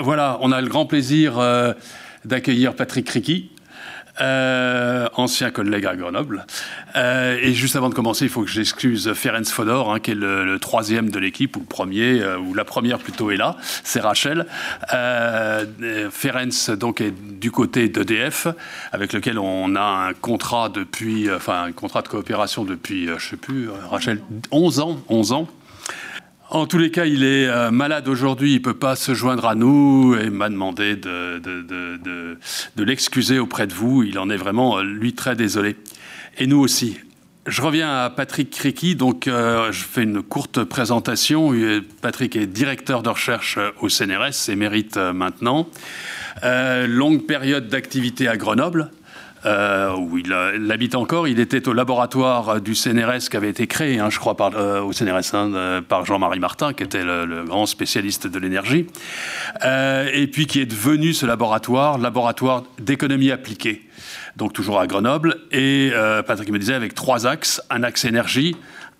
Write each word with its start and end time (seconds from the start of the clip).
voilà, 0.00 0.38
on 0.40 0.52
a 0.52 0.60
le 0.60 0.68
grand 0.68 0.86
plaisir 0.86 1.38
euh, 1.38 1.72
d'accueillir 2.24 2.74
Patrick 2.74 3.06
Criqui, 3.06 3.50
euh, 4.20 5.08
ancien 5.14 5.50
collègue 5.50 5.86
à 5.86 5.94
Grenoble. 5.94 6.46
Euh, 6.96 7.38
et 7.40 7.52
juste 7.52 7.76
avant 7.76 7.88
de 7.88 7.94
commencer, 7.94 8.24
il 8.24 8.30
faut 8.30 8.42
que 8.42 8.50
j'excuse 8.50 9.12
Ferenc 9.12 9.44
Fodor, 9.46 9.92
hein, 9.92 10.00
qui 10.00 10.12
est 10.12 10.14
le, 10.14 10.58
troisième 10.58 11.10
de 11.10 11.18
l'équipe, 11.18 11.56
ou 11.56 11.60
le 11.60 11.66
premier, 11.66 12.22
ou 12.36 12.54
la 12.54 12.64
première 12.64 12.98
plutôt 12.98 13.30
est 13.30 13.36
là, 13.36 13.56
c'est 13.84 14.00
Rachel. 14.00 14.46
Ferenc 16.10 16.70
donc 16.76 17.00
est 17.00 17.12
du 17.12 17.50
côté 17.50 17.88
d'EDF, 17.88 18.48
avec 18.92 19.12
lequel 19.12 19.38
on 19.38 19.76
a 19.76 20.08
un 20.08 20.14
contrat 20.14 20.68
depuis, 20.68 21.30
enfin 21.32 21.64
un 21.64 21.72
contrat 21.72 22.02
de 22.02 22.08
coopération 22.08 22.64
depuis, 22.64 23.08
je 23.18 23.30
sais 23.30 23.36
plus, 23.36 23.68
Rachel, 23.90 24.20
11 24.50 24.80
ans, 24.80 25.00
11 25.08 25.32
ans. 25.32 25.48
En 26.52 26.66
tous 26.66 26.78
les 26.78 26.90
cas, 26.90 27.06
il 27.06 27.22
est 27.22 27.46
euh, 27.46 27.70
malade 27.70 28.08
aujourd'hui, 28.08 28.54
il 28.54 28.58
ne 28.58 28.64
peut 28.64 28.74
pas 28.74 28.96
se 28.96 29.14
joindre 29.14 29.46
à 29.46 29.54
nous 29.54 30.16
et 30.16 30.30
m'a 30.30 30.48
demandé 30.48 30.96
de, 30.96 31.38
de, 31.38 32.82
l'excuser 32.84 33.38
auprès 33.38 33.68
de 33.68 33.72
vous. 33.72 34.02
Il 34.02 34.18
en 34.18 34.28
est 34.30 34.36
vraiment, 34.36 34.78
euh, 34.78 34.82
lui, 34.82 35.12
très 35.12 35.36
désolé. 35.36 35.76
Et 36.38 36.48
nous 36.48 36.58
aussi. 36.58 36.98
Je 37.46 37.62
reviens 37.62 37.90
à 37.90 38.10
Patrick 38.10 38.50
Criqui, 38.50 38.96
donc 38.96 39.28
euh, 39.28 39.70
je 39.70 39.84
fais 39.84 40.02
une 40.02 40.22
courte 40.22 40.64
présentation. 40.64 41.52
Patrick 42.02 42.34
est 42.34 42.46
directeur 42.46 43.04
de 43.04 43.10
recherche 43.10 43.56
au 43.80 43.88
CNRS 43.88 44.48
et 44.48 44.56
mérite 44.56 44.96
maintenant. 44.96 45.68
longue 46.42 47.26
période 47.26 47.68
d'activité 47.68 48.26
à 48.26 48.36
Grenoble, 48.36 48.90
euh, 49.46 49.96
où 49.96 50.18
il, 50.18 50.32
habite 50.70 50.94
encore. 50.94 51.26
Il 51.26 51.40
était 51.40 51.66
au 51.66 51.72
laboratoire 51.72 52.60
du 52.60 52.74
CNRS 52.74 53.30
qui 53.30 53.36
avait 53.38 53.48
été 53.48 53.66
créé, 53.66 53.98
hein, 53.98 54.10
je 54.10 54.18
crois, 54.18 54.36
euh, 54.54 54.82
au 54.82 54.92
CNRS 54.92 55.34
hein, 55.34 55.82
par 55.88 56.04
Jean-Marie 56.04 56.40
Martin, 56.40 56.74
qui 56.74 56.82
était 56.82 57.02
le, 57.02 57.44
grand 57.44 57.64
spécialiste 57.64 58.26
de 58.26 58.38
l'énergie, 58.38 58.86
euh, 59.64 60.10
et 60.12 60.26
puis 60.26 60.46
qui 60.46 60.60
est 60.60 60.66
devenu 60.66 61.14
ce 61.14 61.24
laboratoire, 61.24 61.96
laboratoire 61.96 62.64
d'économie 62.78 63.30
appliquée. 63.30 63.88
Donc 64.36 64.52
toujours 64.52 64.78
à 64.78 64.86
Grenoble. 64.86 65.36
Et 65.52 65.90
Patrick 66.26 66.50
me 66.50 66.58
disait 66.58 66.74
avec 66.74 66.94
trois 66.94 67.26
axes 67.26 67.62
un 67.70 67.82
axe 67.82 68.04
énergie, 68.04 68.56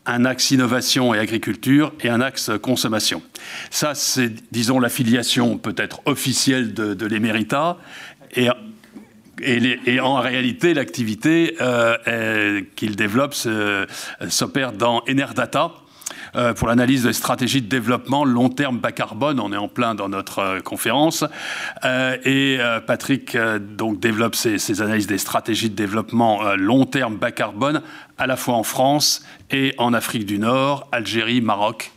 un 0.07 0.25
axe 0.25 0.51
innovation 0.51 1.15
et 1.15 1.19
agriculture 1.19 1.93
et 2.01 2.09
un 2.09 2.23
axe 2.23 2.51
consommation. 2.63 3.23
Ça, 3.71 3.95
c'est, 3.95 4.33
disons, 4.53 4.81
l'affiliation 4.81 5.59
peut-être 5.59 6.01
officielle 6.07 6.73
de, 6.73 6.95
de 6.95 7.07
l'émérita. 7.07 7.77
Et 8.35 8.49
et, 9.43 10.01
en 10.01 10.21
réalité, 10.21 10.75
l'activité 10.75 11.57
euh, 11.61 12.63
qu'il 12.77 12.97
développe 12.97 13.35
s'opère 14.29 14.73
dans 14.73 15.03
Enerdata. 15.09 15.73
Euh, 16.37 16.55
pour 16.55 16.69
l'analyse 16.69 17.05
des 17.05 17.13
stratégies 17.13 17.63
de 17.63 17.69
développement 17.69 18.25
long 18.25 18.51
terme 18.51 18.79
bas 18.79 18.93
carbone. 18.93 19.41
On 19.41 19.53
est 19.53 19.57
en 19.57 19.69
plein 19.69 19.97
dans 19.97 20.09
notre 20.09 20.39
euh, 20.39 20.61
conférence. 20.61 21.25
et 21.85 22.59
Patrick 22.87 23.37
donc 23.37 23.99
développe 24.01 24.37
ces, 24.37 24.83
analyses 24.83 25.07
des 25.07 25.19
stratégies 25.19 25.71
de 25.71 25.75
développement 25.75 26.55
long 26.55 26.85
terme 26.85 27.17
bas 27.17 27.33
carbone 27.33 27.83
à 28.19 28.27
la 28.27 28.37
fois 28.37 28.55
en 28.55 28.63
France 28.63 29.25
et 29.51 29.75
en 29.79 29.93
Afrique 29.93 30.27
du 30.27 30.39
Nord, 30.39 30.89
Algérie, 30.93 31.41
Maroc, 31.41 31.93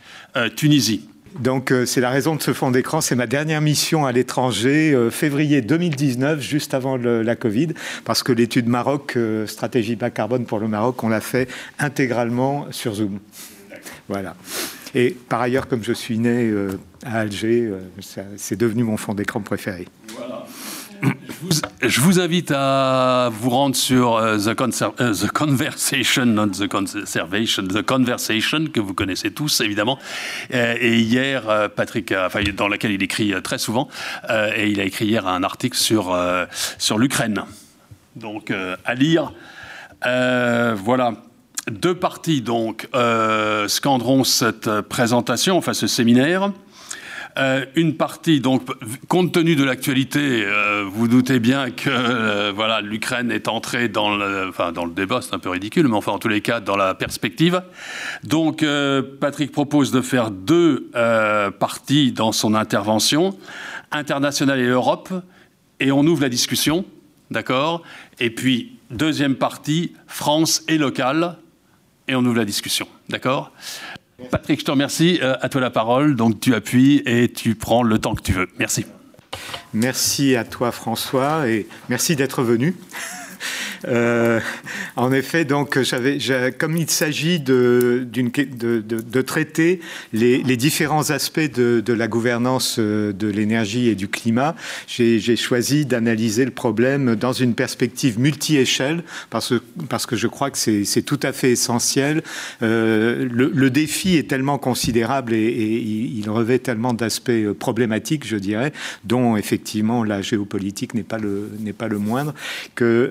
Tunisie. 0.56 1.08
Donc 1.38 1.72
euh, 1.72 1.84
c'est 1.84 2.00
la 2.00 2.10
raison 2.10 2.36
de 2.36 2.42
ce 2.42 2.52
fond 2.52 2.70
d'écran. 2.70 3.00
C'est 3.00 3.16
ma 3.16 3.26
dernière 3.26 3.60
mission 3.60 4.06
à 4.06 4.12
l'étranger, 4.12 4.92
euh, 4.92 5.10
février 5.10 5.62
2019, 5.62 6.40
juste 6.40 6.74
avant 6.74 6.96
la 6.96 7.36
Covid, 7.36 7.68
parce 8.04 8.22
que 8.22 8.32
l'étude 8.32 8.68
Maroc, 8.68 9.14
euh, 9.16 9.46
stratégie 9.46 9.96
bas 9.96 10.10
carbone 10.10 10.46
pour 10.46 10.58
le 10.58 10.68
Maroc, 10.68 11.02
on 11.02 11.08
l'a 11.08 11.20
fait 11.20 11.48
intégralement 11.78 12.66
sur 12.70 12.94
Zoom. 12.94 13.18
Voilà. 14.08 14.36
Et 14.94 15.16
par 15.28 15.40
ailleurs, 15.40 15.66
comme 15.66 15.82
je 15.82 15.92
suis 15.92 16.18
né 16.18 16.52
à 17.04 17.20
Alger, 17.20 17.72
c'est 18.36 18.56
devenu 18.56 18.84
mon 18.84 18.96
fond 18.96 19.12
d'écran 19.12 19.40
préféré. 19.40 19.88
Voilà. 20.16 20.46
Je 21.82 22.00
vous, 22.00 22.20
invite 22.20 22.50
à 22.54 23.28
vous 23.32 23.50
rendre 23.50 23.76
sur 23.76 24.16
euh, 24.16 24.38
the, 24.38 24.48
euh, 25.00 25.14
the, 25.14 25.30
Conversation, 25.30 26.26
not 26.26 26.48
the 26.48 26.68
Conservation, 26.68 27.66
The 27.66 27.82
Conversation, 27.82 28.66
que 28.72 28.80
vous 28.80 28.94
connaissez 28.94 29.30
tous 29.30 29.60
évidemment. 29.60 29.98
Euh, 30.52 30.76
et 30.80 30.98
hier, 31.00 31.70
Patrick, 31.74 32.14
dans 32.56 32.68
laquelle 32.68 32.92
il 32.92 33.02
écrit 33.02 33.34
très 33.42 33.58
souvent, 33.58 33.88
et 34.56 34.68
il 34.68 34.80
a 34.80 34.84
écrit 34.84 35.06
hier 35.06 35.26
un 35.26 35.42
article 35.42 35.76
sur, 35.76 36.16
sur 36.78 36.98
l'Ukraine. 36.98 37.42
Donc, 38.16 38.52
à 38.84 38.94
lire. 38.94 39.32
voilà. 40.02 41.14
Deux 41.70 41.94
parties 41.94 42.42
donc 42.42 42.88
scanderont 43.66 44.24
cette 44.24 44.80
présentation, 44.82 45.56
enfin 45.56 45.74
ce 45.74 45.86
séminaire. 45.86 46.50
Euh, 47.36 47.64
une 47.74 47.96
partie, 47.96 48.40
donc, 48.40 48.62
compte 49.08 49.32
tenu 49.32 49.56
de 49.56 49.64
l'actualité, 49.64 50.44
euh, 50.44 50.84
vous 50.88 51.08
doutez 51.08 51.40
bien 51.40 51.70
que 51.72 51.90
euh, 51.90 52.52
voilà, 52.54 52.80
l'Ukraine 52.80 53.32
est 53.32 53.48
entrée 53.48 53.88
dans 53.88 54.16
le, 54.16 54.48
enfin, 54.48 54.70
dans 54.70 54.84
le 54.84 54.92
débat, 54.92 55.20
c'est 55.20 55.34
un 55.34 55.40
peu 55.40 55.50
ridicule, 55.50 55.88
mais 55.88 55.96
enfin, 55.96 56.12
en 56.12 56.18
tous 56.20 56.28
les 56.28 56.40
cas, 56.40 56.60
dans 56.60 56.76
la 56.76 56.94
perspective. 56.94 57.60
Donc, 58.22 58.64
Patrick 59.20 59.50
propose 59.50 59.90
de 59.90 60.00
faire 60.00 60.30
deux 60.30 60.90
parties 61.58 62.12
dans 62.12 62.32
son 62.32 62.54
intervention, 62.54 63.36
internationale 63.90 64.60
et 64.60 64.68
Europe, 64.68 65.12
et 65.80 65.90
on 65.90 66.06
ouvre 66.06 66.22
la 66.22 66.28
discussion, 66.28 66.84
d'accord? 67.30 67.82
Et 68.20 68.30
puis, 68.30 68.78
deuxième 68.90 69.34
partie, 69.34 69.92
France 70.06 70.62
et 70.68 70.78
locale, 70.78 71.36
et 72.06 72.14
on 72.14 72.24
ouvre 72.24 72.36
la 72.36 72.44
discussion, 72.44 72.86
d'accord? 73.08 73.50
Patrick, 74.30 74.60
je 74.60 74.64
te 74.64 74.70
remercie. 74.70 75.18
Euh, 75.22 75.36
à 75.40 75.48
toi 75.48 75.60
la 75.60 75.70
parole. 75.70 76.16
Donc 76.16 76.40
tu 76.40 76.54
appuies 76.54 77.02
et 77.06 77.30
tu 77.30 77.54
prends 77.54 77.82
le 77.82 77.98
temps 77.98 78.14
que 78.14 78.22
tu 78.22 78.32
veux. 78.32 78.48
Merci. 78.58 78.86
Merci 79.72 80.36
à 80.36 80.44
toi 80.44 80.70
François 80.70 81.48
et 81.48 81.66
merci 81.88 82.14
d'être 82.14 82.42
venu. 82.42 82.76
Euh, 83.88 84.40
en 84.96 85.12
effet, 85.12 85.44
donc, 85.44 85.78
comme 86.58 86.76
il 86.76 86.90
s'agit 86.90 87.40
de, 87.40 88.06
de, 88.10 88.80
de, 88.80 89.22
traiter 89.22 89.80
les, 90.12 90.56
différents 90.56 91.10
aspects 91.10 91.52
de, 91.52 91.92
la 91.92 92.08
gouvernance 92.08 92.76
euh, 92.78 93.12
de 93.12 93.28
l'énergie 93.28 93.88
et 93.88 93.94
du 93.94 94.08
climat, 94.08 94.54
j'ai, 94.86 95.20
choisi 95.36 95.84
d'analyser 95.84 96.44
le 96.44 96.50
problème 96.50 97.16
dans 97.16 97.32
une 97.32 97.54
perspective 97.54 98.18
multi-échelle, 98.18 99.02
parce, 99.30 99.52
parce 99.88 100.06
que 100.06 100.16
je 100.16 100.26
crois 100.26 100.50
que 100.50 100.58
c'est, 100.58 101.02
tout 101.02 101.20
à 101.22 101.32
fait 101.32 101.50
essentiel. 101.50 102.22
Euh, 102.62 103.28
le, 103.30 103.70
défi 103.70 104.16
est 104.16 104.28
tellement 104.28 104.58
considérable 104.58 105.34
et, 105.34 105.44
il 105.44 106.28
revêt 106.30 106.58
tellement 106.58 106.94
d'aspects 106.94 107.52
problématiques, 107.58 108.26
je 108.26 108.36
dirais, 108.36 108.72
dont 109.04 109.36
effectivement 109.36 110.04
la 110.04 110.22
géopolitique 110.22 110.94
n'est 110.94 111.02
pas 111.02 111.18
le, 111.18 111.50
n'est 111.60 111.72
pas 111.72 111.88
le 111.88 111.98
moindre, 111.98 112.34
que 112.74 113.10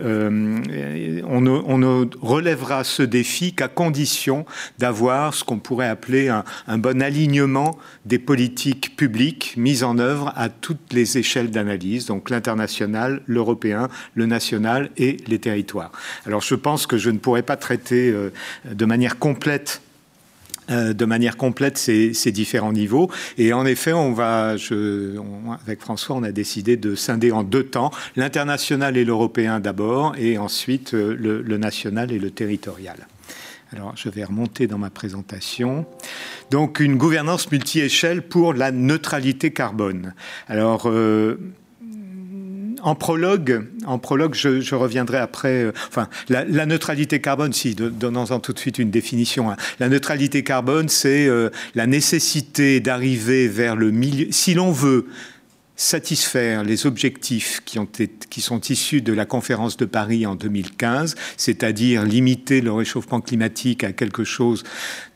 on 1.27 1.41
ne, 1.41 2.05
relèvera 2.21 2.83
ce 2.83 3.03
défi 3.03 3.53
qu'à 3.53 3.67
condition 3.67 4.45
d'avoir 4.79 5.33
ce 5.33 5.43
qu'on 5.43 5.59
pourrait 5.59 5.87
appeler 5.87 6.29
un, 6.29 6.77
bon 6.77 7.01
alignement 7.01 7.77
des 8.05 8.19
politiques 8.19 8.95
publiques 8.95 9.53
mises 9.57 9.83
en 9.83 9.99
œuvre 9.99 10.33
à 10.35 10.49
toutes 10.49 10.93
les 10.93 11.17
échelles 11.17 11.51
d'analyse, 11.51 12.07
donc 12.07 12.29
l'international, 12.29 13.21
l'européen, 13.27 13.89
le 14.15 14.25
national 14.25 14.89
et 14.97 15.17
les 15.27 15.39
territoires. 15.39 15.91
Alors 16.25 16.41
je 16.41 16.55
pense 16.55 16.87
que 16.87 16.97
je 16.97 17.09
ne 17.09 17.17
pourrais 17.17 17.43
pas 17.43 17.57
traiter 17.57 18.09
euh, 18.09 18.31
de 18.69 18.85
manière 18.85 19.19
complète 19.19 19.82
de 20.69 21.05
manière 21.05 21.37
complète 21.37 21.77
ces, 21.77 22.31
différents 22.31 22.73
niveaux. 22.73 23.09
Et 23.37 23.53
en 23.53 23.65
effet, 23.65 23.93
on 23.93 24.13
va, 24.13 24.55
avec 25.65 25.81
François, 25.81 26.15
on 26.15 26.23
a 26.23 26.31
décidé 26.31 26.77
de 26.77 26.95
scinder 26.95 27.31
en 27.31 27.43
deux 27.43 27.63
temps, 27.63 27.91
l'international 28.15 28.97
et 28.97 29.05
l'européen 29.05 29.59
d'abord, 29.59 30.15
et 30.17 30.37
ensuite 30.37 30.93
euh, 30.93 31.15
le, 31.15 31.57
national 31.57 32.11
et 32.11 32.19
le 32.19 32.31
territorial. 32.31 33.07
Alors, 33.71 33.93
je 33.95 34.09
vais 34.09 34.23
remonter 34.23 34.67
dans 34.67 34.77
ma 34.77 34.89
présentation. 34.89 35.85
Donc, 36.51 36.79
une 36.79 36.97
gouvernance 36.97 37.51
multi-échelle 37.51 38.21
pour 38.21 38.53
la 38.53 38.71
neutralité 38.71 39.51
carbone. 39.51 40.13
Alors, 40.47 40.87
euh, 40.87 41.39
en 42.83 42.95
prologue, 42.95 43.65
en 43.85 43.97
prologue, 43.97 44.35
je, 44.35 44.75
reviendrai 44.75 45.17
après. 45.17 45.63
Euh, 45.63 45.71
enfin, 45.87 46.09
la, 46.29 46.65
neutralité 46.65 47.21
carbone, 47.21 47.53
si, 47.53 47.75
donnons-en 47.75 48.39
tout 48.39 48.53
de 48.53 48.59
suite 48.59 48.77
une 48.77 48.91
définition. 48.91 49.49
Hein. 49.49 49.55
La 49.79 49.89
neutralité 49.89 50.43
carbone, 50.43 50.89
c'est 50.89 51.25
euh, 51.25 51.49
la 51.75 51.87
nécessité 51.87 52.81
d'arriver 52.81 53.47
vers 53.47 53.75
le 53.75 53.91
milieu. 53.91 54.27
Si 54.31 54.53
l'on 54.53 54.71
veut 54.71 55.07
satisfaire 55.83 56.63
les 56.63 56.85
objectifs 56.85 57.61
qui, 57.65 58.41
sont 58.41 58.61
issus 58.61 59.01
de 59.01 59.13
la 59.13 59.25
conférence 59.25 59.77
de 59.77 59.85
Paris 59.85 60.25
en 60.25 60.35
2015, 60.35 61.15
c'est-à-dire 61.37 62.03
limiter 62.03 62.61
le 62.61 62.71
réchauffement 62.71 63.21
climatique 63.21 63.83
à 63.83 63.91
quelque 63.91 64.23
chose 64.23 64.63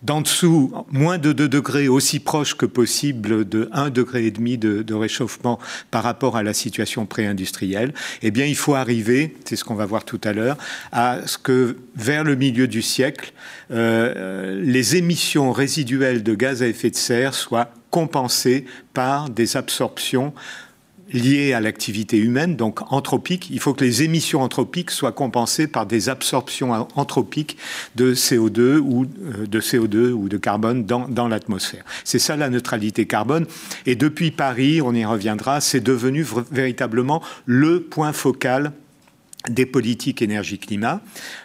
d'en 0.04 0.22
dessous, 0.22 0.74
moins 0.92 1.18
de 1.18 1.32
2 1.32 1.48
degrés, 1.48 1.88
aussi 1.88 2.20
proche 2.20 2.56
que 2.56 2.66
possible 2.66 3.48
de 3.48 3.70
1,5 3.74 3.90
degré 3.92 4.26
et 4.26 4.32
demi 4.32 4.58
de, 4.58 4.94
réchauffement 4.94 5.60
par 5.90 6.04
rapport 6.04 6.36
à 6.36 6.44
la 6.44 6.54
situation 6.54 7.06
pré-industrielle, 7.06 7.94
eh 8.22 8.32
bien, 8.32 8.46
il 8.46 8.56
faut 8.56 8.76
arriver, 8.76 9.36
c'est 9.46 9.56
ce 9.56 9.64
qu'on 9.64 9.76
va 9.76 9.86
voir 9.86 10.04
tout 10.06 10.22
à 10.24 10.34
l'heure, 10.34 10.58
à 10.92 11.26
ce 11.26 11.38
que 11.38 11.78
vers 11.96 12.24
le 12.24 12.36
milieu 12.36 12.68
du 12.68 12.82
siècle, 12.82 13.34
euh, 13.72 14.62
les 14.64 14.96
émissions 14.98 15.52
résiduelles 15.52 16.24
de 16.24 16.36
gaz 16.36 16.62
à 16.62 16.68
effet 16.68 16.90
de 16.90 16.96
serre 16.96 17.34
soient 17.34 17.72
compensées 17.90 18.66
par 18.94 19.30
des 19.30 19.58
absorptions 19.58 20.34
liées 21.14 21.54
à 21.54 21.62
l'activité 21.62 22.18
humaine, 22.18 22.56
donc 22.56 22.92
anthropiques. 22.92 23.50
Il 23.50 23.60
faut 23.60 23.74
que 23.74 23.84
les 23.84 24.04
émissions 24.04 24.42
anthropiques 24.42 24.92
soient 24.92 25.12
compensées 25.12 25.68
par 25.68 25.86
des 25.86 26.10
absorptions 26.10 26.88
anthropiques 26.96 27.58
de 27.96 28.14
CO2 28.14 28.78
ou 28.78 29.06
euh, 29.06 29.48
de 29.48 29.62
CO2 29.62 30.12
ou 30.12 30.30
de 30.30 30.38
carbone 30.38 30.86
dans, 30.86 31.08
dans 31.08 31.28
l'atmosphère. 31.28 31.84
C'est 32.04 32.20
ça 32.20 32.36
la 32.36 32.50
neutralité 32.50 33.06
carbone. 33.06 33.46
Et 33.86 33.96
depuis 33.96 34.32
Paris, 34.32 34.82
on 34.82 34.94
y 34.94 35.06
reviendra, 35.06 35.62
c'est 35.62 35.80
devenu 35.80 36.26
véritablement 36.52 37.22
le 37.46 37.82
point 37.82 38.14
focal 38.14 38.74
des 39.50 39.66
politiques 39.66 40.22
énergie-climat. 40.22 41.02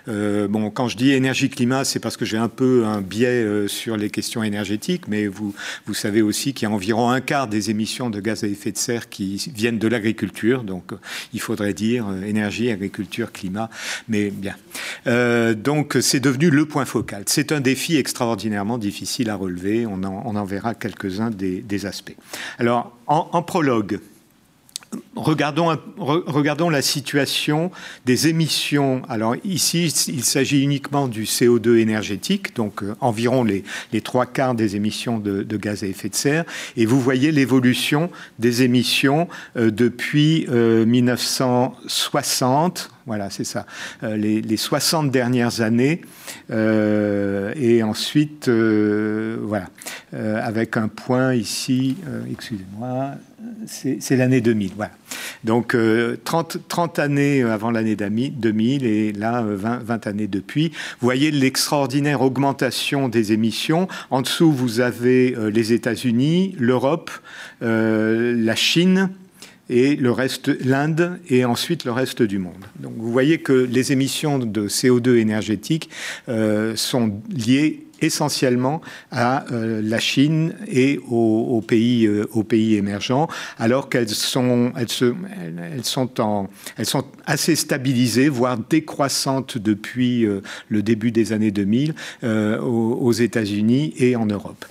Euh, 0.08 0.48
bon, 0.48 0.70
quand 0.70 0.88
je 0.88 0.96
dis 0.96 1.12
énergie-climat, 1.12 1.84
c'est 1.84 2.00
parce 2.00 2.16
que 2.16 2.24
j'ai 2.24 2.36
un 2.36 2.48
peu 2.48 2.84
un 2.84 3.00
biais 3.00 3.28
euh, 3.28 3.68
sur 3.68 3.96
les 3.96 4.10
questions 4.10 4.42
énergétiques, 4.42 5.08
mais 5.08 5.26
vous, 5.26 5.54
vous 5.86 5.94
savez 5.94 6.22
aussi 6.22 6.54
qu'il 6.54 6.68
y 6.68 6.70
a 6.70 6.74
environ 6.74 7.10
un 7.10 7.20
quart 7.20 7.48
des 7.48 7.70
émissions 7.70 8.10
de 8.10 8.20
gaz 8.20 8.44
à 8.44 8.46
effet 8.46 8.72
de 8.72 8.78
serre 8.78 9.08
qui 9.08 9.50
viennent 9.54 9.78
de 9.78 9.88
l'agriculture, 9.88 10.62
donc 10.64 10.92
euh, 10.92 10.96
il 11.32 11.40
faudrait 11.40 11.74
dire 11.74 12.06
énergie, 12.26 12.70
agriculture, 12.70 13.32
climat, 13.32 13.70
mais 14.08 14.30
bien. 14.30 14.54
donc 15.54 15.96
c'est 16.00 16.20
devenu 16.20 16.50
le 16.50 16.66
point 16.66 16.84
focal. 16.84 17.24
C'est 17.26 17.52
un 17.52 17.60
défi 17.60 17.96
extraordinairement 17.96 18.78
difficile 18.78 19.30
à 19.30 19.36
relever, 19.36 19.86
on 19.86 20.02
en, 20.04 20.22
on 20.24 20.36
en 20.36 20.44
verra 20.44 20.74
quelques-uns 20.74 21.30
des, 21.30 21.60
des, 21.60 21.86
aspects. 21.86 22.16
Alors, 22.58 22.96
en, 23.06 23.28
en 23.32 23.42
prologue, 23.42 24.00
Regardons, 25.14 26.70
la 26.70 26.82
situation 26.82 27.70
des 28.06 28.28
émissions. 28.28 29.02
Alors 29.08 29.36
ici, 29.44 29.86
il 30.08 30.24
s'agit 30.24 30.62
uniquement 30.62 31.06
du 31.06 31.24
CO2 31.24 31.78
énergétique, 31.78 32.56
donc 32.56 32.82
euh, 32.82 32.94
environ 33.00 33.44
les, 33.44 33.62
les, 33.92 34.00
trois 34.00 34.24
quarts 34.26 34.54
des 34.54 34.74
émissions 34.74 35.18
de, 35.18 35.44
gaz 35.56 35.84
à 35.84 35.86
effet 35.86 36.08
de 36.08 36.14
serre. 36.14 36.44
Et 36.76 36.86
vous 36.86 37.00
voyez 37.00 37.30
l'évolution 37.30 38.10
des 38.38 38.62
émissions 38.62 39.28
euh, 39.56 39.70
depuis 39.70 40.46
1960. 40.48 42.78
Euh, 42.78 42.82
voilà, 43.06 43.30
c'est 43.30 43.44
ça. 43.44 43.66
Les, 44.02 44.40
les, 44.40 44.56
60 44.56 45.10
dernières 45.10 45.60
années. 45.60 46.02
et 46.50 47.82
ensuite, 47.82 48.48
voilà, 48.48 49.66
avec 50.12 50.76
un 50.76 50.86
point 50.86 51.34
ici, 51.34 51.96
excusez-moi, 52.30 53.16
c'est 53.66 54.16
l'année 54.16 54.40
2000. 54.40 54.72
Voilà. 54.76 54.92
Donc 55.44 55.68
30, 56.24 56.56
euh, 56.56 56.60
30, 56.68 56.98
années 56.98 57.42
avant 57.42 57.70
l'année 57.70 57.96
2000 57.96 58.86
et 58.86 59.12
là 59.12 59.42
20, 59.42 59.48
euh, 59.48 59.78
20, 59.82 60.06
années 60.06 60.26
depuis. 60.28 60.68
Vous 61.00 61.06
voyez 61.06 61.30
l'extraordinaire 61.30 62.22
augmentation 62.22 63.08
des 63.08 63.32
émissions. 63.32 63.88
En 64.10 64.22
dessous, 64.22 64.52
vous 64.52 64.80
avez 64.80 65.34
euh, 65.36 65.50
les 65.50 65.72
États-Unis, 65.72 66.54
l'Europe, 66.58 67.10
la 67.60 68.56
Chine 68.56 69.10
et 69.70 69.96
le 69.96 70.10
reste, 70.10 70.48
l'Inde 70.64 71.18
et 71.28 71.44
ensuite 71.44 71.84
le 71.84 71.92
reste 71.92 72.22
du 72.22 72.38
monde. 72.38 72.64
Donc 72.80 72.94
vous 72.96 73.10
voyez 73.10 73.38
que 73.38 73.52
les 73.52 73.92
émissions 73.92 74.38
de 74.38 74.68
CO2 74.68 75.16
énergétique 75.16 75.88
sont 76.74 77.22
liées 77.30 77.86
essentiellement 78.02 78.80
à 79.10 79.44
euh, 79.52 79.80
la 79.82 79.98
Chine 79.98 80.54
et 80.68 80.98
aux, 81.08 81.62
pays, 81.66 82.06
euh, 82.06 82.26
aux 82.32 82.42
pays 82.42 82.74
émergents, 82.74 83.28
alors 83.58 83.88
qu'elles 83.88 84.08
sont, 84.08 84.72
elles 84.76 84.88
se, 84.88 85.14
elles 85.74 85.84
sont, 85.84 86.20
en, 86.20 86.48
elles 86.76 86.86
sont 86.86 87.04
assez 87.26 87.56
stabilisées, 87.56 88.28
voire 88.28 88.58
décroissantes 88.58 89.58
depuis 89.58 90.26
euh, 90.26 90.40
le 90.68 90.82
début 90.82 91.12
des 91.12 91.32
années 91.32 91.50
2000 91.50 91.94
aux, 92.22 93.12
États-Unis 93.12 93.94
et 93.98 94.16
en 94.16 94.26
Europe. 94.26 94.64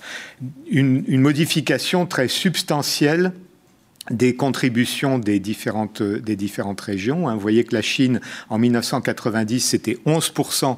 Une 0.68 1.20
modification 1.20 2.06
très 2.06 2.28
substantielle 2.28 3.32
des 4.10 4.34
contributions 4.34 5.18
des 5.18 5.38
différentes, 5.38 6.00
régions. 6.80 7.28
Hein. 7.28 7.34
Vous 7.34 7.40
voyez 7.40 7.64
que 7.64 7.74
la 7.74 7.82
Chine, 7.82 8.20
en 8.48 8.58
1990, 8.58 9.60
c'était 9.60 9.98
11% 10.06 10.76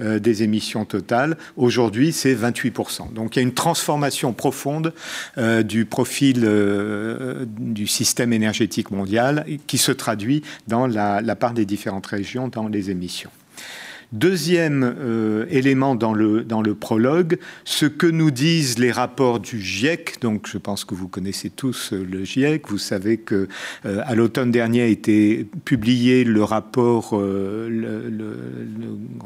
euh, 0.00 0.18
des 0.18 0.42
émissions 0.42 0.84
totales. 0.84 1.38
Aujourd'hui, 1.56 2.12
c'est 2.12 2.34
28%. 2.34 3.12
Donc 3.14 3.36
il 3.36 3.38
y 3.38 3.40
a 3.40 3.42
une 3.42 3.54
transformation 3.54 4.32
profonde 4.34 4.92
euh, 5.38 5.62
du 5.62 5.86
profil 5.86 6.42
euh, 6.44 7.46
du 7.48 7.86
système 7.86 8.32
énergétique 8.32 8.90
mondial 8.90 9.46
qui 9.66 9.78
se 9.78 9.92
traduit 9.92 10.42
dans 10.68 10.86
la 10.86 11.36
part 11.36 11.54
des 11.54 11.64
différentes 11.64 12.06
régions 12.06 12.48
dans 12.48 12.68
les 12.68 12.90
émissions. 12.90 13.30
Deuxième 14.12 14.94
euh, 14.98 15.46
élément 15.50 15.96
dans 15.96 16.12
le, 16.12 16.44
prologue, 16.74 17.38
ce 17.64 17.86
que 17.86 18.06
nous 18.06 18.30
disent 18.30 18.78
les 18.78 18.92
rapports 18.92 19.40
du 19.40 19.60
GIEC. 19.60 20.20
Donc, 20.20 20.46
je 20.46 20.58
pense 20.58 20.84
que 20.84 20.94
vous 20.94 21.08
connaissez 21.08 21.50
tous 21.50 21.92
euh, 21.92 22.06
le 22.08 22.24
GIEC. 22.24 22.68
Vous 22.68 22.78
savez 22.78 23.18
que 23.18 23.48
euh, 23.84 24.02
à 24.04 24.14
l'automne 24.14 24.52
dernier 24.52 24.82
a 24.82 24.86
été 24.86 25.46
publié 25.64 26.22
le 26.22 26.44
rapport, 26.44 27.18
le, 27.18 28.12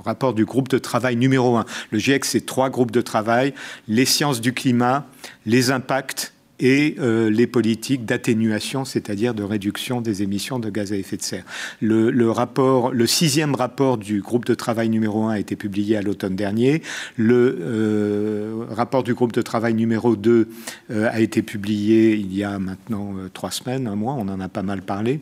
rapport 0.03 0.33
du 0.33 0.45
groupe 0.45 0.69
de 0.69 0.79
travail 0.79 1.17
numéro 1.17 1.57
un. 1.57 1.67
Le 1.91 1.99
GIEC, 1.99 2.25
c'est 2.25 2.47
trois 2.47 2.71
groupes 2.71 2.91
de 2.91 3.03
travail 3.03 3.53
les 3.87 4.05
sciences 4.05 4.41
du 4.41 4.53
climat, 4.53 5.07
les 5.45 5.71
impacts 5.71 6.33
et 6.61 6.95
euh, 6.99 7.31
les 7.31 7.47
politiques 7.47 8.05
d'atténuation, 8.05 8.85
c'est-à-dire 8.85 9.35
de 9.35 9.43
réduction 9.43 10.01
des 10.01 10.23
émissions 10.23 10.59
de 10.59 10.71
gaz 10.71 10.93
à 10.93 10.97
effet 10.97 11.17
de 11.17 11.23
serre. 11.23 11.45
Le, 11.81 12.31
rapport, 12.31 12.93
le 12.93 13.07
sixième 13.07 13.55
rapport 13.55 13.99
du 13.99 14.21
groupe 14.21 14.45
de 14.45 14.55
travail 14.55 14.89
numéro 14.89 15.25
1 15.25 15.33
a 15.33 15.39
été 15.39 15.57
publié 15.57 15.97
à 15.97 16.03
l'automne 16.03 16.37
dernier. 16.37 16.83
Le 17.17 17.59
euh, 17.61 18.65
rapport 18.71 19.03
du 19.03 19.15
groupe 19.15 19.33
de 19.33 19.43
travail 19.43 19.75
numéro 19.75 20.15
2 20.15 20.49
euh, 20.91 21.09
a 21.11 21.21
été 21.21 21.43
publié 21.43 22.15
il 22.15 22.35
y 22.35 22.45
a 22.45 22.59
maintenant 22.59 23.15
trois 23.33 23.51
semaines, 23.51 23.87
un 23.87 23.97
mois, 23.97 24.15
on 24.15 24.29
en 24.29 24.41
a 24.41 24.49
pas 24.49 24.63
mal 24.63 24.83
parlé. 24.83 25.21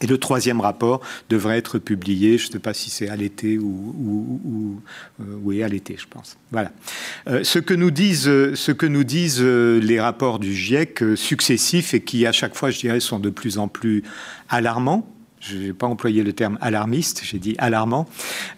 Et 0.00 0.06
le 0.06 0.18
troisième 0.18 0.60
rapport 0.60 1.00
devrait 1.28 1.58
être 1.58 1.78
publié, 1.78 2.38
je 2.38 2.48
ne 2.48 2.52
sais 2.52 2.58
pas 2.58 2.74
si 2.74 2.90
c'est 2.90 3.08
à 3.08 3.16
l'été 3.16 3.58
ou, 3.58 3.94
ou, 4.44 4.80
euh, 5.20 5.24
oui, 5.42 5.62
à 5.62 5.68
l'été, 5.68 5.96
je 5.98 6.06
pense. 6.08 6.36
Voilà. 6.52 6.72
Euh, 7.28 7.42
ce 7.44 7.58
que 7.58 7.74
nous 7.74 7.90
disent, 7.90 8.24
ce 8.24 8.72
que 8.72 8.86
nous 8.86 9.04
disent 9.04 9.40
euh, 9.40 9.78
les 9.80 10.00
rapports 10.00 10.38
du 10.38 10.54
GIEC 10.54 11.16
successifs 11.16 11.94
et 11.94 12.00
qui, 12.00 12.26
à 12.26 12.32
chaque 12.32 12.54
fois, 12.54 12.70
je 12.70 12.78
dirais, 12.78 13.00
sont 13.00 13.18
de 13.18 13.30
plus 13.30 13.58
en 13.58 13.68
plus 13.68 14.02
alarmants, 14.48 15.06
je 15.40 15.56
n'ai 15.56 15.72
pas 15.72 15.86
employé 15.86 16.22
le 16.22 16.32
terme 16.32 16.58
alarmiste, 16.60 17.22
j'ai 17.24 17.38
dit 17.38 17.54
alarmant, 17.58 18.08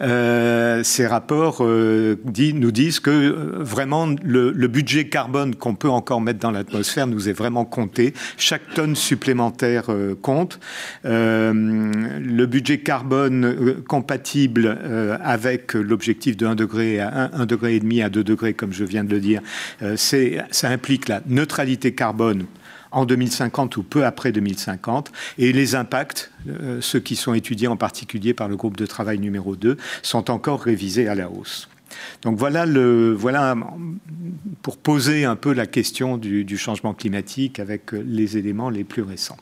euh, 0.01 0.83
ces 0.83 1.07
rapports 1.07 1.59
euh, 1.61 2.15
nous 2.53 2.71
disent 2.71 2.99
que 2.99 3.09
euh, 3.11 3.57
vraiment 3.59 4.07
le, 4.23 4.51
budget 4.67 5.07
carbone 5.07 5.55
qu'on 5.55 5.75
peut 5.75 5.89
encore 5.89 6.21
mettre 6.21 6.39
dans 6.39 6.51
l'atmosphère 6.51 7.07
nous 7.07 7.27
est 7.27 7.33
vraiment 7.33 7.65
compté. 7.65 8.13
Chaque 8.37 8.73
tonne 8.73 8.95
supplémentaire 8.95 9.87
compte. 10.21 10.59
le 11.03 12.45
budget 12.45 12.79
carbone 12.79 13.83
compatible 13.87 14.77
avec 15.21 15.73
l'objectif 15.73 16.37
de 16.37 16.45
1 16.45 16.55
degré 16.55 16.99
à 16.99 17.31
1, 17.33 17.45
degré 17.45 17.75
et 17.75 17.79
demi 17.79 18.01
à 18.01 18.09
2 18.09 18.23
degrés, 18.23 18.53
comme 18.53 18.71
je 18.71 18.85
viens 18.85 19.03
de 19.03 19.11
le 19.11 19.19
dire, 19.19 19.41
ça 19.95 20.69
implique 20.69 21.09
la 21.09 21.21
neutralité 21.27 21.93
carbone 21.93 22.45
en 22.91 23.05
2050 23.05 23.77
ou 23.77 23.83
peu 23.83 24.05
après 24.05 24.31
2050. 24.31 25.11
Et 25.37 25.53
les 25.53 25.75
impacts, 25.75 26.31
euh, 26.47 26.79
ceux 26.81 26.99
qui 26.99 27.15
sont 27.15 27.33
étudiés 27.33 27.67
en 27.67 27.77
particulier 27.77 28.33
par 28.33 28.47
le 28.47 28.55
groupe 28.55 28.77
de 28.77 28.85
travail 28.85 29.19
numéro 29.19 29.55
2, 29.55 29.77
sont 30.01 30.29
encore 30.29 30.61
révisés 30.61 31.07
à 31.07 31.15
la 31.15 31.29
hausse. 31.29 31.67
Donc 32.23 32.37
voilà, 32.37 32.65
pour 34.61 34.77
poser 34.77 35.25
un 35.25 35.35
peu 35.35 35.53
la 35.53 35.65
question 35.65 36.17
du, 36.17 36.57
changement 36.57 36.93
climatique 36.93 37.59
avec 37.59 37.91
les 37.91 38.37
éléments 38.37 38.69
les 38.69 38.83
plus 38.83 39.01
récents. 39.01 39.37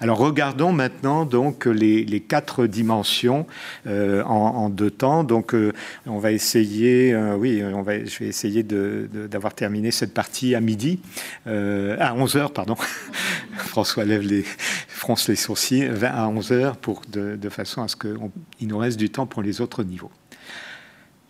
Alors 0.00 0.18
regardons 0.18 0.72
maintenant 0.72 1.24
donc 1.24 1.66
les, 1.66 2.20
quatre 2.20 2.66
dimensions 2.66 3.46
euh, 3.86 4.22
en, 4.24 4.68
deux 4.68 4.90
temps. 4.90 5.24
Donc 5.24 5.54
euh, 5.54 5.72
on 6.06 6.18
va 6.18 6.32
essayer, 6.32 7.12
euh, 7.12 7.36
oui, 7.36 7.60
je 7.60 8.18
vais 8.18 8.28
essayer 8.28 8.62
d'avoir 8.62 9.54
terminé 9.54 9.90
cette 9.90 10.14
partie 10.14 10.54
à 10.54 10.60
midi, 10.60 11.00
à 11.46 12.14
11 12.14 12.36
heures, 12.36 12.52
pardon. 12.52 12.76
François 13.56 14.04
lève 14.04 14.22
les, 14.22 14.44
fronce 14.88 15.28
les 15.28 15.36
sourcils, 15.36 15.88
à 16.02 16.28
11 16.28 16.52
heures 16.52 16.76
pour 16.76 17.02
de 17.10 17.48
façon 17.48 17.82
à 17.82 17.88
ce 17.88 17.96
qu'il 17.96 18.68
nous 18.68 18.78
reste 18.78 18.98
du 18.98 19.10
temps 19.10 19.26
pour 19.26 19.42
les 19.42 19.60
autres 19.60 19.82
niveaux. 19.82 20.10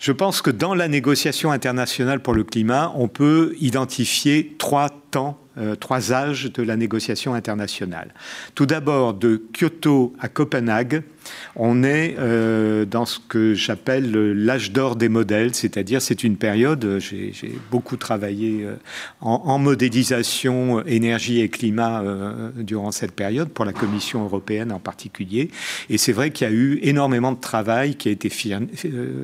Je 0.00 0.12
pense 0.12 0.40
que 0.40 0.50
dans 0.50 0.74
la 0.74 0.88
négociation 0.88 1.52
internationale 1.52 2.20
pour 2.20 2.32
le 2.32 2.42
climat, 2.42 2.90
on 2.96 3.06
peut 3.06 3.54
identifier 3.60 4.56
trois 4.58 4.88
temps 4.88 5.38
euh, 5.58 5.74
trois 5.74 6.12
âges 6.12 6.52
de 6.52 6.62
la 6.62 6.76
négociation 6.76 7.34
internationale. 7.34 8.14
Tout 8.54 8.66
d'abord, 8.66 9.14
de 9.14 9.42
Kyoto 9.52 10.14
à 10.20 10.28
Copenhague, 10.28 11.02
on 11.56 11.82
est 11.82 12.14
euh, 12.20 12.84
dans 12.84 13.04
ce 13.04 13.18
que 13.18 13.54
j'appelle 13.54 14.12
l'âge 14.12 14.70
d'or 14.70 14.94
des 14.94 15.08
modèles, 15.08 15.52
c'est-à-dire 15.56 16.00
c'est 16.00 16.22
une 16.22 16.36
période, 16.36 16.98
j'ai 17.00 17.32
beaucoup 17.68 17.96
travaillé 17.96 18.64
euh, 18.64 18.76
en, 19.20 19.58
modélisation 19.58 20.84
énergie 20.86 21.40
et 21.40 21.48
climat 21.48 22.04
durant 22.56 22.92
cette 22.92 23.12
période, 23.12 23.48
pour 23.48 23.64
la 23.64 23.72
Commission 23.72 24.22
européenne 24.24 24.70
en 24.70 24.78
particulier, 24.78 25.50
et 25.88 25.98
c'est 25.98 26.12
vrai 26.12 26.30
qu'il 26.30 26.46
y 26.46 26.50
a 26.50 26.54
eu 26.54 26.78
énormément 26.82 27.32
de 27.32 27.40
travail 27.40 27.96
qui 27.96 28.08
a 28.08 28.12
été 28.12 28.30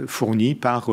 fourni 0.07 0.55
par, 0.57 0.91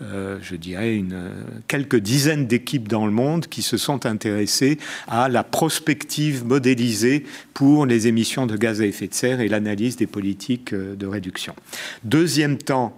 je 0.00 0.56
dirais, 0.56 0.94
une, 0.94 1.30
quelques 1.66 1.96
dizaines 1.96 2.46
d'équipes 2.46 2.88
dans 2.88 3.06
le 3.06 3.12
monde 3.12 3.46
qui 3.46 3.62
se 3.62 3.76
sont 3.76 4.06
intéressées 4.06 4.73
à 5.08 5.28
la 5.28 5.44
prospective 5.44 6.44
modélisée 6.44 7.24
pour 7.52 7.86
les 7.86 8.06
émissions 8.06 8.46
de 8.46 8.56
gaz 8.56 8.80
à 8.80 8.86
effet 8.86 9.08
de 9.08 9.14
serre 9.14 9.40
et 9.40 9.48
l'analyse 9.48 9.96
des 9.96 10.06
politiques 10.06 10.72
euh, 10.72 10.94
de 10.96 11.06
réduction. 11.06 11.54
Deuxième 12.04 12.58
temps, 12.58 12.96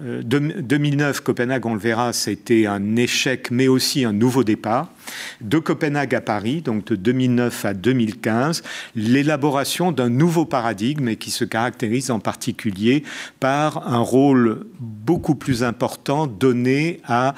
2009, 0.00 1.16
euh, 1.18 1.22
Copenhague, 1.22 1.66
on 1.66 1.74
le 1.74 1.80
verra, 1.80 2.12
c'était 2.12 2.66
un 2.66 2.96
échec, 2.96 3.50
mais 3.50 3.68
aussi 3.68 4.04
un 4.04 4.12
nouveau 4.12 4.44
départ. 4.44 4.92
De 5.40 5.58
Copenhague 5.58 6.14
à 6.14 6.20
Paris, 6.20 6.62
donc 6.62 6.84
de 6.86 6.96
2009 6.96 7.64
à 7.64 7.74
2015, 7.74 8.62
l'élaboration 8.94 9.92
d'un 9.92 10.08
nouveau 10.08 10.44
paradigme 10.44 11.14
qui 11.16 11.30
se 11.30 11.44
caractérise 11.44 12.10
en 12.10 12.20
particulier 12.20 13.02
par 13.40 13.88
un 13.88 14.00
rôle 14.00 14.66
beaucoup 14.80 15.34
plus 15.34 15.62
important 15.62 16.26
donné 16.26 17.00
à 17.04 17.34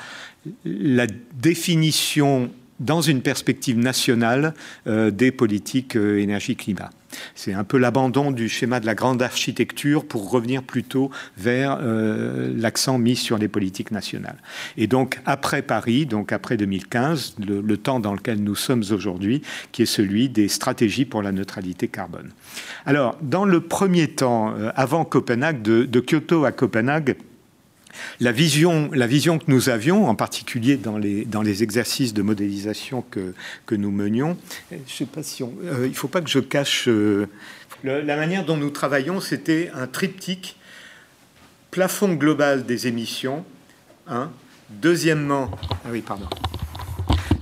la 0.65 1.07
définition 1.35 2.51
dans 2.81 3.01
une 3.01 3.23
perspective 3.23 3.79
nationale 3.79 4.55
euh, 4.87 5.11
des 5.11 5.31
politiques 5.31 5.97
euh, 5.97 6.19
énergie-climat. 6.19 6.91
C'est 7.37 7.53
un 7.53 7.63
peu 7.63 7.79
l'abandon 7.79 8.33
du 8.33 8.49
schéma 8.49 8.81
de 8.81 8.87
la 8.87 8.97
grande 8.97 9.23
architecture 9.23 10.05
pour 10.05 10.31
revenir 10.31 10.65
plutôt 10.65 11.13
vers 11.37 11.79
euh, 11.81 12.53
l'accent 12.57 12.99
mis 12.99 13.15
sur 13.15 13.39
les 13.39 13.47
politiques 13.47 13.93
nationales. 13.93 14.39
Et 14.77 14.89
donc 14.89 15.21
après 15.25 15.63
Paris, 15.63 16.07
donc 16.07 16.33
après 16.33 16.57
2015, 16.57 17.37
le, 17.39 17.77
temps 17.77 18.01
dans 18.01 18.15
lequel 18.15 18.43
nous 18.43 18.57
sommes 18.57 18.83
aujourd'hui, 18.91 19.43
qui 19.71 19.83
est 19.83 19.87
celui 19.87 20.29
des 20.29 20.49
stratégies 20.49 21.05
pour 21.05 21.23
la 21.23 21.31
neutralité 21.31 21.87
carbone. 21.87 22.31
Alors, 22.85 23.17
dans 23.23 23.45
le 23.45 23.61
premier 23.61 24.09
temps, 24.09 24.55
avant 24.75 25.05
Copenhague, 25.05 25.63
de 25.63 26.01
Kyoto 26.01 26.45
à 26.45 26.53
Copenhague, 26.53 27.17
la 28.21 28.33
vision, 28.33 28.91
la 28.93 29.07
vision 29.07 29.39
que 29.39 29.45
nous 29.49 29.69
avions, 29.69 30.09
en 30.09 30.15
particulier 30.15 30.77
dans 30.77 30.99
les, 30.99 31.25
dans 31.25 31.43
les 31.43 31.63
exercices 31.63 32.15
de 32.15 32.23
modélisation 32.23 33.03
que, 33.11 33.35
que 33.67 33.75
nous 33.75 33.91
menions, 33.91 34.37
je 34.71 34.93
sais 34.93 35.07
pas 35.07 35.23
si 35.23 35.43
on, 35.43 35.53
euh, 35.65 35.87
il 35.87 35.91
ne 35.91 35.95
faut 35.95 36.09
pas 36.09 36.21
que 36.21 36.31
je 36.31 36.41
cache. 36.41 36.89
Euh, 36.89 37.27
la 37.83 38.17
manière 38.17 38.45
dont 38.45 38.57
nous 38.57 38.71
travaillons, 38.71 39.21
c'était 39.21 39.71
un 39.75 39.87
triptyque 39.87 40.57
plafond 41.71 42.15
global 42.15 42.65
des 42.65 42.87
émissions. 42.87 43.45
Hein. 44.07 44.31
Deuxièmement, 44.71 45.51
ah 45.85 45.89
oui, 45.91 46.01
pardon. 46.01 46.27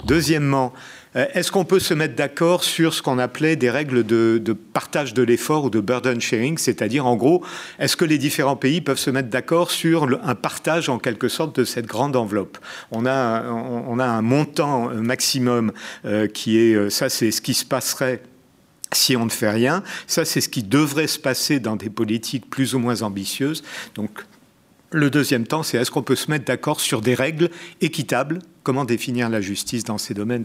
Deuxièmement, 0.04 0.72
euh, 0.74 1.01
est-ce 1.14 1.52
qu'on 1.52 1.64
peut 1.64 1.78
se 1.78 1.92
mettre 1.92 2.14
d'accord 2.14 2.64
sur 2.64 2.94
ce 2.94 3.02
qu'on 3.02 3.18
appelait 3.18 3.56
des 3.56 3.70
règles 3.70 4.04
de, 4.04 4.56
partage 4.72 5.12
de 5.12 5.22
l'effort 5.22 5.64
ou 5.64 5.70
de 5.70 5.80
burden 5.80 6.20
sharing, 6.20 6.56
c'est-à-dire 6.56 7.06
en 7.06 7.16
gros, 7.16 7.44
est-ce 7.78 7.96
que 7.96 8.06
les 8.06 8.16
différents 8.16 8.56
pays 8.56 8.80
peuvent 8.80 8.98
se 8.98 9.10
mettre 9.10 9.28
d'accord 9.28 9.70
sur 9.70 10.08
un 10.24 10.34
partage 10.34 10.88
en 10.88 10.98
quelque 10.98 11.28
sorte 11.28 11.54
de 11.58 11.64
cette 11.64 11.86
grande 11.86 12.16
enveloppe? 12.16 12.58
On 12.90 13.04
a, 13.04 13.12
un 13.12 14.22
montant 14.22 14.88
maximum 14.94 15.72
euh, 16.04 16.26
qui 16.26 16.58
est, 16.58 16.74
euh, 16.74 16.90
ça 16.90 17.08
c'est 17.08 17.30
ce 17.30 17.40
qui 17.40 17.54
se 17.54 17.64
passerait 17.64 18.22
si 18.94 19.16
on 19.16 19.24
ne 19.24 19.30
fait 19.30 19.50
rien. 19.50 19.82
Ça, 20.06 20.24
c'est 20.24 20.40
ce 20.40 20.48
qui 20.48 20.62
devrait 20.62 21.06
se 21.06 21.18
passer 21.18 21.60
dans 21.60 21.76
des 21.76 21.90
politiques 21.90 22.48
plus 22.50 22.74
ou 22.74 22.78
moins 22.78 23.02
ambitieuses. 23.02 23.62
Donc, 23.94 24.24
le 24.90 25.08
deuxième 25.08 25.46
temps, 25.46 25.62
c'est 25.62 25.78
est-ce 25.78 25.90
qu'on 25.90 26.02
peut 26.02 26.16
se 26.16 26.30
mettre 26.30 26.44
d'accord 26.44 26.80
sur 26.80 27.00
des 27.00 27.14
règles 27.14 27.50
équitables 27.80 28.40
Comment 28.62 28.84
définir 28.84 29.28
la 29.28 29.40
justice 29.40 29.82
dans 29.82 29.98
ces 29.98 30.14
domaines 30.14 30.44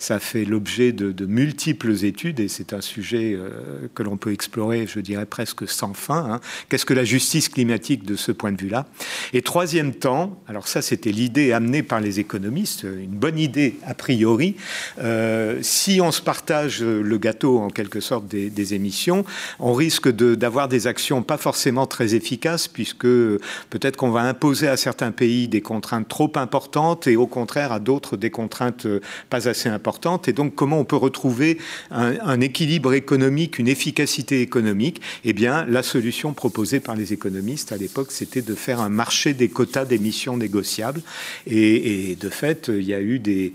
Ça 0.00 0.18
fait 0.18 0.44
l'objet 0.44 0.90
de, 0.90 1.24
multiples 1.24 2.04
études 2.04 2.40
et 2.40 2.48
c'est 2.48 2.72
un 2.72 2.80
sujet 2.80 3.34
euh, 3.34 3.88
que 3.94 4.02
l'on 4.02 4.16
peut 4.16 4.32
explorer, 4.32 4.86
je 4.86 4.98
dirais, 5.00 5.24
presque 5.24 5.68
sans 5.68 5.94
fin. 5.94 6.32
Hein. 6.32 6.40
Qu'est-ce 6.68 6.84
que 6.84 6.94
la 6.94 7.04
justice 7.04 7.48
climatique 7.48 8.04
de 8.04 8.16
ce 8.16 8.32
point 8.32 8.50
de 8.52 8.60
vue-là? 8.60 8.86
Et 9.32 9.42
troisième 9.42 9.94
temps, 9.94 10.38
alors 10.48 10.66
ça 10.66 10.82
c'était 10.82 11.12
l'idée 11.12 11.52
amenée 11.52 11.82
par 11.82 12.00
les 12.00 12.18
économistes, 12.20 12.82
une 12.82 13.16
bonne 13.16 13.38
idée 13.38 13.76
a 13.86 13.94
priori, 13.94 14.56
euh, 14.98 15.58
si 15.62 16.00
on 16.00 16.10
se 16.10 16.20
partage 16.20 16.82
le 16.82 17.18
gâteau 17.18 17.58
en 17.58 17.70
quelque 17.70 18.00
sorte 18.00 18.26
des, 18.26 18.74
émissions, 18.74 19.24
on 19.60 19.74
risque 19.74 20.08
d'avoir 20.10 20.68
des 20.68 20.86
actions 20.86 21.22
pas 21.22 21.36
forcément 21.36 21.86
très 21.86 22.14
efficaces 22.14 22.66
puisque 22.66 23.06
peut-être 23.06 23.96
qu'on 23.96 24.10
va 24.10 24.22
imposer 24.22 24.68
à 24.68 24.76
certains 24.76 25.12
pays 25.12 25.48
des 25.48 25.60
contraintes 25.60 26.08
trop 26.08 26.32
importantes 26.36 27.06
et 27.06 27.16
au 27.16 27.26
contraire 27.26 27.43
contraire 27.44 27.72
à 27.72 27.78
d'autres 27.78 28.16
des 28.16 28.30
contraintes 28.30 28.86
euh, 28.86 29.00
pas 29.28 29.48
assez 29.48 29.68
importantes. 29.68 30.28
Et 30.28 30.32
donc, 30.32 30.54
comment 30.54 30.78
on 30.78 30.86
peut 30.86 30.96
retrouver 30.96 31.58
un, 31.90 32.40
équilibre 32.40 32.94
économique, 32.94 33.58
une 33.58 33.68
efficacité 33.68 34.40
économique? 34.40 35.02
Eh 35.24 35.34
bien, 35.34 35.66
la 35.66 35.82
solution 35.82 36.32
proposée 36.32 36.80
par 36.80 36.96
les 36.96 37.12
économistes 37.12 37.70
à 37.70 37.76
l'époque, 37.76 38.12
c'était 38.12 38.40
de 38.40 38.54
faire 38.54 38.80
un 38.80 38.88
marché 38.88 39.34
des 39.34 39.50
quotas 39.50 39.84
d'émissions 39.84 40.38
négociables. 40.38 41.02
Et, 41.46 42.16
de 42.18 42.30
fait, 42.30 42.70
il 42.74 42.84
y 42.84 42.94
a 42.94 43.00
eu 43.02 43.18
des, 43.18 43.52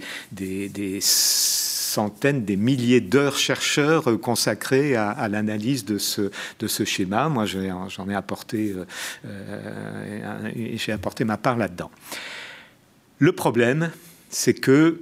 centaines, 1.02 2.46
des 2.46 2.58
milliers 2.58 3.02
d'heures 3.02 3.38
chercheurs 3.38 4.04
consacrés 4.22 4.96
à, 4.96 5.28
l'analyse 5.30 5.84
de 5.84 5.98
ce, 5.98 6.86
schéma. 6.86 7.28
Moi, 7.28 7.46
j'en 7.48 8.08
ai 8.08 8.14
apporté, 8.14 8.72
euh, 8.72 8.86
euh, 9.26 10.76
j'ai 10.76 10.92
apporté 10.92 11.24
ma 11.24 11.38
part 11.38 11.58
là-dedans. 11.58 11.90
Le 13.20 13.34
problème, 13.34 13.92
c'est 14.30 14.54
que 14.54 15.02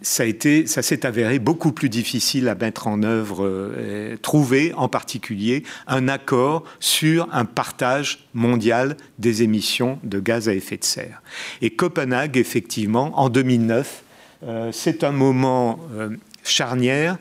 ça, 0.00 0.24
s'est 0.82 1.06
avéré 1.06 1.38
beaucoup 1.38 1.72
plus 1.72 1.88
difficile 1.88 2.48
à 2.48 2.54
mettre 2.54 2.86
en 2.86 3.02
œuvre, 3.02 3.44
euh, 3.44 4.16
trouver 4.16 4.72
en 4.74 4.88
particulier 4.88 5.64
un 5.86 6.08
accord 6.08 6.64
sur 6.80 7.28
un 7.32 7.44
partage 7.44 8.26
mondial 8.34 8.96
des 9.18 9.42
émissions 9.42 9.98
de 10.04 10.20
gaz 10.20 10.48
à 10.48 10.54
effet 10.54 10.76
de 10.76 10.84
serre. 10.84 11.22
Et 11.60 11.70
Copenhague, 11.70 12.36
effectivement, 12.36 13.18
en 13.18 13.28
2009, 13.28 14.02
euh, 14.44 14.70
c'est 14.72 15.04
un 15.04 15.12
moment 15.12 15.80
euh, 15.94 16.10
charnière 16.44 17.18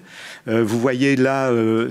euh, 0.48 0.64
vous 0.64 0.80
voyez 0.80 1.16
là, 1.16 1.50
euh, 1.50 1.90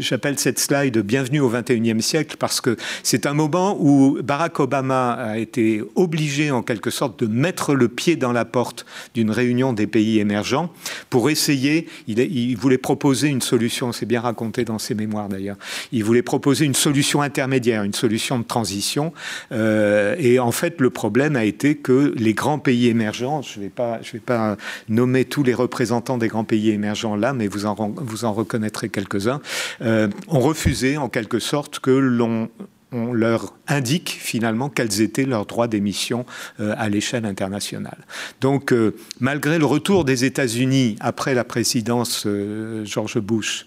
j'appelle 0.00 0.38
cette 0.38 0.58
slide 0.58 0.98
Bienvenue 0.98 1.40
au 1.40 1.50
21e 1.50 2.00
siècle 2.00 2.36
parce 2.38 2.60
que 2.60 2.76
c'est 3.02 3.26
un 3.26 3.34
moment 3.34 3.76
où 3.80 4.18
Barack 4.22 4.58
Obama 4.60 5.12
a 5.12 5.38
été 5.38 5.82
obligé 5.94 6.50
en 6.50 6.62
quelque 6.62 6.90
sorte 6.90 7.22
de 7.22 7.26
mettre 7.26 7.74
le 7.74 7.88
pied 7.88 8.16
dans 8.16 8.32
la 8.32 8.44
porte 8.44 8.86
d'une 9.14 9.30
réunion 9.30 9.72
des 9.72 9.86
pays 9.86 10.18
émergents 10.18 10.72
pour 11.10 11.30
essayer, 11.30 11.86
il, 12.08 12.56
voulait 12.56 12.78
proposer 12.78 13.28
une 13.28 13.40
solution, 13.40 13.92
c'est 13.92 14.06
bien 14.06 14.20
raconté 14.20 14.64
dans 14.64 14.78
ses 14.78 14.94
mémoires 14.94 15.28
d'ailleurs, 15.28 15.56
il 15.92 16.04
voulait 16.04 16.22
proposer 16.22 16.64
une 16.64 16.74
solution 16.74 17.22
intermédiaire, 17.22 17.82
une 17.82 17.94
solution 17.94 18.38
de 18.38 18.44
transition. 18.44 19.12
Euh, 19.52 20.16
et 20.18 20.38
en 20.38 20.52
fait, 20.52 20.80
le 20.80 20.90
problème 20.90 21.36
a 21.36 21.44
été 21.44 21.76
que 21.76 22.14
les 22.16 22.34
grands 22.34 22.58
pays 22.58 22.88
émergents, 22.88 23.42
je 23.42 23.58
ne 23.58 23.64
vais, 23.64 23.70
pas, 23.70 24.00
vais 24.12 24.18
pas 24.18 24.56
nommer 24.88 25.24
tous 25.24 25.42
les 25.42 25.54
représentants 25.54 26.18
des 26.18 26.28
grands 26.28 26.44
pays 26.44 26.70
émergents 26.70 27.16
là, 27.16 27.32
mais 27.32 27.43
vous 27.48 27.66
en, 27.66 27.74
vous 27.74 28.24
en 28.24 28.32
reconnaîtrez 28.32 28.88
quelques-uns, 28.88 29.40
euh, 29.82 30.08
ont 30.28 30.40
refusé 30.40 30.96
en 30.96 31.08
quelque 31.08 31.38
sorte 31.38 31.78
que 31.78 31.90
l'on 31.90 32.50
on 32.94 33.12
leur 33.12 33.54
indique 33.66 34.16
finalement 34.20 34.68
quels 34.68 35.00
étaient 35.00 35.24
leurs 35.24 35.46
droits 35.46 35.68
d'émission 35.68 36.24
euh, 36.60 36.74
à 36.78 36.88
l'échelle 36.88 37.26
internationale. 37.26 37.98
Donc, 38.40 38.72
euh, 38.72 38.94
malgré 39.20 39.58
le 39.58 39.64
retour 39.64 40.04
des 40.04 40.24
États-Unis 40.24 40.96
après 41.00 41.34
la 41.34 41.44
présidence 41.44 42.24
euh, 42.26 42.84
George 42.84 43.18
Bush 43.18 43.66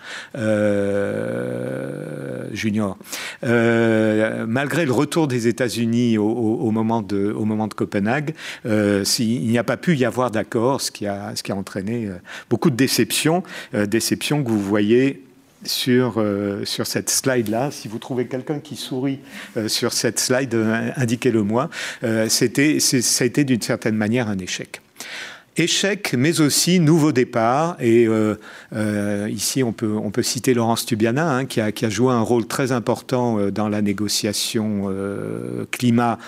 Junior, 2.54 2.98
malgré 3.42 4.86
le 4.86 4.92
retour 4.92 5.28
des 5.28 5.48
États-Unis 5.48 6.18
au, 6.18 6.72
moment 6.72 7.02
de, 7.02 7.32
au 7.32 7.44
moment 7.44 7.68
de 7.68 7.74
Copenhague, 7.74 8.34
il 8.66 9.48
n'y 9.48 9.58
a 9.58 9.64
pas 9.64 9.78
pu 9.78 9.96
y 9.96 10.06
avoir 10.06 10.32
d'accord, 10.32 10.80
ce, 10.82 10.92
qui 10.92 11.06
a, 11.06 11.36
ce 11.36 11.44
qui 11.44 11.52
a 11.52 11.56
entraîné 11.56 12.10
beaucoup 12.50 12.70
de 12.70 12.76
déceptions, 12.76 13.44
déceptions 13.74 14.44
que 14.44 14.50
vous 14.50 14.62
voyez 14.62 15.27
sur, 15.64 16.16
euh, 16.18 16.66
sur 16.66 16.88
cette 16.88 17.10
slide-là. 17.10 17.72
Si 17.72 17.88
vous 17.88 18.00
trouvez 18.00 18.28
quelqu'un 18.28 18.60
qui 18.60 18.76
sourit 18.76 19.20
euh, 19.56 19.68
sur 19.68 19.94
cette 19.94 20.20
slide, 20.20 20.54
euh, 20.54 20.92
indiquez-le 20.96 21.44
moi. 21.44 21.70
c'était, 22.30 22.80
ça 22.80 23.24
a 23.24 23.28
été 23.28 23.44
d'une 23.44 23.62
certaine 23.62 23.96
manière 23.96 24.28
un 24.28 24.38
échec. 24.38 24.82
Échec, 25.56 26.14
mais 26.16 26.40
aussi 26.40 26.80
nouveau 26.80 27.12
départ. 27.12 27.78
Et 27.82 28.08
ici, 29.30 29.64
on 29.64 29.74
peut, 29.74 29.96
on 29.96 30.12
peut 30.12 30.22
citer 30.22 30.54
Laurence 30.54 30.86
Tubiana, 30.86 31.32
hein, 31.32 31.46
qui, 31.46 31.60
a, 31.62 31.72
qui, 31.72 31.86
a, 31.86 31.90
joué 31.90 32.14
un 32.14 32.22
rôle 32.22 32.46
très 32.46 32.72
important 32.72 33.50
dans 33.50 33.68
la 33.68 33.82
négociation 33.82 34.94
climat 35.72 36.20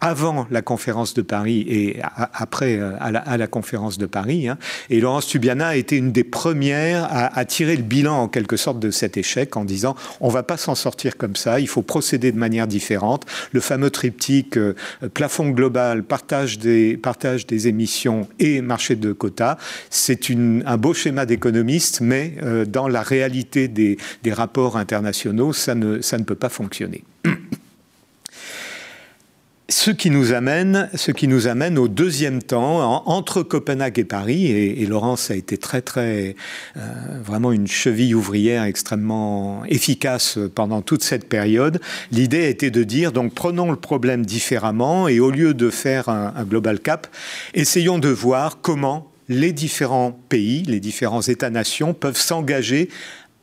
avant 0.00 0.46
la 0.50 0.62
conférence 0.62 1.14
de 1.14 1.22
Paris 1.22 1.64
et 1.68 1.98
après 2.32 2.76
euh, 2.78 2.92
à 3.00 3.36
la, 3.36 3.46
conférence 3.46 3.98
de 3.98 4.06
Paris. 4.06 4.48
Hein. 4.48 4.58
Et 4.88 5.00
Laurence 5.00 5.26
Tubiana 5.26 5.68
a 5.68 5.76
été 5.76 5.96
une 5.96 6.12
des 6.12 6.24
premières 6.24 7.08
à, 7.10 7.44
tirer 7.44 7.76
le 7.76 7.82
bilan 7.82 8.22
en 8.22 8.28
quelque 8.28 8.56
sorte 8.56 8.78
de 8.78 8.90
cet 8.90 9.16
échec 9.16 9.56
en 9.56 9.64
disant 9.64 9.94
on 10.20 10.28
va 10.28 10.42
pas 10.42 10.56
s'en 10.56 10.74
sortir 10.74 11.16
comme 11.16 11.36
ça, 11.36 11.60
il 11.60 11.68
faut 11.68 11.82
procéder 11.82 12.32
de 12.32 12.38
manière 12.38 12.66
différente. 12.66 13.26
Le 13.52 13.60
fameux 13.60 13.90
triptyque 13.90 14.56
euh, 14.56 14.74
plafond 15.12 15.50
global, 15.50 16.02
partage 16.02 16.58
des, 16.58 16.96
partage 16.96 17.46
des 17.46 17.68
émissions 17.68 18.28
et 18.38 18.60
marché 18.62 18.96
de 18.96 19.12
quotas, 19.12 19.56
c'est 19.90 20.30
un 20.30 20.76
beau 20.76 20.94
schéma 20.94 21.26
d'économiste, 21.26 22.00
mais 22.00 22.34
euh, 22.42 22.64
dans 22.64 22.88
la 22.88 23.02
réalité 23.02 23.68
des, 23.68 23.98
des 24.22 24.32
rapports 24.32 24.76
internationaux, 24.76 25.52
ça 25.52 25.74
ne, 25.74 26.00
ça 26.00 26.18
ne 26.18 26.24
peut 26.24 26.34
pas 26.34 26.48
fonctionner. 26.48 27.04
ce 29.70 29.90
qui 29.92 30.10
nous 30.10 30.32
amène, 30.32 30.90
ce 30.94 31.12
qui 31.12 31.28
nous 31.28 31.46
amène 31.46 31.78
au 31.78 31.88
deuxième 31.88 32.42
temps 32.42 33.06
entre 33.08 33.42
Copenhague 33.42 33.98
et 33.98 34.04
Paris. 34.04 34.46
Et, 34.46 34.86
Laurence 34.86 35.30
a 35.30 35.36
été 35.36 35.56
très 35.56 35.80
très 35.80 36.34
euh, 36.76 36.80
vraiment 37.24 37.52
une 37.52 37.68
cheville 37.68 38.14
ouvrière 38.14 38.64
extrêmement 38.64 39.64
efficace 39.66 40.38
pendant 40.54 40.82
toute 40.82 41.04
cette 41.04 41.28
période. 41.28 41.80
L'idée 42.10 42.48
était 42.48 42.72
de 42.72 42.82
dire 42.82 43.12
donc 43.12 43.34
prenons 43.34 43.70
le 43.70 43.76
problème 43.76 44.26
différemment 44.26 45.06
et 45.06 45.20
au 45.20 45.30
lieu 45.30 45.54
de 45.54 45.70
faire 45.70 46.08
un, 46.08 46.34
un 46.36 46.44
global 46.44 46.80
cap, 46.80 47.06
essayons 47.54 47.98
de 47.98 48.08
voir 48.08 48.60
comment 48.60 49.12
les 49.28 49.52
différents 49.52 50.10
pays, 50.28 50.64
les 50.64 50.80
différents 50.80 51.22
États-nations 51.22 51.94
peuvent 51.94 52.16
s'engager 52.16 52.88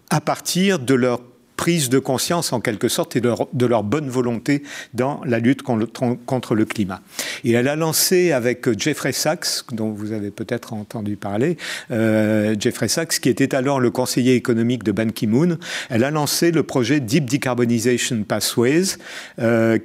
à 0.10 0.20
partir 0.20 0.80
de 0.80 0.94
leur 0.94 1.22
prise 1.58 1.90
de 1.90 2.00
conscience 2.00 2.54
en 2.54 2.62
quelque 2.62 2.88
sorte 2.88 3.16
et 3.16 3.22
de 3.22 3.66
leur, 3.66 3.84
bonne 3.84 4.10
volonté 4.10 4.64
dans 4.94 5.22
la 5.26 5.40
lutte 5.40 5.64
contre, 5.64 6.56
le 6.56 6.66
climat. 6.66 7.02
Et 7.44 7.52
elle 7.52 7.68
a 7.68 7.76
lancé 7.76 8.32
avec 8.32 8.80
Jeffrey 8.80 9.12
Sachs, 9.12 9.64
dont 9.74 9.90
vous 9.90 10.14
avez 10.14 10.32
peut-être 10.32 10.74
entendu 10.74 11.18
parler, 11.18 11.58
euh, 11.92 12.56
Jeffrey 12.58 12.88
Sachs, 12.88 13.20
qui 13.20 13.30
était 13.30 13.56
alors 13.56 13.80
le 13.80 13.92
conseiller 13.92 14.36
économique 14.36 14.84
de 14.84 14.92
Ban 14.92 15.10
Ki-moon, 15.10 15.58
elle 15.90 16.04
a 16.04 16.12
lancé 16.12 16.52
le 16.52 16.64
projet 16.64 17.00
Deep 17.00 17.26
Decarbonization 17.26 18.24
Pathways, 18.24 18.98
euh, 19.40 19.80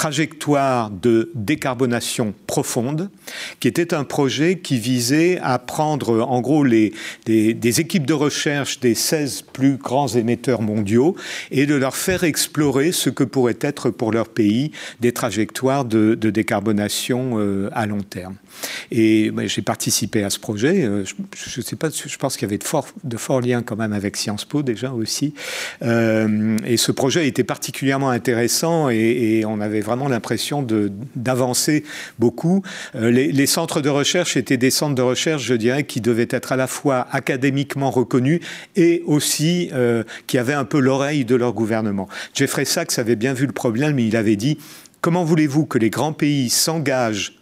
trajectoire 0.00 0.88
de 0.88 1.30
décarbonation 1.34 2.32
profonde, 2.46 3.10
qui 3.60 3.68
était 3.68 3.92
un 3.92 4.04
projet 4.04 4.58
qui 4.58 4.78
visait 4.78 5.38
à 5.42 5.58
prendre 5.58 6.22
en 6.22 6.40
gros 6.40 6.64
les, 6.64 6.94
des 7.26 7.80
équipes 7.80 8.06
de 8.06 8.14
recherche 8.14 8.80
des 8.80 8.94
16 8.94 9.42
plus 9.52 9.76
grands 9.76 10.08
émetteurs 10.08 10.62
mondiaux 10.62 11.16
et 11.50 11.66
de 11.66 11.74
leur 11.74 11.96
faire 11.96 12.24
explorer 12.24 12.92
ce 12.92 13.10
que 13.10 13.24
pourraient 13.24 13.58
être 13.60 13.90
pour 13.90 14.10
leur 14.10 14.28
pays 14.28 14.72
des 15.00 15.12
trajectoires 15.12 15.84
de, 15.84 16.14
décarbonation 16.14 17.38
euh, 17.38 17.68
à 17.72 17.84
long 17.84 18.00
terme. 18.00 18.36
Et 18.90 19.30
j'ai 19.46 19.62
participé 19.62 20.22
à 20.22 20.30
ce 20.30 20.38
projet. 20.38 20.84
Euh, 20.84 21.04
je, 21.36 21.60
sais 21.60 21.76
pas, 21.76 21.88
je 21.90 22.16
pense 22.16 22.36
qu'il 22.36 22.46
y 22.46 22.50
avait 22.50 22.58
de 22.58 22.64
forts, 22.64 22.88
de 23.04 23.16
forts 23.16 23.40
liens 23.40 23.62
quand 23.62 23.76
même 23.76 23.92
avec 23.92 24.16
Sciences 24.16 24.44
Po 24.44 24.62
déjà 24.62 24.92
aussi. 24.92 25.34
Euh, 25.82 26.56
et 26.66 26.76
ce 26.76 26.92
projet 26.92 27.26
était 27.26 27.44
particulièrement 27.44 28.10
intéressant 28.10 28.88
et, 28.90 29.44
on 29.46 29.60
avait 29.60 29.80
vraiment 29.80 30.08
l'impression 30.08 30.64
d'avancer 31.16 31.84
beaucoup. 32.18 32.62
Euh, 32.94 33.10
les, 33.10 33.46
centres 33.46 33.80
de 33.80 33.88
recherche 33.88 34.36
étaient 34.36 34.56
des 34.56 34.70
centres 34.70 34.94
de 34.94 35.02
recherche, 35.02 35.42
je 35.42 35.54
dirais, 35.54 35.84
qui 35.84 36.00
devaient 36.00 36.28
être 36.30 36.52
à 36.52 36.56
la 36.56 36.66
fois 36.66 37.06
académiquement 37.10 37.90
reconnus 37.90 38.40
et 38.76 39.02
aussi 39.06 39.70
qui 40.26 40.38
avaient 40.38 40.54
un 40.54 40.64
peu 40.64 40.78
l'oreille 40.78 41.24
de 41.24 41.34
leur 41.34 41.52
gouvernement. 41.52 42.08
Jeffrey 42.34 42.64
Sachs 42.64 42.98
avait 42.98 43.16
bien 43.16 43.32
vu 43.32 43.46
le 43.46 43.52
problème, 43.52 43.96
mais 43.96 44.06
il 44.06 44.16
avait 44.16 44.36
dit 44.36 44.58
Comment 45.00 45.24
voulez-vous 45.24 45.64
que 45.64 45.78
les 45.78 45.88
grands 45.88 46.12
pays 46.12 46.50
s'engagent 46.50 47.39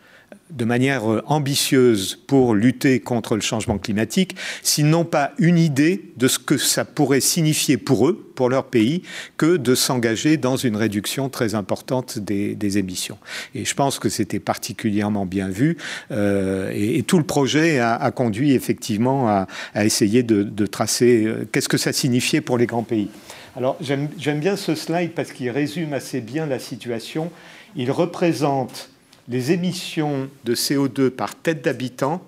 de 0.50 0.64
manière 0.64 1.10
euh, 1.10 1.22
ambitieuse 1.26 2.18
pour 2.26 2.54
lutter 2.54 3.00
contre 3.00 3.34
le 3.34 3.40
changement 3.40 3.78
climatique, 3.78 4.36
s'ils 4.62 4.88
n'ont 4.88 5.04
pas 5.04 5.32
une 5.38 5.58
idée 5.58 6.12
de 6.16 6.28
ce 6.28 6.38
que 6.38 6.56
ça 6.56 6.84
pourrait 6.84 7.20
signifier 7.20 7.76
pour 7.76 8.08
eux, 8.08 8.32
pour 8.34 8.48
leur 8.48 8.64
pays, 8.64 9.02
que 9.36 9.56
de 9.56 9.74
s'engager 9.74 10.36
dans 10.36 10.56
une 10.56 10.76
réduction 10.76 11.28
très 11.28 11.54
importante 11.54 12.18
des, 12.18 12.78
émissions. 12.78 13.18
Et 13.54 13.64
je 13.64 13.74
pense 13.74 13.98
que 13.98 14.08
c'était 14.08 14.40
particulièrement 14.40 15.26
bien 15.26 15.48
vu, 15.48 15.76
euh, 16.10 16.70
et, 16.74 17.02
tout 17.02 17.18
le 17.18 17.24
projet 17.24 17.78
a, 17.78 18.10
conduit 18.10 18.52
effectivement 18.52 19.28
à, 19.28 19.46
essayer 19.84 20.22
de, 20.22 20.66
tracer 20.66 21.24
euh, 21.24 21.48
qu'est-ce 21.50 21.68
que 21.68 21.78
ça 21.78 21.92
signifiait 21.92 22.40
pour 22.40 22.58
les 22.58 22.66
grands 22.66 22.82
pays. 22.82 23.08
Alors 23.56 23.76
j'aime 23.80 24.38
bien 24.38 24.56
ce 24.56 24.74
slide 24.74 25.12
parce 25.12 25.32
qu'il 25.32 25.50
résume 25.50 25.92
assez 25.92 26.20
bien 26.20 26.46
la 26.46 26.58
situation. 26.58 27.30
Il 27.74 27.90
représente 27.90 28.90
les 29.28 29.52
émissions 29.52 30.28
de 30.44 30.54
CO2 30.54 31.10
par 31.10 31.34
tête 31.34 31.64
d'habitant 31.64 32.22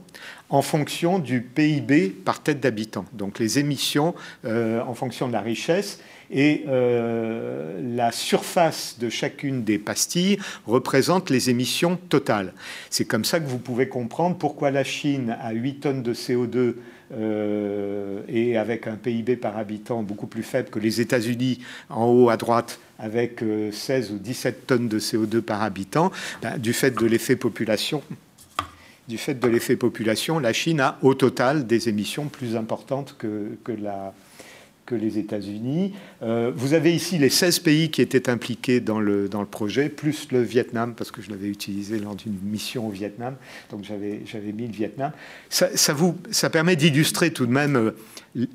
en 0.50 0.62
fonction 0.62 1.19
du 1.19 1.40
PIB 1.40 2.09
par 2.11 2.42
tête 2.42 2.61
d'habitant. 2.61 3.04
Donc 3.12 3.38
les 3.38 3.59
émissions 3.59 4.14
euh, 4.45 4.83
en 4.83 4.95
fonction 4.95 5.28
de 5.28 5.33
la 5.33 5.40
richesse 5.40 6.00
et 6.30 6.64
euh, 6.69 7.80
la 7.97 8.13
surface 8.13 8.97
de 8.99 9.08
chacune 9.08 9.65
des 9.65 9.78
pastilles 9.78 10.39
représente 10.67 11.30
les 11.30 11.50
émissions 11.50 11.97
totales. 12.08 12.52
C'est 12.91 13.04
comme 13.04 13.25
ça 13.25 13.41
que 13.41 13.49
vous 13.49 13.58
pouvez 13.58 13.89
comprendre 13.89 14.36
pourquoi 14.36 14.71
la 14.71 14.84
Chine 14.84 15.36
a 15.41 15.52
8 15.52 15.80
tonnes 15.80 16.02
de 16.02 16.15
CO2 16.15 16.75
euh, 17.12 18.20
et 18.28 18.56
avec 18.56 18.86
un 18.86 18.96
PIB 18.96 19.36
par 19.36 19.56
habitant 19.56 20.02
beaucoup 20.02 20.26
plus 20.26 20.42
faible 20.42 20.70
que 20.70 20.78
les 20.78 21.00
États-Unis 21.00 21.60
en 21.88 22.06
haut 22.06 22.30
à 22.30 22.36
droite 22.36 22.78
avec 22.99 23.42
16 23.73 24.12
ou 24.12 24.18
17 24.18 24.66
tonnes 24.66 24.88
de 24.88 25.00
CO2 25.00 25.40
par 25.40 25.62
habitant, 25.62 26.12
ben, 26.42 26.58
du 26.58 26.75
fait 26.75 26.90
de 26.90 27.06
l'effet 27.06 27.34
population, 27.34 28.02
du 29.08 29.18
fait 29.18 29.76
population, 29.76 30.38
la 30.38 30.52
Chine 30.52 30.80
a 30.80 30.99
au 31.02 31.14
total 31.14 31.66
des 31.66 31.88
émissions 31.88 32.26
plus 32.26 32.56
importantes 32.56 33.16
que, 33.18 33.58
que, 33.64 33.73
la, 33.73 34.14
que 34.90 34.96
les 34.96 35.18
États-Unis. 35.18 35.92
Euh, 36.22 36.50
vous 36.54 36.74
avez 36.74 36.92
ici 36.92 37.16
les 37.16 37.30
16 37.30 37.60
pays 37.60 37.90
qui 37.90 38.02
étaient 38.02 38.28
impliqués 38.28 38.80
dans 38.80 38.98
le, 38.98 39.28
dans 39.28 39.40
le 39.40 39.46
projet, 39.46 39.88
plus 39.88 40.32
le 40.32 40.42
Vietnam, 40.42 40.94
parce 40.96 41.12
que 41.12 41.22
je 41.22 41.30
l'avais 41.30 41.46
utilisé 41.46 42.00
lors 42.00 42.16
d'une 42.16 42.36
mission 42.42 42.88
au 42.88 42.90
Vietnam, 42.90 43.36
donc 43.70 43.84
j'avais 43.84 44.52
mis 44.52 44.66
le 44.66 44.72
Vietnam. 44.72 45.12
Ça, 45.48 45.92
vous, 45.92 46.16
ça 46.32 46.50
permet 46.50 46.74
d'illustrer 46.74 47.32
tout 47.32 47.46
de 47.46 47.52
même 47.52 47.76
euh, 47.76 48.46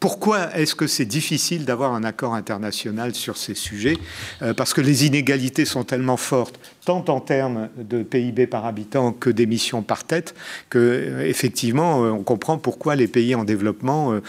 pourquoi 0.00 0.54
est-ce 0.56 0.74
que 0.74 0.88
c'est 0.88 1.04
difficile 1.06 1.64
d'avoir 1.64 1.94
un 1.94 2.02
accord 2.02 2.34
international 2.34 3.14
sur 3.14 3.36
ces 3.36 3.54
sujets 3.54 3.96
euh, 4.42 4.52
Parce 4.52 4.74
que 4.74 4.80
les 4.80 5.06
inégalités 5.06 5.64
sont 5.64 5.84
tellement 5.84 6.16
fortes, 6.16 6.58
tant 6.84 7.04
en 7.08 7.20
termes 7.20 7.68
de 7.78 8.02
PIB 8.02 8.48
par 8.48 8.66
habitant 8.66 9.12
que 9.12 9.30
d'émissions 9.30 9.82
par 9.82 10.02
tête, 10.02 10.34
que 10.70 11.22
effectivement, 11.24 12.00
on 12.00 12.24
comprend 12.24 12.58
pourquoi 12.58 12.96
les 12.96 13.06
pays 13.06 13.34
en 13.36 13.44
développement 13.44 14.20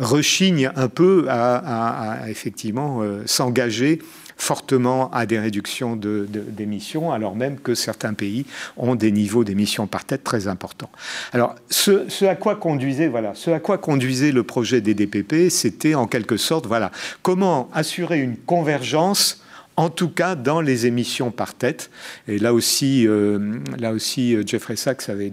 rechignent 0.00 0.72
un 0.74 0.88
peu 0.88 1.26
à 1.28 2.18
effectivement 2.28 3.02
s'engager 3.26 4.00
fortement 4.40 5.10
à 5.10 5.26
des 5.26 5.38
réductions 5.38 5.96
d'émissions, 5.96 7.12
alors 7.12 7.36
même 7.36 7.58
que 7.58 7.74
certains 7.74 8.14
pays 8.14 8.46
ont 8.76 8.94
des 8.94 9.12
niveaux 9.12 9.44
d'émissions 9.44 9.86
par 9.86 10.04
tête 10.04 10.24
très 10.24 10.48
importants. 10.48 10.90
Alors, 11.32 11.54
ce, 11.68 12.24
à 12.24 12.34
quoi 12.34 12.56
conduisait, 12.56 13.08
voilà, 13.08 13.34
ce 13.34 13.50
à 13.50 13.60
quoi 13.60 13.78
conduisait 13.78 14.32
le 14.32 14.42
projet 14.42 14.80
des 14.80 14.94
DPP, 14.94 15.50
c'était 15.50 15.94
en 15.94 16.06
quelque 16.06 16.36
sorte, 16.36 16.66
voilà, 16.66 16.90
comment 17.22 17.68
assurer 17.74 18.20
une 18.20 18.36
convergence 18.36 19.42
en 19.80 19.88
tout 19.88 20.10
cas 20.10 20.34
dans 20.34 20.60
les 20.60 20.86
émissions 20.86 21.30
par 21.30 21.54
tête. 21.54 21.90
Et 22.28 22.38
là 22.38 22.52
aussi, 22.52 23.08
euh, 23.08 23.58
là 23.78 23.92
aussi 23.92 24.36
euh, 24.36 24.42
Jeffrey 24.46 24.76
Sachs 24.76 25.08
avait 25.08 25.32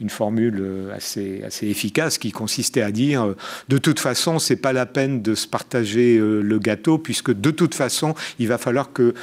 une 0.00 0.08
formule 0.08 0.60
euh, 0.62 0.96
assez, 0.96 1.42
efficace 1.62 2.16
qui 2.16 2.32
consistait 2.32 2.80
à 2.80 2.90
dire 2.90 3.34
de 3.68 3.78
toute 3.78 4.00
façon, 4.00 4.38
c'est 4.38 4.56
pas 4.56 4.72
la 4.72 4.86
peine 4.86 5.20
de 5.20 5.34
se 5.34 5.46
partager 5.46 6.18
le 6.18 6.58
gâteau, 6.58 6.96
puisque 6.96 7.32
de 7.32 7.50
toute 7.50 7.74
façon, 7.74 8.14
il 8.38 8.48
va 8.48 8.56
falloir 8.56 8.92
que 8.92 9.14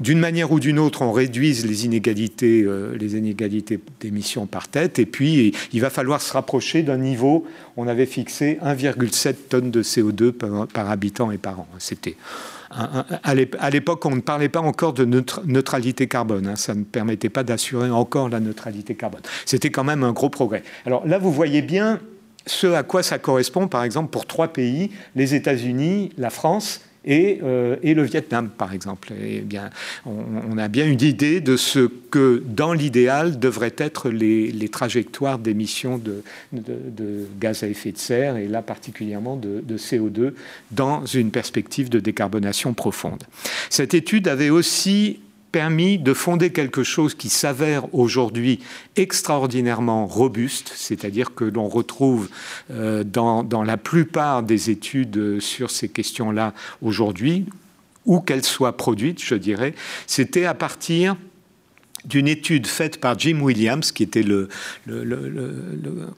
d'une 0.00 0.18
manière 0.18 0.52
ou 0.52 0.60
d'une 0.60 0.78
autre, 0.78 1.02
on 1.02 1.12
réduise 1.12 1.66
les 1.66 1.84
inégalités, 1.84 2.66
les 2.98 3.16
inégalités 3.16 3.80
d'émissions 4.00 4.46
par 4.46 4.68
tête, 4.68 4.98
et 4.98 5.06
puis 5.06 5.54
il 5.72 5.80
va 5.80 5.90
falloir 5.90 6.20
se 6.20 6.32
rapprocher 6.32 6.82
d'un 6.82 6.98
niveau. 6.98 7.46
On 7.76 7.86
avait 7.88 8.06
fixé 8.06 8.58
1,7 8.64 9.34
tonnes 9.48 9.70
de 9.70 9.82
CO2 9.82 10.32
par, 10.32 10.66
par 10.68 10.90
habitant 10.90 11.30
et 11.30 11.38
par 11.38 11.60
an. 11.60 11.68
C'était 11.78 12.16
à 12.72 13.70
l'époque, 13.70 14.04
on 14.06 14.16
ne 14.16 14.20
parlait 14.20 14.48
pas 14.48 14.60
encore 14.60 14.92
de 14.92 15.04
neutralité 15.04 16.08
carbone. 16.08 16.46
Hein. 16.46 16.56
Ça 16.56 16.74
ne 16.74 16.84
permettait 16.84 17.28
pas 17.28 17.44
d'assurer 17.44 17.90
encore 17.90 18.28
la 18.28 18.40
neutralité 18.40 18.94
carbone. 18.94 19.22
C'était 19.44 19.70
quand 19.70 19.84
même 19.84 20.02
un 20.04 20.12
gros 20.12 20.30
progrès. 20.30 20.62
Alors 20.86 21.06
là, 21.06 21.18
vous 21.18 21.32
voyez 21.32 21.62
bien 21.62 22.00
ce 22.46 22.66
à 22.66 22.82
quoi 22.82 23.02
ça 23.02 23.18
correspond, 23.18 23.68
par 23.68 23.84
exemple, 23.84 24.10
pour 24.10 24.26
trois 24.26 24.48
pays, 24.48 24.90
les 25.14 25.34
États-Unis, 25.34 26.10
la 26.16 26.30
France 26.30 26.80
euh, 27.08 27.76
et, 27.82 27.94
le 27.94 28.02
Vietnam, 28.02 28.48
par 28.48 28.72
exemple. 28.72 29.12
Eh 29.20 29.40
bien, 29.40 29.70
on, 30.06 30.56
a 30.58 30.68
bien 30.68 30.86
une 30.86 31.02
idée 31.02 31.40
de 31.40 31.56
ce 31.56 31.88
que, 32.10 32.42
dans 32.46 32.72
l'idéal, 32.72 33.38
devraient 33.38 33.74
être 33.78 34.10
les, 34.10 34.68
trajectoires 34.68 35.38
d'émissions 35.38 35.98
de, 35.98 36.22
gaz 37.40 37.62
à 37.62 37.68
effet 37.68 37.92
de 37.92 37.98
serre, 37.98 38.36
et 38.36 38.48
là 38.48 38.62
particulièrement 38.62 39.36
de, 39.36 39.76
CO2, 39.76 40.32
dans 40.70 41.04
une 41.06 41.30
perspective 41.30 41.88
de 41.88 42.00
décarbonation 42.00 42.74
profonde. 42.74 43.24
Cette 43.70 43.94
étude 43.94 44.28
avait 44.28 44.50
aussi 44.50 45.20
permis 45.52 45.98
de 45.98 46.14
fonder 46.14 46.50
quelque 46.50 46.82
chose 46.82 47.14
qui 47.14 47.28
s'avère 47.28 47.94
aujourd'hui 47.94 48.58
extraordinairement 48.96 50.06
robuste, 50.06 50.72
c'est-à-dire 50.74 51.34
que 51.34 51.44
l'on 51.44 51.68
retrouve 51.68 52.30
euh, 52.70 53.04
dans, 53.04 53.62
la 53.62 53.76
plupart 53.76 54.42
des 54.42 54.70
études 54.70 55.38
sur 55.40 55.70
ces 55.70 55.88
questions-là 55.88 56.54
aujourd'hui, 56.80 57.44
où 58.06 58.20
qu'elles 58.20 58.44
soient 58.44 58.76
produites, 58.76 59.22
je 59.22 59.34
dirais, 59.34 59.74
c'était 60.06 60.46
à 60.46 60.54
partir 60.54 61.16
d'une 62.04 62.26
étude 62.26 62.66
faite 62.66 62.98
par 62.98 63.16
Jim 63.16 63.38
Williams, 63.40 63.92
qui 63.92 64.02
était 64.02 64.24
le, 64.24 64.48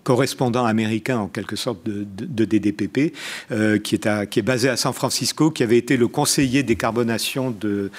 correspondant 0.03 0.65
américain 0.65 1.19
en 1.19 1.29
quelque 1.29 1.57
sorte 1.57 1.85
de, 1.85 2.45
DDPP, 2.45 3.13
euh, 3.51 3.79
qui, 3.79 3.97
est 3.97 4.31
qui 4.31 4.39
est 4.39 4.43
basé 4.43 4.71
à 4.71 4.77
San 4.77 4.95
Francisco, 4.95 5.51
qui 5.51 5.63
avait 5.63 5.77
été 5.77 5.99
le 5.99 6.09
conseiller 6.09 6.63
décarbonation 6.63 7.51
de, 7.51 7.91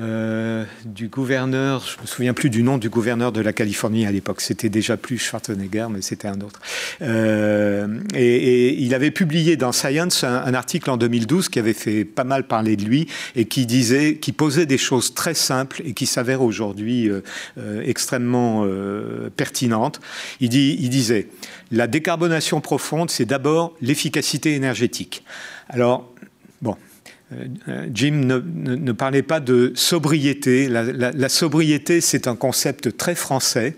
euh, 0.00 0.64
du 0.84 1.08
gouverneur, 1.08 1.84
je 1.84 2.00
me 2.00 2.06
souviens 2.06 2.32
plus 2.32 2.50
du 2.50 2.62
nom 2.62 2.78
du 2.78 2.88
gouverneur 2.88 3.32
de 3.32 3.40
la 3.40 3.52
Californie 3.52 4.06
à 4.06 4.12
l'époque, 4.12 4.40
c'était 4.40 4.68
déjà 4.68 4.96
plus 4.96 5.18
Schwarzenegger, 5.18 5.88
mais 5.90 6.02
c'était 6.02 6.28
un 6.28 6.40
autre. 6.40 6.60
Euh, 7.02 7.98
et, 8.14 8.74
il 8.80 8.94
avait 8.94 9.10
publié 9.10 9.56
dans 9.56 9.72
Science 9.72 10.24
un, 10.24 10.54
article 10.54 10.90
en 10.90 10.96
2012 10.96 11.48
qui 11.48 11.58
avait 11.58 11.72
fait 11.72 12.04
pas 12.04 12.24
mal 12.24 12.46
parler 12.46 12.76
de 12.76 12.84
lui 12.84 13.08
et 13.34 13.46
qui 13.46 13.66
disait, 13.66 14.16
qui 14.16 14.32
posait 14.32 14.66
des 14.66 14.78
choses 14.78 15.14
très 15.14 15.34
simples 15.34 15.82
et 15.84 15.94
qui 15.94 16.06
s'avèrent 16.06 16.42
aujourd'hui 16.42 17.10
euh, 17.10 17.82
extrêmement 17.84 18.66
pertinentes. 19.36 20.00
Il 20.40 20.48
disait, 20.48 21.28
la 21.70 21.86
décarbonation 21.86 22.60
profonde, 22.60 23.10
c'est 23.10 23.24
d'abord 23.24 23.74
l'efficacité 23.80 24.54
énergétique. 24.54 25.24
Alors, 25.68 26.12
bon, 26.62 26.76
euh, 27.32 27.86
Jim 27.92 28.24
ne, 28.24 28.92
parlait 28.92 29.22
pas 29.22 29.40
de 29.40 29.72
sobriété. 29.74 30.68
la 30.68 31.28
sobriété, 31.28 32.00
c'est 32.00 32.26
un 32.26 32.36
concept 32.36 32.96
très 32.96 33.14
français 33.14 33.76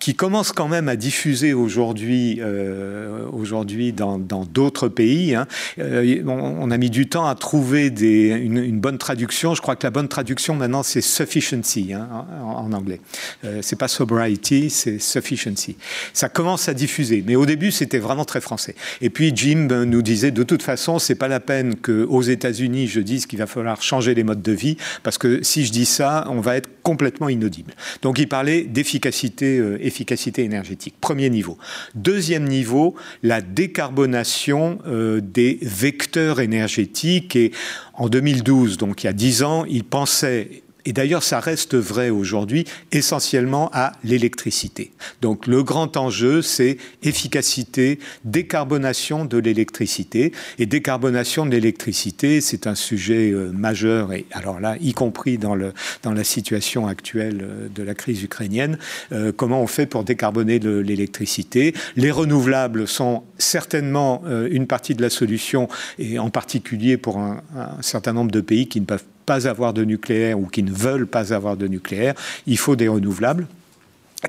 qui 0.00 0.14
commence 0.14 0.52
quand 0.52 0.66
même 0.66 0.88
à 0.88 0.96
diffuser 0.96 1.52
aujourd'hui 1.52 2.38
euh, 2.40 3.26
aujourd'hui 3.32 3.92
dans 3.92 4.18
d'autres 4.18 4.88
pays. 4.88 5.34
Hein. 5.34 5.46
Euh, 5.78 6.22
on, 6.26 6.70
a 6.70 6.78
mis 6.78 6.90
du 6.90 7.08
temps 7.08 7.26
à 7.26 7.34
trouver 7.34 7.90
des, 7.90 8.28
une, 8.28 8.80
bonne 8.80 8.98
traduction. 8.98 9.54
Je 9.54 9.60
crois 9.60 9.76
que 9.76 9.86
la 9.86 9.90
bonne 9.90 10.08
traduction 10.08 10.56
maintenant 10.56 10.82
c'est 10.82 11.02
sufficiency 11.02 11.92
hein, 11.92 12.08
en, 12.42 12.72
anglais. 12.72 13.00
Euh, 13.44 13.58
c'est 13.62 13.76
pas 13.76 13.88
sobriety, 13.88 14.70
c'est 14.70 14.98
sufficiency. 14.98 15.76
Ça 16.14 16.30
commence 16.30 16.68
à 16.68 16.74
diffuser, 16.74 17.22
mais 17.26 17.36
au 17.36 17.44
début 17.44 17.70
c'était 17.70 17.98
vraiment 17.98 18.24
très 18.24 18.40
français. 18.40 18.74
Et 19.02 19.10
puis 19.10 19.32
Jim 19.34 19.68
nous 19.84 20.02
disait 20.02 20.30
de 20.30 20.42
toute 20.42 20.62
façon 20.62 20.98
c'est 20.98 21.14
pas 21.14 21.28
la 21.28 21.40
peine 21.40 21.76
que 21.76 22.06
aux 22.08 22.22
États-Unis 22.22 22.88
je 22.88 23.00
dise 23.00 23.26
qu'il 23.26 23.38
va 23.38 23.46
falloir 23.46 23.82
changer 23.82 24.14
les 24.14 24.24
modes 24.24 24.42
de 24.42 24.52
vie 24.52 24.78
parce 25.02 25.18
que 25.18 25.42
si 25.42 25.66
je 25.66 25.72
dis 25.72 25.86
ça 25.86 26.26
on 26.30 26.40
va 26.40 26.56
être 26.56 26.70
complètement 26.82 27.28
inaudible. 27.28 27.74
Donc 28.00 28.18
il 28.18 28.28
parlait 28.28 28.62
d'efficacité 28.62 29.60
efficacité 29.90 30.44
énergétique. 30.44 30.94
Premier 31.00 31.28
niveau. 31.28 31.58
Deuxième 31.94 32.44
niveau, 32.44 32.94
la 33.22 33.40
décarbonation 33.40 34.78
euh, 34.86 35.20
des 35.20 35.58
vecteurs 35.62 36.40
énergétiques. 36.40 37.36
Et 37.36 37.50
en 37.94 38.08
2012, 38.08 38.78
donc 38.78 39.02
il 39.02 39.06
y 39.06 39.10
a 39.10 39.12
dix 39.12 39.42
ans, 39.42 39.64
il 39.66 39.84
pensait 39.84 40.62
et 40.84 40.92
d'ailleurs 40.92 41.22
ça 41.22 41.40
reste 41.40 41.74
vrai 41.74 42.10
aujourd'hui, 42.10 42.64
essentiellement 42.92 43.70
à 43.72 43.92
l'électricité. 44.04 44.92
Donc 45.22 45.46
le 45.46 45.62
grand 45.62 45.96
enjeu, 45.96 46.42
c'est 46.42 46.78
efficacité, 47.02 47.98
décarbonation 48.24 49.24
de 49.24 49.38
l'électricité. 49.38 50.32
Et 50.58 50.66
décarbonation 50.66 51.46
de 51.46 51.52
l'électricité, 51.52 52.40
c'est 52.40 52.66
un 52.66 52.74
sujet 52.74 53.30
euh, 53.30 53.50
majeur, 53.52 54.12
et 54.12 54.26
alors 54.32 54.60
là, 54.60 54.76
y 54.80 54.92
compris 54.92 55.38
dans, 55.38 55.54
le, 55.54 55.72
dans 56.02 56.12
la 56.12 56.24
situation 56.24 56.86
actuelle 56.86 57.40
euh, 57.42 57.68
de 57.68 57.82
la 57.82 57.94
crise 57.94 58.22
ukrainienne, 58.22 58.78
euh, 59.12 59.32
comment 59.32 59.62
on 59.62 59.66
fait 59.66 59.86
pour 59.86 60.04
décarboner 60.04 60.58
l'électricité. 60.58 61.74
Les 61.96 62.10
renouvelables 62.10 62.86
sont 62.86 63.22
certainement 63.38 64.22
une 64.50 64.66
partie 64.66 64.94
de 64.94 65.02
la 65.02 65.10
solution, 65.10 65.68
et 65.98 66.18
en 66.18 66.30
particulier 66.30 66.96
pour 66.96 67.18
un, 67.18 67.42
un 67.56 67.82
certain 67.82 68.12
nombre 68.12 68.30
de 68.30 68.40
pays 68.40 68.68
qui 68.68 68.80
ne 68.80 68.86
peuvent 68.86 69.04
pas 69.30 69.46
avoir 69.46 69.72
de 69.72 69.84
nucléaire 69.84 70.40
ou 70.40 70.46
qui 70.46 70.64
ne 70.64 70.72
veulent 70.72 71.06
pas 71.06 71.32
avoir 71.32 71.56
de 71.56 71.68
nucléaire, 71.68 72.14
il 72.48 72.58
faut 72.58 72.74
des 72.74 72.88
renouvelables. 72.88 73.46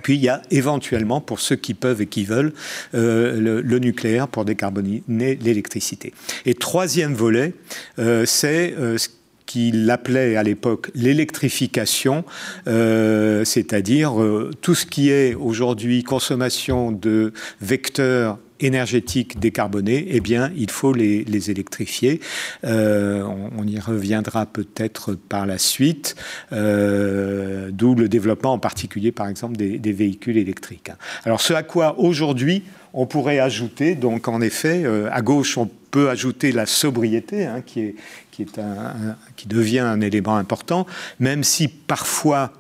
Puis 0.04 0.14
il 0.14 0.22
y 0.22 0.30
a 0.30 0.44
éventuellement, 0.52 1.22
pour 1.22 1.40
ceux 1.40 1.56
qui 1.56 1.74
peuvent 1.74 2.04
et 2.04 2.06
qui 2.06 2.24
veulent, 2.24 2.54
euh, 2.94 3.64
le, 3.64 3.80
nucléaire 3.80 4.28
pour 4.28 4.46
décarboner 4.46 5.02
l'électricité. 5.08 6.14
Et 6.46 6.54
troisième 6.54 7.16
volet, 7.16 7.56
euh, 7.98 8.28
c'est 8.28 8.76
euh, 8.78 9.00
ce 9.00 9.10
qu'il 9.48 9.90
appelait 9.90 10.36
à 10.36 10.44
l'époque 10.44 10.92
l'électrification, 10.94 12.24
c'est-à-dire 12.68 14.14
tout 14.62 14.76
ce 14.76 14.86
qui 14.86 15.10
est 15.10 15.34
aujourd'hui 15.34 16.04
consommation 16.04 16.92
de 16.92 17.34
vecteurs 17.60 18.38
énergétiques 18.62 19.40
décarbonés, 19.40 20.06
eh 20.10 20.20
bien, 20.20 20.52
il 20.56 20.70
faut 20.70 20.94
les, 20.94 21.50
électrifier. 21.50 22.20
Euh, 22.64 23.24
on, 23.58 23.66
y 23.66 23.80
reviendra 23.80 24.46
peut-être 24.46 25.14
par 25.14 25.46
la 25.46 25.58
suite, 25.58 26.16
euh, 26.52 27.70
d'où 27.72 27.96
le 27.96 28.08
développement 28.08 28.54
en 28.54 28.60
particulier, 28.60 29.12
par 29.12 29.28
exemple, 29.28 29.58
des, 29.58 29.92
véhicules 29.92 30.38
électriques. 30.38 30.92
Alors, 31.26 31.42
ce 31.42 31.54
à 31.54 31.64
quoi 31.64 32.00
aujourd'hui 32.00 32.64
on 32.94 33.06
pourrait 33.06 33.40
ajouter, 33.40 33.96
donc 33.96 34.28
en 34.28 34.42
effet, 34.42 34.84
euh, 34.84 35.08
à 35.12 35.22
gauche, 35.22 35.58
on 35.58 35.70
peut 35.92 36.10
ajouter 36.10 36.52
la 36.52 36.66
sobriété, 36.66 37.46
hein, 37.46 37.62
qui, 37.66 37.80
est, 37.80 37.96
qui, 38.32 38.44
est 38.44 38.60
qui 39.38 39.48
devient 39.48 39.80
un 39.80 40.02
élément 40.02 40.36
important, 40.36 40.86
même 41.20 41.44
si 41.44 41.70
parfois 41.70 42.52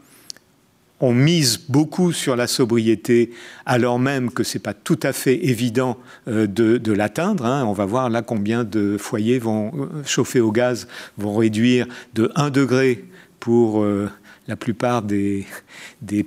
on 1.01 1.13
mise 1.13 1.57
beaucoup 1.67 2.13
sur 2.13 2.35
la 2.35 2.47
sobriété, 2.47 3.31
alors 3.65 3.99
même 3.99 4.31
que 4.31 4.43
ce 4.43 4.57
n'est 4.57 4.61
pas 4.61 4.75
tout 4.75 4.99
à 5.03 5.11
fait 5.13 5.45
évident 5.45 5.97
euh, 6.27 6.47
de, 6.47 6.91
l'atteindre. 6.93 7.45
Hein. 7.45 7.65
On 7.65 7.73
va 7.73 7.85
voir 7.85 8.09
là 8.09 8.21
combien 8.21 8.63
de 8.63 8.97
foyers 8.97 9.39
vont 9.39 9.71
euh, 9.75 10.03
chauffer 10.05 10.39
au 10.39 10.51
gaz, 10.51 10.87
vont 11.17 11.35
réduire 11.35 11.87
de 12.13 12.31
1 12.35 12.51
degré 12.51 13.05
pour 13.39 13.81
euh, 13.81 14.09
la 14.47 14.55
plupart 14.55 15.01
des, 15.01 15.47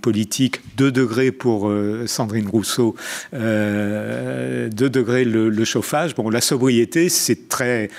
politiques, 0.03 0.61
2 0.77 0.91
degrés 0.91 1.31
pour 1.31 1.71
Sandrine 2.07 2.49
Rousseau, 2.49 2.97
2 3.33 4.69
degrés 4.71 5.25
le, 5.25 5.51
le, 5.51 5.65
chauffage. 5.65 6.15
Bon, 6.15 6.31
la 6.31 6.41
sobriété, 6.41 7.09
c'est 7.09 7.49
très 7.49 7.91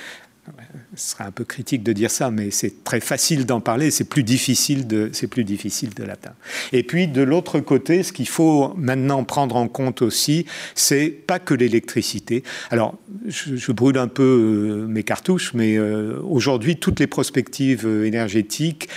ce 0.95 1.11
serait 1.11 1.23
un 1.23 1.31
peu 1.31 1.43
critique 1.43 1.83
de 1.83 1.93
dire 1.93 2.11
ça, 2.11 2.31
mais 2.31 2.51
c'est 2.51 2.83
très 2.83 2.99
facile 2.99 3.45
d'en 3.45 3.61
parler, 3.61 3.91
c'est 3.91 4.05
plus 4.05 4.23
difficile 4.23 4.87
de, 4.87 5.09
c'est 5.13 5.27
plus 5.27 5.43
difficile 5.43 5.93
de 5.93 6.03
l'atteindre. 6.03 6.35
Et 6.71 6.83
puis 6.83 7.07
de 7.07 7.21
l'autre 7.21 7.59
côté, 7.59 8.03
ce 8.03 8.13
qu'il 8.13 8.27
faut 8.27 8.73
maintenant 8.75 9.23
prendre 9.23 9.55
en 9.55 9.67
compte 9.67 10.01
aussi, 10.01 10.45
c'est 10.73 11.09
pas 11.09 11.39
que 11.39 11.53
l'électricité. 11.53 12.43
Alors, 12.71 12.97
je, 13.27 13.71
brûle 13.71 13.97
un 13.97 14.07
peu 14.07 14.23
euh, 14.23 14.87
mes 14.87 15.03
cartouches, 15.03 15.53
mais 15.53 15.77
euh, 15.77 16.19
aujourd'hui, 16.23 16.77
toutes 16.77 16.99
les 16.99 17.07
prospectives 17.07 17.85
euh, 17.85 18.05
énergétiques 18.05 18.87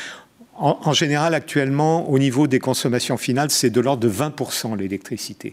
en, 0.61 0.93
général, 0.93 1.35
actuellement, 1.35 2.11
au 2.11 2.19
niveau 2.19 2.47
des 2.47 2.59
consommations 2.59 3.17
finales, 3.17 3.51
c'est 3.51 3.71
de 3.71 3.81
l'ordre 3.81 4.03
de 4.03 4.11
20% 4.11 4.77
l'électricité. 4.77 5.53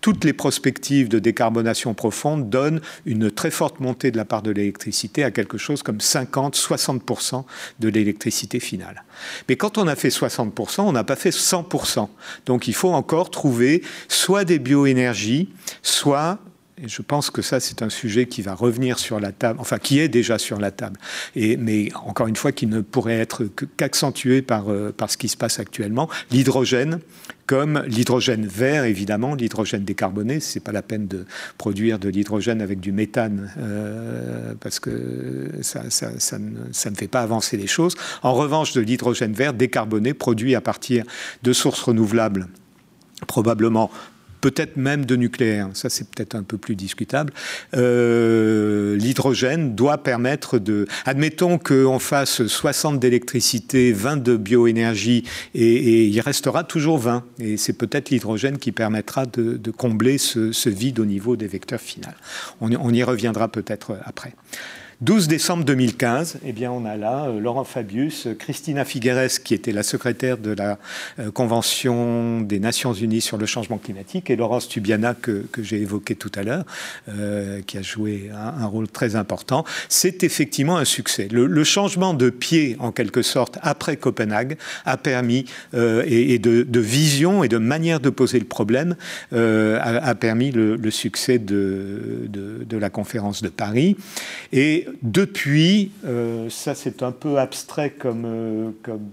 Toutes 0.00 0.24
les 0.24 0.32
prospectives 0.32 1.08
de 1.08 1.18
décarbonation 1.18 1.92
profonde 1.94 2.48
donnent 2.48 2.80
une 3.04 3.30
très 3.30 3.50
forte 3.50 3.80
montée 3.80 4.10
de 4.10 4.16
la 4.16 4.24
part 4.24 4.42
de 4.42 4.50
l'électricité 4.50 5.24
à 5.24 5.30
quelque 5.30 5.58
chose 5.58 5.82
comme 5.82 5.98
50-60% 5.98 7.44
de 7.80 7.88
l'électricité 7.88 8.58
finale. 8.58 9.04
Mais 9.48 9.56
quand 9.56 9.78
on 9.78 9.86
a 9.86 9.94
fait 9.96 10.08
60%, 10.08 10.80
on 10.82 10.92
n'a 10.92 11.04
pas 11.04 11.16
fait 11.16 11.30
100%. 11.30 12.08
Donc 12.46 12.66
il 12.66 12.74
faut 12.74 12.92
encore 12.92 13.30
trouver 13.30 13.82
soit 14.08 14.44
des 14.44 14.58
bioénergies, 14.58 15.50
soit 15.82 16.38
et 16.82 16.88
je 16.88 17.00
pense 17.00 17.30
que 17.30 17.40
ça, 17.40 17.58
c'est 17.58 17.80
un 17.80 17.88
sujet 17.88 18.26
qui 18.26 18.42
va 18.42 18.54
revenir 18.54 18.98
sur 18.98 19.18
la 19.18 19.32
table, 19.32 19.58
enfin 19.60 19.78
qui 19.78 19.98
est 19.98 20.08
déjà 20.08 20.38
sur 20.38 20.60
la 20.60 20.70
table, 20.70 20.98
et, 21.34 21.56
mais 21.56 21.88
encore 22.04 22.26
une 22.26 22.36
fois, 22.36 22.52
qui 22.52 22.66
ne 22.66 22.80
pourrait 22.82 23.18
être 23.18 23.44
qu'accentué 23.76 24.42
par, 24.42 24.70
euh, 24.70 24.92
par 24.92 25.10
ce 25.10 25.16
qui 25.16 25.28
se 25.28 25.38
passe 25.38 25.58
actuellement. 25.58 26.10
L'hydrogène, 26.30 27.00
comme 27.46 27.82
l'hydrogène 27.86 28.46
vert, 28.46 28.84
évidemment, 28.84 29.34
l'hydrogène 29.34 29.84
décarboné, 29.84 30.40
c'est 30.40 30.60
pas 30.60 30.72
la 30.72 30.82
peine 30.82 31.06
de 31.06 31.24
produire 31.56 31.98
de 31.98 32.10
l'hydrogène 32.10 32.60
avec 32.60 32.80
du 32.80 32.92
méthane, 32.92 33.50
euh, 33.58 34.52
parce 34.60 34.78
que 34.78 35.50
ça, 35.62 35.88
ça, 35.88 36.10
ça, 36.18 36.38
ne, 36.38 36.58
ça, 36.72 36.90
ne, 36.90 36.96
fait 36.96 37.08
pas 37.08 37.22
avancer 37.22 37.56
les 37.56 37.66
choses. 37.66 37.94
En 38.22 38.34
revanche, 38.34 38.74
de 38.74 38.82
l'hydrogène 38.82 39.32
vert 39.32 39.54
décarboné, 39.54 40.12
produit 40.12 40.54
à 40.54 40.60
partir 40.60 41.04
de 41.42 41.52
sources 41.54 41.80
renouvelables 41.80 42.48
probablement 43.26 43.90
peut-être 44.46 44.76
même 44.76 45.04
de 45.04 45.16
nucléaire, 45.16 45.70
ça 45.74 45.90
c'est 45.90 46.08
peut-être 46.08 46.36
un 46.36 46.44
peu 46.44 46.56
plus 46.56 46.76
discutable, 46.76 47.32
euh, 47.74 48.96
l'hydrogène 48.96 49.74
doit 49.74 49.98
permettre 49.98 50.60
de... 50.60 50.86
Admettons 51.04 51.58
qu'on 51.58 51.98
fasse 51.98 52.46
60 52.46 53.00
d'électricité, 53.00 53.90
20 53.90 54.18
de 54.18 54.36
bioénergie, 54.36 55.24
et, 55.56 56.06
il 56.06 56.20
restera 56.20 56.62
toujours 56.62 56.98
20. 56.98 57.24
Et 57.40 57.56
c'est 57.56 57.72
peut-être 57.72 58.10
l'hydrogène 58.10 58.58
qui 58.58 58.70
permettra 58.70 59.26
de, 59.26 59.70
combler 59.72 60.16
ce, 60.16 60.68
vide 60.68 61.00
au 61.00 61.04
niveau 61.06 61.34
des 61.34 61.48
vecteurs 61.48 61.80
finaux. 61.80 62.06
on 62.60 62.92
y 62.94 63.02
reviendra 63.02 63.48
peut-être 63.48 63.98
après. 64.04 64.32
12 65.02 65.28
décembre 65.28 65.62
2015, 65.64 66.38
eh 66.42 66.52
bien, 66.52 66.72
on 66.72 66.86
a 66.86 66.96
là 66.96 67.26
euh, 67.26 67.38
Laurent 67.38 67.64
Fabius, 67.64 68.28
Christina 68.38 68.82
Figueres, 68.86 69.42
qui 69.44 69.52
était 69.52 69.72
la 69.72 69.82
secrétaire 69.82 70.38
de 70.38 70.52
la 70.52 70.78
euh, 71.18 71.30
Convention 71.30 72.40
des 72.40 72.58
Nations 72.58 72.94
Unies 72.94 73.20
sur 73.20 73.36
le 73.36 73.44
changement 73.44 73.76
climatique, 73.76 74.30
et 74.30 74.36
Laurence 74.36 74.68
Tubiana, 74.68 75.12
que, 75.12 75.44
j'ai 75.60 75.82
évoqué 75.82 76.14
tout 76.14 76.32
à 76.34 76.42
l'heure, 76.42 76.64
euh, 77.10 77.60
qui 77.66 77.76
a 77.76 77.82
joué 77.82 78.30
un, 78.34 78.64
rôle 78.64 78.88
très 78.88 79.16
important. 79.16 79.66
C'est 79.90 80.24
effectivement 80.24 80.78
un 80.78 80.86
succès. 80.86 81.28
Le, 81.30 81.64
changement 81.64 82.14
de 82.14 82.30
pied, 82.30 82.76
en 82.78 82.90
quelque 82.90 83.20
sorte, 83.20 83.58
après 83.60 83.98
Copenhague, 83.98 84.56
a 84.86 84.96
permis, 84.96 85.44
et, 85.74 86.38
de, 86.38 86.80
vision 86.80 87.44
et 87.44 87.48
de 87.48 87.58
manière 87.58 88.00
de 88.00 88.08
poser 88.08 88.38
le 88.38 88.46
problème, 88.46 88.96
a, 89.32 90.14
permis 90.14 90.52
le, 90.52 90.90
succès 90.90 91.38
de, 91.38 92.28
de, 92.28 92.76
la 92.76 92.88
conférence 92.88 93.42
de 93.42 93.48
Paris. 93.48 93.96
Et 94.52 94.85
Depuis, 95.02 95.90
ça 96.48 96.74
c'est 96.74 97.02
un 97.02 97.12
peu 97.12 97.38
abstrait 97.38 97.90
comme, 97.90 98.74
comme, 98.82 99.10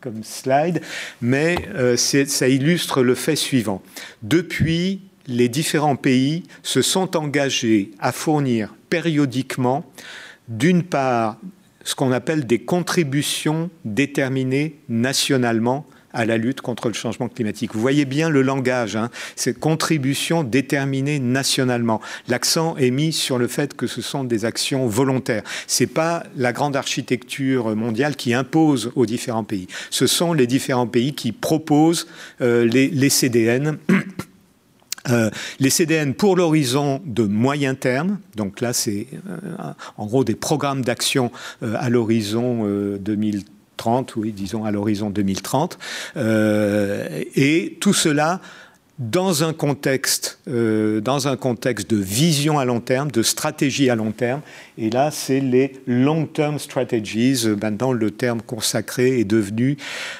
comme 0.00 0.24
slide, 0.24 0.80
mais 1.20 1.56
ça 1.96 2.48
illustre 2.48 3.02
le 3.02 3.14
fait 3.14 3.36
suivant. 3.36 3.82
Depuis, 4.22 5.00
les 5.26 5.48
différents 5.48 5.96
pays 5.96 6.44
se 6.62 6.82
sont 6.82 7.16
engagés 7.16 7.92
à 8.00 8.12
fournir 8.12 8.74
périodiquement, 8.90 9.84
d'une 10.48 10.82
part, 10.82 11.38
ce 11.84 11.94
qu'on 11.94 12.12
appelle 12.12 12.46
des 12.46 12.60
contributions 12.60 13.70
déterminées 13.84 14.76
nationalement 14.88 15.86
à 16.12 16.24
la 16.24 16.36
lutte 16.36 16.60
contre 16.60 16.88
le 16.88 16.94
changement 16.94 17.28
climatique. 17.28 17.74
Vous 17.74 17.80
voyez 17.80 18.04
bien 18.04 18.28
le 18.28 18.42
langage, 18.42 18.96
hein, 18.96 19.10
ces 19.36 19.54
contributions 19.54 20.44
déterminées 20.44 21.18
nationalement. 21.18 22.00
L'accent 22.28 22.76
est 22.76 22.90
mis 22.90 23.12
sur 23.12 23.38
le 23.38 23.48
fait 23.48 23.74
que 23.74 23.86
ce 23.86 24.02
sont 24.02 24.24
des 24.24 24.44
actions 24.44 24.86
volontaires. 24.86 25.42
C'est 25.66 25.86
pas 25.86 26.24
la 26.36 26.52
grande 26.52 26.76
architecture 26.76 27.74
mondiale 27.76 28.16
qui 28.16 28.34
impose 28.34 28.92
aux 28.94 29.06
différents 29.06 29.44
pays. 29.44 29.66
Ce 29.90 30.06
sont 30.06 30.32
les 30.32 30.46
différents 30.46 30.86
pays 30.86 31.14
qui 31.14 31.32
proposent 31.32 32.06
euh, 32.40 32.64
les, 32.64 33.10
CDN 33.10 33.78
euh, 35.10 35.30
les 35.58 35.70
CDN 35.70 36.14
pour 36.14 36.36
l'horizon 36.36 37.00
de 37.04 37.24
moyen 37.24 37.74
terme, 37.74 38.18
donc 38.36 38.60
là 38.60 38.72
c'est 38.72 39.06
euh, 39.28 39.72
en 39.96 40.06
gros 40.06 40.24
des 40.24 40.34
programmes 40.34 40.82
d'action 40.82 41.30
euh, 41.62 41.74
à 41.78 41.90
l'horizon 41.90 42.64
2030, 43.00 43.46
oui, 44.16 44.32
disons 44.32 44.64
à 44.64 44.70
l'horizon 44.70 45.10
2030, 45.10 45.78
et 46.16 47.78
tout 47.80 47.94
cela 47.94 48.40
dans 48.98 49.42
un 49.42 49.54
contexte, 49.54 50.38
euh, 50.48 51.00
dans 51.00 51.26
un 51.26 51.36
contexte 51.36 51.90
de 51.90 51.96
vision 51.96 52.58
à 52.58 52.64
long 52.64 52.80
terme, 52.80 53.10
de 53.10 53.22
stratégie 53.22 53.88
à 53.88 53.96
long 53.96 54.12
terme. 54.12 54.42
Et 54.76 54.90
là, 54.90 55.10
c'est 55.10 55.40
les 55.40 55.72
long-term 55.86 56.58
strategies. 56.58 57.46
Maintenant, 57.60 57.92
le 57.92 58.10
terme 58.10 58.42
consacré 58.42 59.18
est 59.18 59.24
devenu 59.24 59.78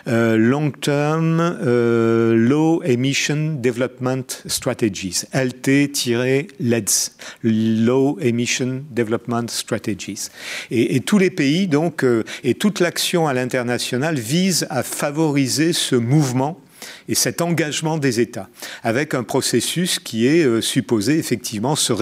euh, 0.08 0.36
long-term 0.36 1.38
euh, 1.40 2.34
low 2.34 2.82
emission 2.82 3.58
development 3.60 4.42
strategies, 4.46 5.24
LT-LEDS, 5.34 7.12
low 7.42 8.18
emission 8.20 8.84
development 8.90 9.48
strategies. 9.48 10.28
Et, 10.70 10.96
et 10.96 11.00
tous 11.00 11.18
les 11.18 11.30
pays, 11.30 11.68
donc, 11.68 12.04
et 12.42 12.54
toute 12.54 12.80
l'action 12.80 13.28
à 13.28 13.34
l'international 13.34 14.18
vise 14.18 14.66
à 14.70 14.82
favoriser 14.82 15.72
ce 15.72 15.94
mouvement 15.94 16.61
et 17.08 17.14
cet 17.14 17.40
engagement 17.40 17.98
des 17.98 18.20
États, 18.20 18.48
avec 18.82 19.14
un 19.14 19.22
processus 19.22 19.98
qui 19.98 20.26
est 20.26 20.44
euh, 20.44 20.60
supposé 20.60 21.18
effectivement 21.18 21.76
se, 21.76 21.92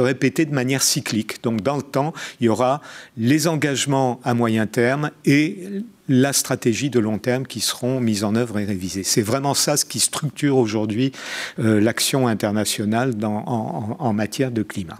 répéter 0.00 0.44
de 0.44 0.54
manière 0.54 0.82
cyclique. 0.82 1.42
Donc 1.42 1.62
dans 1.62 1.76
le 1.76 1.82
temps, 1.82 2.12
il 2.40 2.46
y 2.46 2.48
aura 2.48 2.80
les 3.16 3.46
engagements 3.48 4.20
à 4.24 4.34
moyen 4.34 4.66
terme 4.66 5.10
et 5.24 5.58
la 6.08 6.32
stratégie 6.32 6.90
de 6.90 6.98
long 7.00 7.18
terme 7.18 7.46
qui 7.46 7.60
seront 7.60 8.00
mises 8.00 8.24
en 8.24 8.34
œuvre 8.34 8.58
et 8.58 8.64
révisées. 8.64 9.04
C'est 9.04 9.22
vraiment 9.22 9.54
ça 9.54 9.76
ce 9.76 9.84
qui 9.84 10.00
structure 10.00 10.56
aujourd'hui 10.56 11.12
euh, 11.58 11.80
l'action 11.80 12.28
internationale 12.28 13.14
en, 13.24 14.12
matière 14.12 14.50
de 14.50 14.62
climat. 14.62 14.98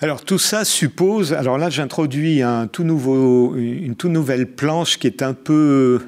Alors 0.00 0.24
tout 0.24 0.38
ça 0.38 0.64
suppose, 0.64 1.34
alors 1.34 1.58
là 1.58 1.68
j'introduis 1.68 2.40
une 2.42 2.68
toute 2.70 4.10
nouvelle 4.10 4.46
planche 4.46 4.96
qui 4.96 5.06
est 5.06 5.22
un 5.22 5.34
peu 5.34 6.00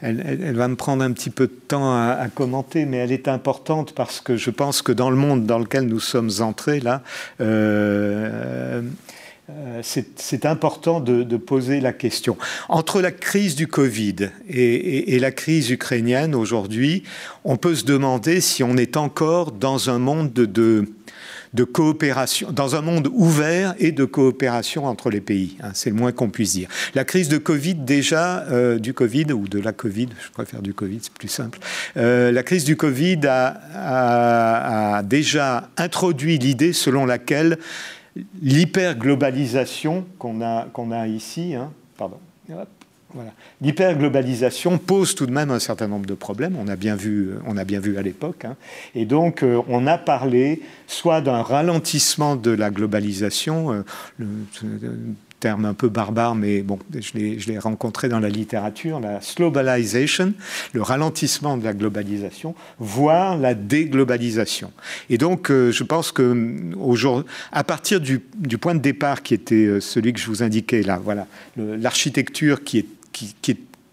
elle, 0.00 0.56
va 0.56 0.68
me 0.68 0.76
prendre 0.76 1.02
un 1.02 1.12
petit 1.12 1.30
peu 1.30 1.46
de 1.46 1.52
temps 1.52 1.94
à, 1.94 2.26
commenter, 2.34 2.84
mais 2.84 2.98
elle 2.98 3.12
est 3.12 3.28
importante 3.28 3.92
parce 3.94 4.20
que 4.20 4.36
je 4.36 4.50
pense 4.50 4.82
que 4.82 4.92
dans 4.92 5.10
le 5.10 5.16
monde 5.16 5.46
dans 5.46 5.58
lequel 5.58 5.84
nous 5.84 6.00
sommes 6.00 6.30
entrés, 6.40 6.80
là, 6.80 7.02
euh, 7.40 8.82
euh, 9.48 9.80
c'est 9.82 10.44
important 10.44 11.00
de, 11.00 11.36
poser 11.36 11.80
la 11.80 11.92
question. 11.92 12.36
Entre 12.68 13.00
la 13.00 13.12
crise 13.12 13.54
du 13.54 13.68
Covid 13.68 14.30
et 14.48 15.18
la 15.18 15.30
crise 15.30 15.70
ukrainienne 15.70 16.34
aujourd'hui, 16.34 17.04
on 17.44 17.56
peut 17.56 17.74
se 17.74 17.84
demander 17.84 18.40
si 18.40 18.64
on 18.64 18.76
est 18.76 18.96
encore 18.96 19.52
dans 19.52 19.88
un 19.88 19.98
monde 19.98 20.32
de, 20.32 20.46
de 20.46 20.86
coopération, 21.64 22.52
dans 22.52 22.76
un 22.76 22.80
monde 22.80 23.08
ouvert 23.12 23.74
et 23.78 23.92
de 23.92 24.04
coopération 24.04 24.86
entre 24.86 25.10
les 25.10 25.20
pays. 25.20 25.56
Hein, 25.62 25.70
c'est 25.74 25.90
le 25.90 25.96
moins 25.96 26.12
qu'on 26.12 26.30
puisse 26.30 26.52
dire. 26.52 26.68
La 26.94 27.04
crise 27.04 27.28
de 27.28 27.38
Covid, 27.38 27.74
déjà, 27.74 28.44
euh, 28.50 28.78
du 28.78 28.94
Covid, 28.94 29.32
ou 29.32 29.48
de 29.48 29.58
la 29.58 29.72
Covid, 29.72 30.08
je 30.24 30.30
préfère 30.30 30.62
du 30.62 30.74
Covid, 30.74 30.98
c'est 31.02 31.12
plus 31.12 31.28
simple. 31.28 31.58
Euh, 31.96 32.32
la 32.32 32.42
crise 32.42 32.64
du 32.64 32.76
Covid 32.76 33.20
a, 33.26 35.02
déjà 35.04 35.68
introduit 35.76 36.38
l'idée 36.38 36.72
selon 36.72 37.06
laquelle 37.06 37.58
l'hyperglobalisation 38.42 40.06
qu'on 40.18 40.40
a, 40.42 40.66
qu'on 40.72 40.90
a 40.90 41.06
ici, 41.06 41.54
hein, 41.54 41.70
pardon, 41.96 42.18
L'hyperglobalisation 43.60 44.78
pose 44.78 45.14
tout 45.14 45.26
de 45.26 45.32
même 45.32 45.50
un 45.50 45.58
certain 45.58 45.88
nombre 45.88 46.06
de 46.06 46.14
problèmes, 46.14 46.56
on 46.58 46.68
a 46.68 46.76
bien 46.76 46.96
vu, 46.96 47.30
on 47.46 47.56
a 47.56 47.64
bien 47.64 47.80
vu 47.80 47.96
à 47.98 48.02
l'époque. 48.02 48.44
Hein. 48.44 48.56
Et 48.94 49.06
donc, 49.06 49.42
euh, 49.42 49.60
on 49.68 49.86
a 49.86 49.98
parlé 49.98 50.62
soit 50.86 51.20
d'un 51.20 51.42
ralentissement 51.42 52.36
de 52.36 52.50
la 52.50 52.70
globalisation, 52.70 53.72
euh, 53.72 54.26
terme 55.40 55.66
un 55.66 55.74
peu 55.74 55.90
barbare, 55.90 56.34
mais 56.34 56.62
bon, 56.62 56.78
je 56.98 57.46
l'ai 57.46 57.58
rencontré 57.58 58.08
dans 58.08 58.20
la 58.20 58.30
littérature, 58.30 59.00
la 59.00 59.20
globalization, 59.36 60.32
le 60.72 60.80
ralentissement 60.80 61.58
de 61.58 61.64
la 61.64 61.74
globalisation, 61.74 62.54
voire 62.78 63.36
la 63.36 63.52
déglobalisation. 63.54 64.72
Et 65.10 65.18
donc, 65.18 65.50
euh, 65.50 65.70
je 65.72 65.84
pense 65.84 66.10
que 66.10 66.72
à 67.52 67.64
partir 67.64 68.00
du, 68.00 68.22
du, 68.36 68.56
point 68.56 68.74
de 68.74 68.80
départ 68.80 69.22
qui 69.22 69.34
était 69.34 69.78
celui 69.80 70.14
que 70.14 70.20
je 70.20 70.26
vous 70.26 70.42
indiquais 70.42 70.82
là, 70.82 70.98
voilà, 71.02 71.26
l'architecture 71.56 72.64
qui 72.64 72.78
est 72.78 72.95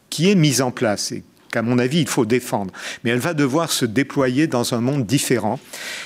qui, 0.09 0.27
est, 0.27 0.35
mise 0.35 0.61
en 0.61 0.71
place 0.71 1.11
et 1.11 1.23
qu'à 1.51 1.61
mon 1.61 1.79
avis, 1.79 2.01
il 2.01 2.07
faut 2.07 2.25
défendre. 2.25 2.73
Mais 3.03 3.11
elle 3.11 3.19
va 3.19 3.33
devoir 3.33 3.71
se 3.71 3.85
déployer 3.85 4.47
dans 4.47 4.73
un 4.73 4.81
monde 4.81 5.05
différent. 5.05 5.59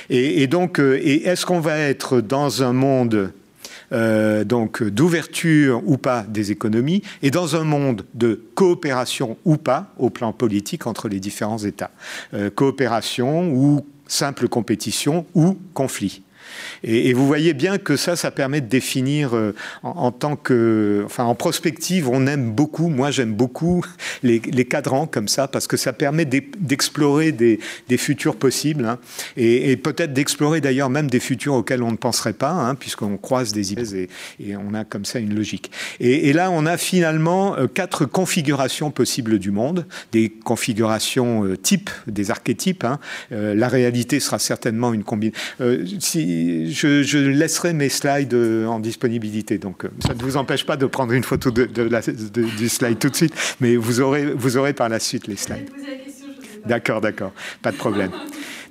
Et, 0.10 0.48
donc, 0.48 0.80
euh, 0.80 1.00
est-ce 1.04 1.46
qu'on 1.46 1.60
va 1.60 1.78
être 1.78 2.22
dans 2.22 2.64
un 2.64 2.74
monde 2.74 3.32
euh, 3.94 4.44
donc 4.44 4.84
d'ouverture 4.84 5.82
ou 5.86 5.98
pas 5.98 6.26
des 6.28 6.52
économies 6.52 7.04
et 7.22 7.32
dans 7.32 7.56
un 7.56 7.64
monde 7.64 8.06
de 8.16 8.42
coopération 8.54 9.38
ou 9.46 9.56
pas 9.56 9.94
au 9.98 10.10
plan 10.10 10.34
politique 10.34 10.88
entre 10.88 11.08
les 11.08 11.20
différents 11.20 11.60
États? 11.60 11.92
Euh, 12.34 12.50
coopération 12.50 13.50
ou 13.50 13.86
simple 14.08 14.50
compétition 14.50 15.26
ou 15.34 15.58
conflit? 15.74 16.22
Et, 16.84 17.14
vous 17.14 17.28
voyez 17.28 17.54
bien 17.54 17.78
que 17.78 17.96
ça, 17.96 18.16
ça 18.16 18.32
permet 18.32 18.62
de 18.62 18.68
définir 18.68 19.36
euh, 19.36 19.54
en, 19.84 20.12
tant 20.12 20.36
que, 20.36 21.04
enfin, 21.06 21.24
en 21.24 21.36
prospective, 21.36 22.10
on 22.10 22.28
aime 22.28 22.52
beaucoup. 22.52 22.90
Moi, 22.90 23.12
j'aime 23.12 23.34
beaucoup 23.34 23.84
les, 24.24 24.40
cadrans 24.40 25.08
comme 25.08 25.28
ça 25.28 25.48
parce 25.48 25.68
que 25.68 25.78
ça 25.78 25.94
permet 25.94 26.26
d'explorer 26.26 27.32
des, 27.32 27.60
futurs 27.98 28.36
possibles 28.36 28.86
hein. 28.86 29.00
et, 29.38 29.76
peut-être 29.78 30.14
d'explorer 30.14 30.62
d'ailleurs 30.62 30.90
même 30.90 31.10
des 31.10 31.20
futurs 31.20 31.54
auxquels 31.54 31.82
on 31.82 31.92
ne 31.92 31.98
penserait 31.98 32.34
pas, 32.34 32.52
hein, 32.52 32.76
puisqu'on 32.76 33.18
croise 33.18 33.54
des 33.54 33.72
hypothèses 33.72 33.96
et, 33.96 34.56
on 34.58 34.74
a 34.74 34.84
comme 34.84 35.06
ça 35.06 35.20
une 35.20 35.36
logique. 35.36 35.72
Et, 36.00 36.34
là, 36.34 36.52
on 36.52 36.66
a 36.66 36.78
finalement 36.78 37.58
euh, 37.58 37.68
quatre 37.68 38.06
configurations 38.06 38.92
possibles 38.92 39.40
du 39.40 39.52
monde, 39.52 39.86
des 40.12 40.30
configurations 40.30 41.46
euh, 41.46 41.58
types, 41.58 41.90
des 42.08 42.32
archétypes. 42.32 42.84
Hein. 42.84 43.00
la 43.32 43.68
réalité 43.68 44.20
sera 44.20 44.40
certainement 44.40 44.94
une 44.94 45.04
combinaison. 45.04 45.38
Je, 46.72 47.18
laisserai 47.18 47.74
mes 47.74 47.90
slides 47.90 48.34
euh, 48.34 48.66
en 48.66 48.80
disponibilité. 48.80 49.58
Donc, 49.58 49.86
euh, 49.86 49.90
ça 50.06 50.14
ne 50.14 50.22
vous 50.22 50.38
empêche 50.38 50.66
pas 50.66 50.78
de 50.78 50.86
prendre 50.86 51.14
une 51.14 51.24
photo 51.24 51.52
de, 51.52 51.66
du 51.66 52.70
slide 52.70 53.00
tout 53.00 53.10
de 53.10 53.16
suite, 53.16 53.34
mais 53.60 53.76
vous 53.76 54.02
aurez, 54.02 54.26
vous 54.34 54.58
aurez 54.58 54.74
par 54.74 54.90
la 54.90 55.00
suite 55.00 55.28
les 55.28 55.36
slides. 55.36 55.70
D'accord, 56.66 57.02
d'accord, 57.02 57.32
pas 57.62 57.72
de 57.72 57.78
problème. 57.78 58.12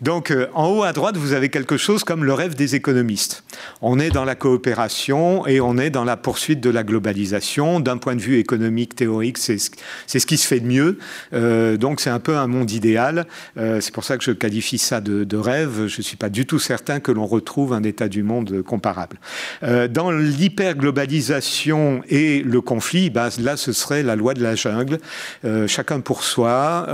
Donc 0.01 0.31
euh, 0.31 0.47
en 0.55 0.69
haut 0.69 0.83
à 0.83 0.93
droite, 0.93 1.17
vous 1.17 1.33
avez 1.33 1.49
quelque 1.49 1.77
chose 1.77 2.05
comme 2.05 2.25
le 2.25 2.33
rêve 2.33 2.55
des 2.55 2.75
économistes. 2.75 3.45
On 3.81 3.99
est 3.99 4.11
dans 4.11 4.25
la 4.25 4.35
coopération 4.35 5.47
et 5.47 5.61
on 5.61 5.79
est 5.79 5.91
dans 5.91 6.05
la 6.05 6.17
poursuite 6.17 6.61
de 6.61 6.71
la 6.71 6.83
globalisation. 6.83 7.81
D'un 7.81 7.97
point 7.97 8.15
de 8.15 8.21
vue 8.21 8.39
économique, 8.39 8.95
théorique, 8.95 9.39
c'est 9.39 9.59
ce 9.59 10.27
qui 10.27 10.37
se 10.37 10.47
fait 10.47 10.61
de 10.61 10.67
mieux. 10.67 10.99
Euh, 11.33 11.77
donc 11.77 12.01
c'est 12.01 12.11
un 12.11 12.19
peu 12.19 12.37
un 12.37 12.47
monde 12.47 12.71
idéal. 12.71 13.27
Euh, 13.57 13.81
c'est 13.81 13.93
pour 13.93 14.05
ça 14.05 14.19
que 14.19 14.25
je 14.25 14.33
qualifie 14.33 14.79
ça 14.79 15.01
de, 15.01 15.37
rêve. 15.37 15.87
Je 15.87 15.99
ne 15.99 16.03
suis 16.03 16.17
pas 16.17 16.29
du 16.29 16.47
tout 16.47 16.59
certain 16.59 17.01
que 17.01 17.13
l'on 17.13 17.27
retrouve 17.27 17.73
un 17.73 17.83
état 17.83 18.09
du 18.09 18.23
monde 18.23 18.63
comparable. 18.63 19.19
dans 19.63 20.11
l'hyperglobalisation 20.11 22.03
et 22.09 22.43
le 22.43 22.61
conflit, 22.61 23.11
bah, 23.11 23.29
là 23.39 23.57
ce 23.57 23.73
serait 23.73 24.03
la 24.03 24.17
loi 24.17 24.35
de 24.35 24.43
la 24.43 24.55
jungle. 24.55 24.99
chacun 25.67 26.01
pour 26.01 26.23
soi. 26.23 26.87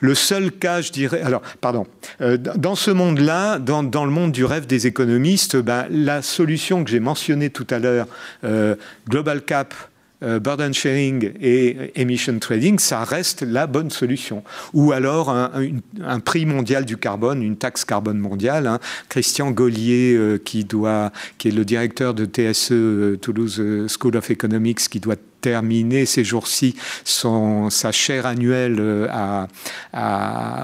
le 0.00 0.14
seul 0.14 0.52
cas, 0.52 0.80
je 0.80 0.92
dirais... 0.92 1.22
Alors, 1.22 1.42
pardon. 1.60 1.86
Euh, 2.20 2.36
dans 2.36 2.74
ce 2.74 2.90
monde-là, 2.90 3.58
dans, 3.58 3.82
le 3.82 4.10
monde 4.10 4.32
du 4.32 4.44
rêve 4.44 4.66
des 4.66 4.86
économistes, 4.86 5.56
ben, 5.56 5.86
la 5.90 6.22
solution 6.22 6.84
que 6.84 6.90
j'ai 6.90 7.00
mentionnée 7.00 7.50
tout 7.50 7.66
à 7.70 7.78
l'heure, 7.78 8.06
euh, 8.44 8.74
Global 9.08 9.42
Cap, 9.42 9.74
burden 10.22 10.72
sharing 10.72 11.34
et 11.42 11.92
emission 11.94 12.38
trading, 12.38 12.78
ça 12.78 13.04
reste 13.04 13.42
la 13.42 13.66
bonne 13.66 13.90
solution. 13.90 14.42
Ou 14.72 14.92
alors 14.92 15.28
un, 15.28 16.20
prix 16.20 16.46
mondial 16.46 16.86
du 16.86 16.96
carbone, 16.96 17.42
une 17.42 17.58
taxe 17.58 17.84
carbone 17.84 18.18
mondiale. 18.18 18.66
Hein. 18.66 18.80
Christian 19.10 19.50
Gaulier, 19.50 20.40
qui 20.42 20.60
est 20.60 21.50
le 21.50 21.64
directeur 21.66 22.14
de 22.14 22.24
TSE 22.24 23.20
Toulouse 23.20 23.62
School 23.88 24.16
of 24.16 24.30
Economics, 24.30 24.88
qui 24.88 25.00
doit 25.00 25.16
terminé 25.46 26.06
ces 26.06 26.24
jours-ci 26.24 26.74
sa 27.04 27.92
chaire 27.92 28.26
annuelle 28.26 28.78
euh, 28.80 29.46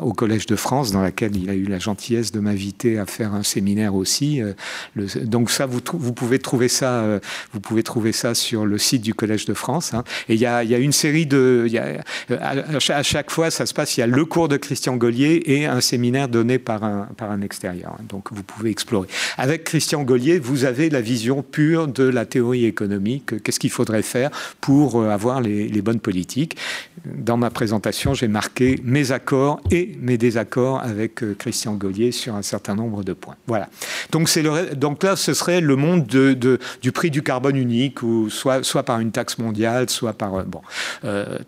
au 0.03 0.12
Collège 0.12 0.47
de 0.47 0.57
France, 0.57 0.90
dans 0.90 1.03
laquelle 1.03 1.37
il 1.37 1.49
a 1.51 1.55
eu 1.55 1.66
la 1.66 1.79
gentillesse 1.79 2.33
de 2.33 2.40
m'inviter 2.40 2.99
à 2.99 3.07
faire 3.07 3.33
un 3.33 3.45
séminaire 3.45 3.95
aussi. 3.95 4.42
Euh, 4.42 4.55
donc 5.23 5.51
ça, 5.51 5.66
vous, 5.66 5.81
vous, 5.92 6.12
pouvez 6.12 6.40
trouver 6.40 6.66
ça, 6.66 6.95
euh, 6.95 7.21
vous 7.53 7.61
pouvez 7.61 7.85
trouver 7.85 8.11
ça 8.11 8.35
sur 8.35 8.66
le 8.66 8.77
site 8.77 9.03
du 9.03 9.14
Collège 9.14 9.45
de 9.45 9.55
France. 9.55 9.95
Hein. 9.95 10.03
Et 10.29 10.35
il 10.35 10.40
y, 10.40 10.47
a, 10.47 10.62
une 10.62 10.92
série 10.92 11.27
de, 11.27 11.68
à, 12.40 13.03
chaque 13.03 13.31
fois, 13.31 13.53
ça 13.53 13.66
se 13.66 13.75
passe. 13.75 13.97
Il 13.97 14.01
y 14.01 14.03
a 14.03 14.09
le 14.09 14.25
cours 14.25 14.49
de 14.49 14.57
Christian 14.57 14.97
Gollier 14.97 15.42
et 15.47 15.66
un 15.66 15.81
séminaire 15.81 16.29
donné 16.29 16.59
par 16.59 16.83
un, 16.83 17.09
par 17.16 17.31
un 17.31 17.40
extérieur. 17.40 17.97
Hein. 17.99 18.05
Donc 18.09 18.33
vous 18.33 18.42
pouvez 18.42 18.71
explorer. 18.71 19.07
Avec 19.38 19.62
Christian 19.62 20.03
Gollier, 20.03 20.40
vous 20.40 20.64
avez 20.64 20.90
la 20.90 21.01
vision 21.01 21.42
pure 21.42 21.87
de 21.87 22.05
la 22.05 22.27
théorie 22.27 22.64
économique. 22.64 23.42
Qu'est-ce 23.45 23.61
qu'il 23.61 23.71
faudrait 23.71 24.03
faire 24.03 24.31
pour 24.61 24.71
pour 24.72 25.02
euh, 25.02 25.11
avoir 25.11 25.42
les, 25.42 25.82
bonnes 25.82 26.00
politiques. 26.00 26.56
Dans 27.04 27.37
ma 27.37 27.50
présentation, 27.50 28.14
j'ai 28.14 28.28
marqué 28.28 28.80
mes 28.85 29.12
accords 29.12 29.61
et 29.70 29.98
mes 30.00 30.16
désaccords 30.16 30.80
avec 30.80 31.22
euh, 31.22 31.35
Christian 31.38 31.74
Gaulier 31.74 32.11
sur 32.11 32.35
un 32.35 32.40
certain 32.40 32.74
nombre 32.74 33.04
de 33.04 33.12
points. 33.12 33.37
Voilà. 33.46 33.68
Donc, 34.11 35.02
là, 35.02 35.16
ce 35.16 35.35
serait 35.35 35.61
le 35.61 35.76
monde 35.76 36.06
de, 36.06 36.58
du 36.80 36.92
prix 36.92 37.11
du 37.11 37.22
carbone 37.22 37.56
unique, 37.56 37.98
soit 38.30 38.82
par 38.82 38.98
une 39.00 39.11
taxe 39.11 39.37
mondiale, 39.37 39.90
soit 39.90 40.14
par... 40.14 40.37
Euh, 40.37 40.44
bon, 40.44 40.62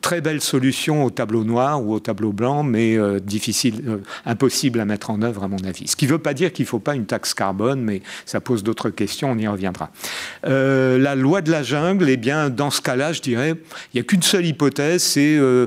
très 0.03 0.21
belle 0.21 0.43
solution 0.43 1.05
au 1.05 1.11
tableau 1.11 1.45
noir 1.45 1.83
ou 1.83 1.95
au 1.95 2.01
tableau 2.01 2.33
blanc, 2.33 2.63
mais 2.63 2.99
difficile, 3.21 4.01
impossible 4.27 4.81
à 4.81 4.85
mettre 4.85 5.11
en 5.11 5.23
œuvre, 5.23 5.45
à 5.45 5.49
mon 5.49 5.65
avis. 5.65 5.89
Ce 5.89 5.97
qui 5.97 6.07
ne 6.07 6.11
veut 6.11 6.19
pas 6.19 6.35
dire 6.35 6.53
qu'il 6.53 6.65
ne 6.65 6.69
faut 6.69 6.79
pas 6.79 6.95
une 6.95 7.07
taxe 7.07 7.33
carbone, 7.33 7.81
mais 7.81 8.03
ça 8.27 8.41
pose 8.41 8.63
d'autres 8.63 8.91
questions, 8.91 9.31
on 9.31 9.39
y 9.39 9.47
reviendra. 9.47 9.91
la 10.43 11.15
loi 11.15 11.41
de 11.41 11.51
la 11.51 11.63
jungle, 11.63 12.09
eh 12.09 12.17
bien, 12.17 12.51
dans 12.51 12.71
ce 12.71 12.81
cas-là, 12.81 13.04
je 13.13 13.23
dirais, 13.23 13.55
il 13.93 13.97
n'y 13.97 14.01
a 14.01 14.05
qu'une 14.05 14.23
seule 14.23 14.47
hypothèse, 14.47 15.03
c'est 15.03 15.37
euh, 15.37 15.67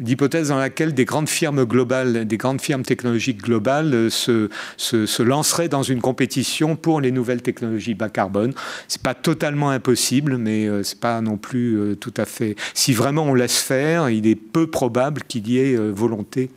l'hypothèse 0.00 0.48
dans 0.48 0.58
laquelle 0.58 0.94
des 0.94 1.04
grandes 1.04 1.28
firmes 1.28 1.64
globales, 1.64 2.26
des 2.26 2.36
grandes 2.36 2.60
firmes 2.60 2.82
technologiques 2.82 3.42
globales 3.42 3.92
euh, 3.94 4.10
se, 4.10 4.48
se, 4.76 5.22
lanceraient 5.22 5.68
dans 5.68 5.82
une 5.82 6.00
compétition 6.00 6.76
pour 6.76 7.00
les 7.00 7.10
nouvelles 7.10 7.42
technologies 7.42 7.94
bas 7.94 8.08
carbone. 8.08 8.52
C'est 8.88 9.02
pas 9.02 9.14
totalement 9.14 9.70
impossible, 9.70 10.38
mais 10.38 10.66
euh, 10.66 10.82
c'est 10.82 11.00
pas 11.00 11.20
non 11.20 11.36
plus 11.36 11.96
tout 12.00 12.14
à 12.16 12.24
fait. 12.24 12.56
Si 12.74 12.92
vraiment 12.92 13.24
on 13.24 13.34
laisse 13.34 13.58
faire, 13.58 14.10
il 14.10 14.26
est 14.26 14.36
peu 14.36 14.66
probable 14.66 15.22
qu'il 15.22 15.48
y 15.48 15.58
ait 15.58 15.76
volonté 15.76 16.50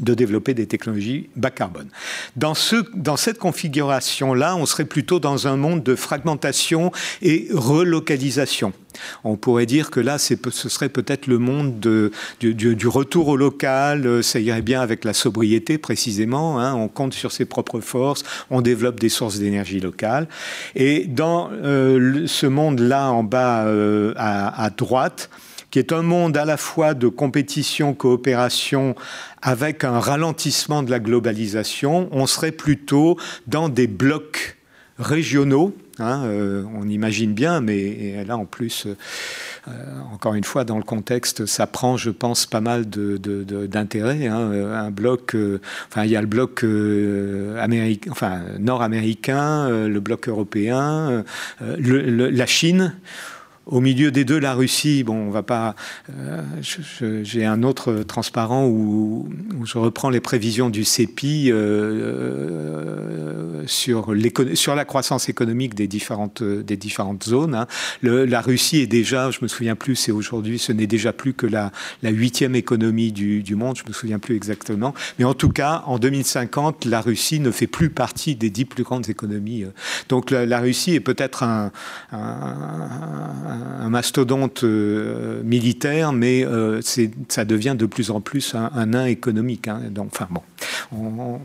de 0.00 0.14
développer 0.14 0.54
des 0.54 0.66
technologies 0.66 1.28
bas 1.36 1.50
carbone. 1.50 1.88
Dans, 2.36 2.54
ce, 2.54 2.76
dans 2.94 3.16
cette 3.16 3.38
configuration-là, 3.38 4.56
on 4.56 4.66
serait 4.66 4.84
plutôt 4.84 5.18
dans 5.18 5.48
un 5.48 5.56
monde 5.56 5.82
de 5.82 5.96
fragmentation 5.96 6.92
et 7.20 7.48
relocalisation. 7.52 8.72
On 9.24 9.36
pourrait 9.36 9.66
dire 9.66 9.90
que 9.90 10.00
là, 10.00 10.18
ce 10.18 10.36
serait 10.68 10.88
peut-être 10.88 11.26
le 11.26 11.38
monde 11.38 11.78
de, 11.80 12.10
du, 12.40 12.88
retour 12.88 13.28
au 13.28 13.36
local, 13.36 14.22
ça 14.22 14.40
irait 14.40 14.62
bien 14.62 14.80
avec 14.80 15.04
la 15.04 15.12
sobriété 15.12 15.78
précisément, 15.78 16.60
hein. 16.60 16.74
on 16.74 16.88
compte 16.88 17.14
sur 17.14 17.32
ses 17.32 17.44
propres 17.44 17.80
forces, 17.80 18.24
on 18.50 18.60
développe 18.60 18.98
des 18.98 19.08
sources 19.08 19.38
d'énergie 19.38 19.80
locales. 19.80 20.28
Et 20.74 21.04
dans 21.06 21.50
euh, 21.52 22.26
ce 22.26 22.46
monde-là, 22.46 23.10
en 23.10 23.22
bas 23.22 23.66
euh, 23.66 24.14
à 24.16 24.70
droite, 24.70 25.30
qui 25.70 25.78
est 25.78 25.92
un 25.92 26.02
monde 26.02 26.36
à 26.36 26.44
la 26.44 26.56
fois 26.56 26.94
de 26.94 27.08
compétition, 27.08 27.94
coopération, 27.94 28.94
avec 29.42 29.84
un 29.84 30.00
ralentissement 30.00 30.82
de 30.82 30.90
la 30.90 30.98
globalisation, 30.98 32.08
on 32.12 32.26
serait 32.26 32.52
plutôt 32.52 33.18
dans 33.46 33.68
des 33.68 33.86
blocs 33.86 34.56
régionaux. 34.98 35.74
Hein, 36.00 36.24
euh, 36.26 36.62
on 36.76 36.88
imagine 36.88 37.32
bien, 37.32 37.60
mais 37.60 38.24
là 38.24 38.36
en 38.36 38.44
plus, 38.44 38.86
euh, 38.86 39.72
encore 40.12 40.34
une 40.34 40.44
fois, 40.44 40.62
dans 40.64 40.76
le 40.76 40.84
contexte, 40.84 41.44
ça 41.46 41.66
prend, 41.66 41.96
je 41.96 42.10
pense, 42.10 42.46
pas 42.46 42.60
mal 42.60 42.88
d'intérêt. 42.88 44.28
Hein, 44.28 44.38
euh, 44.52 44.76
un 44.76 44.90
bloc, 44.92 45.36
enfin, 45.90 46.04
il 46.04 46.10
y 46.10 46.16
a 46.16 46.20
le 46.20 46.28
bloc 46.28 46.64
américain, 47.60 48.12
nord-américain, 48.60 49.68
le 49.88 50.00
bloc 50.00 50.28
européen, 50.28 51.24
la 51.68 52.46
Chine. 52.46 52.94
Au 53.68 53.80
milieu 53.80 54.10
des 54.10 54.24
deux, 54.24 54.38
la 54.38 54.54
Russie, 54.54 55.04
bon, 55.04 55.14
on 55.14 55.30
va 55.30 55.42
pas. 55.42 55.76
Euh, 56.10 56.42
j'ai 57.22 57.44
un 57.44 57.62
autre 57.62 58.02
transparent 58.02 58.66
où, 58.66 59.28
je 59.64 59.76
reprends 59.76 60.08
les 60.08 60.20
prévisions 60.20 60.70
du 60.70 60.84
CEPI 60.84 61.50
euh, 61.50 61.54
euh, 61.54 63.62
sur, 63.66 64.14
sur 64.54 64.74
la 64.74 64.86
croissance 64.86 65.28
économique 65.28 65.74
des 65.74 65.86
différentes, 65.86 66.42
des 66.42 66.78
différentes 66.78 67.24
zones. 67.24 67.54
Hein. 67.54 67.66
la 68.02 68.40
Russie 68.40 68.78
est 68.78 68.86
déjà, 68.86 69.30
je 69.30 69.40
me 69.42 69.48
souviens 69.48 69.76
plus, 69.76 69.96
c'est 69.96 70.12
aujourd'hui, 70.12 70.58
ce 70.58 70.72
n'est 70.72 70.86
déjà 70.86 71.12
plus 71.12 71.34
que 71.34 71.46
la, 71.46 71.70
la 72.02 72.08
huitième 72.08 72.54
économie 72.54 73.12
du, 73.12 73.42
du, 73.42 73.54
monde, 73.54 73.76
je 73.76 73.86
me 73.86 73.92
souviens 73.92 74.18
plus 74.18 74.34
exactement. 74.34 74.94
Mais 75.18 75.26
en 75.26 75.34
tout 75.34 75.50
cas, 75.50 75.82
en 75.84 75.98
2050, 75.98 76.86
la 76.86 77.02
Russie 77.02 77.38
ne 77.38 77.50
fait 77.50 77.66
plus 77.66 77.90
partie 77.90 78.34
des 78.34 78.48
dix 78.48 78.64
plus 78.64 78.82
grandes 78.82 79.10
économies. 79.10 79.66
Donc 80.08 80.30
la, 80.30 80.60
Russie 80.60 80.94
est 80.94 81.00
peut-être 81.00 81.42
un, 81.42 81.70
un 82.12 83.57
un 83.57 83.57
mastodonte 83.88 84.64
euh, 84.64 85.42
militaire, 85.42 86.12
mais 86.12 86.44
euh, 86.44 86.80
ça 87.28 87.44
devient 87.44 87.74
de 87.78 87.86
plus 87.86 88.10
en 88.10 88.20
plus 88.20 88.54
un, 88.54 88.86
nain 88.86 89.06
économique. 89.06 89.68
Hein. 89.68 89.82
Donc, 89.90 90.08
enfin 90.12 90.26
bon, 90.30 90.42
on, 90.92 91.40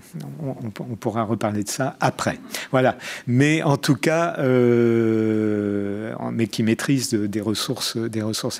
pourra 0.99 1.23
reparler 1.23 1.63
de 1.63 1.69
ça 1.69 1.95
après. 1.99 2.39
Voilà. 2.71 2.97
Mais 3.27 3.61
en 3.63 3.77
tout 3.77 3.95
cas, 3.95 4.35
euh, 4.39 6.13
mais 6.31 6.47
qui 6.47 6.63
maîtrise 6.63 7.13
des 7.13 7.41
ressources, 7.41 7.97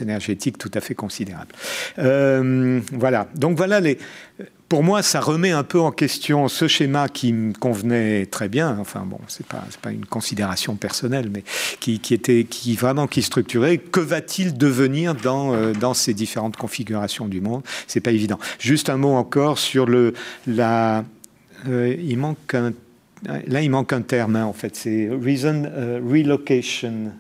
énergétiques 0.02 0.58
tout 0.58 0.72
à 0.74 0.82
fait 0.82 0.96
considérables. 0.96 1.54
voilà. 1.98 3.28
Donc 3.36 3.58
voilà 3.58 3.82
pour 4.74 4.82
moi, 4.82 5.04
ça 5.04 5.20
remet 5.20 5.52
un 5.52 5.62
peu 5.62 5.80
en 5.80 5.92
question 5.92 6.48
ce 6.48 6.68
schéma 6.68 7.08
qui 7.08 7.32
me 7.32 7.54
convenait 7.54 8.26
très 8.26 8.50
bien. 8.50 8.76
Enfin 8.80 9.04
bon, 9.06 9.20
c'est 9.28 9.46
pas 9.46 9.64
pas 9.84 9.92
une 9.92 10.08
considération 10.08 10.76
personnelle, 10.76 11.30
mais 11.32 11.44
qui, 11.80 12.02
était 12.12 12.44
qui 12.46 12.76
vraiment 12.76 13.06
qui 13.06 13.22
structurait. 13.22 13.78
Que 13.78 14.00
va-t-il 14.00 14.58
devenir 14.58 15.14
dans 15.14 15.54
euh, 15.54 15.74
dans 15.74 15.94
ces 15.94 16.16
différentes 16.16 16.58
configurations 16.58 17.28
du 17.28 17.40
monde? 17.40 17.62
C'est 17.86 18.00
pas 18.00 18.10
évident. 18.10 18.40
Juste 18.58 18.90
un 18.90 18.98
mot 18.98 19.14
encore 19.14 19.60
sur 19.60 19.86
le 19.86 20.16
la. 20.48 21.04
Euh, 21.68 21.96
il 21.98 22.18
manque 22.18 22.54
un, 22.54 22.74
là, 23.48 23.62
il 23.62 23.70
manque 23.70 23.94
un 23.94 24.02
terme 24.02 24.36
hein, 24.36 24.46
en 24.46 24.54
fait. 24.54 24.76
C'est 24.76 25.10
reason 25.10 25.64
euh, 25.66 26.02
relocation. 26.04 27.12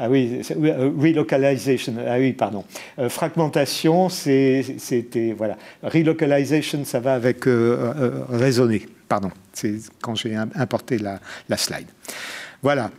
Ah 0.00 0.08
oui, 0.08 0.40
euh, 0.52 0.90
relocalization. 0.96 1.94
Ah 2.06 2.18
oui, 2.18 2.32
pardon. 2.32 2.64
Euh, 2.98 3.08
fragmentation, 3.08 4.08
c'était 4.08 5.34
voilà. 5.36 5.58
Relocalization, 5.82 6.84
ça 6.84 7.00
va 7.00 7.14
avec 7.14 7.46
euh, 7.46 8.24
raisonner. 8.30 8.86
Pardon, 9.08 9.30
c'est 9.52 9.74
quand 10.00 10.14
j'ai 10.14 10.34
importé 10.36 10.98
la, 10.98 11.20
la 11.48 11.56
slide. 11.56 11.88
Voilà. 12.62 12.90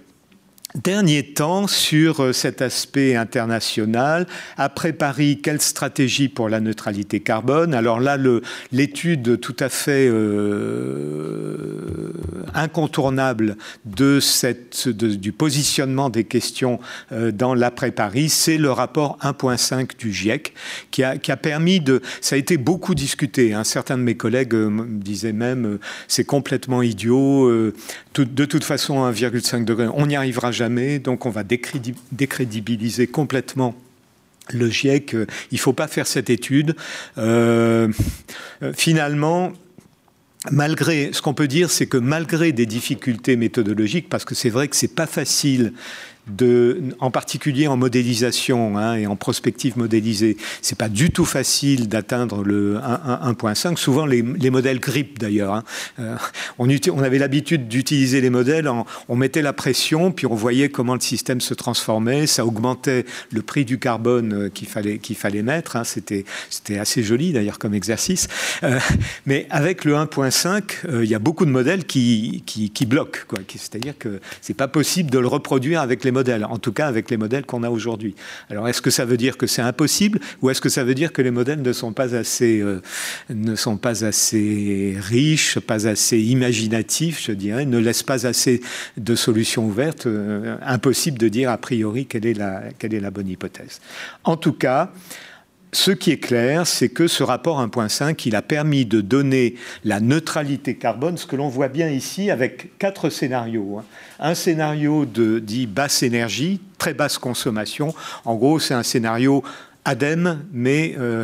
Dernier 0.76 1.24
temps 1.24 1.66
sur 1.66 2.22
euh, 2.22 2.32
cet 2.32 2.62
aspect 2.62 3.16
international. 3.16 4.28
Après 4.56 4.94
Paris, 4.94 5.40
quelle 5.42 5.62
stratégie 5.62 6.30
pour 6.30 6.48
la 6.48 6.60
neutralité 6.60 7.22
carbone? 7.22 7.74
Alors 7.74 8.00
là, 8.00 8.20
l'étude 8.72 9.40
tout 9.40 9.56
à 9.60 9.70
fait 9.70 10.08
euh, 10.08 12.14
incontournable 12.54 13.58
de 13.86 14.20
du 14.92 15.32
positionnement 15.32 16.12
des 16.12 16.26
questions 16.26 16.80
euh, 17.14 17.32
dans 17.32 17.56
l'après-Paris, 17.56 18.30
c'est 18.30 18.60
le 18.60 18.72
rapport 18.72 19.18
1.5 19.24 19.98
du 19.98 20.14
GIEC 20.14 20.54
qui 20.92 21.04
a, 21.04 21.18
permis 21.38 21.80
de... 21.80 22.00
Ça 22.22 22.36
a 22.36 22.38
été 22.38 22.58
beaucoup 22.58 22.94
discuté. 22.94 23.56
Hein. 23.56 23.64
Certains 23.64 23.98
de 23.98 24.04
mes 24.04 24.16
collègues 24.16 24.54
me 24.54 24.86
disaient 24.86 25.34
même 25.34 25.80
c'est 26.08 26.26
complètement 26.26 26.84
idiot. 26.84 27.50
de 27.50 28.46
toute 28.46 28.64
façon, 28.64 29.10
1,5 29.10 29.66
degré, 29.66 29.88
on 29.92 30.06
n'y 30.06 30.16
arrivera 30.16 30.52
donc 31.00 31.26
on 31.26 31.30
va 31.30 31.44
décrédibiliser 31.44 33.08
complètement 33.08 33.76
le 34.52 34.70
GIEC. 34.70 35.14
Il 35.14 35.56
ne 35.56 35.58
faut 35.58 35.74
pas 35.74 35.88
faire 35.88 36.08
cette 36.08 36.30
étude. 36.30 36.76
Euh, 37.18 37.90
finalement, 38.74 39.54
malgré, 40.52 41.12
ce 41.14 41.22
qu'on 41.22 41.34
peut 41.34 41.48
dire, 41.48 41.70
c'est 41.70 41.88
que 41.88 41.98
malgré 41.98 42.52
des 42.52 42.66
difficultés 42.66 43.36
méthodologiques, 43.36 44.10
parce 44.10 44.26
que 44.26 44.36
c'est 44.36 44.50
vrai 44.50 44.68
que 44.68 44.76
c'est 44.76 44.96
pas 44.96 45.08
facile 45.08 45.74
en 47.00 47.12
particulier 47.12 47.68
en 47.68 47.78
modélisation 47.78 48.78
hein, 48.78 48.96
et 48.96 49.08
en 49.08 49.16
prospective 49.16 49.78
modélisée. 49.78 50.38
C'est 50.62 50.78
pas 50.78 50.90
du 50.90 51.12
tout 51.12 51.26
facile 51.26 51.88
d'atteindre 51.88 52.44
le 52.44 52.78
1.5. 52.78 53.78
Souvent 53.78 54.06
les, 54.06 54.22
modèles 54.22 54.80
grippent 54.80 55.20
d'ailleurs. 55.20 55.54
Hein. 55.54 55.64
Euh, 56.00 56.16
on, 56.58 57.04
avait 57.04 57.20
l'habitude 57.20 57.68
d'utiliser 57.68 58.22
les 58.22 58.30
modèles, 58.30 58.70
on 59.08 59.16
mettait 59.16 59.42
la 59.42 59.54
pression, 59.54 60.12
puis 60.12 60.26
on 60.26 60.36
voyait 60.36 60.70
comment 60.70 60.94
le 60.94 61.00
système 61.00 61.42
se 61.42 61.54
transformait, 61.54 62.28
ça 62.28 62.46
augmentait 62.46 63.06
le 63.32 63.42
prix 63.42 63.66
du 63.66 63.80
carbone 63.80 64.34
euh, 64.34 64.50
qu'il 64.50 64.68
fallait, 64.68 64.98
qu'il 64.98 65.16
fallait 65.16 65.44
mettre. 65.44 65.76
Hein. 65.76 65.84
C'était, 65.84 66.26
c'était 66.50 66.80
assez 66.80 67.04
joli 67.04 67.34
d'ailleurs 67.34 67.60
comme 67.60 67.74
exercice. 67.74 68.28
Euh, 68.64 68.80
mais 69.26 69.48
avec 69.50 69.86
le 69.86 69.94
1.5, 69.94 71.02
il 71.04 71.10
y 71.10 71.16
a 71.16 71.20
beaucoup 71.20 71.46
de 71.46 71.52
modèles 71.52 71.86
qui, 71.86 72.44
qui, 72.46 72.70
qui 72.70 72.86
bloquent. 72.86 73.20
C'est-à-dire 73.48 73.94
que 73.98 74.20
c'est 74.42 74.54
pas 74.54 74.68
possible 74.68 75.10
de 75.10 75.20
le 75.20 75.28
reproduire 75.28 75.82
avec 75.82 76.04
les 76.04 76.12
modèles, 76.12 76.19
en 76.28 76.58
tout 76.58 76.72
cas 76.72 76.88
avec 76.88 77.10
les 77.10 77.18
modèles 77.18 77.46
qu'on 77.46 77.64
a 77.64 77.70
aujourd'hui. 77.70 78.16
Alors 78.50 78.68
est-ce 78.68 78.82
que 78.82 78.90
ça 78.90 79.06
veut 79.06 79.18
dire 79.18 79.38
que 79.38 79.48
c'est 79.48 79.62
impossible 79.62 80.20
ou 80.42 80.50
est-ce 80.50 80.62
que 80.62 80.70
ça 80.70 80.84
veut 80.84 80.96
dire 80.96 81.14
que 81.14 81.22
les 81.22 81.32
modèles 81.32 81.62
ne 81.62 81.74
sont 81.74 81.94
pas 81.94 82.16
assez, 82.16 82.60
euh, 82.60 82.82
ne 83.30 83.56
sont 83.56 83.78
pas 83.78 84.06
assez 84.06 84.98
riches, 85.00 85.60
pas 85.60 85.88
assez 85.88 86.20
imaginatifs, 86.20 87.24
je 87.24 87.32
dirais, 87.32 87.66
ne 87.66 87.78
laissent 87.78 88.04
pas 88.04 88.26
assez 88.26 88.62
de 88.98 89.16
solutions 89.16 89.66
ouvertes 89.66 90.08
euh, 90.08 90.58
Impossible 90.62 91.18
de 91.18 91.28
dire 91.28 91.50
a 91.50 91.58
priori 91.58 92.06
quelle 92.06 92.26
est 92.26 92.34
la, 92.34 92.64
quelle 92.78 92.94
est 92.94 93.00
la 93.00 93.12
bonne 93.12 93.28
hypothèse? 93.28 93.80
En 94.24 94.38
tout 94.38 94.54
cas, 94.54 94.92
ce 95.72 95.92
qui 95.92 96.12
est 96.12 96.18
clair, 96.18 96.66
c'est 96.66 96.90
que 96.90 97.08
ce 97.08 97.22
rapport 97.22 97.64
1.5, 97.64 98.24
il 98.26 98.36
a 98.36 98.42
permis 98.42 98.86
de 98.86 99.02
donner 99.02 99.56
la 99.84 100.00
neutralité 100.00 100.76
carbone, 100.76 101.18
ce 101.18 101.28
que 101.28 101.36
l'on 101.36 101.48
voit 101.48 101.68
bien 101.68 101.90
ici 101.90 102.32
avec 102.32 102.78
quatre 102.80 103.10
scénarios. 103.10 103.78
Hein. 103.78 103.86
Un 104.20 104.34
scénario 104.34 105.06
de 105.06 105.38
dit 105.38 105.68
basse 105.68 106.02
énergie, 106.02 106.60
très 106.80 106.96
basse 106.96 107.20
consommation. 107.20 107.94
En 108.26 108.36
gros, 108.36 108.58
c'est 108.60 108.74
un 108.74 108.84
scénario 108.84 109.44
ADEME, 109.90 110.46
mais 110.54 110.96
euh, 111.00 111.24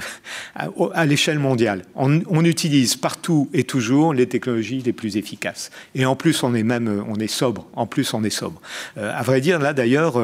à, 0.55 1.05
l'échelle 1.05 1.37
mondiale. 1.37 1.83
On, 1.95 2.43
utilise 2.45 2.95
partout 2.95 3.47
et 3.53 3.63
toujours 3.63 4.13
les 4.13 4.27
technologies 4.27 4.81
les 4.81 4.93
plus 4.93 5.17
efficaces. 5.17 5.69
Et 5.93 6.05
en 6.05 6.15
plus, 6.15 6.41
on 6.41 6.55
est 6.55 6.63
même 6.63 6.87
euh, 6.87 7.03
on 7.07 7.15
est 7.15 7.27
sobre. 7.27 7.67
En 7.73 7.85
plus, 7.85 8.13
on 8.15 8.23
est 8.23 8.31
sobre. 8.31 8.59
Euh, 8.97 9.11
à 9.15 9.21
vrai 9.21 9.39
dire, 9.39 9.59
là 9.59 9.73
d'ailleurs, 9.73 10.15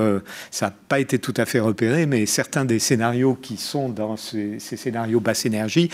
ça 0.49 0.67
n'a 0.67 0.73
pas 0.87 0.99
été 0.99 1.19
tout 1.19 1.33
à 1.37 1.45
fait 1.45 1.59
repéré, 1.59 2.07
mais 2.07 2.25
certains 2.25 2.65
des 2.65 2.79
scénarios 2.79 3.35
qui 3.35 3.57
sont 3.57 3.89
dans 3.89 4.17
ces, 4.17 4.57
ces 4.59 4.77
scénarios 4.77 5.19
basse 5.19 5.45
énergie, 5.45 5.89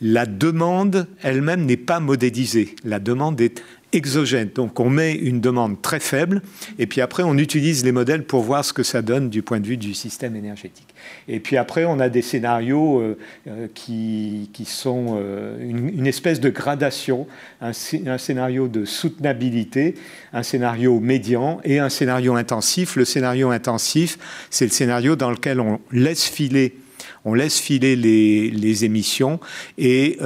la 0.00 0.24
demande 0.24 1.06
elle-même 1.22 1.66
n'est 1.66 1.76
pas 1.76 2.00
modélisée. 2.00 2.76
La 2.84 2.98
demande 2.98 3.40
est 3.40 3.62
exogène. 3.92 4.50
Donc 4.54 4.78
on 4.80 4.90
met 4.90 5.14
une 5.14 5.40
demande 5.40 5.80
très 5.82 6.00
faible 6.00 6.42
et 6.78 6.86
puis 6.86 7.00
après 7.00 7.22
on 7.22 7.36
utilise 7.36 7.84
les 7.84 7.92
modèles 7.92 8.24
pour 8.24 8.42
voir 8.42 8.64
ce 8.64 8.72
que 8.72 8.82
ça 8.82 9.02
donne 9.02 9.30
du 9.30 9.42
point 9.42 9.60
de 9.60 9.66
vue 9.66 9.76
du 9.76 9.94
système 9.94 10.36
énergétique. 10.36 10.88
Et 11.28 11.40
puis 11.40 11.56
après 11.56 11.84
on 11.84 11.98
a 11.98 12.08
des 12.08 12.22
scénarios 12.22 13.00
euh, 13.00 13.18
euh, 13.48 13.66
qui, 13.74 14.50
qui, 14.52 14.64
sont 14.64 15.18
euh, 15.18 15.56
une, 15.60 16.06
espèce 16.06 16.40
de 16.40 16.50
gradation, 16.50 17.26
un, 17.60 17.72
scénario 17.72 18.68
de 18.68 18.84
soutenabilité, 18.84 19.94
un 20.32 20.42
scénario 20.42 21.00
médian 21.00 21.60
et 21.64 21.78
un 21.78 21.88
scénario 21.88 22.34
intensif. 22.34 22.96
Le 22.96 23.04
scénario 23.04 23.50
intensif, 23.50 24.18
c'est 24.50 24.66
le 24.66 24.72
scénario 24.72 25.16
dans 25.16 25.30
lequel 25.30 25.60
on 25.60 25.80
laisse 25.90 26.26
filer, 26.26 26.76
on 27.24 27.34
laisse 27.34 27.58
filer 27.58 27.96
les, 27.96 28.50
les 28.50 28.84
émissions 28.84 29.40
et 29.78 30.18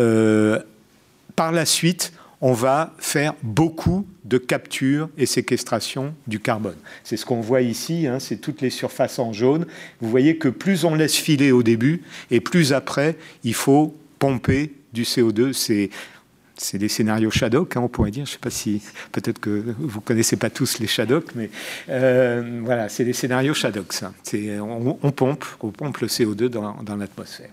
par 1.37 1.53
la 1.53 1.67
suite, 1.67 2.13
on 2.45 2.53
va 2.53 2.93
faire 2.99 3.33
beaucoup 3.43 4.07
de 4.27 4.37
capture 4.37 5.09
et 5.17 5.25
séquestration 5.25 6.15
du 6.27 6.41
carbone. 6.41 6.77
C'est 7.03 7.17
ce 7.17 7.25
qu'on 7.25 7.41
voit 7.41 7.63
ici, 7.63 8.07
hein, 8.07 8.19
c'est 8.21 8.37
toutes 8.37 8.61
les 8.61 8.69
surfaces 8.69 9.19
en 9.19 9.33
jaune. 9.33 9.65
Vous 10.03 10.11
voyez 10.11 10.37
que 10.37 10.51
plus 10.51 10.85
on 10.85 10.95
laisse 10.95 11.17
filer 11.17 11.53
au 11.53 11.63
début 11.63 12.03
et 12.31 12.41
plus 12.41 12.75
après, 12.75 13.17
il 13.45 13.55
faut 13.55 13.97
pomper 14.19 14.75
du 14.93 15.05
CO2. 15.05 15.55
C'est 15.55 15.89
c'est 16.57 16.77
des 16.77 16.89
scénarios 16.89 17.31
Shadok, 17.31 17.77
hein, 17.77 17.81
on 17.83 17.89
pourrait 17.89 18.11
dire. 18.11 18.27
Je 18.27 18.33
ne 18.33 18.35
sais 18.35 18.39
pas 18.39 18.51
si, 18.51 18.83
peut-être 19.11 19.41
que 19.41 19.75
vous 19.79 20.01
ne 20.01 20.05
connaissez 20.05 20.37
pas 20.37 20.51
tous 20.51 20.79
les 20.81 20.87
Shadok, 20.87 21.35
mais 21.35 21.49
euh, 21.89 22.61
voilà, 22.63 22.91
c'est 22.91 23.05
des 23.07 23.15
scénarios 23.15 23.55
Shadok. 23.55 23.93
On, 24.61 25.11
pompe, 25.13 25.47
on 25.63 25.71
pompe 25.71 25.99
le 25.99 26.09
CO2 26.09 26.49
dans, 26.49 26.75
dans 26.83 26.97
l'atmosphère. 26.97 27.51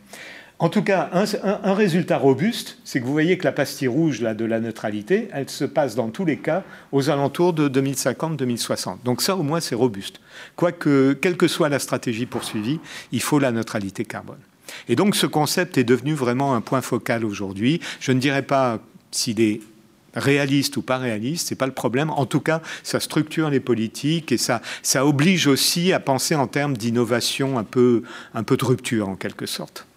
En 0.62 0.70
tout 0.70 0.84
cas, 0.84 1.09
un, 1.12 1.74
résultat 1.74 2.20
robuste, 2.20 2.78
c'est 2.84 3.01
que 3.01 3.05
vous 3.05 3.12
voyez 3.12 3.36
que 3.39 3.45
la 3.45 3.51
pastille 3.51 3.88
rouge 3.88 4.22
là, 4.22 4.36
de 4.36 4.45
la 4.45 4.59
neutralité, 4.59 5.28
elle 5.34 5.49
se 5.49 5.66
passe 5.66 5.95
dans 5.95 6.09
tous 6.09 6.24
les 6.24 6.38
cas 6.38 6.64
aux 6.91 7.09
alentours 7.09 7.53
de 7.53 7.68
2050-2060. 7.68 8.97
Donc 9.03 9.24
ça, 9.24 9.36
au 9.36 9.41
moins, 9.41 9.59
c'est 9.59 9.74
robuste. 9.74 10.20
Quoique, 10.55 11.14
quelle 11.14 11.36
que 11.36 11.47
soit 11.47 11.68
la 11.68 11.80
stratégie 11.80 12.28
poursuivie, 12.28 12.80
il 13.12 13.24
faut 13.24 13.39
la 13.39 13.51
neutralité 13.51 14.05
carbone. 14.05 14.38
Et 14.88 14.95
donc 14.95 15.16
ce 15.16 15.26
concept 15.26 15.80
est 15.80 15.84
devenu 15.84 16.14
vraiment 16.14 16.53
un 16.53 16.62
point 16.62 16.82
focal 16.82 17.26
aujourd'hui. 17.26 17.82
Je 17.99 18.12
ne 18.12 18.20
dirais 18.20 18.43
pas 18.43 18.78
s'il 19.09 19.41
est 19.41 19.62
réaliste 20.14 20.78
ou 20.78 20.84
pas 20.84 20.99
réaliste, 20.99 21.47
c'est 21.47 21.55
pas 21.55 21.66
le 21.66 21.74
problème. 21.74 22.12
En 22.12 22.28
tout 22.28 22.39
cas, 22.39 22.62
ça 22.84 22.99
structure 22.99 23.49
les 23.49 23.62
politiques 23.62 24.32
et 24.32 24.38
ça, 24.38 24.62
oblige 24.97 25.47
aussi 25.47 25.91
à 25.91 25.99
penser 25.99 26.36
en 26.36 26.45
termes 26.45 26.78
d'innovation 26.78 27.57
un 27.57 27.64
peu 27.64 28.03
de 28.36 28.64
rupture 28.64 29.09
en 29.09 29.16
quelque 29.16 29.47
sorte. 29.47 29.88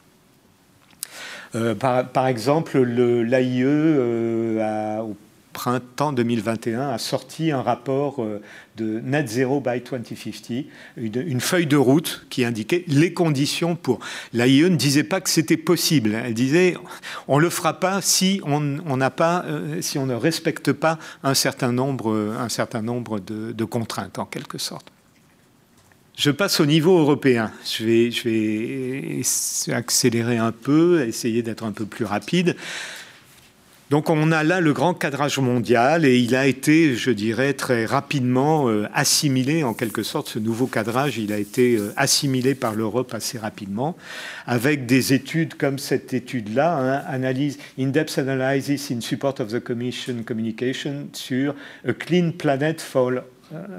Euh, 1.54 1.74
par, 1.74 2.26
exemple, 2.26 2.78
l'AIE, 2.78 3.62
euh, 3.62 4.98
au 5.00 5.16
printemps 5.52 6.12
2021, 6.12 6.90
a 6.90 6.98
sorti 6.98 7.52
un 7.52 7.62
rapport 7.62 8.22
euh, 8.22 8.42
de 8.76 8.98
Net 8.98 9.28
Zero 9.28 9.60
by 9.60 9.80
2050, 9.80 10.64
une, 10.96 11.40
feuille 11.40 11.66
de 11.66 11.76
route 11.76 12.26
qui 12.28 12.44
indiquait 12.44 12.84
les 12.88 13.12
conditions 13.12 13.76
pour. 13.76 14.00
L'AIE 14.32 14.68
ne 14.68 14.76
disait 14.76 15.04
pas 15.04 15.20
que 15.20 15.30
c'était 15.30 15.56
possible. 15.56 16.20
Elle 16.24 16.34
disait 16.34 16.76
on 17.28 17.38
le 17.38 17.50
fera 17.50 17.78
pas 17.78 18.00
si 18.00 18.40
on 18.44 18.60
n'a 18.60 19.10
pas, 19.10 19.44
si 19.80 19.96
on 19.96 20.06
ne 20.06 20.14
respecte 20.14 20.72
pas 20.72 20.98
un 21.22 21.34
certain 21.34 21.70
nombre, 21.70 22.34
un 22.36 22.48
certain 22.48 22.82
nombre 22.82 23.20
de 23.20 23.64
contraintes 23.64 24.18
en 24.18 24.24
quelque 24.24 24.58
sorte. 24.58 24.93
Je 26.16 26.30
passe 26.30 26.60
au 26.60 26.66
niveau 26.66 26.96
européen. 26.98 27.50
Je 27.64 27.84
vais, 28.24 29.74
accélérer 29.74 30.38
un 30.38 30.52
peu, 30.52 31.04
essayer 31.06 31.42
d'être 31.42 31.64
un 31.64 31.72
peu 31.72 31.86
plus 31.86 32.04
rapide. 32.04 32.54
Donc 33.90 34.08
on 34.10 34.32
a 34.32 34.44
là 34.44 34.60
le 34.60 34.72
grand 34.72 34.94
cadrage 34.94 35.38
mondial 35.38 36.04
et 36.06 36.18
il 36.18 36.34
a 36.34 36.46
été, 36.46 36.94
je 36.94 37.10
dirais, 37.10 37.52
très 37.52 37.84
rapidement 37.84 38.68
euh, 38.68 38.88
assimilé, 38.94 39.62
en 39.62 39.74
quelque 39.74 40.02
sorte, 40.02 40.28
ce 40.28 40.38
nouveau 40.38 40.66
cadrage, 40.66 41.18
il 41.18 41.32
a 41.32 41.38
été 41.38 41.76
euh, 41.76 41.92
assimilé 41.96 42.54
par 42.54 42.74
l'Europe 42.74 43.12
assez 43.12 43.36
rapidement, 43.36 43.94
avec 44.46 44.86
des 44.86 45.12
études 45.12 45.54
comme 45.54 45.78
cette 45.78 46.14
étude-là, 46.14 46.76
hein, 46.78 47.04
analyse, 47.08 47.58
in-depth 47.78 48.18
analysis 48.18 48.90
in 48.90 49.00
support 49.00 49.34
of 49.40 49.52
the 49.52 49.60
Commission 49.60 50.22
communication 50.24 51.08
sur 51.12 51.54
A 51.86 51.92
Clean 51.92 52.30
Planet 52.30 52.80
for 52.80 53.12
Uh, 53.12 53.33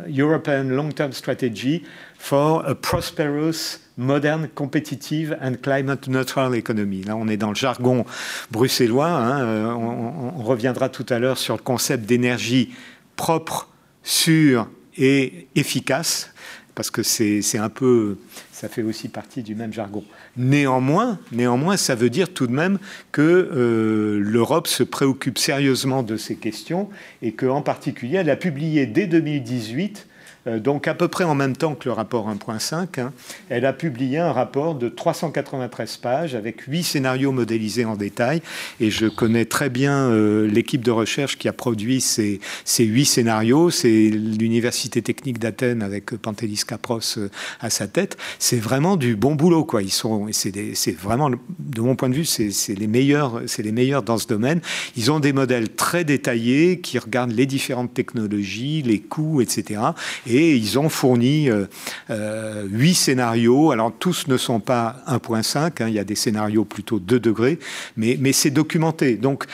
European 0.07 0.63
long-term 0.69 1.11
strategy 1.11 1.83
for 2.17 2.63
a 2.65 2.75
prosperous, 2.75 3.79
modern, 3.97 4.47
competitive 4.49 5.37
and 5.41 5.55
climate 5.61 6.07
neutral 6.07 6.53
economy. 6.55 7.03
Là, 7.03 7.15
on 7.15 7.27
est 7.27 7.37
dans 7.37 7.49
le 7.49 7.55
jargon 7.55 8.05
bruxellois. 8.51 9.07
Hein, 9.07 9.41
euh, 9.41 9.65
on, 9.71 10.43
reviendra 10.43 10.89
tout 10.89 11.05
à 11.09 11.19
l'heure 11.19 11.37
sur 11.37 11.55
le 11.55 11.61
concept 11.61 12.05
d'énergie 12.05 12.73
propre, 13.15 13.69
sûre 14.03 14.67
et 14.97 15.47
efficace, 15.55 16.31
parce 16.75 16.91
que 16.91 17.03
c'est 17.03 17.57
un 17.57 17.69
peu, 17.69 18.17
ça 18.51 18.67
fait 18.67 18.83
aussi 18.83 19.07
partie 19.07 19.41
du 19.41 19.55
même 19.55 19.73
jargon. 19.73 20.03
Néanmoins, 20.35 21.19
néanmoins, 21.31 21.77
ça 21.77 21.95
veut 21.95 22.09
dire 22.09 22.33
tout 22.33 22.47
de 22.47 22.51
même 22.51 22.77
que 23.13 23.21
euh, 23.21 24.19
l'Europe 24.19 24.67
se 24.67 24.83
préoccupe 24.83 25.37
sérieusement 25.37 26.03
de 26.03 26.17
ces 26.17 26.35
questions 26.35 26.89
et 27.21 27.31
qu'en 27.31 27.61
particulier, 27.61 28.17
elle 28.17 28.29
a 28.29 28.35
publié 28.35 28.85
dès 28.85 29.07
2018 29.07 30.07
euh, 30.07 30.14
donc 30.45 30.87
à 30.87 30.93
peu 30.93 31.07
près 31.07 31.23
en 31.23 31.35
même 31.35 31.55
temps 31.55 31.75
que 31.75 31.89
le 31.89 31.93
rapport 31.93 32.29
1.5, 32.29 32.99
hein, 32.99 33.13
elle 33.49 33.65
a 33.65 33.73
publié 33.73 34.19
un 34.19 34.31
rapport 34.31 34.75
de 34.75 34.89
393 34.89 35.97
pages 35.97 36.35
avec 36.35 36.61
huit 36.61 36.83
scénarios 36.83 37.31
modélisés 37.31 37.85
en 37.85 37.95
détail. 37.95 38.41
Et 38.79 38.91
je 38.91 39.07
connais 39.07 39.45
très 39.45 39.69
bien 39.69 40.09
euh, 40.09 40.47
l'équipe 40.47 40.83
de 40.83 40.91
recherche 40.91 41.37
qui 41.37 41.47
a 41.47 41.53
produit 41.53 42.01
ces, 42.01 42.39
huit 42.79 43.05
scénarios. 43.05 43.69
C'est 43.69 44.09
l'Université 44.09 45.01
technique 45.01 45.39
d'Athènes 45.39 45.81
avec 45.81 46.11
Pantelis 46.17 46.61
Capros 46.67 46.99
euh, 47.17 47.29
à 47.59 47.69
sa 47.69 47.87
tête. 47.87 48.17
C'est 48.39 48.59
vraiment 48.59 48.97
du 48.97 49.15
bon 49.15 49.35
boulot. 49.35 49.63
Quoi. 49.63 49.81
Ils 49.81 49.91
sont, 49.91 50.27
c'est 50.31 50.97
vraiment, 50.97 51.29
de 51.29 51.81
mon 51.81 51.95
point 51.95 52.09
de 52.09 52.15
vue, 52.15 52.25
c'est 52.25 52.51
les 52.77 52.87
meilleurs, 52.87 53.41
c'est 53.47 53.63
les 53.63 53.71
meilleurs 53.71 54.03
dans 54.03 54.17
ce 54.17 54.27
domaine. 54.27 54.61
Ils 54.95 55.11
ont 55.11 55.19
des 55.19 55.33
modèles 55.33 55.69
très 55.69 56.03
détaillés 56.03 56.79
qui 56.79 56.99
regardent 56.99 57.31
les 57.31 57.45
différentes 57.45 57.93
technologies, 57.93 58.81
les 58.81 58.99
coûts, 58.99 59.41
etc. 59.41 59.81
Et 60.27 60.34
et 60.35 60.55
ils 60.55 60.77
ont 60.77 60.89
fourni 60.89 61.49
euh, 61.49 61.65
euh, 62.09 62.65
huit 62.69 62.95
scénarios. 62.95 63.71
Alors 63.71 63.93
tous 63.97 64.27
ne 64.27 64.35
sont 64.35 64.59
pas 64.59 64.97
1.5, 65.07 65.57
hein, 65.57 65.87
il 65.87 65.93
y 65.93 65.99
a 65.99 66.03
des 66.03 66.15
scénarios 66.15 66.65
plutôt 66.65 66.99
2 66.99 67.19
degrés, 67.19 67.57
mais, 67.95 68.33
c'est 68.33 68.49
documenté. 68.49 69.15
Donc 69.15 69.45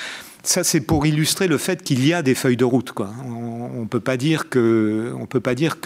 ça, 0.42 0.64
c'est 0.64 0.82
pour 0.82 1.06
illustrer 1.06 1.48
le 1.48 1.60
fait 1.60 1.84
qu'il 1.84 2.06
y 2.06 2.14
a 2.14 2.24
des 2.24 2.34
feuilles 2.34 2.58
de 2.58 2.66
route. 2.66 2.94
On 3.26 3.82
ne 3.82 3.86
peut 3.86 4.00
pas 4.00 4.18
dire 4.18 4.50
que, 4.50 5.14
on 5.20 5.28
peut 5.28 5.40
pas 5.40 5.54
dire 5.54 5.80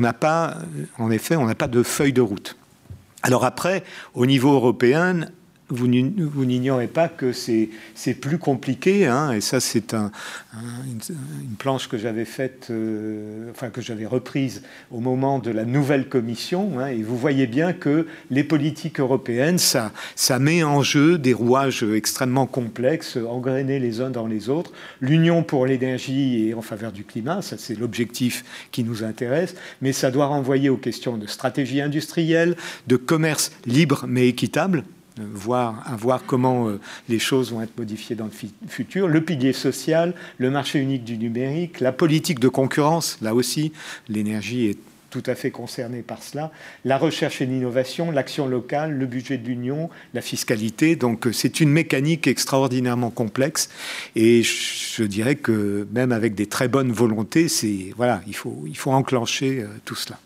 n'a 0.00 0.12
pas, 0.12 0.58
en 0.98 1.10
effet, 1.10 1.34
on 1.34 1.46
n'a 1.46 1.56
pas 1.56 1.66
de 1.66 1.82
feuille 1.82 2.12
de 2.12 2.20
route. 2.20 2.56
Alors 3.22 3.44
après, 3.44 3.82
au 4.14 4.26
niveau 4.26 4.52
européen, 4.52 5.26
vous 5.70 5.86
n'ignorez 5.86 6.86
pas 6.86 7.08
que 7.08 7.32
c'est 7.32 7.68
plus 8.20 8.38
compliqué, 8.38 9.06
hein, 9.06 9.32
et 9.32 9.40
ça 9.40 9.60
c'est 9.60 9.94
un, 9.94 10.10
une, 10.86 11.56
planche 11.58 11.88
que 11.88 11.98
j'avais 11.98 12.24
faite, 12.24 12.68
euh, 12.70 13.50
enfin 13.50 13.70
que 13.70 13.80
j'avais 13.80 14.06
reprise 14.06 14.62
au 14.90 15.00
moment 15.00 15.38
de 15.38 15.50
la 15.50 15.64
nouvelle 15.64 16.08
commission, 16.08 16.78
hein, 16.78 16.88
et 16.88 17.02
vous 17.02 17.16
voyez 17.16 17.46
bien 17.46 17.72
que 17.72 18.06
les 18.30 18.44
politiques 18.44 19.00
européennes, 19.00 19.58
ça, 19.58 19.92
ça 20.16 20.38
met 20.38 20.62
en 20.62 20.82
jeu 20.82 21.18
des 21.18 21.32
rouages 21.32 21.82
extrêmement 21.82 22.46
complexes, 22.46 23.16
engrainés 23.16 23.78
les 23.78 24.00
uns 24.00 24.10
dans 24.10 24.26
les 24.26 24.48
autres. 24.48 24.72
L'Union 25.00 25.42
pour 25.42 25.66
l'énergie 25.66 26.48
et 26.48 26.54
en 26.54 26.62
faveur 26.62 26.92
du 26.92 27.04
climat, 27.04 27.42
ça 27.42 27.56
c'est 27.58 27.78
l'objectif 27.78 28.44
qui 28.72 28.84
nous 28.84 29.04
intéresse, 29.04 29.54
mais 29.82 29.92
ça 29.92 30.10
doit 30.10 30.26
renvoyer 30.26 30.68
aux 30.68 30.76
questions 30.76 31.18
de 31.18 31.26
stratégie 31.26 31.80
industrielle, 31.80 32.56
de 32.86 32.96
commerce 32.96 33.52
libre 33.66 34.06
mais 34.08 34.28
équitable, 34.28 34.84
voir, 35.24 35.82
à 35.86 35.96
voir 35.96 36.22
comment 36.26 36.68
euh, 36.68 36.80
les 37.08 37.18
choses 37.18 37.52
vont 37.52 37.62
être 37.62 37.76
modifiées 37.78 38.16
dans 38.16 38.26
le 38.26 38.68
futur. 38.68 39.08
Le 39.08 39.20
pilier 39.20 39.52
social, 39.52 40.14
le 40.38 40.50
marché 40.50 40.78
unique 40.78 41.04
du 41.04 41.18
numérique, 41.18 41.80
la 41.80 41.92
politique 41.92 42.40
de 42.40 42.48
concurrence, 42.48 43.18
là 43.22 43.34
aussi, 43.34 43.72
l'énergie 44.08 44.66
est 44.66 44.78
tout 45.10 45.22
à 45.26 45.34
fait 45.34 45.50
concernée 45.50 46.02
par 46.02 46.22
cela, 46.22 46.52
la 46.84 46.98
recherche 46.98 47.40
et 47.40 47.46
l'innovation, 47.46 48.10
l'action 48.10 48.46
locale, 48.46 48.92
le 48.92 49.06
budget 49.06 49.38
de 49.38 49.46
l'Union, 49.46 49.88
la 50.14 50.20
fiscalité. 50.20 50.96
Donc 50.96 51.26
euh, 51.26 51.32
c'est 51.32 51.60
une 51.60 51.70
mécanique 51.70 52.26
extraordinairement 52.26 53.10
complexe 53.10 53.70
et 54.16 54.42
je 54.42 55.02
dirais 55.04 55.36
que 55.36 55.86
même 55.92 56.12
avec 56.12 56.34
des 56.34 56.46
très 56.46 56.68
bonnes 56.68 56.92
volontés, 56.92 57.46
voilà, 57.96 58.20
il 58.26 58.34
faut, 58.34 58.64
il 58.66 58.76
faut 58.76 58.90
enclencher 58.90 59.60
euh, 59.60 59.68
tout 59.84 59.94
cela. 59.94 60.18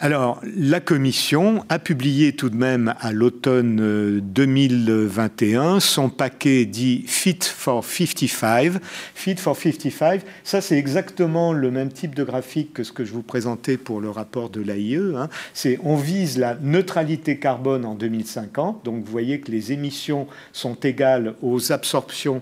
Alors, 0.00 0.40
la 0.56 0.78
Commission 0.78 1.64
a 1.68 1.80
publié 1.80 2.32
tout 2.32 2.50
de 2.50 2.56
même 2.56 2.94
à 3.00 3.10
l'automne 3.10 4.20
2021 4.20 5.76
euh, 5.78 5.80
son 5.80 6.08
paquet 6.08 6.66
dit 6.66 7.02
Fit 7.08 7.40
for 7.42 7.84
55. 7.84 8.74
Fit 9.16 9.34
for 9.34 9.56
55, 9.56 10.22
ça 10.44 10.60
c'est 10.60 10.78
exactement 10.78 11.52
le 11.52 11.72
même 11.72 11.90
type 11.90 12.14
de 12.14 12.22
graphique 12.22 12.74
que 12.74 12.84
ce 12.84 12.92
que 12.92 13.04
je 13.04 13.12
vous 13.12 13.24
présentais 13.24 13.76
pour 13.76 14.00
le 14.00 14.08
rapport 14.08 14.50
de 14.50 14.60
l'AIE. 14.60 15.16
Hein. 15.16 15.28
C'est 15.52 15.80
on 15.82 15.96
vise 15.96 16.38
la 16.38 16.54
neutralité 16.54 17.40
carbone 17.40 17.84
en 17.84 17.96
2050. 17.96 18.84
Donc 18.84 19.04
vous 19.04 19.10
voyez 19.10 19.40
que 19.40 19.50
les 19.50 19.72
émissions 19.72 20.28
sont 20.52 20.76
égales 20.76 21.34
aux 21.42 21.72
absorptions, 21.72 22.40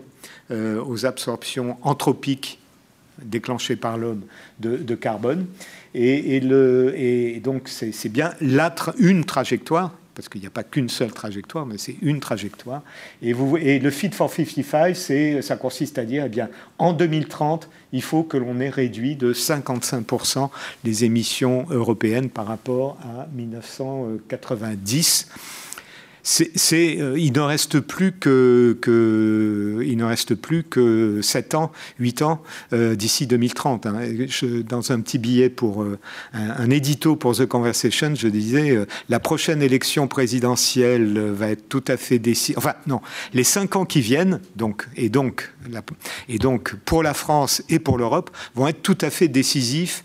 euh, 0.50 0.84
aux 0.84 1.06
absorptions 1.06 1.78
anthropiques 1.80 2.58
déclenchées 3.22 3.76
par 3.76 3.96
l'homme 3.96 4.24
de 4.60 4.94
carbone. 4.94 5.46
Et, 5.98 7.40
donc, 7.42 7.68
c'est 7.68 8.08
bien 8.08 8.34
une 8.98 9.24
trajectoire, 9.24 9.92
parce 10.14 10.28
qu'il 10.28 10.42
n'y 10.42 10.46
a 10.46 10.50
pas 10.50 10.62
qu'une 10.62 10.90
seule 10.90 11.12
trajectoire, 11.12 11.64
mais 11.64 11.78
c'est 11.78 11.96
une 12.02 12.20
trajectoire. 12.20 12.82
Et, 13.22 13.32
le 13.32 13.90
Fit 13.90 14.10
for 14.10 14.30
55, 14.30 15.42
ça 15.42 15.56
consiste 15.56 15.96
à 15.98 16.04
dire, 16.04 16.24
eh 16.26 16.28
bien, 16.28 16.50
en 16.78 16.92
2030, 16.92 17.70
il 17.92 18.02
faut 18.02 18.24
que 18.24 18.36
l'on 18.36 18.60
ait 18.60 18.68
réduit 18.68 19.16
de 19.16 19.32
55% 19.32 20.50
les 20.84 21.04
émissions 21.04 21.64
européennes 21.70 22.28
par 22.28 22.46
rapport 22.46 22.98
à 23.02 23.26
1990 23.34 25.28
c'est, 26.28 26.98
euh, 26.98 27.16
il 27.16 27.32
ne 27.32 27.40
reste 27.40 27.78
plus 27.78 28.10
que, 28.10 28.76
il 29.86 29.96
ne 29.96 30.04
reste 30.04 30.34
plus 30.34 30.64
que 30.64 31.20
7 31.22 31.54
ans, 31.54 31.70
8 32.00 32.22
ans 32.22 32.42
euh, 32.72 32.96
d'ici 32.96 33.28
2030. 33.28 33.86
Hein. 33.86 33.94
dans 34.68 34.90
un 34.90 35.00
petit 35.00 35.18
billet 35.18 35.48
pour 35.48 35.84
euh, 35.84 35.98
un, 36.32 36.68
édito 36.70 37.14
pour 37.14 37.36
The 37.36 37.46
Conversation, 37.46 38.16
je 38.16 38.26
disais 38.26 38.76
la 39.08 39.20
prochaine 39.20 39.62
élection 39.62 40.08
présidentielle 40.08 41.16
va 41.30 41.50
être 41.50 41.68
tout 41.68 41.84
à 41.86 41.96
fait 41.96 42.18
décisive. 42.18 42.58
Enfin, 42.58 42.74
non, 42.88 43.00
les 43.32 43.44
5 43.44 43.76
ans 43.76 43.84
qui 43.84 44.00
viennent, 44.00 44.40
donc 44.56 44.88
et 44.96 45.08
donc 45.08 45.52
et 46.28 46.38
donc 46.38 46.74
pour 46.84 47.02
la 47.02 47.14
France 47.14 47.62
et 47.68 47.78
pour 47.78 47.98
l'Europe 47.98 48.30
vont 48.54 48.66
être 48.66 48.82
tout 48.82 48.98
à 49.00 49.10
fait 49.10 49.28
décisifs 49.28 50.04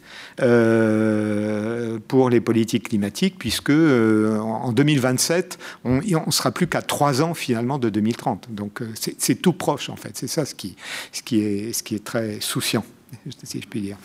pour 2.07 2.29
les 2.29 2.41
politiques 2.41 2.89
climatiques, 2.89 3.35
puisque 3.37 3.69
en 3.71 4.71
2027, 4.71 5.59
on, 5.83 6.01
ne 6.01 6.31
sera 6.31 6.51
plus 6.51 6.67
qu'à 6.67 6.81
trois 6.81 7.21
ans 7.21 7.33
finalement 7.33 7.79
de 7.79 7.89
2030. 7.89 8.47
Donc 8.49 8.81
euh, 8.81 8.89
c'est 8.95 9.35
tout 9.35 9.53
proche 9.53 9.89
en 9.89 9.95
fait. 9.95 10.11
C'est 10.15 10.27
ça 10.27 10.45
ce 10.45 10.55
qui, 10.55 10.75
ce, 11.11 11.21
qui 11.21 11.41
est, 11.41 11.73
ce 11.73 11.83
qui 11.83 11.95
est 11.95 12.03
très 12.03 12.39
souciant, 12.39 12.85
si 13.43 13.61
je 13.61 13.67
puis 13.67 13.81
dire. 13.81 13.97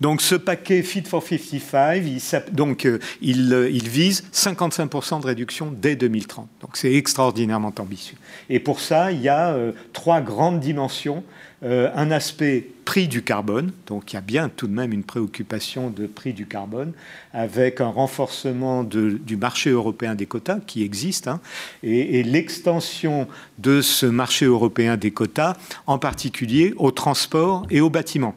Donc 0.00 0.22
ce 0.22 0.34
paquet 0.34 0.82
Fit 0.82 1.02
for 1.02 1.22
55, 1.22 2.02
il, 2.04 2.54
donc, 2.54 2.86
euh, 2.86 2.98
euh, 3.22 3.68
il, 3.70 3.88
vise 3.88 4.24
55% 4.32 5.20
de 5.20 5.26
réduction 5.26 5.72
dès 5.76 5.96
2030. 5.96 6.48
Donc 6.60 6.76
c'est 6.76 6.94
extraordinairement 6.94 7.72
ambitieux. 7.78 8.16
Et 8.48 8.60
pour 8.60 8.80
ça, 8.80 9.12
il 9.12 9.20
y 9.20 9.28
a 9.28 9.56
trois 9.92 10.20
grandes 10.20 10.60
dimensions 10.60 11.24
euh, 11.64 11.90
un 11.96 12.12
aspect 12.12 12.70
prix 12.84 13.08
du 13.08 13.22
carbone, 13.22 13.72
donc 13.86 14.12
il 14.12 14.14
y 14.14 14.18
a 14.18 14.22
bien 14.22 14.48
tout 14.48 14.68
de 14.68 14.72
même 14.72 14.92
une 14.92 15.02
préoccupation 15.02 15.90
de 15.90 16.06
prix 16.06 16.32
du 16.32 16.46
carbone, 16.46 16.92
avec 17.32 17.80
un 17.80 17.88
renforcement 17.88 18.84
du 18.84 19.36
marché 19.36 19.70
européen 19.70 20.14
des 20.14 20.26
quotas 20.26 20.60
qui 20.66 20.84
existe, 20.84 21.26
hein, 21.26 21.40
et, 21.82 22.22
l'extension 22.22 23.26
de 23.58 23.82
ce 23.82 24.06
marché 24.06 24.46
européen 24.46 24.96
des 24.96 25.10
quotas, 25.10 25.56
en 25.86 25.98
particulier 25.98 26.74
au 26.76 26.92
transport 26.92 27.66
et 27.70 27.80
au 27.80 27.90
bâtiment. 27.90 28.36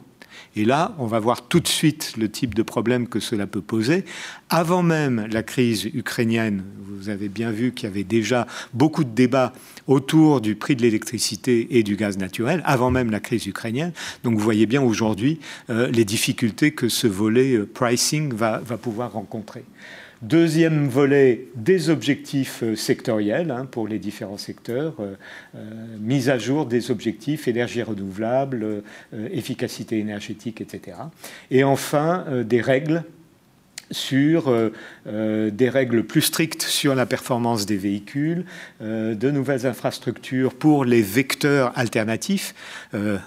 Et 0.56 0.64
là, 0.64 0.94
on 0.98 1.06
va 1.06 1.18
voir 1.18 1.48
tout 1.48 1.60
de 1.60 1.68
suite 1.68 2.14
le 2.18 2.28
type 2.28 2.54
de 2.54 2.62
problème 2.62 3.08
que 3.08 3.20
cela 3.20 3.46
peut 3.46 3.62
poser. 3.62 4.04
Avant 4.50 4.82
même 4.82 5.26
la 5.30 5.42
crise 5.42 5.84
ukrainienne, 5.84 6.64
vous 6.84 7.08
avez 7.08 7.28
bien 7.28 7.50
vu 7.50 7.72
qu'il 7.72 7.88
y 7.88 7.92
avait 7.92 8.04
déjà 8.04 8.46
beaucoup 8.74 9.04
de 9.04 9.10
débats 9.10 9.52
autour 9.86 10.40
du 10.40 10.54
prix 10.54 10.76
de 10.76 10.82
l'électricité 10.82 11.78
et 11.78 11.82
du 11.82 11.96
gaz 11.96 12.18
naturel, 12.18 12.62
avant 12.64 12.90
même 12.90 13.10
la 13.10 13.20
crise 13.20 13.46
ukrainienne. 13.46 13.92
Donc 14.24 14.34
vous 14.34 14.44
voyez 14.44 14.66
bien 14.66 14.82
aujourd'hui 14.82 15.40
euh, 15.70 15.88
les 15.90 16.04
difficultés 16.04 16.72
que 16.72 16.88
ce 16.88 17.06
volet 17.06 17.54
euh, 17.54 17.66
pricing 17.66 18.32
va, 18.32 18.60
pouvoir 18.80 19.12
rencontrer. 19.12 19.64
Deuxième 20.22 20.86
volet, 20.86 21.48
des 21.56 21.90
objectifs 21.90 22.62
euh, 22.62 22.76
sectoriels 22.76 23.50
hein, 23.50 23.66
pour 23.66 23.88
les 23.88 23.98
différents 23.98 24.38
secteurs, 24.38 24.94
mise 26.00 26.28
à 26.28 26.38
jour 26.38 26.66
des 26.66 26.90
objectifs 26.90 27.48
énergie 27.48 27.82
renouvelable, 27.82 28.82
efficacité 29.32 29.98
énergétique, 29.98 30.60
etc. 30.60 30.96
Et 31.50 31.64
enfin, 31.64 32.24
des 32.44 32.60
règles 32.60 33.04
sur 33.92 34.48
euh, 34.48 34.72
euh, 35.06 35.50
des 35.50 35.68
règles 35.68 36.04
plus 36.04 36.22
strictes 36.22 36.62
sur 36.62 36.94
la 36.94 37.06
performance 37.06 37.66
des 37.66 37.76
véhicules, 37.76 38.44
euh, 38.80 39.14
de 39.14 39.30
nouvelles 39.30 39.66
infrastructures 39.66 40.54
pour 40.54 40.84
les 40.84 41.02
vecteurs 41.02 41.72
alternatifs, 41.76 42.54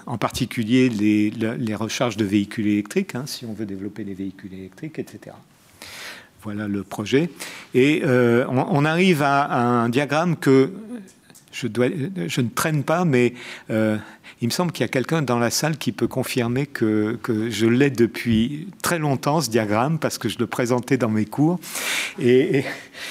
en 0.06 0.18
particulier 0.18 0.88
les, 0.88 1.74
recharges 1.74 2.16
de 2.16 2.24
véhicules 2.24 2.66
électriques, 2.66 3.14
hein, 3.14 3.24
si 3.26 3.44
on 3.44 3.52
veut 3.52 3.66
développer 3.66 4.04
des 4.04 4.14
véhicules 4.14 4.52
électriques, 4.52 4.98
etc. 4.98 5.36
Voilà 6.42 6.68
le 6.68 6.82
projet. 6.82 7.30
Et 7.74 8.02
on, 8.04 8.84
arrive 8.84 9.22
à, 9.22 9.52
un 9.52 9.88
diagramme 9.88 10.36
que 10.36 10.70
je, 11.52 11.66
ne 11.66 12.48
traîne 12.54 12.82
pas, 12.82 13.04
mais 13.04 13.34
il 14.42 14.48
me 14.48 14.52
semble 14.52 14.72
qu'il 14.72 14.82
y 14.82 14.84
a 14.84 14.88
quelqu'un 14.88 15.22
dans 15.22 15.38
la 15.38 15.50
salle 15.50 15.78
qui 15.78 15.92
peut 15.92 16.08
confirmer 16.08 16.66
que, 16.66 17.18
je 17.48 17.66
l'ai 17.66 17.90
depuis 17.90 18.68
très 18.82 18.98
longtemps, 18.98 19.40
ce 19.40 19.48
diagramme, 19.48 19.98
parce 19.98 20.18
que 20.18 20.28
je 20.28 20.38
le 20.38 20.46
présentais 20.46 20.98
dans 20.98 21.08
mes 21.08 21.24
cours. 21.24 21.58
Et, 22.20 22.64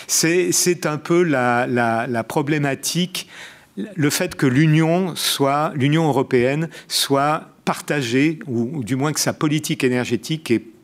c'est 0.08 0.86
un 0.86 0.98
peu 0.98 1.24
la, 1.24 2.24
problématique, 2.28 3.28
le 3.76 4.10
fait 4.10 4.36
que 4.36 4.46
l'Union 4.46 5.16
européenne 6.08 6.70
soit 6.88 7.50
partagée, 7.66 8.40
ou, 8.46 8.70
ou 8.78 8.84
du 8.84 8.96
moins 8.96 9.12
que 9.12 9.20
sa 9.20 9.34
politique 9.34 9.84
énergétique 9.84 10.52
est 10.52 10.75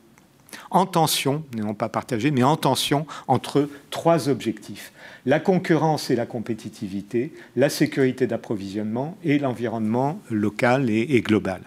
en 0.71 0.85
tension, 0.85 1.43
non 1.55 1.73
pas 1.73 1.89
partagée, 1.89 2.31
mais 2.31 2.43
en 2.43 2.55
tension 2.55 3.05
entre 3.27 3.69
trois 3.91 4.29
objectifs 4.29 4.91
la 5.25 5.39
concurrence 5.39 6.09
et 6.09 6.15
la 6.15 6.25
compétitivité, 6.25 7.33
la 7.55 7.69
sécurité 7.69 8.27
d'approvisionnement 8.27 9.17
et 9.23 9.39
l'environnement 9.39 10.19
local 10.29 10.89
et, 10.89 11.21
global. 11.21 11.61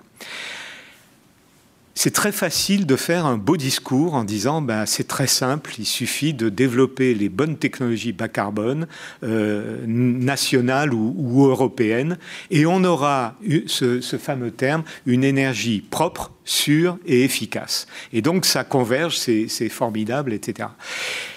C'est 1.97 2.11
très 2.11 2.33
facile 2.33 2.87
de 2.87 2.97
faire 2.97 3.25
un 3.25 3.39
beau 3.39 3.57
discours 3.57 4.15
en 4.15 4.25
disant 4.25 4.61
ben, 4.61 4.85
c'est 4.85 5.07
très 5.07 5.29
simple, 5.29 5.75
il 5.79 5.87
suffit 5.87 6.35
de 6.35 6.49
développer 6.49 7.15
les 7.15 7.29
bonnes 7.29 7.57
technologies 7.57 8.13
bas 8.13 8.27
carbone, 8.27 8.89
euh, 9.23 9.85
nationales 9.87 10.93
ou, 10.93 11.47
européennes, 11.47 12.19
et 12.51 12.67
on 12.67 12.83
aura 12.83 13.37
ce, 13.67 14.01
ce, 14.01 14.19
fameux 14.19 14.51
terme, 14.51 14.83
une 15.07 15.23
énergie 15.23 15.83
propre, 15.89 16.33
sûre 16.45 16.99
et 17.07 17.23
efficace. 17.23 17.87
Et 18.13 18.23
donc 18.23 18.45
ça 18.45 18.65
converge, 18.65 19.17
c'est 19.17 19.69
formidable, 19.69 20.33
etc. 20.33 20.71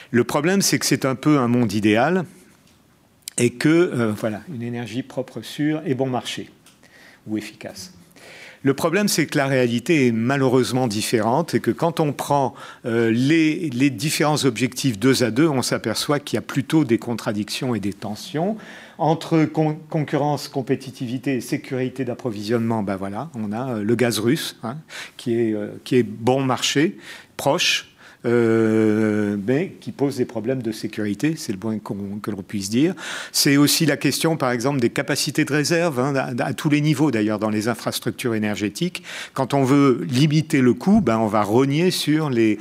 Le 0.09 0.23
problème, 0.23 0.63
c'est 0.63 0.79
que 0.79 0.85
c'est 0.87 1.05
un 1.05 1.15
peu 1.15 1.37
un 1.37 1.47
monde 1.47 1.71
idéal. 1.73 2.25
et 3.37 3.51
que, 3.51 4.11
voilà, 4.19 4.41
une 4.51 4.63
énergie 4.63 5.03
propre, 5.03 5.43
sûre 5.43 5.83
et 5.85 5.93
bon 5.93 6.07
marché, 6.09 6.49
ou 7.27 7.37
efficace. 7.37 7.93
Le 8.63 8.73
problème, 8.73 9.07
c'est 9.07 9.25
que 9.27 9.37
la 9.37 9.47
réalité 9.47 10.07
est 10.07 10.11
malheureusement 10.11 10.87
différente 10.87 11.53
et 11.53 11.59
que 11.59 11.71
quand 11.71 11.99
on 11.99 12.13
prend 12.13 12.53
euh, 12.85 13.11
les, 13.11 13.69
différents 13.89 14.45
objectifs 14.45 14.97
deux 14.97 15.23
à 15.23 15.31
deux, 15.31 15.47
on 15.47 15.61
s'aperçoit 15.61 16.19
qu'il 16.19 16.37
y 16.37 16.39
a 16.39 16.41
plutôt 16.41 16.83
des 16.83 16.97
contradictions 16.97 17.75
et 17.75 17.79
des 17.79 17.93
tensions. 17.93 18.57
Entre 18.97 19.45
concurrence, 19.45 20.47
compétitivité 20.47 21.35
et 21.35 21.41
sécurité 21.41 22.03
d'approvisionnement, 22.03 22.81
ben 22.81 22.95
voilà, 22.95 23.29
on 23.35 23.51
a 23.51 23.75
euh, 23.75 23.83
le 23.83 23.95
gaz 23.95 24.19
russe 24.19 24.57
hein, 24.63 24.77
euh, 25.27 25.69
qui 25.83 25.95
est 25.95 26.03
bon 26.03 26.41
marché, 26.41 26.97
proche, 27.37 27.96
euh, 28.27 29.37
mais 29.47 29.77
qui 29.79 29.91
pose 29.91 30.17
des 30.17 30.25
problèmes 30.25 30.61
de 30.61 30.71
sécurité, 30.71 31.35
c'est 31.37 31.53
le 31.53 31.57
point 31.57 31.77
que 31.79 32.31
l'on 32.31 32.43
puisse 32.43 32.69
dire. 32.69 32.93
C'est 33.31 33.55
aussi 33.55 33.85
la 33.85 33.95
question, 33.95 34.35
par 34.35 34.51
exemple, 34.51 34.79
des 34.79 34.89
capacités 34.89 35.45
de 35.45 35.53
réserve, 35.53 35.99
hein, 35.99 36.13
à, 36.39 36.53
tous 36.53 36.69
les 36.69 36.81
niveaux 36.81 37.09
d'ailleurs 37.09 37.39
dans 37.39 37.49
les 37.49 37.69
infrastructures 37.69 38.35
énergétiques. 38.35 39.03
Quand 39.33 39.53
on 39.53 39.63
veut 39.63 40.05
limiter 40.09 40.61
le 40.61 40.73
coût, 40.73 40.99
ben, 40.99 41.17
on 41.17 41.27
va 41.27 41.41
rogner 41.41 41.89
sur 41.89 42.29
les... 42.29 42.57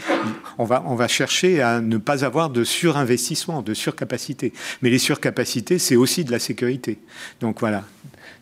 On 0.59 0.65
va, 0.65 0.85
on 0.87 0.95
va 0.95 1.09
chercher 1.09 1.61
à 1.61 1.81
ne 1.81 1.99
pas 1.99 2.25
avoir 2.25 2.49
de 2.51 2.65
surinvestissement, 2.65 3.61
de 3.61 3.75
surcapacité. 3.75 4.53
Mais 4.83 4.91
les 4.91 4.99
surcapacités, 4.99 5.79
c'est 5.79 5.97
aussi 5.97 6.25
de 6.25 6.31
la 6.31 6.39
sécurité. 6.39 6.99
Donc 7.41 7.61
voilà, 7.61 7.85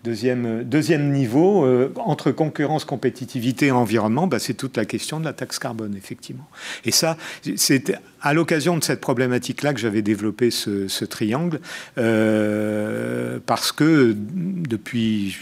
Deuxième, 0.04 0.64
deuxième 0.64 1.12
niveau, 1.12 1.64
euh, 1.64 1.90
entre 1.96 2.30
concurrence, 2.30 2.84
compétitivité 2.84 3.68
et 3.68 3.70
environnement, 3.70 4.26
bah, 4.26 4.38
c'est 4.38 4.52
toute 4.52 4.76
la 4.76 4.84
question 4.84 5.18
de 5.18 5.24
la 5.24 5.32
taxe 5.32 5.58
carbone, 5.58 5.96
effectivement. 5.96 6.46
Et 6.84 6.90
ça, 6.90 7.16
c'est 7.56 7.94
à 8.20 8.34
l'occasion 8.34 8.76
de 8.76 8.84
cette 8.84 9.00
problématique-là 9.00 9.72
que 9.72 9.80
j'avais 9.80 10.02
développé 10.02 10.50
ce, 10.50 11.04
triangle, 11.06 11.58
euh, 11.96 13.38
parce 13.46 13.72
que 13.72 14.14
depuis 14.14 15.38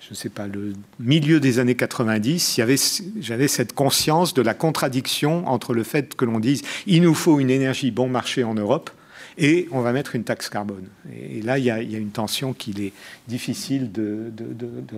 je 0.00 0.12
ne 0.12 0.16
sais 0.16 0.28
pas, 0.28 0.46
le 0.46 0.72
milieu 1.00 1.40
des 1.40 1.58
années 1.58 1.74
90, 1.74 2.60
j'avais 3.20 3.48
cette 3.48 3.72
conscience 3.72 4.34
de 4.34 4.42
la 4.42 4.54
contradiction 4.54 5.46
entre 5.48 5.72
le 5.72 5.82
fait 5.82 6.14
que 6.14 6.24
l'on 6.24 6.38
dise 6.38 6.62
il 6.86 7.02
nous 7.02 7.14
faut 7.14 7.40
une 7.40 7.50
énergie 7.50 7.90
bon 7.90 8.08
marché 8.08 8.44
en 8.44 8.54
Europe 8.54 8.90
et 9.38 9.68
on 9.70 9.80
va 9.80 9.92
mettre 9.92 10.14
une 10.16 10.24
taxe 10.24 10.48
carbone. 10.48 10.86
Et 11.12 11.42
là, 11.42 11.58
il 11.58 11.64
y 11.64 11.70
a, 11.70 11.80
une 11.80 12.10
tension 12.10 12.52
qu'il 12.52 12.80
est 12.80 12.92
difficile 13.28 13.92
de, 13.92 14.32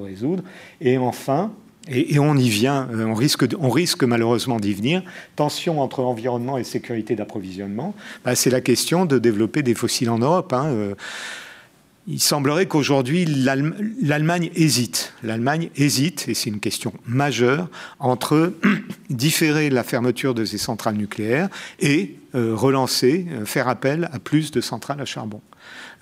résoudre. 0.00 0.42
Et 0.80 0.98
enfin, 0.98 1.52
et, 1.88 2.18
on 2.18 2.36
y 2.36 2.48
vient, 2.48 2.88
euh, 2.92 3.06
on 3.06 3.14
risque, 3.14 3.44
on 3.58 3.70
risque 3.70 4.04
malheureusement 4.04 4.60
d'y 4.60 4.74
venir, 4.74 5.02
tension 5.36 5.80
entre 5.80 6.00
environnement 6.00 6.58
et 6.58 6.64
sécurité 6.64 7.16
d'approvisionnement, 7.16 7.94
bah, 8.24 8.34
c'est 8.34 8.50
la 8.50 8.60
question 8.60 9.06
de 9.06 9.18
développer 9.18 9.62
des 9.62 9.74
fossiles 9.74 10.10
en 10.10 10.18
Europe. 10.18 10.52
Hein. 10.52 10.94
Il 12.10 12.20
semblerait 12.20 12.64
qu'aujourd'hui, 12.64 13.26
l'Allemagne 13.26 14.50
hésite. 14.54 15.12
L'Allemagne 15.22 15.68
hésite, 15.76 16.26
et 16.26 16.32
c'est 16.32 16.48
une 16.48 16.58
question 16.58 16.94
majeure, 17.06 17.68
entre 17.98 18.54
différer 19.10 19.68
la 19.68 19.84
fermeture 19.84 20.32
de 20.32 20.46
ses 20.46 20.56
centrales 20.56 20.96
nucléaires 20.96 21.50
et 21.80 22.16
euh, 22.34 22.54
relancer, 22.54 23.26
euh, 23.30 23.44
faire 23.44 23.68
appel 23.68 24.08
à 24.10 24.18
plus 24.18 24.50
de 24.52 24.62
centrales 24.62 25.02
à 25.02 25.04
charbon. 25.04 25.42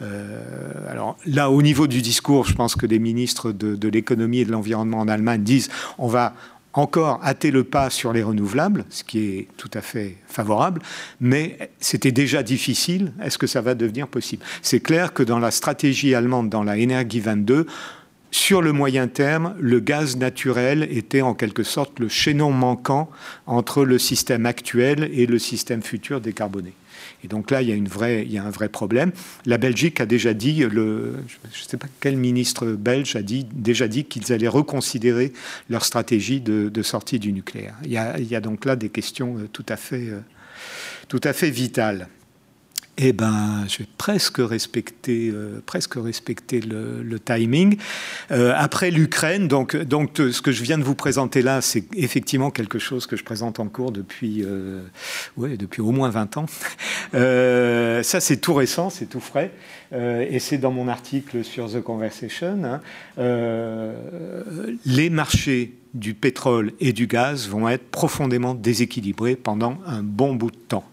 Euh, 0.00 0.40
alors 0.88 1.16
là, 1.26 1.50
au 1.50 1.60
niveau 1.60 1.88
du 1.88 2.02
discours, 2.02 2.46
je 2.46 2.54
pense 2.54 2.76
que 2.76 2.86
les 2.86 3.00
ministres 3.00 3.50
de 3.50 3.88
l'économie 3.88 4.38
et 4.38 4.44
de 4.44 4.52
l'environnement 4.52 5.00
en 5.00 5.08
Allemagne 5.08 5.42
disent 5.42 5.70
on 5.98 6.06
va, 6.06 6.34
encore 6.76 7.20
hâter 7.24 7.50
le 7.50 7.64
pas 7.64 7.90
sur 7.90 8.12
les 8.12 8.22
renouvelables, 8.22 8.84
ce 8.90 9.02
qui 9.02 9.18
est 9.26 9.48
tout 9.56 9.70
à 9.74 9.80
fait 9.80 10.18
favorable, 10.28 10.82
mais 11.20 11.70
c'était 11.80 12.12
déjà 12.12 12.42
difficile. 12.42 13.12
Est-ce 13.22 13.38
que 13.38 13.46
ça 13.46 13.62
va 13.62 13.74
devenir 13.74 14.08
possible? 14.08 14.44
C'est 14.62 14.80
clair 14.80 15.12
que 15.12 15.22
dans 15.22 15.38
la 15.38 15.50
stratégie 15.50 16.14
allemande, 16.14 16.50
dans 16.50 16.62
la 16.62 16.76
Energie 16.78 17.20
22, 17.20 17.66
sur 18.30 18.60
le 18.60 18.72
moyen 18.72 19.08
terme, 19.08 19.54
le 19.58 19.80
gaz 19.80 20.16
naturel 20.16 20.86
était 20.90 21.22
en 21.22 21.34
quelque 21.34 21.62
sorte 21.62 21.98
le 21.98 22.08
chaînon 22.08 22.50
manquant 22.50 23.08
entre 23.46 23.84
le 23.84 23.98
système 23.98 24.44
actuel 24.44 25.10
et 25.14 25.26
le 25.26 25.38
système 25.38 25.82
futur 25.82 26.20
décarboné. 26.20 26.74
Et 27.24 27.28
donc 27.28 27.50
là, 27.50 27.62
il 27.62 27.68
y 27.68 27.72
a, 27.72 27.74
une 27.74 27.88
vraie, 27.88 28.26
un 28.36 28.50
vrai 28.50 28.68
problème. 28.68 29.12
La 29.46 29.58
Belgique 29.58 30.00
a 30.00 30.06
déjà 30.06 30.34
dit, 30.34 30.60
le, 30.60 31.14
je 31.52 31.62
ne 31.62 31.68
sais 31.68 31.76
pas 31.76 31.88
quel 32.00 32.16
ministre 32.16 32.66
belge 32.66 33.16
a 33.16 33.22
déjà 33.22 33.88
dit 33.88 34.04
qu'ils 34.04 34.32
allaient 34.32 34.48
reconsidérer 34.48 35.32
leur 35.70 35.84
stratégie 35.84 36.40
de, 36.40 36.82
sortie 36.82 37.18
du 37.18 37.32
nucléaire. 37.32 37.74
Il 37.84 37.90
y, 37.92 37.96
a, 37.96 38.40
donc 38.40 38.64
là 38.64 38.76
des 38.76 38.90
questions 38.90 39.38
euh, 39.38 39.48
euh, 39.92 40.20
tout 41.08 41.20
à 41.24 41.32
fait 41.32 41.50
vitales 41.50 42.08
eh 42.98 43.12
ben, 43.12 43.64
je 43.68 43.78
vais 43.78 43.88
presque 43.98 44.38
respecter, 44.38 45.30
euh, 45.30 45.62
presque 45.66 45.94
respecter 45.96 46.60
le, 46.60 47.18
timing. 47.18 47.76
Euh, 48.30 48.52
après 48.56 48.90
l'Ukraine, 48.90 49.48
donc, 49.48 49.76
donc 49.76 50.12
ce 50.16 50.40
que 50.40 50.52
je 50.52 50.62
viens 50.62 50.78
de 50.78 50.82
vous 50.82 50.94
présenter 50.94 51.42
là, 51.42 51.60
c'est 51.60 51.84
effectivement 51.94 52.50
quelque 52.50 52.78
chose 52.78 53.06
que 53.06 53.16
je 53.16 53.24
présente 53.24 53.60
en 53.60 53.68
cours 53.68 53.92
depuis, 53.92 54.42
euh, 54.44 54.82
ouais, 55.36 55.56
depuis 55.56 55.82
au 55.82 55.90
moins 55.90 56.08
20 56.10 56.36
ans. 56.38 56.46
ça, 57.12 58.20
c'est 58.20 58.36
tout 58.38 58.54
récent, 58.54 58.90
c'est 58.90 59.06
tout 59.06 59.20
frais. 59.20 59.52
Et 59.92 60.38
c'est 60.38 60.58
dans 60.58 60.72
mon 60.72 60.88
article 60.88 61.44
sur 61.44 61.70
The 61.70 61.80
Conversation. 61.80 62.62
Hein. 62.64 62.80
les 64.84 65.10
marchés 65.10 65.74
du 65.96 66.14
pétrole 66.14 66.72
et 66.78 66.92
du 66.92 67.06
gaz 67.06 67.48
vont 67.48 67.68
être 67.68 67.90
profondément 67.90 68.54
déséquilibrés 68.54 69.34
pendant 69.34 69.78
un 69.86 70.02
bon 70.02 70.34
bout 70.34 70.50
de 70.50 70.56
temps. 70.56 70.84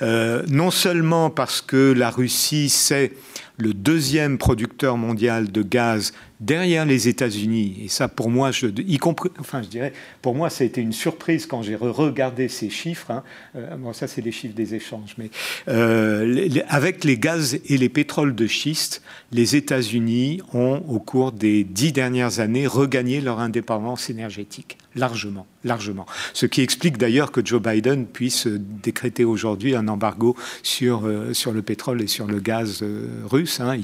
Euh, 0.00 0.42
non 0.48 0.70
seulement 0.70 1.30
parce 1.30 1.60
que 1.60 1.92
la 1.92 2.10
Russie, 2.10 2.68
c'est 2.68 3.12
le 3.56 3.74
deuxième 3.74 4.38
producteur 4.38 4.96
mondial 4.96 5.50
de 5.50 5.62
gaz 5.62 6.12
derrière 6.44 6.84
les 6.84 7.08
États-Unis. 7.08 7.76
Et 7.84 7.88
ça, 7.88 8.08
pour 8.08 8.30
moi, 8.30 8.50
je, 8.50 8.66
y 8.66 8.98
compris, 8.98 9.30
enfin, 9.38 9.62
je 9.62 9.68
dirais, 9.68 9.92
pour 10.22 10.34
moi, 10.34 10.50
ça 10.50 10.64
a 10.64 10.66
été 10.66 10.80
une 10.80 10.92
surprise 10.92 11.46
quand 11.46 11.62
j'ai 11.62 11.76
regardé 11.76 12.48
ces 12.48 12.70
chiffres. 12.70 13.10
Hein. 13.10 13.22
Euh, 13.56 13.76
bon, 13.76 13.92
ça, 13.92 14.06
c'est 14.06 14.20
les 14.20 14.32
chiffres 14.32 14.54
des 14.54 14.74
échanges. 14.74 15.14
Mais 15.18 15.30
euh, 15.68 16.48
avec 16.68 17.04
les 17.04 17.18
gaz 17.18 17.58
et 17.66 17.78
les 17.78 17.88
pétroles 17.88 18.34
de 18.34 18.46
schiste, 18.46 19.02
les 19.32 19.56
États-Unis 19.56 20.42
ont, 20.52 20.82
au 20.88 20.98
cours 20.98 21.32
des 21.32 21.64
dix 21.64 21.92
dernières 21.92 22.40
années, 22.40 22.66
regagné 22.66 23.20
leur 23.20 23.40
indépendance 23.40 24.10
énergétique 24.10 24.78
largement, 24.96 25.46
largement. 25.64 26.06
Ce 26.32 26.46
qui 26.46 26.62
explique 26.62 26.98
d'ailleurs 26.98 27.32
que 27.32 27.44
Joe 27.44 27.60
Biden 27.60 28.06
puisse 28.06 28.46
décréter 28.46 29.24
aujourd'hui 29.24 29.74
un 29.74 29.88
embargo 29.88 30.36
sur, 30.62 31.06
euh, 31.06 31.32
le 31.52 31.62
pétrole 31.62 32.02
et 32.02 32.06
sur 32.06 32.26
le 32.26 32.40
gaz 32.40 32.80
euh, 32.82 33.06
russe. 33.24 33.60
Hein. 33.60 33.76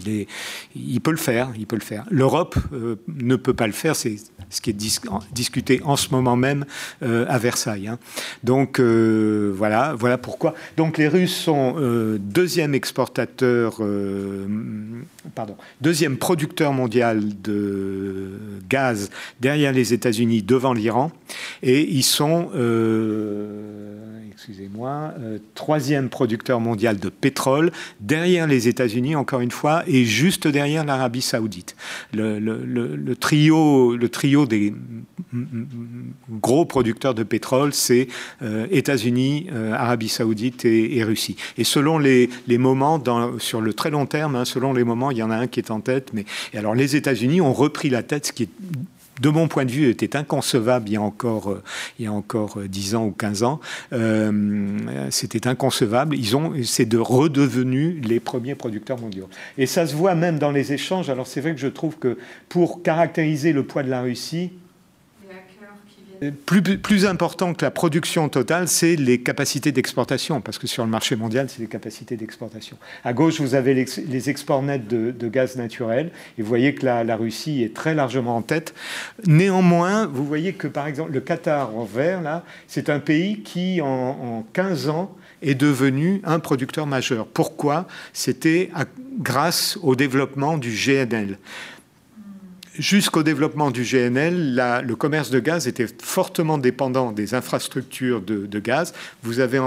Il 0.75 1.01
peut 1.01 1.11
le 1.11 1.17
faire, 1.17 1.51
il 1.59 1.67
peut 1.67 1.77
le 1.77 1.83
faire. 1.83 2.05
L'Europe 2.11 2.57
euh, 2.73 2.97
ne 3.09 3.37
peut 3.37 3.55
pas 3.55 3.67
le 3.67 3.73
faire, 3.73 3.97
c'est 3.97 4.17
ce 4.49 4.61
qui 4.61 4.71
est 4.71 4.81
discuté 5.33 5.81
en 5.85 5.97
ce 5.97 6.11
moment 6.11 6.37
même 6.37 6.65
à 7.03 7.39
Versailles. 7.39 7.87
Hein. 7.87 7.99
Donc 8.43 8.81
voilà, 8.81 9.95
voilà 9.95 10.19
pourquoi. 10.19 10.55
Donc 10.77 10.99
les 10.99 11.07
Russes 11.07 11.37
sont 11.37 11.77
deuxième 12.19 12.75
exportateur, 12.75 13.81
pardon, 15.37 15.57
deuxième 15.81 16.17
producteur 16.17 16.73
mondial 16.73 17.23
de 17.43 18.33
gaz 18.69 19.11
derrière 19.41 19.73
les 19.73 19.93
États-Unis, 19.93 20.43
devant 20.43 20.73
l'Iran 20.73 21.00
et 21.63 21.89
ils 21.91 22.03
sont, 22.03 22.51
euh, 22.55 24.29
excusez-moi, 24.33 25.13
euh, 25.21 25.39
troisième 25.55 26.09
producteur 26.09 26.61
mondial 26.61 26.99
de 26.99 27.09
pétrole, 27.09 27.71
derrière 28.01 28.47
les 28.47 28.69
États-Unis, 28.69 29.17
encore 29.17 29.41
une 29.41 29.51
fois, 29.51 29.83
et 29.87 30.05
juste 30.05 30.49
derrière 30.49 30.85
l'Arabie 30.85 31.23
saoudite. 31.23 31.77
Le, 32.13 33.15
trio, 33.15 33.97
le 33.97 34.09
trio 34.09 34.47
des 34.47 34.75
gros 36.31 36.65
producteurs 36.65 37.15
de 37.15 37.23
pétrole, 37.23 37.73
c'est 37.73 38.09
euh, 38.43 38.67
États-Unis, 38.71 39.49
Arabie 39.73 40.09
saoudite 40.09 40.65
et, 40.65 41.03
Russie. 41.05 41.37
Et 41.59 41.65
selon 41.65 41.99
les, 41.99 42.29
moments, 42.59 43.03
sur 43.39 43.61
le 43.61 43.73
très 43.75 43.91
long 43.91 44.07
terme, 44.07 44.37
hein, 44.37 44.45
selon 44.45 44.73
les 44.73 44.85
moments, 44.85 45.11
il 45.11 45.19
y 45.19 45.23
en 45.23 45.31
a 45.31 45.37
un 45.37 45.47
qui 45.47 45.61
est 45.61 45.71
en 45.71 45.81
tête. 45.81 46.11
Mais, 46.13 46.25
et 46.53 46.59
alors 46.59 46.75
les 46.75 46.97
États-Unis 46.97 47.41
ont 47.41 47.53
repris 47.53 47.91
la 47.91 48.03
tête, 48.03 48.27
ce 48.27 48.33
qui 48.33 48.45
est 48.45 48.49
de 49.21 49.29
mon 49.29 49.49
point 49.49 49.64
de 49.64 49.71
vue, 49.71 49.89
était 49.89 50.16
inconcevable 50.16 50.89
il 50.89 50.95
y 50.95 50.97
a 50.97 51.03
encore, 51.03 51.51
euh, 51.51 51.62
il 51.99 52.05
y 52.07 52.09
a 52.09 52.12
encore 52.12 52.59
10 52.61 52.95
euh, 52.95 52.99
ans 52.99 53.07
ou 53.07 53.12
15 53.12 53.43
ans. 53.43 53.61
Euh, 53.93 54.79
c'était 55.11 55.47
inconcevable. 55.47 56.16
Ils 56.16 56.37
ont, 56.37 56.55
c'est 56.64 56.87
de 56.87 56.99
redevenus 56.99 57.97
les 58.03 58.21
premiers 58.21 58.55
producteurs 58.55 58.99
mondiaux. 58.99 59.29
Et 59.59 59.66
ça 59.66 59.87
se 59.87 59.95
voit 59.95 60.14
même 60.14 60.39
dans 60.39 60.51
les 60.51 60.73
échanges. 60.73 61.11
Alors 61.11 61.27
c'est 61.27 61.41
vrai 61.41 61.55
que 61.55 61.61
je 61.61 61.68
trouve 61.68 61.97
que 61.97 62.18
pour 62.49 62.83
caractériser 62.83 63.53
le 63.53 63.64
poids 63.64 63.83
de 63.83 63.91
la 63.91 64.03
Russie, 64.03 64.53
plus, 66.83 67.07
important 67.07 67.55
que 67.55 67.64
la 67.64 67.71
production 67.71 68.29
totale, 68.29 68.68
c'est 68.68 68.97
les 68.97 69.21
capacités 69.21 69.73
d'exportation, 69.73 70.41
parce 70.41 70.59
que 70.59 70.66
sur 70.66 70.85
le 70.85 70.91
marché 70.91 71.16
mondial, 71.16 71.49
c'est 71.49 71.61
les 71.61 71.66
capacités 71.66 72.16
d'exportation. 72.16 72.77
À 73.05 73.12
gauche, 73.12 73.41
vous 73.41 73.55
avez 73.55 73.75
les, 73.75 74.31
exports 74.31 74.62
nets 74.62 74.87
de, 74.87 75.29
gaz 75.29 75.57
naturel, 75.57 76.11
et 76.39 76.43
vous 76.43 76.49
voyez 76.49 76.75
que 76.75 76.85
la, 76.85 77.16
Russie 77.16 77.62
est 77.62 77.75
très 77.75 77.95
largement 77.95 78.37
en 78.37 78.43
tête. 78.43 78.75
Néanmoins, 79.27 80.07
vous 80.07 80.25
voyez 80.25 80.53
que, 80.53 80.66
par 80.66 80.87
exemple, 80.87 81.12
le 81.12 81.21
Qatar 81.21 81.77
en 81.77 81.85
vert, 81.85 82.23
là, 82.23 82.45
c'est 82.68 82.91
un 82.91 83.01
pays 83.01 83.43
qui, 83.43 83.81
en, 83.81 83.87
en 83.87 84.47
15 84.53 84.89
ans, 84.89 85.14
est 85.43 85.55
devenu 85.55 86.21
un 86.25 86.39
producteur 86.39 86.87
majeur. 86.87 87.27
Pourquoi? 87.27 87.87
C'était 88.12 88.71
grâce 89.18 89.79
au 89.83 89.97
développement 89.97 90.59
du 90.59 90.71
GNL. 90.71 91.39
Jusqu'au 92.81 93.22
développement 93.22 93.70
du 93.70 93.83
GNL, 93.83 94.55
le 94.83 94.95
commerce 94.97 95.28
de 95.28 95.39
gaz 95.39 95.68
était 95.68 95.87
fortement 96.03 96.57
dépendant 96.57 97.12
des 97.12 97.35
infrastructures 97.35 98.22
de, 98.22 98.59
gaz. 98.59 98.95
Vous 99.22 99.41
avez 99.41 99.61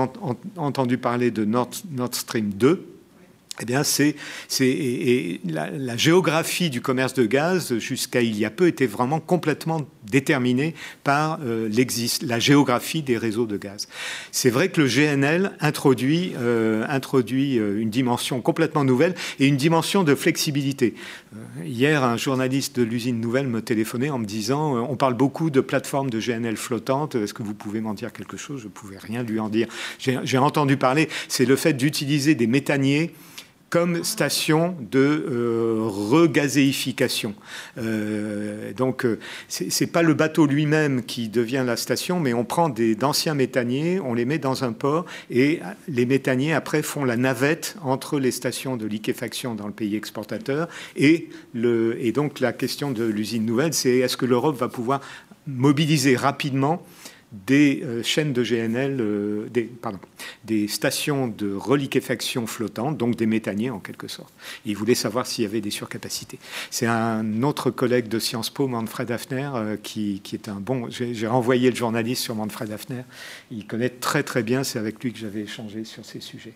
entendu 0.58 0.98
parler 0.98 1.30
de 1.30 1.46
Nord, 1.46 1.70
Stream 2.12 2.50
2 2.50 2.88
eh 3.62 3.66
bien, 3.66 3.84
c'est, 3.84 4.16
et, 4.62 5.40
la, 5.46 5.96
géographie 5.96 6.72
du 6.72 6.82
commerce 6.82 7.14
de 7.14 7.26
gaz, 7.26 7.78
jusqu'à 7.78 8.22
il 8.22 8.36
y 8.36 8.46
a 8.46 8.50
peu, 8.50 8.66
était 8.66 8.88
vraiment 8.88 9.20
complètement 9.20 9.86
déterminée 10.10 10.76
par 11.04 11.40
euh, 11.44 11.70
la 12.22 12.40
géographie 12.40 13.02
des 13.02 13.18
réseaux 13.18 13.46
de 13.46 13.58
gaz. 13.58 13.88
C'est 14.32 14.50
vrai 14.50 14.70
que 14.70 14.82
le 14.82 14.88
GNL 14.88 15.52
introduit, 15.60 16.34
euh, 16.38 16.86
introduit 16.90 17.60
euh, 17.60 17.80
une 17.80 17.90
dimension 17.90 18.42
complètement 18.42 18.84
nouvelle 18.84 19.16
et 19.40 19.48
une 19.48 19.58
dimension 19.58 20.04
de 20.04 20.16
flexibilité. 20.16 20.96
hier, 21.64 22.04
un 22.04 22.18
journaliste 22.18 22.80
de 22.80 22.84
l'usine 22.84 23.20
nouvelle 23.20 23.48
me 23.48 23.62
téléphonait 23.62 24.10
en 24.10 24.20
me 24.20 24.26
disant 24.26 24.88
On 24.90 24.96
parle 24.96 25.16
beaucoup 25.16 25.50
de 25.50 25.62
plateformes 25.62 26.10
de 26.10 26.20
GNL 26.20 26.58
flottantes, 26.58 27.16
est-ce 27.16 27.34
que 27.34 27.44
vous 27.44 27.54
pouvez 27.54 27.82
m'en 27.82 27.94
dire 27.94 28.12
quelque 28.12 28.38
chose? 28.38 28.62
Je 28.62 28.66
ne 28.66 28.72
pouvais 28.72 28.98
rien 28.98 29.24
lui 29.24 29.40
en 29.40 29.50
dire. 29.50 29.68
J'ai 30.00 30.38
entendu 30.38 30.78
parler, 30.78 31.10
c'est 31.28 31.46
le 31.46 31.56
fait 31.56 31.74
d'utiliser 31.74 32.36
des 32.36 32.48
méthaniers 32.48 33.14
comme 33.74 34.04
station 34.04 34.76
de 34.92 35.00
euh, 35.00 35.88
regazéification. 35.88 37.34
Euh, 37.80 38.72
donc, 38.72 39.04
euh, 39.04 39.18
ce 39.48 39.64
n'est 39.64 39.90
pas 39.90 40.04
le 40.04 40.14
bateau 40.14 40.46
lui-même 40.46 41.04
qui 41.04 41.28
devient 41.28 41.64
la 41.66 41.76
station, 41.76 42.20
mais 42.20 42.36
on 42.36 42.46
prend 42.46 42.70
d'anciens 42.70 43.34
méthaniers, 43.34 44.00
on 44.00 44.14
les 44.14 44.26
met 44.26 44.38
dans 44.38 44.64
un 44.64 44.74
port, 44.74 45.08
et 45.32 45.60
les 45.88 46.06
méthaniers, 46.06 46.54
après, 46.54 46.84
font 46.84 47.04
la 47.04 47.18
navette 47.18 47.76
entre 47.82 48.20
les 48.20 48.30
stations 48.30 48.78
de 48.78 48.86
liquéfaction 48.86 49.56
dans 49.56 49.66
le 49.66 49.74
pays 49.74 49.96
exportateur. 49.96 50.68
Et, 50.96 51.30
et 51.56 52.12
donc, 52.12 52.42
la 52.42 52.54
question 52.54 52.92
de 52.92 53.04
l'usine 53.04 53.44
nouvelle, 53.44 53.74
c'est 53.74 53.98
est-ce 53.98 54.18
que 54.18 54.28
l'Europe 54.28 54.56
va 54.56 54.70
pouvoir 54.70 55.02
mobiliser 55.48 56.16
rapidement 56.16 56.86
des 57.34 57.82
euh, 57.84 58.04
chaînes 58.04 58.32
de 58.32 58.44
GNL, 58.44 58.98
euh, 59.00 59.48
des, 59.50 59.64
pardon, 59.64 60.00
des 60.46 60.68
stations 60.68 61.28
de 61.28 61.54
reliquéfaction 61.54 62.46
flottante, 62.46 62.98
donc 62.98 63.16
des 63.16 63.26
méthaniers 63.26 63.72
en 63.72 63.80
quelque 63.80 64.08
sorte. 64.08 64.34
il 64.66 64.78
voulait 64.78 64.96
savoir 64.96 65.26
s'il 65.26 65.44
y 65.44 65.48
avait 65.48 65.62
des 65.62 65.72
surcapacités. 65.72 66.38
C'est 66.70 66.86
un 66.86 67.42
autre 67.44 67.72
collègue 67.72 68.08
de 68.08 68.20
Sciences 68.20 68.52
Po, 68.52 68.68
Manfred 68.68 69.10
Hafner, 69.12 69.50
euh, 69.56 69.78
qui, 69.82 70.22
qui, 70.24 70.36
est 70.36 70.48
un 70.48 70.60
bon. 70.60 70.90
J'ai 70.90 71.28
renvoyé 71.28 71.70
le 71.70 71.76
journaliste 71.76 72.22
sur 72.22 72.36
Manfred 72.36 72.72
Hafner. 72.72 73.04
Il 73.52 73.66
connaît 73.66 73.90
très 73.90 74.24
très 74.24 74.44
bien, 74.44 74.64
c'est 74.64 74.80
avec 74.80 75.04
lui 75.04 75.12
que 75.12 75.20
j'avais 75.20 75.42
échangé 75.42 75.84
sur 75.84 76.06
ces 76.06 76.20
sujets. 76.20 76.54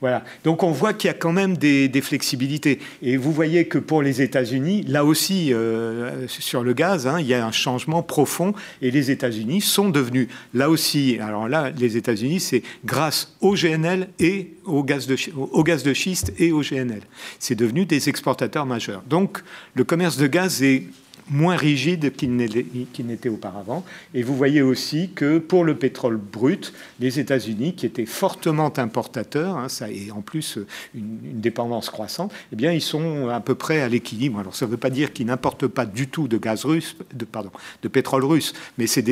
Voilà. 0.00 0.24
Donc 0.44 0.62
on 0.62 0.70
voit 0.70 0.94
qu'il 0.94 1.08
y 1.08 1.10
a 1.10 1.14
quand 1.14 1.32
même 1.32 1.56
des, 1.56 1.90
flexibilités. 2.00 2.78
Et 3.02 3.16
vous 3.16 3.32
voyez 3.32 3.66
que 3.66 3.78
pour 3.78 4.02
les 4.02 4.22
États-Unis, 4.22 4.84
là 4.88 5.04
aussi, 5.04 5.52
euh, 5.52 6.26
sur 6.28 6.62
le 6.62 6.72
gaz, 6.72 7.06
hein, 7.06 7.20
il 7.20 7.26
y 7.26 7.34
a 7.34 7.44
un 7.44 7.52
changement 7.52 8.02
profond. 8.02 8.54
Et 8.80 8.90
les 8.90 9.10
États-Unis 9.10 9.60
sont 9.60 9.90
devenus, 9.90 10.28
là 10.54 10.70
aussi, 10.70 11.18
alors 11.20 11.48
là, 11.48 11.70
les 11.70 11.96
États-Unis, 11.96 12.40
c'est 12.40 12.62
grâce 12.84 13.34
au 13.40 13.54
GNL 13.54 14.08
et 14.18 14.54
au 14.64 14.82
gaz, 14.82 15.06
de, 15.06 15.16
au 15.36 15.62
gaz 15.62 15.82
de 15.82 15.92
schiste 15.92 16.32
et 16.38 16.52
au 16.52 16.62
GNL. 16.62 17.02
C'est 17.38 17.54
devenu 17.54 17.84
des 17.84 18.08
exportateurs 18.08 18.66
majeurs. 18.66 19.02
Donc 19.08 19.42
le 19.74 19.84
commerce 19.84 20.16
de 20.16 20.26
gaz 20.26 20.62
est 20.62 20.84
moins 21.30 21.56
rigide 21.56 22.12
qu'il 22.14 22.36
n'était 22.36 23.28
auparavant. 23.28 23.84
Et 24.14 24.22
vous 24.22 24.36
voyez 24.36 24.62
aussi 24.62 25.10
que 25.14 25.38
pour 25.38 25.64
le 25.64 25.76
pétrole 25.76 26.16
brut, 26.16 26.72
les 26.98 27.20
États-Unis, 27.20 27.74
qui 27.74 27.86
étaient 27.86 28.06
fortement 28.06 28.76
importateurs, 28.78 29.56
hein, 29.56 29.68
ça 29.68 29.90
est 29.90 30.10
en 30.10 30.20
plus 30.20 30.58
une, 30.94 31.40
dépendance 31.40 31.88
croissante, 31.88 32.32
eh 32.52 32.56
bien, 32.56 32.72
ils 32.72 32.82
sont 32.82 33.28
à 33.28 33.40
peu 33.40 33.54
près 33.54 33.80
à 33.80 33.88
l'équilibre. 33.88 34.40
Alors, 34.40 34.54
ça 34.54 34.66
ne 34.66 34.70
veut 34.70 34.76
pas 34.76 34.90
dire 34.90 35.12
qu'ils 35.12 35.26
n'importent 35.26 35.68
pas 35.68 35.86
du 35.86 36.08
tout 36.08 36.28
de 36.28 36.36
gaz 36.36 36.64
russe, 36.64 36.96
de, 37.14 37.24
pardon, 37.24 37.50
de 37.82 37.88
pétrole 37.88 38.24
russe, 38.24 38.52
mais 38.76 38.86
c'est 38.86 39.04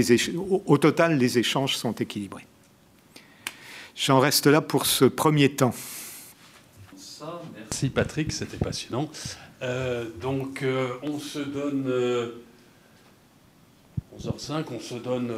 au, 0.67 0.79
total, 0.79 1.19
les 1.19 1.39
échanges 1.39 1.77
sont 1.77 1.93
équilibrés. 1.93 2.47
J'en 3.97 4.21
reste 4.21 4.47
là 4.47 4.61
pour 4.61 4.87
ce 4.87 5.05
premier 5.05 5.51
temps. 5.51 5.75
Merci 7.57 7.89
Patrick, 7.91 8.33
c'était 8.33 8.57
passionnant. 8.57 9.11
Euh, 9.63 10.05
donc, 10.21 10.63
euh, 10.63 10.89
on 11.03 11.19
se 11.19 11.41
donne 11.41 11.91
11h05, 14.19 14.53
euh, 14.53 14.63
on 14.77 14.81
se 14.81 14.95
donne 14.95 15.33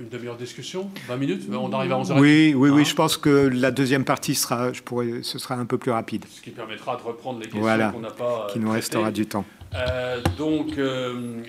une 0.00 0.08
demi-heure 0.08 0.36
de 0.36 0.44
discussion, 0.44 0.90
20 1.08 1.16
minutes, 1.18 1.42
on 1.52 1.72
arrive 1.72 1.92
à 1.92 1.96
11h. 1.96 2.18
Oui, 2.18 2.54
oui, 2.56 2.70
oui, 2.70 2.80
hein 2.80 2.84
je 2.84 2.94
pense 2.94 3.18
que 3.18 3.28
la 3.28 3.70
deuxième 3.70 4.04
partie 4.04 4.34
sera, 4.34 4.72
je 4.72 4.80
pourrais, 4.82 5.22
ce 5.22 5.38
sera 5.38 5.56
un 5.56 5.66
peu 5.66 5.76
plus 5.76 5.90
rapide. 5.90 6.24
Ce 6.30 6.40
qui 6.40 6.50
permettra 6.50 6.96
de 6.96 7.02
reprendre 7.02 7.40
les 7.40 7.48
questions 7.48 7.92
qu'on 7.92 8.00
n'a 8.00 8.10
pas. 8.10 8.46
Qui 8.50 8.58
nous 8.58 8.70
restera 8.70 9.10
du 9.10 9.26
temps. 9.26 9.44
donc, 10.38 10.78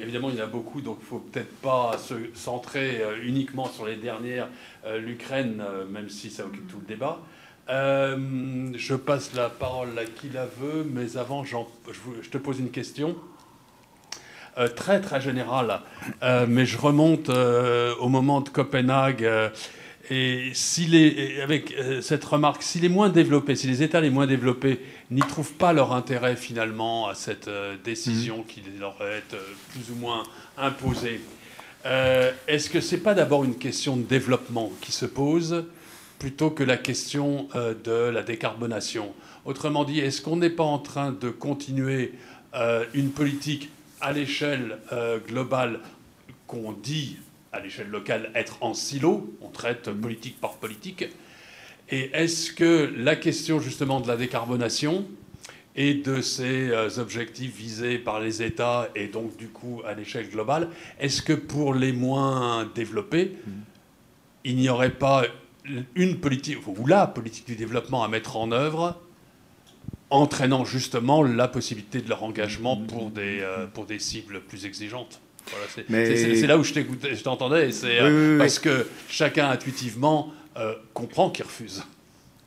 évidemment, 0.01 0.29
il 0.31 0.37
y 0.37 0.41
en 0.41 0.45
a 0.45 0.47
beaucoup, 0.47 0.81
donc 0.81 0.97
il 0.99 1.03
ne 1.03 1.09
faut 1.09 1.19
peut-être 1.19 1.55
pas 1.61 1.97
se 1.97 2.15
centrer 2.33 3.01
uniquement 3.23 3.67
sur 3.67 3.85
les 3.85 3.95
dernières, 3.95 4.49
l'Ukraine, 4.99 5.63
même 5.89 6.09
si 6.09 6.29
ça 6.29 6.45
occupe 6.45 6.67
tout 6.67 6.79
le 6.81 6.87
débat. 6.87 7.21
Euh, 7.71 8.17
je 8.75 8.95
passe 8.95 9.33
la 9.33 9.49
parole 9.49 9.97
à 9.97 10.03
qui 10.03 10.29
la 10.29 10.45
veut, 10.45 10.85
mais 10.91 11.15
avant, 11.15 11.45
je, 11.45 11.55
te 12.29 12.37
pose 12.37 12.59
une 12.59 12.69
question. 12.71 13.15
Euh, 14.57 14.67
très 14.67 14.99
très 14.99 15.21
générale, 15.21 15.79
euh, 16.23 16.45
mais 16.49 16.65
je 16.65 16.77
remonte 16.77 17.29
au 17.29 18.09
moment 18.09 18.41
de 18.41 18.49
Copenhague. 18.49 19.25
et 20.09 20.51
si 20.53 20.85
les, 20.87 21.39
avec 21.41 21.73
cette 22.01 22.25
remarque, 22.25 22.61
si 22.61 22.79
les 22.79 22.89
moins 22.89 23.07
développés, 23.07 23.55
si 23.55 23.67
les 23.67 23.83
États 23.83 24.01
les 24.01 24.09
moins 24.09 24.27
développés 24.27 24.81
n'y 25.09 25.21
trouvent 25.21 25.53
pas 25.53 25.71
leur 25.71 25.93
intérêt 25.93 26.35
finalement 26.35 27.07
à 27.07 27.15
cette 27.15 27.49
décision 27.85 28.39
mmh. 28.39 28.45
qui 28.45 28.63
leur 28.77 28.97
est 29.01 29.33
plus 29.71 29.89
ou 29.93 29.95
moins 29.95 30.23
imposée, 30.57 31.21
est-ce 31.85 32.69
que 32.69 32.81
c'est 32.81 32.97
pas 32.97 33.13
d'abord 33.13 33.45
une 33.45 33.55
question 33.55 33.95
de 33.95 34.03
développement 34.03 34.73
qui 34.81 34.91
se 34.91 35.05
pose 35.05 35.63
plutôt 36.21 36.51
que 36.51 36.63
la 36.63 36.77
question 36.77 37.47
euh, 37.55 37.73
de 37.73 38.11
la 38.11 38.21
décarbonation. 38.21 39.11
Autrement 39.43 39.83
dit, 39.83 40.01
est-ce 40.01 40.21
qu'on 40.21 40.35
n'est 40.35 40.51
pas 40.51 40.63
en 40.63 40.77
train 40.77 41.11
de 41.11 41.31
continuer 41.31 42.13
euh, 42.53 42.85
une 42.93 43.09
politique 43.09 43.71
à 44.01 44.11
l'échelle 44.11 44.77
euh, 44.93 45.17
globale 45.17 45.79
qu'on 46.45 46.73
dit 46.73 47.17
à 47.51 47.59
l'échelle 47.59 47.89
locale 47.89 48.29
être 48.35 48.59
en 48.61 48.75
silo, 48.75 49.35
on 49.41 49.47
traite 49.47 49.89
politique 49.89 50.39
par 50.39 50.57
politique, 50.57 51.05
et 51.89 52.11
est-ce 52.13 52.51
que 52.51 52.93
la 52.95 53.15
question 53.15 53.59
justement 53.59 53.99
de 53.99 54.07
la 54.07 54.15
décarbonation 54.15 55.07
et 55.75 55.95
de 55.95 56.21
ces 56.21 56.71
objectifs 56.99 57.55
visés 57.55 57.97
par 57.97 58.19
les 58.19 58.43
États 58.43 58.89
et 58.93 59.07
donc 59.07 59.37
du 59.37 59.47
coup 59.47 59.81
à 59.87 59.95
l'échelle 59.95 60.29
globale, 60.29 60.69
est-ce 60.99 61.23
que 61.23 61.33
pour 61.33 61.73
les 61.73 61.93
moins 61.93 62.69
développés, 62.75 63.37
mmh. 63.45 63.51
il 64.43 64.57
n'y 64.57 64.69
aurait 64.69 64.91
pas 64.91 65.25
une 65.95 66.17
politique, 66.19 66.57
ou 66.67 66.87
la 66.87 67.07
politique 67.07 67.47
du 67.47 67.55
développement 67.55 68.03
à 68.03 68.07
mettre 68.07 68.37
en 68.37 68.51
œuvre, 68.51 68.99
entraînant 70.09 70.65
justement 70.65 71.23
la 71.23 71.47
possibilité 71.47 72.01
de 72.01 72.09
leur 72.09 72.23
engagement 72.23 72.77
pour 72.77 73.09
des, 73.09 73.39
euh, 73.41 73.65
pour 73.67 73.85
des 73.85 73.99
cibles 73.99 74.41
plus 74.41 74.65
exigeantes. 74.65 75.21
c'est 75.79 76.47
là 76.47 76.57
où 76.57 76.63
je 76.63 77.23
t'entendais, 77.23 77.69
euh, 77.83 78.37
parce 78.37 78.59
que 78.59 78.87
chacun 79.07 79.49
intuitivement 79.49 80.33
euh, 80.57 80.75
comprend 80.93 81.29
qu'il 81.29 81.45
refuse. 81.45 81.83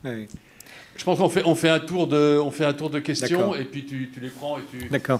Je 0.03 1.03
pense 1.03 1.17
qu'on 1.17 1.29
fait, 1.29 1.43
on 1.45 1.55
fait, 1.55 1.69
un 1.69 1.79
tour 1.79 2.07
de, 2.07 2.39
on 2.39 2.51
fait 2.51 2.65
un 2.65 2.73
tour 2.73 2.89
de 2.89 2.99
questions, 2.99 3.55
et 3.55 3.65
puis 3.65 3.85
tu, 3.85 4.11
tu 4.13 4.19
les 4.19 4.29
prends 4.29 4.59
et 4.59 4.61
tu... 4.71 4.87
D'accord. 4.89 5.19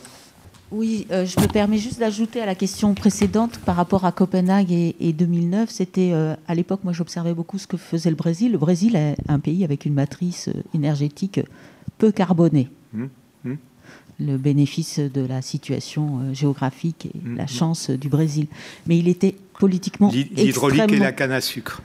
Oui, 0.71 1.05
euh, 1.11 1.25
je 1.25 1.39
me 1.39 1.47
permets 1.47 1.77
juste 1.77 1.99
d'ajouter 1.99 2.41
à 2.41 2.45
la 2.45 2.55
question 2.55 2.93
précédente 2.95 3.59
par 3.59 3.75
rapport 3.75 4.05
à 4.05 4.11
Copenhague 4.11 4.71
et, 4.71 5.13
2009. 5.13 5.69
C'était 5.69 6.11
euh, 6.13 6.35
à 6.47 6.55
l'époque, 6.55 6.81
moi 6.83 6.91
j'observais 6.91 7.33
beaucoup 7.33 7.59
ce 7.59 7.67
que 7.67 7.77
faisait 7.77 8.09
le 8.09 8.15
Brésil. 8.15 8.51
Le 8.51 8.57
Brésil 8.57 8.95
est 8.95 9.15
un 9.27 9.39
pays 9.39 9.63
avec 9.63 9.85
une 9.85 9.93
matrice 9.93 10.49
euh, 10.49 10.63
énergétique 10.73 11.39
peu 11.99 12.11
carbonée. 12.11 12.69
Mmh, 12.93 13.05
mmh. 13.43 13.53
Le 14.19 14.37
bénéfice 14.37 14.99
de 14.99 15.21
la 15.21 15.41
situation 15.41 16.33
géographique 16.33 17.07
et 17.13 17.17
mmh, 17.17 17.37
la 17.37 17.47
chance 17.47 17.91
du 17.91 18.09
Brésil. 18.09 18.47
Mais 18.87 18.97
il 18.97 19.07
était 19.07 19.35
politiquement. 19.59 20.11
L'hydraulique 20.11 20.91
et 20.91 20.97
la 20.97 21.11
canne 21.11 21.31
à 21.31 21.41
sucre. 21.41 21.83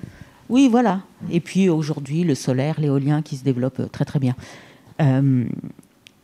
Oui, 0.48 0.68
voilà. 0.68 1.02
Et 1.30 1.40
puis 1.40 1.68
aujourd'hui, 1.68 2.24
le 2.24 2.34
solaire, 2.34 2.80
l'éolien 2.80 3.22
qui 3.22 3.36
se 3.36 3.44
développe 3.44 3.92
très 3.92 4.04
très 4.04 4.18
bien. 4.18 4.34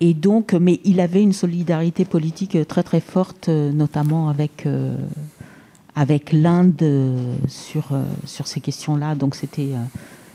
Et 0.01 0.15
donc, 0.15 0.53
mais 0.53 0.81
il 0.85 1.01
avait 1.01 1.23
une 1.23 1.33
solidarité 1.33 2.05
politique 2.05 2.59
très 2.69 2.83
très 2.83 3.01
forte, 3.01 3.49
notamment 3.49 4.29
avec, 4.29 4.67
euh, 4.67 4.95
avec 5.95 6.33
l'Inde 6.33 6.83
sur, 7.49 7.93
euh, 7.93 8.03
sur 8.27 8.47
ces 8.47 8.61
questions-là. 8.61 9.15
Donc 9.15 9.35
c'était, 9.35 9.73
euh, 9.73 9.83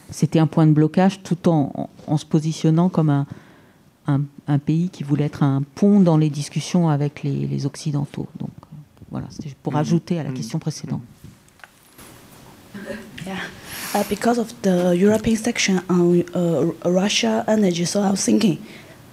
c'était 0.09 0.39
un 0.39 0.47
point 0.47 0.65
de 0.65 0.71
blocage 0.71 1.21
tout 1.21 1.47
en, 1.47 1.89
en 2.07 2.17
se 2.17 2.25
positionnant 2.25 2.89
comme 2.89 3.11
un, 3.11 3.27
un, 4.07 4.59
pays 4.59 4.89
qui 4.89 5.03
voulait 5.03 5.25
être 5.25 5.43
un 5.43 5.61
pont 5.75 5.99
dans 5.99 6.17
les 6.17 6.29
discussions 6.29 6.89
avec 6.89 7.21
les, 7.21 7.45
les 7.45 7.65
Occidentaux. 7.67 8.27
Donc 8.39 8.49
voilà, 9.11 9.27
c'était 9.29 9.55
pour 9.61 9.73
mmh. 9.73 9.77
ajouter 9.77 10.19
à 10.19 10.23
la 10.23 10.31
mmh. 10.31 10.33
question 10.33 10.59
précédente. 10.59 11.01
Yeah. 13.25 13.35
uh, 13.93 14.03
because 14.09 14.37
of 14.37 14.53
the 14.61 14.95
European 14.95 15.35
section 15.35 15.81
on 15.89 16.23
uh, 16.33 16.71
Russia 16.85 17.43
energy. 17.47 17.85
So 17.85 18.01
I 18.01 18.11
was 18.11 18.23
thinking, 18.23 18.57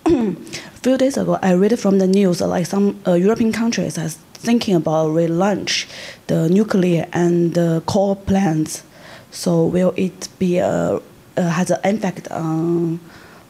a 0.09 0.81
few 0.83 0.97
days 0.97 1.17
ago, 1.17 1.39
I 1.43 1.53
read 1.55 1.79
from 1.79 1.99
the 1.99 2.07
news 2.07 2.41
like 2.41 2.67
some 2.67 3.01
uh, 3.07 3.13
European 3.13 3.53
countries 3.53 3.99
are 3.99 4.09
thinking 4.35 4.75
about 4.75 5.09
relaunch 5.11 5.87
the 6.27 6.49
nuclear 6.49 7.07
and 7.13 7.55
the 7.55 7.83
coal 7.87 8.17
plants. 8.17 8.83
So 9.31 9.67
will 9.67 9.93
it 9.97 10.29
be 10.39 10.59
a, 10.59 11.01
has 11.37 11.71
an 11.71 11.81
impact 11.85 12.29
on 12.31 13.01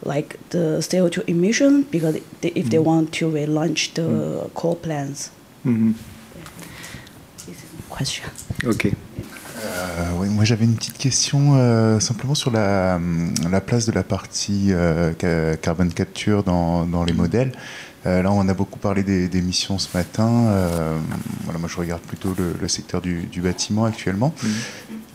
like 0.03 0.37
the 0.49 0.79
CO2 0.79 1.27
emission 1.27 1.83
because 1.83 2.19
they, 2.41 2.49
if 2.49 2.65
mm. 2.67 2.69
they 2.69 2.79
want 2.79 3.13
to 3.13 3.29
relaunch 3.31 3.93
the 3.93 4.01
mm. 4.01 4.53
coal 4.53 4.75
plants? 4.75 5.31
Mm 5.65 5.75
-hmm. 5.75 5.93
question. 7.89 8.29
Ok. 8.65 8.93
Euh, 9.61 10.11
oui, 10.17 10.29
moi 10.29 10.45
j'avais 10.45 10.65
une 10.65 10.75
petite 10.75 10.97
question 10.97 11.55
euh, 11.55 11.99
simplement 11.99 12.35
sur 12.35 12.51
la, 12.51 12.99
la, 13.49 13.61
place 13.61 13.85
de 13.85 13.91
la 13.91 14.03
partie 14.03 14.67
euh, 14.69 15.13
carbone 15.55 15.91
capture 15.93 16.43
dans, 16.43 16.85
dans 16.85 17.03
les 17.03 17.13
modèles. 17.13 17.51
Euh, 18.05 18.21
là, 18.21 18.31
on 18.31 18.47
a 18.47 18.53
beaucoup 18.53 18.79
parlé 18.79 19.03
des, 19.03 19.41
missions 19.41 19.77
ce 19.77 19.95
matin. 19.95 20.29
Euh, 20.29 20.97
voilà, 21.43 21.59
moi 21.59 21.69
je 21.71 21.77
regarde 21.77 22.01
plutôt 22.01 22.33
le, 22.37 22.67
secteur 22.67 23.01
du, 23.01 23.23
du, 23.23 23.41
bâtiment 23.41 23.85
actuellement. 23.85 24.33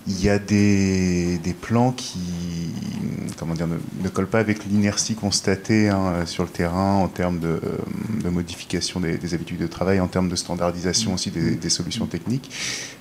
Il 0.06 0.22
y 0.22 0.28
a 0.28 0.38
des, 0.38 1.38
des, 1.38 1.54
plans 1.54 1.92
qui 1.92 2.20
comment 3.38 3.54
dire, 3.54 3.66
ne, 3.66 3.76
ne 4.02 4.08
collent 4.08 4.26
pas 4.26 4.38
avec 4.38 4.64
l'inertie 4.66 5.14
constatée 5.14 5.88
hein, 5.88 6.26
sur 6.26 6.42
le 6.42 6.50
terrain 6.50 6.94
en 6.96 7.08
termes 7.08 7.38
de, 7.38 7.60
de 8.22 8.28
modification 8.28 9.00
des, 9.00 9.16
des, 9.16 9.34
habitudes 9.34 9.58
de 9.58 9.66
travail, 9.66 10.00
en 10.00 10.08
termes 10.08 10.28
de 10.28 10.36
standardisation 10.36 11.14
aussi 11.14 11.30
des, 11.30 11.54
des 11.54 11.70
solutions 11.70 12.06
techniques. 12.06 12.50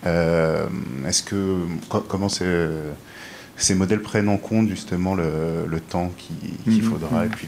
Euh, 0.06 0.66
Est-ce 1.06 1.24
que 1.24 1.60
comment 2.08 2.30
ces 2.30 3.76
modèles 3.76 4.02
prennent 4.02 4.30
en 4.30 4.38
compte 4.38 4.70
justement 4.70 5.14
le, 5.14 5.66
le 5.68 5.80
temps 5.82 6.12
qu'il 6.18 6.82
mmh, 6.82 6.90
faudra 6.90 7.26
et 7.26 7.30
puis 7.30 7.48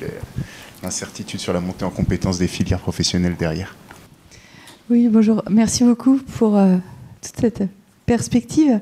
l'incertitude 0.83 1.39
sur 1.39 1.53
la 1.53 1.61
montée 1.61 1.85
en 1.85 1.91
compétences 1.91 2.37
des 2.37 2.47
filières 2.47 2.81
professionnelles 2.81 3.35
derrière? 3.37 3.75
Oui, 4.89 5.07
bonjour. 5.09 5.43
Merci 5.49 5.83
beaucoup 5.83 6.19
pour 6.37 6.57
euh, 6.57 6.77
toute 7.21 7.39
cette 7.39 7.63
perspective. 8.05 8.79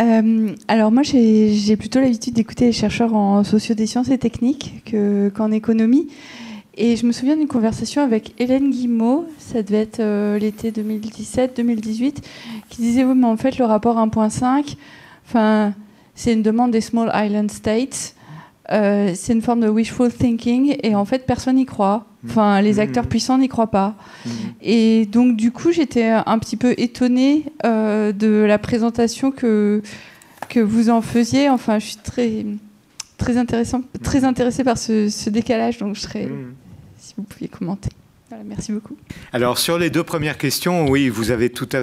Euh, 0.00 0.54
alors 0.68 0.90
moi, 0.90 1.02
j'ai 1.02 1.76
plutôt 1.76 2.00
l'habitude 2.00 2.34
d'écouter 2.34 2.66
les 2.66 2.72
chercheurs 2.72 3.14
en 3.14 3.44
socio 3.44 3.74
des 3.74 3.86
sciences 3.86 4.08
et 4.10 4.18
techniques 4.18 4.82
qu'en 5.34 5.50
économie. 5.52 6.08
Et 6.76 6.96
je 6.96 7.06
me 7.06 7.12
souviens 7.12 7.36
d'une 7.36 7.46
conversation 7.46 8.02
avec 8.02 8.34
Hélène 8.40 8.70
Guimau, 8.70 9.26
ça 9.38 9.62
devait 9.62 9.82
être 9.82 10.00
euh, 10.00 10.40
l'été 10.40 10.72
2017-2018, 10.72 12.16
qui 12.68 12.82
disait 12.82 13.04
oui, 13.04 13.14
mais 13.16 13.28
en 13.28 13.36
fait, 13.36 13.58
le 13.58 13.64
rapport 13.64 13.96
1.5, 13.96 14.74
enfin, 15.24 15.72
c'est 16.16 16.32
une 16.32 16.42
demande 16.42 16.72
des 16.72 16.80
Small 16.80 17.12
Island 17.14 17.48
States. 17.48 18.13
Euh, 18.72 19.12
c'est 19.14 19.32
une 19.32 19.42
forme 19.42 19.60
de 19.60 19.68
wishful 19.68 20.10
thinking 20.12 20.76
et 20.82 20.94
en 20.94 21.04
fait 21.04 21.26
personne 21.26 21.56
n'y 21.56 21.66
croit. 21.66 22.06
Enfin, 22.26 22.62
les 22.62 22.80
acteurs 22.80 23.04
mmh. 23.04 23.08
puissants 23.08 23.38
n'y 23.38 23.48
croient 23.48 23.70
pas. 23.70 23.94
Mmh. 24.24 24.30
Et 24.62 25.04
donc, 25.06 25.36
du 25.36 25.50
coup, 25.50 25.72
j'étais 25.72 26.08
un 26.08 26.38
petit 26.38 26.56
peu 26.56 26.74
étonnée 26.78 27.44
euh, 27.66 28.12
de 28.12 28.28
la 28.28 28.58
présentation 28.58 29.30
que, 29.30 29.82
que 30.48 30.60
vous 30.60 30.88
en 30.88 31.02
faisiez. 31.02 31.50
Enfin, 31.50 31.78
je 31.78 31.86
suis 31.88 31.96
très, 31.96 32.46
très, 33.18 33.36
intéressant, 33.36 33.82
très 34.02 34.24
intéressée 34.24 34.64
par 34.64 34.78
ce, 34.78 35.10
ce 35.10 35.28
décalage. 35.28 35.76
Donc, 35.76 35.96
je 35.96 36.00
serais, 36.00 36.30
si 36.96 37.12
vous 37.18 37.24
pouviez 37.24 37.48
commenter. 37.48 37.90
Merci 38.44 38.72
beaucoup. 38.72 38.96
Alors 39.32 39.58
sur 39.58 39.78
les 39.78 39.90
deux 39.90 40.02
premières 40.02 40.38
questions, 40.38 40.86
oui, 40.88 41.08
vous 41.08 41.30
avez 41.30 41.50
tout 41.50 41.68
à 41.72 41.80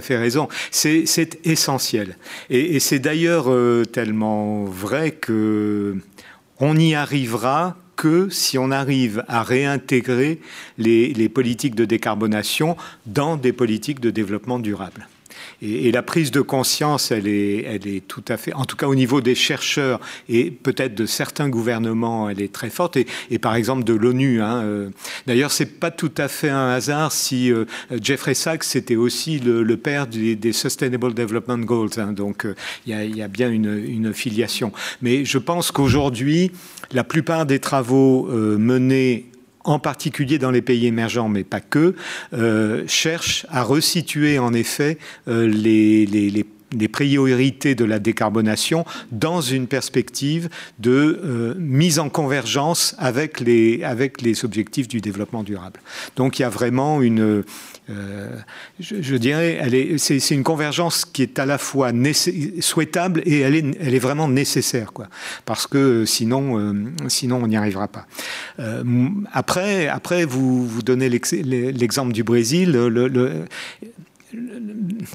fait, 0.00 0.16
raison. 0.16 0.48
C'est 0.70 1.38
essentiel, 1.44 2.16
et, 2.50 2.80
c'est 2.80 2.98
d'ailleurs 2.98 3.50
euh, 3.50 3.84
tellement 3.84 4.64
vrai 4.64 5.12
que 5.12 5.96
on 6.58 6.76
y 6.76 6.94
arrivera 6.94 7.76
que 7.96 8.28
si 8.28 8.58
on 8.58 8.70
arrive 8.70 9.24
à 9.26 9.42
réintégrer 9.42 10.38
les 10.78 11.28
politiques 11.28 11.74
de 11.74 11.84
décarbonation 11.84 12.76
dans 13.06 13.36
des 13.36 13.52
politiques 13.52 14.00
de 14.00 14.10
développement 14.10 14.58
durable. 14.58 15.08
Et, 15.62 15.90
la 15.92 16.02
prise 16.02 16.30
de 16.30 16.40
conscience, 16.40 17.10
elle 17.10 17.26
est, 17.28 17.64
elle 17.64 17.86
est 17.86 18.06
tout 18.06 18.24
à 18.28 18.36
fait, 18.36 18.52
en 18.52 18.64
tout 18.64 18.76
cas 18.76 18.86
au 18.86 18.94
niveau 18.94 19.20
des 19.20 19.34
chercheurs 19.34 20.00
et 20.28 20.50
peut-être 20.50 20.94
de 20.94 21.06
certains 21.06 21.48
gouvernements, 21.48 22.28
elle 22.28 22.42
est 22.42 22.52
très 22.52 22.70
forte. 22.70 22.96
Et, 22.96 23.38
par 23.38 23.54
exemple 23.54 23.84
de 23.84 23.94
l'ONU. 23.94 24.42
Hein, 24.42 24.62
euh, 24.64 24.90
D'ailleurs, 25.26 25.52
c'est 25.52 25.78
pas 25.78 25.90
tout 25.90 26.12
à 26.16 26.28
fait 26.28 26.48
un 26.48 26.70
hasard 26.70 27.12
si 27.12 27.52
euh, 27.52 27.64
Jeffrey 28.02 28.34
Sachs 28.34 28.64
c'était 28.64 28.96
aussi 28.96 29.38
le, 29.38 29.76
père 29.76 30.06
des, 30.06 30.52
Sustainable 30.52 31.14
Development 31.14 31.58
Goals. 31.58 31.90
Hein, 31.98 32.12
donc 32.12 32.44
euh, 32.44 32.54
il 32.86 33.16
y, 33.16 33.22
a, 33.22 33.28
bien 33.28 33.50
une, 33.50 33.82
une 33.86 34.12
filiation. 34.12 34.72
Mais 35.02 35.24
je 35.24 35.38
pense 35.38 35.70
qu'aujourd'hui, 35.70 36.50
la 36.92 37.04
plupart 37.04 37.46
des 37.46 37.58
travaux 37.58 38.28
euh, 38.30 38.58
menés 38.58 39.26
en 39.66 39.78
particulier 39.78 40.38
dans 40.38 40.50
les 40.50 40.62
pays 40.62 40.86
émergents, 40.86 41.28
mais 41.28 41.44
pas 41.44 41.60
que, 41.60 41.94
euh, 42.32 42.84
cherchent 42.86 43.46
à 43.50 43.62
resituer 43.62 44.38
en 44.38 44.52
effet 44.52 44.98
euh, 45.28 45.46
les, 45.46 46.46
priorités 46.92 47.74
de 47.74 47.84
la 47.84 47.98
décarbonation 47.98 48.84
dans 49.10 49.40
une 49.40 49.66
perspective 49.66 50.48
de 50.78 51.20
euh, 51.24 51.54
mise 51.58 51.98
en 51.98 52.08
convergence 52.08 52.94
avec 52.98 53.40
les, 53.40 53.82
avec 53.82 54.22
les 54.22 54.44
objectifs 54.44 54.88
du 54.88 55.00
développement 55.00 55.42
durable. 55.42 55.80
Donc 56.16 56.38
il 56.38 56.42
y 56.42 56.44
a 56.44 56.48
vraiment 56.48 57.02
une, 57.02 57.44
euh, 57.88 58.36
je, 58.80 59.16
dirais, 59.16 59.60
c'est 59.98 60.30
une 60.30 60.42
convergence 60.42 61.04
qui 61.04 61.22
est 61.22 61.38
à 61.38 61.46
la 61.46 61.58
fois 61.58 61.92
souhaitable 62.60 63.22
et 63.24 63.40
elle 63.40 63.54
est, 63.54 63.98
vraiment 63.98 64.28
nécessaire, 64.28 64.92
quoi. 64.92 65.08
Parce 65.44 65.66
que 65.66 66.04
sinon, 66.04 66.58
euh, 66.58 66.74
sinon 67.08 67.40
on 67.42 67.46
n'y 67.46 67.56
arrivera 67.56 67.88
pas. 67.88 68.06
Euh, 68.58 68.82
après, 69.32 69.86
après, 69.86 70.24
vous, 70.24 70.66
vous 70.66 70.82
donnez 70.82 71.08
l'exemple 71.08 72.12
du 72.12 72.24
Brésil. 72.24 72.76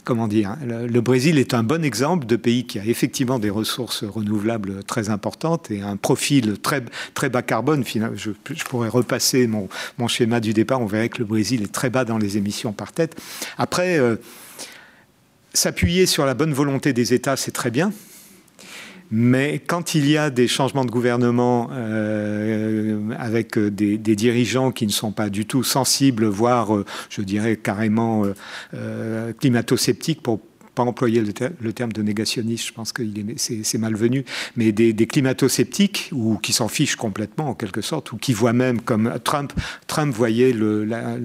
Comment 0.03 0.28
dire, 0.28 0.55
le, 0.66 1.01
Brésil 1.01 1.38
est 1.38 1.53
un 1.53 1.64
bon 1.64 1.84
exemple 1.84 2.26
de 2.26 2.36
pays 2.36 2.66
qui 2.66 2.80
a 2.80 2.86
effectivement 2.86 3.39
des 3.39 3.49
ressources 3.49 4.03
renouvelables 4.03 4.84
très 4.84 5.09
importantes 5.09 5.70
et 5.70 5.82
un 5.82 5.97
profil 5.97 6.59
très, 6.59 6.84
très 7.14 7.30
bas 7.30 7.41
carbone. 7.41 7.84
Je, 8.16 8.32
je 8.49 8.64
pourrais 8.64 8.89
repasser 8.89 9.47
mon, 9.47 9.68
mon, 9.97 10.07
schéma 10.07 10.39
du 10.39 10.53
départ, 10.53 10.82
on 10.82 10.86
verrait 10.86 11.09
que 11.09 11.20
le 11.20 11.26
Brésil 11.26 11.62
est 11.64 11.72
très 11.72 11.89
bas 11.89 12.05
dans 12.05 12.18
les 12.18 12.38
émissions 12.38 12.74
par 12.74 12.91
tête. 12.93 13.20
Après, 13.57 13.99
euh, 13.99 14.16
s'appuyer 15.53 16.05
sur 16.05 16.26
la 16.26 16.34
bonne 16.34 16.53
volonté 16.53 16.93
des 16.93 17.14
États, 17.14 17.36
c'est 17.36 17.51
très 17.51 17.72
bien. 17.72 17.91
Mais 19.12 19.62
quand 19.66 19.93
il 19.93 20.09
y 20.09 20.18
a 20.18 20.30
des 20.30 20.47
changements 20.47 20.86
de 20.86 20.89
gouvernement 20.89 21.70
euh, 21.74 23.12
avec 23.20 23.59
des, 23.59 23.97
des, 23.97 24.16
dirigeants 24.16 24.72
qui 24.72 24.88
ne 24.88 24.91
sont 24.91 25.12
pas 25.12 25.30
du 25.30 25.45
tout 25.45 25.64
sensibles, 25.64 26.26
voire, 26.26 26.74
euh, 26.74 26.86
je 27.09 27.22
dirais, 27.22 27.57
carrément 27.57 28.24
euh, 28.24 28.34
euh 28.74 29.34
climato-sceptiques 29.34 30.22
pour 30.22 30.39
employer 30.88 31.21
le, 31.21 31.34
ter 31.34 31.51
le, 31.59 31.73
terme 31.73 31.91
de 31.91 32.01
négationniste, 32.01 32.67
je 32.67 32.73
pense 32.73 32.91
que 32.91 33.03
c'est 33.38 33.77
malvenu, 33.77 34.25
mais 34.55 34.71
des, 34.71 34.93
des 34.93 35.07
climato-sceptiques 35.07 36.09
ou 36.11 36.38
qui 36.38 36.53
s'en 36.53 36.67
fichent 36.67 36.95
complètement 36.95 37.49
en 37.49 37.53
quelque 37.53 37.82
sorte, 37.82 38.11
ou 38.11 38.17
qui 38.17 38.34
voient 38.34 38.53
même 38.53 38.82
comme 38.82 39.13
Trump, 39.23 39.53
Trump 39.88 40.13
voyait 40.13 40.53
la, 40.53 41.17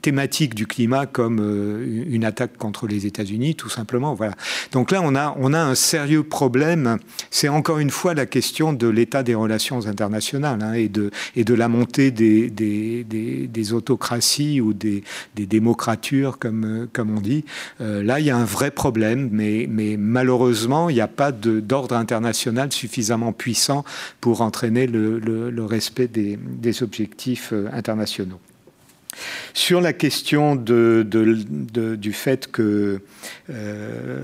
thématique 0.00 0.54
du 0.54 0.66
climat 0.66 1.06
comme 1.06 1.40
euh, 1.40 2.04
une 2.08 2.24
attaque 2.24 2.56
contre 2.56 2.86
les 2.86 3.06
États-Unis, 3.06 3.54
tout 3.54 3.68
simplement. 3.68 4.14
Voilà. 4.14 4.34
Donc 4.72 4.90
là, 4.90 5.02
on 5.02 5.14
a, 5.14 5.56
un 5.56 5.74
sérieux 5.74 6.22
problème. 6.22 6.98
C'est 7.30 7.48
encore 7.48 7.78
une 7.78 7.90
fois 7.90 8.14
la 8.14 8.26
question 8.26 8.72
de 8.72 8.86
l'état 8.88 9.22
des 9.22 9.34
relations 9.34 9.86
internationales 9.86 10.62
hein, 10.62 10.74
et, 10.74 10.88
de, 10.88 11.54
la 11.54 11.68
montée 11.68 12.10
des, 12.10 12.50
des, 12.50 13.72
autocraties 13.72 14.60
ou 14.60 14.72
des, 14.74 15.02
des 15.34 15.46
démocratures, 15.46 16.38
comme 16.38 16.88
on 16.98 17.20
dit. 17.20 17.44
Euh, 17.80 18.02
là, 18.02 18.20
il 18.20 18.26
y 18.26 18.30
a 18.30 18.36
un 18.36 18.44
vrai 18.44 18.70
problème, 18.70 19.28
mais, 19.32 19.96
malheureusement, 19.98 20.88
il 20.88 20.94
n'y 20.94 21.00
a 21.00 21.08
pas 21.08 21.32
d'ordre 21.32 21.94
international 21.94 22.72
suffisamment 22.72 23.32
puissant 23.32 23.84
pour 24.20 24.40
entraîner 24.40 24.86
le, 24.86 25.64
respect 25.64 26.08
des, 26.08 26.36
des 26.36 26.82
objectifs 26.82 27.50
euh, 27.52 27.68
internationaux. 27.72 28.40
Sur 29.54 29.80
la 29.80 29.92
question 29.92 30.56
du 30.56 32.12
fait 32.12 32.50
que 32.50 33.00
euh, 33.50 34.20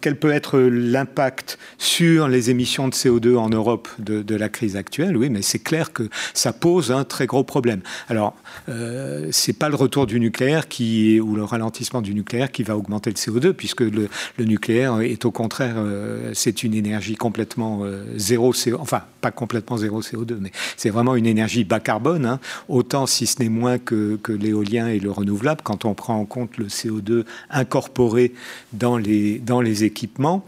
quel 0.00 0.16
peut 0.16 0.32
être 0.32 0.58
l'impact 0.58 1.58
sur 1.78 2.28
les 2.28 2.50
émissions 2.50 2.88
de 2.88 2.94
CO2 2.94 3.36
en 3.36 3.48
Europe 3.48 3.88
de, 3.98 4.34
la 4.34 4.48
crise 4.48 4.76
actuelle, 4.76 5.16
oui, 5.16 5.28
mais 5.28 5.42
c'est 5.42 5.58
clair 5.58 5.92
que 5.92 6.08
ça 6.32 6.52
pose 6.52 6.90
un 6.90 7.04
très 7.04 7.26
gros 7.26 7.44
problème. 7.44 7.82
Alors, 8.08 8.34
euh, 8.68 9.28
c'est 9.30 9.52
pas 9.52 9.68
le 9.68 9.76
retour 9.76 10.06
du 10.06 10.18
nucléaire 10.18 10.68
qui 10.68 11.20
ou 11.20 11.36
le 11.36 11.44
ralentissement 11.44 12.00
du 12.00 12.14
nucléaire 12.14 12.50
qui 12.50 12.62
va 12.62 12.76
augmenter 12.76 13.10
le 13.10 13.16
CO2, 13.16 13.52
puisque 13.52 13.82
le, 13.82 14.08
nucléaire 14.38 15.00
est 15.00 15.24
au 15.24 15.30
contraire, 15.30 15.74
euh, 15.76 16.32
c'est 16.34 16.62
une 16.62 16.74
énergie 16.74 17.16
complètement 17.16 17.80
euh, 17.82 18.04
zéro 18.16 18.52
enfin 18.78 19.02
pas 19.22 19.30
complètement 19.30 19.78
zéro 19.78 20.02
CO2, 20.02 20.36
mais 20.40 20.50
c'est 20.76 20.90
vraiment 20.90 21.14
une 21.14 21.26
énergie 21.26 21.64
bas 21.64 21.80
carbone, 21.80 22.26
hein. 22.26 22.40
autant 22.68 23.06
si 23.06 23.26
ce 23.26 23.40
n'est 23.40 23.48
moins 23.48 23.78
que, 23.78 24.18
l'éolien 24.28 24.88
et 24.88 24.98
le 24.98 25.10
renouvelable, 25.10 25.62
quand 25.62 25.84
on 25.84 25.94
prend 25.94 26.16
en 26.18 26.24
compte 26.26 26.58
le 26.58 26.66
CO2 26.66 27.24
incorporé 27.50 28.34
dans 28.72 28.98
les, 28.98 29.84
équipements. 29.84 30.44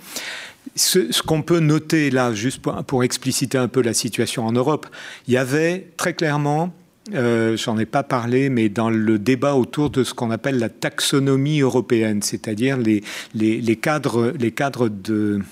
Ce, 0.77 1.23
qu'on 1.23 1.43
peut 1.43 1.61
noter 1.61 2.11
là, 2.11 2.35
juste 2.35 2.61
pour, 2.61 3.05
expliciter 3.05 3.57
un 3.57 3.69
peu 3.69 3.81
la 3.81 3.95
situation 3.95 4.45
en 4.45 4.53
Europe, 4.53 4.87
il 5.29 5.35
y 5.35 5.37
avait 5.37 5.89
très 5.97 6.15
clairement 6.15 6.73
euh, 7.13 7.55
j'en 7.59 7.79
ai 7.79 7.85
pas 7.85 8.03
parlé, 8.03 8.49
mais 8.49 8.71
dans 8.71 8.89
le 8.89 9.19
débat 9.19 9.57
autour 9.57 9.91
de 9.91 10.05
ce 10.05 10.15
qu'on 10.15 10.31
appelle 10.31 10.59
la 10.59 10.71
taxonomie 10.71 11.61
européenne, 11.61 12.23
c'est-à-dire 12.23 12.79
les 12.79 13.77
cadres 13.77 14.89
de, 14.89 15.43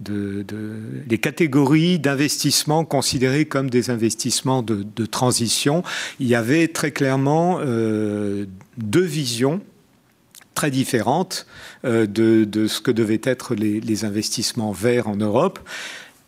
de, 0.00 0.44
les 1.08 1.18
catégories 1.18 1.98
d'investissements 1.98 2.84
considérés 2.84 3.44
comme 3.44 3.70
des 3.70 3.90
investissements 3.90 4.62
de, 4.62 5.06
transition, 5.06 5.82
il 6.18 6.26
y 6.26 6.34
avait 6.34 6.68
très 6.68 6.90
clairement 6.90 7.58
euh, 7.60 8.46
deux 8.76 9.04
visions 9.04 9.60
très 10.54 10.70
différentes 10.70 11.46
euh, 11.84 12.06
de, 12.06 12.66
ce 12.66 12.80
que 12.80 12.90
devaient 12.90 13.20
être 13.24 13.54
les, 13.54 14.04
investissements 14.04 14.72
verts 14.72 15.08
en 15.08 15.16
Europe. 15.16 15.58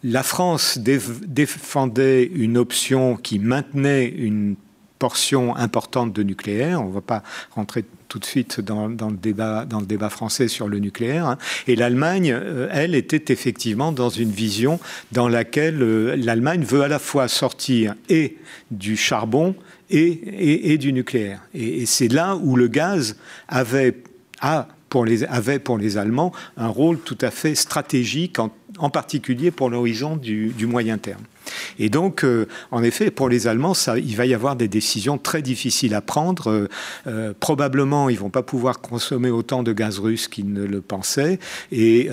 La 0.05 0.23
France 0.23 0.79
défendait 0.79 2.25
une 2.25 2.59
option 2.59 3.17
qui 3.17 3.39
maintenait 3.39 4.09
une 4.09 4.57
portion 4.99 5.55
importante 5.57 6.13
de 6.13 6.23
nucléaire. 6.23 6.83
On 6.83 6.89
ne 6.89 6.95
va 6.95 7.01
pas 7.01 7.23
rentrer 7.53 7.85
tout 8.13 8.19
de 8.19 8.27
suite 8.27 8.61
dans, 8.61 8.89
le, 8.89 9.17
débat, 9.17 10.11
français 10.11 10.47
sur 10.47 10.69
le 10.69 10.81
nucléaire. 10.81 11.27
Hein. 11.27 11.39
Et 11.67 11.77
l'Allemagne, 11.77 12.31
euh, 12.31 12.69
elle, 12.71 12.95
était 12.95 13.33
effectivement 13.33 13.91
dans 13.91 14.11
une 14.11 14.31
vision 14.31 14.79
dans 15.13 15.29
laquelle 15.29 15.83
euh, 15.83 16.15
l'Allemagne 16.17 16.63
veut 16.63 16.83
à 16.83 16.89
la 16.89 16.99
fois 16.99 17.27
sortir 17.27 17.95
et 18.11 18.37
du 18.71 18.99
charbon 18.99 19.55
et, 19.89 20.77
du 20.77 20.93
nucléaire. 20.93 21.41
Et, 21.55 21.87
c'est 21.87 22.09
là 22.09 22.37
où 22.37 22.55
le 22.55 22.69
gaz 22.69 23.17
avait, 23.49 23.97
pour 24.91 25.07
les, 25.07 25.25
avait 25.25 25.59
pour 25.59 25.79
les 25.79 25.97
Allemands 25.97 26.33
un 26.59 26.69
rôle 26.69 26.99
tout 26.99 27.19
à 27.23 27.31
fait 27.31 27.55
stratégique, 27.55 28.39
en, 28.39 28.91
particulier 28.91 29.51
pour 29.51 29.71
l'horizon 29.71 30.19
du 30.19 30.67
moyen 30.67 30.99
terme. 30.99 31.23
Et 31.79 31.89
donc, 31.89 32.25
euh, 32.25 32.47
en 32.71 32.83
effet, 32.83 33.11
pour 33.11 33.29
les 33.29 33.47
Allemands, 33.47 33.75
il 33.97 34.17
va 34.17 34.27
y 34.27 34.35
avoir 34.35 34.57
des 34.57 34.69
décisions 34.69 35.19
très 35.19 35.43
difficiles 35.43 35.95
à 35.95 36.01
prendre. 36.01 36.51
Euh, 36.51 36.69
euh, 37.07 37.33
probablement, 37.39 38.09
ils 38.09 38.19
vont 38.19 38.31
pas 38.31 38.43
pouvoir 38.43 38.81
consommer 38.81 39.31
autant 39.31 39.63
de 39.63 39.73
gaz 39.73 39.99
russe 39.99 40.29
qu'ils 40.29 40.53
ne 40.53 40.65
le 40.65 40.81
pensaient, 40.81 41.39
et 41.71 42.09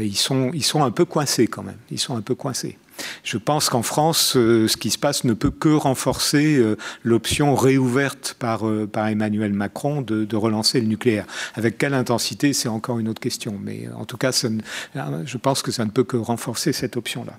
ils 0.00 0.16
sont, 0.16 0.50
ils 0.54 0.64
sont 0.64 0.82
un 0.82 0.90
peu 0.90 1.04
coincés 1.04 1.46
quand 1.46 1.62
même. 1.62 1.78
Ils 1.90 1.98
sont 1.98 2.16
un 2.16 2.20
peu 2.20 2.34
coincés. 2.34 2.78
Je 3.22 3.38
pense 3.38 3.68
qu'en 3.68 3.82
France, 3.82 4.32
ce 4.32 4.76
qui 4.76 4.90
se 4.90 4.98
passe 4.98 5.24
ne 5.24 5.32
peut 5.32 5.50
que 5.50 5.68
renforcer 5.68 6.60
l'option 7.04 7.54
réouverte 7.54 8.34
par, 8.38 8.62
Emmanuel 9.08 9.52
Macron 9.52 10.02
de, 10.02 10.36
relancer 10.36 10.80
le 10.80 10.86
nucléaire. 10.86 11.26
Avec 11.54 11.78
quelle 11.78 11.94
intensité, 11.94 12.52
c'est 12.52 12.68
encore 12.68 12.98
une 12.98 13.08
autre 13.08 13.20
question. 13.20 13.58
Mais 13.62 13.88
en 13.96 14.04
tout 14.04 14.16
cas, 14.16 14.32
je 14.32 15.36
pense 15.36 15.62
que 15.62 15.70
ça 15.70 15.84
ne 15.84 15.90
peut 15.90 16.04
que 16.04 16.16
renforcer 16.16 16.72
cette 16.72 16.96
option-là. 16.96 17.38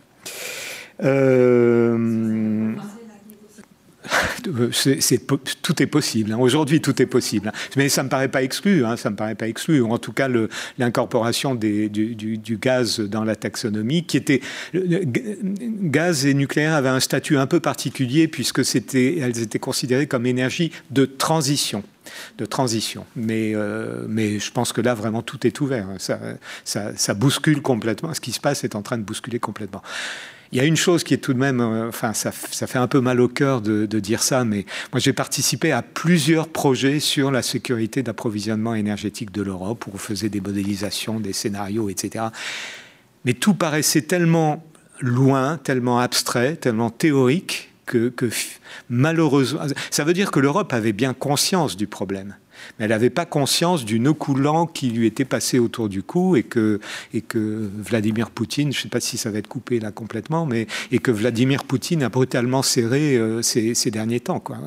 Euh, 1.04 2.76
tout 5.62 5.84
est 5.84 5.88
possible. 5.88 6.32
Hein. 6.34 6.38
Aujourd'hui, 6.40 6.82
tout 6.82 7.02
est 7.02 7.06
possible. 7.06 7.50
Hein. 7.50 7.58
Mais 7.78 7.90
ça 7.90 8.04
me 8.04 8.10
paraît 8.10 8.28
pas 8.28 8.44
exclu. 8.44 8.86
Hein. 8.86 8.98
Ça 8.98 9.10
me 9.10 9.16
paraît 9.16 9.36
pas 9.36 9.48
exclu. 9.48 9.84
En 9.84 9.98
tout 9.98 10.14
cas, 10.14 10.28
l'incorporation 10.78 11.56
du, 11.56 12.58
gaz 12.62 13.00
dans 13.00 13.24
la 13.24 13.36
taxonomie, 13.36 14.06
qui 14.06 14.18
était 14.18 14.42
gaz 14.74 16.26
et 16.26 16.34
nucléaire 16.34 16.74
avaient 16.74 16.90
un 16.90 17.00
statut 17.00 17.38
un 17.38 17.48
peu 17.48 17.60
particulier 17.60 18.28
puisque 18.28 18.62
elles 18.76 19.40
étaient 19.40 19.60
considérées 19.60 20.08
comme 20.08 20.26
énergie 20.26 20.72
de 20.92 21.06
transition 21.06 21.84
de 22.40 22.46
transition. 22.46 23.06
Mais, 23.16 23.54
euh, 23.54 24.08
je 24.40 24.52
pense 24.52 24.74
que 24.74 24.82
là, 24.82 24.96
vraiment, 24.96 25.22
tout 25.22 25.46
est 25.46 25.62
ouvert. 25.62 25.88
Ça 26.00 27.14
bouscule 27.14 27.62
complètement. 27.62 28.14
Ce 28.16 28.20
qui 28.22 28.32
se 28.32 28.40
passe 28.40 28.64
est 28.64 28.74
en 28.74 28.82
train 28.82 28.98
de 28.98 29.04
bousculer 29.04 29.40
complètement. 29.40 29.84
Il 30.52 30.58
y 30.58 30.62
a 30.62 30.66
une 30.66 30.76
chose 30.76 31.04
qui 31.04 31.14
est 31.14 31.18
tout 31.18 31.34
de 31.34 31.38
même, 31.38 31.62
euh, 31.62 31.90
enfin, 31.90 32.14
ça, 32.14 32.32
fait 32.32 32.80
un 32.80 32.88
peu 32.88 33.02
mal 33.02 33.22
au 33.22 33.28
cœur 33.28 33.62
de, 33.62 33.86
dire 34.00 34.24
ça, 34.24 34.46
mais 34.46 34.66
moi 34.92 35.00
j'ai 35.00 35.14
participé 35.14 35.72
à 35.72 35.82
plusieurs 35.82 36.48
projets 36.48 37.00
sur 37.00 37.30
la 37.32 37.42
sécurité 37.42 38.02
d'approvisionnement 38.02 38.74
énergétique 38.74 39.32
de 39.32 39.44
l'Europe, 39.44 39.86
où 39.88 39.92
on 39.94 39.98
faisait 39.98 40.30
des 40.30 40.42
modélisations, 40.42 41.20
des 41.20 41.34
scénarios, 41.34 41.90
etc. 41.90 42.26
Mais 43.26 43.34
tout 43.34 43.54
paraissait 43.54 44.02
tellement 44.02 44.66
loin, 45.02 45.58
tellement 45.58 46.00
abstrait, 46.00 46.56
tellement 46.56 46.90
théorique, 46.90 47.72
que, 47.86 48.10
que 48.10 48.30
malheureusement, 48.90 49.62
ça 49.92 50.04
veut 50.04 50.14
dire 50.14 50.32
que 50.32 50.40
l'Europe 50.40 50.74
avait 50.74 50.94
bien 50.94 51.14
conscience 51.14 51.76
du 51.78 51.88
problème 51.88 52.36
mais 52.78 52.86
elle 52.86 52.92
n'avait 52.92 53.10
pas 53.10 53.26
conscience 53.26 53.86
du 53.86 54.00
nœud 54.00 54.14
coulant 54.14 54.66
qui 54.66 54.90
lui 54.90 55.08
était 55.08 55.26
passé 55.26 55.60
autour 55.60 55.90
du 55.90 56.04
cou 56.04 56.36
et 56.36 56.44
que, 56.44 56.80
et 57.14 57.22
que 57.22 57.70
Vladimir 57.78 58.30
Poutine, 58.30 58.72
je 58.72 58.80
ne 58.80 58.84
sais 58.84 58.90
pas 58.90 59.00
si 59.00 59.18
ça 59.18 59.32
va 59.32 59.38
être 59.40 59.48
coupé 59.48 59.80
là 59.80 59.92
complètement, 59.92 60.46
mais 60.46 60.68
et 60.92 61.00
que 61.00 61.12
Vladimir 61.12 61.64
Poutine 61.64 62.04
a 62.04 62.10
brutalement 62.10 62.62
serré 62.62 63.18
euh, 63.18 63.42
ces, 63.42 63.74
ces, 63.74 63.92
derniers 63.92 64.20
temps. 64.20 64.40
Quoi. 64.40 64.58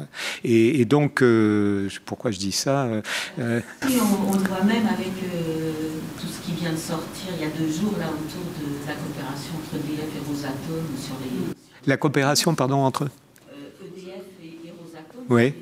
Et, 0.45 0.84
donc, 0.84 1.22
euh, 1.22 1.88
pourquoi 2.05 2.30
je 2.30 2.38
dis 2.38 2.53
ça 2.53 2.88
euh, 3.38 3.61
oui, 3.86 3.99
on, 4.01 4.32
le 4.32 4.45
voit 4.45 4.64
même 4.64 4.86
avec 4.86 5.12
tout 6.20 6.26
ce 6.26 6.47
qui 6.47 6.53
vient 6.61 6.72
de 6.72 6.76
sortir 6.76 7.32
il 7.36 7.43
y 7.43 7.47
a 7.47 7.51
deux 7.51 7.72
jours 7.72 7.95
là 7.99 8.07
autour 8.07 8.45
de 8.61 8.86
la 8.86 8.95
coopération 8.95 9.53
entre 9.57 9.76
EDF 9.76 10.09
et 10.16 10.28
Rosatom 10.28 10.84
sur 11.01 11.14
les... 11.22 11.55
La 11.86 11.97
coopération, 11.97 12.55
pardon, 12.55 12.78
entre 12.78 13.09
EDF 13.80 14.22
et, 14.43 14.72
Rosatom 14.82 15.24
oui. 15.28 15.55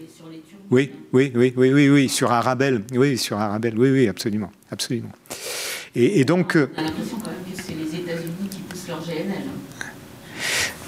Oui, 0.70 0.92
oui, 1.12 1.32
oui, 1.34 1.52
oui, 1.56 1.72
oui, 1.72 1.88
oui, 1.88 2.08
sur 2.08 2.30
Arabelle. 2.30 2.82
Oui, 2.94 3.18
sur 3.18 3.38
Arabelle. 3.38 3.76
Oui, 3.76 3.90
oui, 3.90 4.06
absolument, 4.06 4.52
absolument. 4.70 5.10
Et, 5.96 6.24
donc. 6.24 6.56
Euh, 6.56 6.70
On 6.76 6.80
a 6.80 6.84
l'impression 6.84 7.18
quand 7.18 7.30
même 7.30 7.40
que 7.52 7.60
c'est 7.60 7.74
les 7.74 8.00
États-Unis 8.02 8.48
qui 8.48 8.60
poussent 8.60 8.86
leur 8.86 9.00
GNL. 9.04 9.42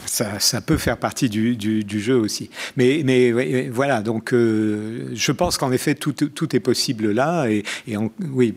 Ça, 0.06 0.38
ça, 0.38 0.60
peut 0.60 0.76
faire 0.76 0.98
partie 0.98 1.28
du, 1.28 1.56
du, 1.56 2.00
jeu 2.00 2.16
aussi. 2.16 2.50
Mais, 2.76 3.02
mais 3.02 3.70
voilà, 3.70 4.02
donc 4.02 4.32
euh, 4.32 5.08
je 5.14 5.32
pense 5.32 5.56
qu'en 5.56 5.72
effet, 5.72 5.94
tout, 5.94 6.12
tout, 6.12 6.54
est 6.54 6.60
possible 6.60 7.10
là. 7.10 7.46
Et, 7.46 7.64
et 7.88 7.96
oui, 8.30 8.54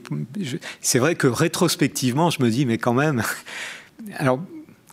c'est 0.82 1.00
vrai 1.00 1.16
que 1.16 1.28
rétrospectivement, 1.28 2.30
je 2.30 2.44
me 2.44 2.50
dis, 2.50 2.66
mais 2.66 2.78
quand 2.78 2.94
même. 2.94 3.24
Alors, 4.18 4.44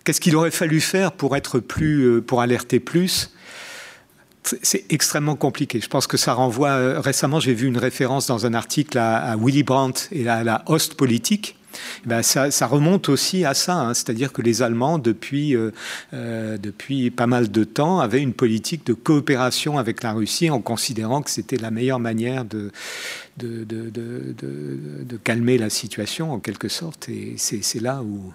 qu'est-ce 0.05 0.21
qu'il 0.21 0.37
aurait 0.37 0.53
fallu 0.53 0.81
faire 0.81 1.13
pour 1.13 1.37
être 1.37 1.59
plus, 1.59 2.05
euh, 2.05 2.21
pour 2.23 2.41
alerter 2.41 2.81
plus 2.81 3.33
c'est 4.45 4.85
extrêmement 4.91 5.37
compliqué. 5.37 5.81
Je 5.81 5.89
pense 5.89 6.07
que 6.07 6.17
ça 6.17 6.35
renvoie. 6.35 6.71
Euh, 6.71 7.01
récemment, 7.01 7.41
j'ai 7.41 7.55
vu 7.55 7.67
une 7.67 7.79
référence 7.79 8.27
dans 8.27 8.47
un 8.47 8.55
article 8.55 8.99
à, 8.99 9.37
Willy 9.37 9.63
Brandt 9.63 10.09
et 10.13 10.29
à 10.29 10.45
la 10.45 10.63
Ostpolitik. 10.67 11.57
Eh 12.05 12.09
ben 12.09 12.23
ça, 12.23 12.51
ça, 12.51 12.67
remonte 12.67 13.09
aussi 13.09 13.47
à 13.47 13.55
ça, 13.55 13.75
hein. 13.77 13.95
c'est-à-dire 13.95 14.31
que 14.35 14.43
les 14.43 14.61
Allemands, 14.61 14.99
depuis, 14.99 15.57
euh, 15.57 15.71
euh, 16.13 16.59
depuis 16.59 17.11
pas 17.11 17.27
mal 17.27 17.51
de 17.51 17.65
temps, 17.65 17.99
avaient 18.01 18.21
une 18.21 18.35
politique 18.35 18.85
de 18.85 18.93
coopération 18.93 19.79
avec 19.79 20.03
la 20.03 20.13
Russie 20.13 20.51
en 20.51 20.61
considérant 20.61 21.23
que 21.23 21.31
c'était 21.31 21.57
la 21.57 21.71
meilleure 21.71 21.99
manière 21.99 22.45
de, 22.45 22.71
de, 23.39 23.65
de, 23.65 23.91
de, 23.91 25.17
calmer 25.25 25.57
la 25.57 25.71
situation, 25.71 26.31
en 26.33 26.41
quelque 26.41 26.69
sorte. 26.69 27.09
Et 27.09 27.37
c'est 27.39 27.81
là 27.81 28.03
où 28.03 28.35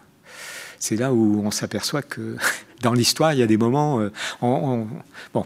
c'est 0.79 0.95
là 0.95 1.13
où 1.13 1.41
on 1.43 1.51
s'aperçoit 1.51 2.01
que 2.01 2.37
dans 2.81 2.93
l'histoire, 2.93 3.33
il 3.33 3.39
y 3.39 3.43
a 3.43 3.47
des 3.47 3.57
moments. 3.57 4.01
on, 4.41 4.87
bon, 5.33 5.45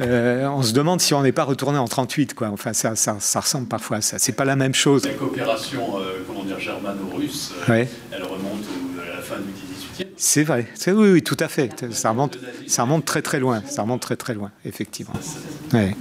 euh, 0.00 0.46
on 0.48 0.62
se 0.62 0.72
demande 0.72 1.00
si 1.00 1.14
on 1.14 1.22
n'est 1.22 1.32
pas 1.32 1.44
retourné 1.44 1.78
en 1.78 1.88
38. 1.88 2.34
Quoi. 2.34 2.48
Enfin, 2.48 2.72
ça, 2.72 2.94
ça, 2.96 3.40
ressemble 3.40 3.68
parfois 3.68 3.98
à 3.98 4.00
ça. 4.00 4.18
C'est 4.18 4.32
pas 4.32 4.44
la 4.44 4.56
même 4.56 4.74
chose. 4.74 5.04
La 5.04 5.14
coopération, 5.14 5.98
euh, 5.98 6.22
comment 6.26 6.44
dire, 6.44 6.58
germano-russe, 6.58 7.52
euh, 7.68 7.84
elle 8.12 8.22
remonte 8.22 8.64
à 9.02 9.16
la 9.16 9.22
fin 9.22 9.36
du 9.36 10.02
18e. 10.02 10.08
C'est 10.16 10.44
vrai. 10.44 10.66
Oui, 10.86 11.10
oui, 11.12 11.22
tout 11.22 11.36
à 11.40 11.48
fait. 11.48 11.92
Ça 11.92 12.10
remonte, 12.10 12.38
ça 12.66 12.82
remonte 12.82 13.04
très 13.04 13.22
très 13.22 13.40
loin. 13.40 13.62
Ça 13.66 13.82
remonte 13.82 14.02
très 14.02 14.16
très 14.16 14.34
loin, 14.34 14.50
effectivement. 14.64 15.14
Ouais. 15.72 15.94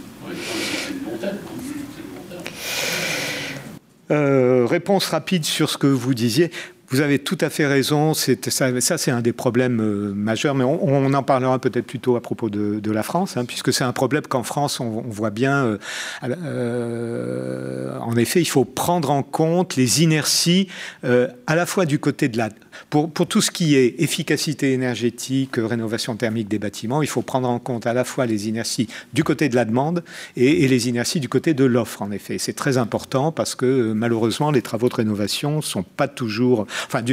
réponse 4.09 5.07
rapide 5.07 5.45
sur 5.45 5.69
ce 5.69 5.77
que 5.77 5.87
vous 5.87 6.13
disiez. 6.13 6.51
Vous 6.89 7.01
avez 7.01 7.19
tout 7.19 7.37
à 7.41 7.49
fait 7.49 7.67
raison. 7.67 8.13
Ça, 8.15 8.33
ça 8.79 8.97
c'est 8.97 9.11
un 9.11 9.21
des 9.21 9.33
problèmes 9.33 9.79
euh, 9.79 10.11
majeurs, 10.13 10.55
mais 10.55 10.63
on, 10.63 11.13
en 11.13 11.23
parlera 11.23 11.59
peut-être 11.59 11.85
plutôt 11.85 12.15
à 12.15 12.21
propos 12.21 12.49
de, 12.49 12.91
la 12.91 13.03
France, 13.03 13.37
hein, 13.37 13.45
puisque 13.45 13.71
c'est 13.71 13.83
un 13.83 13.93
problème 13.93 14.23
qu'en 14.23 14.43
France, 14.43 14.79
on, 14.79 15.03
voit 15.07 15.29
bien. 15.29 15.65
Euh, 15.65 15.77
euh, 16.23 17.99
en 17.99 18.15
effet, 18.15 18.41
il 18.41 18.45
faut 18.45 18.65
prendre 18.65 19.11
en 19.11 19.21
compte 19.21 19.75
les 19.75 20.01
inerties 20.01 20.67
à 21.03 21.55
la 21.55 21.65
fois 21.65 21.85
du 21.85 21.99
côté 21.99 22.27
de 22.27 22.37
la 22.37 22.49
pour, 22.89 23.11
tout 23.11 23.41
ce 23.41 23.51
qui 23.51 23.75
est 23.75 23.95
efficacité 23.99 24.73
énergétique, 24.73 25.55
rénovation 25.57 26.15
thermique 26.15 26.47
des 26.47 26.59
bâtiments, 26.59 27.01
il 27.01 27.07
faut 27.07 27.21
prendre 27.21 27.49
en 27.49 27.59
compte 27.59 27.85
à 27.85 27.93
la 27.93 28.03
fois 28.03 28.25
les 28.25 28.47
inerties 28.47 28.87
du 29.13 29.23
côté 29.23 29.49
de 29.49 29.55
la 29.55 29.65
demande 29.65 30.03
et, 30.35 30.67
les 30.67 30.89
inerties 30.89 31.19
du 31.19 31.29
côté 31.29 31.53
de 31.53 31.65
l'offre, 31.65 32.01
en 32.01 32.11
effet. 32.11 32.37
C'est 32.37 32.53
très 32.53 32.77
important 32.77 33.31
parce 33.31 33.55
que 33.55 33.93
malheureusement, 33.93 34.51
les 34.51 34.61
travaux 34.61 34.89
de 34.89 34.95
rénovation 34.95 35.57
ne 35.57 35.61
sont 35.61 35.83
pas 35.83 36.07
toujours 36.07 36.67
Enfin, 36.85 37.03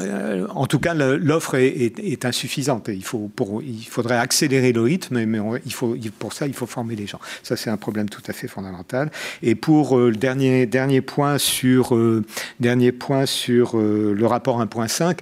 euh, 0.00 0.46
en 0.50 0.66
tout 0.66 0.78
cas, 0.78 0.94
l'offre 0.94 1.56
est, 1.56 2.24
insuffisante. 2.24 2.88
il, 2.88 3.04
faut 3.04 3.30
il 3.62 3.84
faudrait 3.84 4.16
accélérer 4.16 4.72
le 4.72 4.82
rythme, 4.82 5.24
mais 5.24 5.38
il 5.64 5.72
faut, 5.72 5.96
pour 6.18 6.32
ça, 6.32 6.46
il 6.46 6.54
faut 6.54 6.66
former 6.66 6.96
les 6.96 7.06
gens. 7.06 7.20
Ça, 7.42 7.56
c'est 7.56 7.70
un 7.70 7.76
problème 7.76 8.08
tout 8.08 8.22
à 8.26 8.32
fait 8.32 8.48
fondamental. 8.48 9.10
Et 9.42 9.54
pour 9.54 9.98
euh, 9.98 10.10
le 10.10 10.16
dernier, 10.16 10.66
dernier 10.66 11.00
point 11.00 11.38
sur, 11.38 11.94
euh, 11.94 12.24
dernier 12.60 12.92
point 12.92 13.26
sur 13.26 13.76
le 13.76 14.26
rapport 14.26 14.60
1.5, 14.66 15.18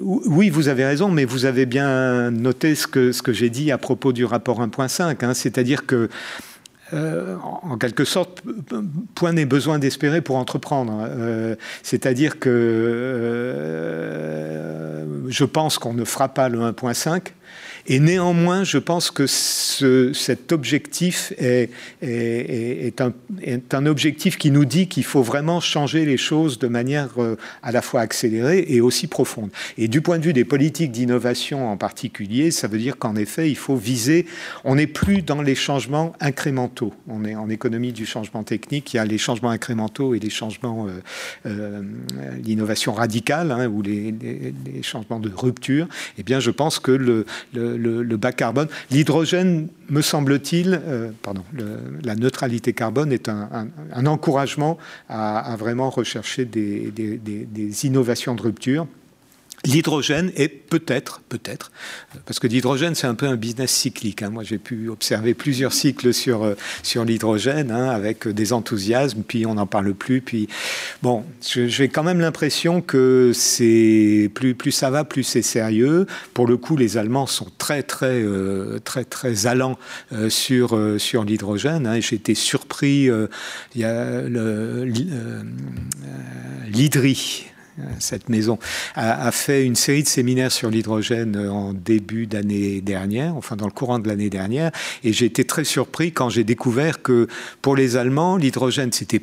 oui, 0.00 0.50
vous 0.50 0.68
avez 0.68 0.84
raison, 0.84 1.08
mais 1.08 1.24
vous 1.24 1.44
avez 1.44 1.66
bien 1.66 2.30
noté 2.30 2.74
ce 2.74 2.86
que, 2.86 3.32
j'ai 3.32 3.50
dit 3.50 3.72
à 3.72 3.78
propos 3.78 4.12
du 4.12 4.24
rapport 4.24 4.60
1.5, 4.60 5.24
hein. 5.24 5.34
c'est-à-dire 5.34 5.86
que 5.86 6.08
euh, 6.94 7.36
en 7.62 7.76
quelque 7.76 8.04
sorte, 8.04 8.42
point 9.14 9.32
n'est 9.32 9.44
besoin 9.44 9.78
d'espérer 9.78 10.22
pour 10.22 10.36
entreprendre. 10.36 11.06
Euh, 11.06 11.54
c'est-à-dire 11.82 12.38
que 12.38 12.48
euh, 12.48 15.04
je 15.28 15.44
pense 15.44 15.76
qu'on 15.78 15.92
ne 15.92 16.04
fera 16.04 16.28
pas 16.28 16.48
le 16.48 16.60
1.5, 16.60 17.32
et 17.90 18.00
néanmoins, 18.00 18.64
je 18.64 18.76
pense 18.76 19.10
que 19.10 19.26
ce, 19.26 20.12
cet 20.12 20.52
objectif 20.52 21.32
est, 21.38 21.70
est, 22.02 23.00
un, 23.00 23.14
est, 23.40 23.72
un, 23.72 23.86
objectif 23.86 24.36
qui 24.36 24.50
nous 24.50 24.66
dit 24.66 24.88
qu'il 24.88 25.04
faut 25.04 25.22
vraiment 25.22 25.58
changer 25.60 26.04
les 26.04 26.18
choses 26.18 26.58
de 26.58 26.68
manière 26.68 27.08
euh, 27.16 27.36
à 27.62 27.72
la 27.72 27.80
fois 27.80 28.02
accélérée 28.02 28.66
et 28.68 28.82
aussi 28.82 29.06
profonde. 29.06 29.48
Et 29.78 29.88
du 29.88 30.02
point 30.02 30.18
de 30.18 30.24
vue 30.24 30.34
des 30.34 30.44
politiques 30.44 30.92
d'innovation 30.92 31.72
en 31.72 31.78
particulier, 31.78 32.50
ça 32.50 32.68
veut 32.68 32.76
dire 32.76 32.98
qu'en 32.98 33.16
effet, 33.16 33.48
il 33.48 33.56
faut 33.56 33.76
viser, 33.76 34.26
on 34.64 34.74
n'est 34.74 34.86
plus 34.86 35.22
dans 35.22 35.40
les 35.40 35.54
changements 35.54 36.12
incrémentaux. 36.20 36.92
On 37.08 37.24
est 37.24 37.36
en 37.36 37.48
économie 37.48 37.94
du 37.94 38.04
changement 38.04 38.42
technique, 38.42 38.92
il 38.92 38.98
y 38.98 39.00
a 39.00 39.06
les 39.06 39.18
changements 39.18 39.50
incrémentaux 39.50 40.14
et 40.14 40.18
les 40.18 40.30
changements, 40.30 40.88
euh, 40.88 41.00
euh 41.46 41.82
l'innovation 42.44 42.92
radicale 42.92 43.50
hein, 43.50 43.66
ou 43.66 43.80
les, 43.80 44.12
les, 44.12 44.52
les, 44.66 44.82
changements 44.82 45.20
de 45.20 45.30
rupture. 45.34 45.88
Eh 46.18 46.22
bien, 46.22 46.38
je 46.38 46.50
pense 46.50 46.78
que 46.78 46.92
le, 46.92 47.24
le 47.54 47.77
le, 47.78 48.16
bas 48.16 48.32
carbone. 48.32 48.68
L'hydrogène, 48.90 49.68
me 49.88 50.02
semble-t-il, 50.02 50.80
euh, 50.86 51.10
pardon, 51.22 51.44
la 52.04 52.14
neutralité 52.14 52.72
carbone 52.72 53.12
est 53.12 53.28
un, 53.28 54.06
encouragement 54.06 54.78
à, 55.08 55.56
vraiment 55.58 55.90
rechercher 55.90 56.44
des, 56.44 56.90
des 56.90 57.86
innovations 57.86 58.34
de 58.34 58.42
rupture. 58.42 58.86
L'hydrogène 59.64 60.30
est 60.36 60.48
peut-être, 60.48 61.20
peut-être, 61.28 61.72
parce 62.26 62.38
que 62.38 62.46
l'hydrogène 62.46 62.94
c'est 62.94 63.06
un 63.06 63.14
peu 63.14 63.26
un 63.26 63.36
business 63.36 63.70
cyclique. 63.70 64.22
Hein. 64.22 64.30
Moi 64.30 64.44
j'ai 64.44 64.58
pu 64.58 64.88
observer 64.88 65.34
plusieurs 65.34 65.72
cycles 65.72 66.14
sur, 66.14 66.44
euh, 66.44 66.54
sur 66.82 67.04
l'hydrogène 67.04 67.70
hein, 67.70 67.88
avec 67.90 68.28
des 68.28 68.52
enthousiasmes, 68.52 69.22
puis 69.26 69.46
on 69.46 69.54
n'en 69.54 69.66
parle 69.66 69.94
plus. 69.94 70.20
Puis 70.20 70.48
bon, 71.02 71.24
j'ai 71.40 71.88
quand 71.88 72.04
même 72.04 72.20
l'impression 72.20 72.80
que 72.80 73.32
c'est 73.34 74.30
plus, 74.34 74.54
plus 74.54 74.72
ça 74.72 74.90
va, 74.90 75.04
plus 75.04 75.24
c'est 75.24 75.42
sérieux. 75.42 76.06
Pour 76.34 76.46
le 76.46 76.56
coup, 76.56 76.76
les 76.76 76.96
Allemands 76.96 77.26
sont 77.26 77.48
très 77.58 77.82
très 77.82 78.22
euh, 78.22 78.78
très 78.84 79.04
très 79.04 79.46
allants 79.46 79.78
euh, 80.12 80.30
sur 80.30 80.78
sur 80.98 81.24
l'hydrogène. 81.24 81.86
Hein. 81.86 82.00
J'ai 82.00 82.16
été 82.16 82.34
surpris. 82.34 83.08
Il 83.74 83.80
y 83.80 83.84
a 83.84 83.88
euh, 83.90 84.84
cette 87.98 88.28
maison, 88.28 88.58
a, 88.94 89.30
fait 89.32 89.64
une 89.64 89.76
série 89.76 90.02
de 90.02 90.08
séminaires 90.08 90.52
sur 90.52 90.70
l'hydrogène 90.70 91.36
euh, 91.36 91.50
en 91.50 91.72
début 91.72 92.26
d'année 92.26 92.80
dernière, 92.80 93.36
enfin 93.36 93.56
dans 93.56 93.66
le 93.66 93.72
courant 93.72 93.98
de 93.98 94.08
l'année 94.08 94.30
dernière, 94.30 94.70
et 95.04 95.12
j'ai 95.12 95.26
été 95.26 95.44
très 95.44 95.64
surpris 95.64 96.12
quand 96.12 96.28
j'ai 96.28 96.44
découvert 96.44 97.02
que 97.02 97.28
pour 97.62 97.76
les 97.76 97.96
Allemands, 97.96 98.36
l'hydrogène, 98.36 98.92
c'était 98.92 99.22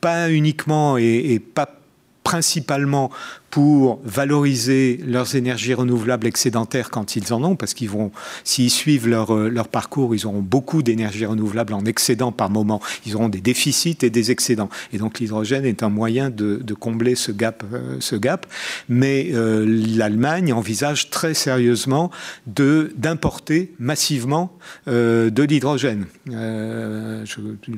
pas 0.00 0.30
uniquement 0.30 0.98
et 0.98 1.38
pas 1.38 1.81
principalement 2.24 3.10
pour 3.52 4.00
valoriser 4.02 4.98
leurs 5.06 5.36
énergies 5.36 5.74
renouvelables 5.74 6.26
excédentaires 6.26 6.88
quand 6.88 7.16
ils 7.16 7.34
en 7.34 7.44
ont, 7.44 7.54
parce 7.54 7.74
qu'ils 7.74 7.90
vont, 7.90 8.10
s'ils 8.44 8.70
suivent 8.70 9.06
leur, 9.06 9.34
euh, 9.34 9.50
leur 9.50 9.68
parcours, 9.68 10.14
ils 10.14 10.26
auront 10.26 10.40
beaucoup 10.40 10.82
d'énergie 10.82 11.26
renouvelable 11.26 11.74
en 11.74 11.84
excédent 11.84 12.32
par 12.32 12.48
moment. 12.48 12.80
Ils 13.04 13.14
auront 13.14 13.28
des 13.28 13.42
déficits 13.42 13.98
et 14.00 14.08
des 14.08 14.30
excédents. 14.30 14.70
Et 14.94 14.98
donc 14.98 15.20
l'hydrogène 15.20 15.66
est 15.66 15.82
un 15.82 15.90
moyen 15.90 16.30
de, 16.30 16.62
combler 16.80 17.14
ce 17.14 17.30
gap. 17.30 17.62
Euh, 17.74 17.98
ce 18.00 18.16
gap. 18.16 18.46
Mais 18.88 19.28
euh, 19.34 19.66
l'Allemagne 19.66 20.54
envisage 20.54 21.10
très 21.10 21.34
sérieusement 21.34 22.10
d'importer 22.46 23.74
massivement 23.78 24.56
de 24.86 25.42
l'hydrogène. 25.42 26.06
Le 26.26 27.24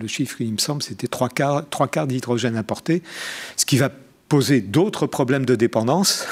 chiffre, 0.07 0.41
il 0.41 0.53
me 0.53 0.59
semble, 0.59 0.83
c'était 0.83 1.09
trois 1.09 1.29
quarts, 1.29 1.69
trois 1.69 1.89
quarts 1.89 2.07
d'hydrogène 2.07 2.57
importé, 2.57 3.03
ce 3.57 3.67
qui 3.67 3.77
va 3.77 3.91
poser 4.29 4.61
d'autres 4.61 5.07
problèmes 5.07 5.45
de 5.45 5.55
dépendance. 5.55 6.27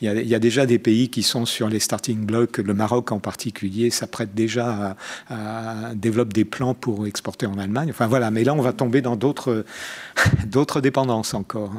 Il 0.00 0.10
y, 0.10 0.34
a, 0.34 0.38
déjà 0.38 0.66
des 0.66 0.78
pays 0.78 1.08
qui 1.08 1.22
sont 1.22 1.46
sur 1.46 1.68
les 1.68 1.80
starting 1.80 2.26
blocks, 2.26 2.58
le 2.58 2.74
Maroc 2.74 3.12
en 3.12 3.20
particulier 3.20 3.90
s'apprête 3.90 4.34
déjà 4.34 4.96
à, 5.28 5.94
développer 5.94 6.32
des 6.32 6.44
plans 6.44 6.74
pour 6.74 7.06
exporter 7.06 7.46
en 7.46 7.58
Allemagne. 7.58 7.90
Enfin 7.90 8.06
voilà, 8.06 8.30
mais 8.30 8.44
là 8.44 8.54
on 8.54 8.60
va 8.60 8.72
tomber 8.72 9.00
dans 9.00 9.16
d'autres 9.16 10.80
dépendances 10.80 11.34
encore. 11.34 11.72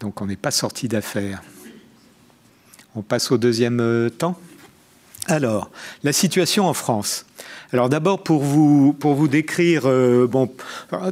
Donc 0.00 0.20
on 0.20 0.26
n'est 0.26 0.36
pas 0.36 0.50
sorti 0.50 0.88
d'affaires. 0.88 1.42
On 2.94 3.02
passe 3.02 3.30
au 3.30 3.38
deuxième 3.38 3.80
euh, 3.80 4.08
temps. 4.10 4.38
Alors, 5.26 5.70
la 6.02 6.12
situation 6.12 6.66
en 6.66 6.74
France. 6.74 7.26
Alors 7.72 7.88
d'abord 7.88 8.24
pour 8.24 8.42
vous 8.42 9.28
décrire 9.28 9.82
euh, 9.86 10.26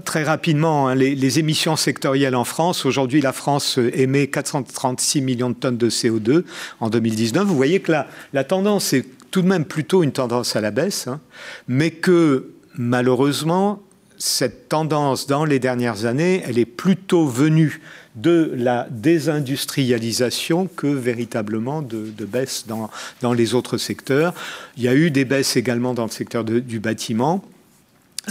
très 0.05 0.25
rapidement 0.25 0.89
hein, 0.89 0.95
les, 0.97 1.39
émissions 1.39 1.77
sectorielles 1.77 2.35
en 2.35 2.45
France. 2.45 2.85
Aujourd'hui, 2.85 3.21
la 3.21 3.33
France 3.33 3.79
émet 3.93 4.27
436 4.27 5.21
millions 5.21 5.51
de 5.51 5.55
tonnes 5.55 5.77
de 5.77 5.89
CO2 5.89 6.43
en 6.81 6.91
2019. 6.91 7.47
Vous 7.47 7.55
voyez 7.55 7.79
que 7.81 7.93
la, 7.93 8.09
la 8.33 8.43
tendance 8.43 8.93
est 8.93 9.07
tout 9.31 9.43
de 9.43 9.47
même 9.47 9.65
plutôt 9.65 10.03
une 10.03 10.11
tendance 10.11 10.57
à 10.57 10.61
la 10.61 10.73
baisse, 10.73 11.07
hein, 11.07 11.21
mais 11.69 11.93
que 11.93 12.51
malheureusement 12.75 13.81
cette 14.17 14.69
tendance 14.69 15.29
dans 15.29 15.45
les 15.45 15.61
dernières 15.61 16.05
années, 16.05 16.43
elle 16.45 16.59
est 16.59 16.67
plutôt 16.67 17.27
venue 17.27 17.81
de 18.21 18.53
la 18.57 18.87
désindustrialisation 18.91 20.67
que 20.67 20.87
véritablement 20.87 21.83
de, 21.83 22.13
baisse 22.25 22.65
dans, 22.67 22.91
dans, 23.21 23.33
les 23.33 23.55
autres 23.55 23.79
secteurs. 23.79 24.35
Il 24.77 24.83
y 24.83 24.89
a 24.89 24.95
eu 24.95 25.11
des 25.11 25.25
baisses 25.25 25.57
également 25.57 25.95
dans 25.95 26.05
le 26.05 26.11
secteur 26.11 26.45
du 26.45 26.81
bâtiment. 26.81 27.45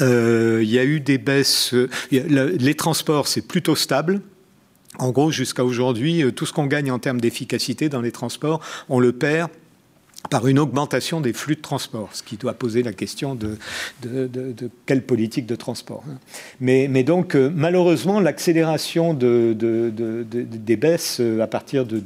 Euh, 0.01 0.59
il 0.61 0.69
y 0.69 0.79
a 0.79 0.83
eu 0.83 0.99
des 0.99 1.17
baisses. 1.17 1.73
les 2.11 2.75
transports, 2.75 3.27
c'est 3.27 3.41
plutôt 3.41 3.75
stable. 3.75 4.21
En 4.99 5.11
gros, 5.11 5.31
jusqu'à 5.31 5.63
aujourd'hui, 5.63 6.23
euh, 6.23 6.31
tout 6.31 6.45
ce 6.45 6.53
qu'on 6.53 6.65
gagne 6.65 6.91
en 6.91 6.99
termes 6.99 7.21
d'efficacité 7.21 7.89
dans 7.89 8.01
les 8.01 8.11
transports, 8.11 8.61
on 8.89 8.99
le 8.99 9.11
perd 9.11 9.49
par 10.29 10.47
une 10.47 10.59
augmentation 10.59 11.21
des 11.21 11.33
flux 11.33 11.55
de 11.55 11.61
transport, 11.61 12.09
ce 12.13 12.23
qui 12.23 12.37
doit 12.37 12.53
poser 12.53 12.83
la 12.83 12.93
question 12.93 13.35
de, 13.35 13.57
quelle 14.85 15.03
politique 15.03 15.45
de 15.45 15.55
transport. 15.55 16.03
Hein. 16.09 16.17
Mais, 16.59 16.87
mais 16.89 17.03
donc, 17.03 17.35
euh, 17.35 17.51
malheureusement, 17.53 18.19
l'accélération 18.19 19.13
des 19.13 20.75
baisses 20.75 21.19
euh, 21.19 21.41
à 21.41 21.47
partir 21.47 21.85
de 21.85 22.03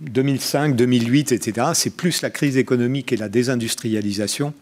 2005, 0.00 0.76
2008, 0.76 1.32
etc., 1.32 1.68
c'est 1.74 1.96
plus 1.96 2.22
la 2.22 2.30
crise 2.30 2.56
économique 2.56 3.12
et 3.12 3.16
la 3.16 3.28
désindustrialisation 3.28 4.52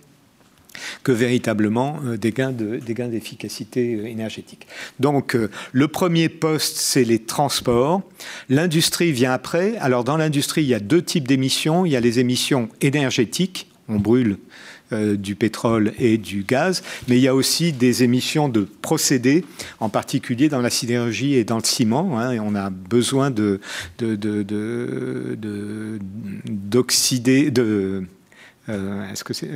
que 1.02 1.12
véritablement 1.12 2.00
euh, 2.04 2.16
des 2.16 2.32
gains 2.32 2.52
d'efficacité 2.52 3.94
euh, 3.94 4.06
énergétique. 4.06 4.66
Donc 5.00 5.34
euh, 5.34 5.50
le 5.72 5.88
premier 5.88 6.28
poste, 6.28 6.76
c'est 6.76 7.04
les 7.04 7.18
transports. 7.18 8.02
L'industrie 8.48 9.12
vient 9.12 9.32
après. 9.32 9.76
Alors 9.78 10.04
dans 10.04 10.16
l'industrie, 10.16 10.62
il 10.62 10.68
y 10.68 10.74
a 10.74 10.80
deux 10.80 11.02
types 11.02 11.26
d'émissions. 11.26 11.86
Il 11.86 11.92
y 11.92 11.96
a 11.96 12.00
les 12.00 12.18
émissions 12.18 12.68
énergétiques, 12.80 13.70
on 13.88 13.98
brûle 13.98 14.38
du 14.90 15.34
pétrole 15.34 15.92
et 15.98 16.16
du 16.16 16.44
gaz, 16.44 16.82
mais 17.08 17.18
il 17.18 17.20
y 17.20 17.28
a 17.28 17.34
aussi 17.34 17.74
des 17.74 18.04
émissions 18.04 18.48
de 18.48 18.62
procédés, 18.62 19.44
en 19.80 19.90
particulier 19.90 20.48
dans 20.48 20.62
la 20.62 20.70
sidérurgie 20.70 21.34
et 21.34 21.44
dans 21.44 21.58
le 21.58 21.62
ciment. 21.62 22.18
Hein, 22.18 22.38
on 22.38 22.54
a 22.54 22.70
besoin 22.70 23.30
de 23.30 23.60
d'oxyder, 26.46 27.50
de, 27.50 28.04
est-ce 28.66 29.24
que 29.24 29.34
c'est 29.34 29.50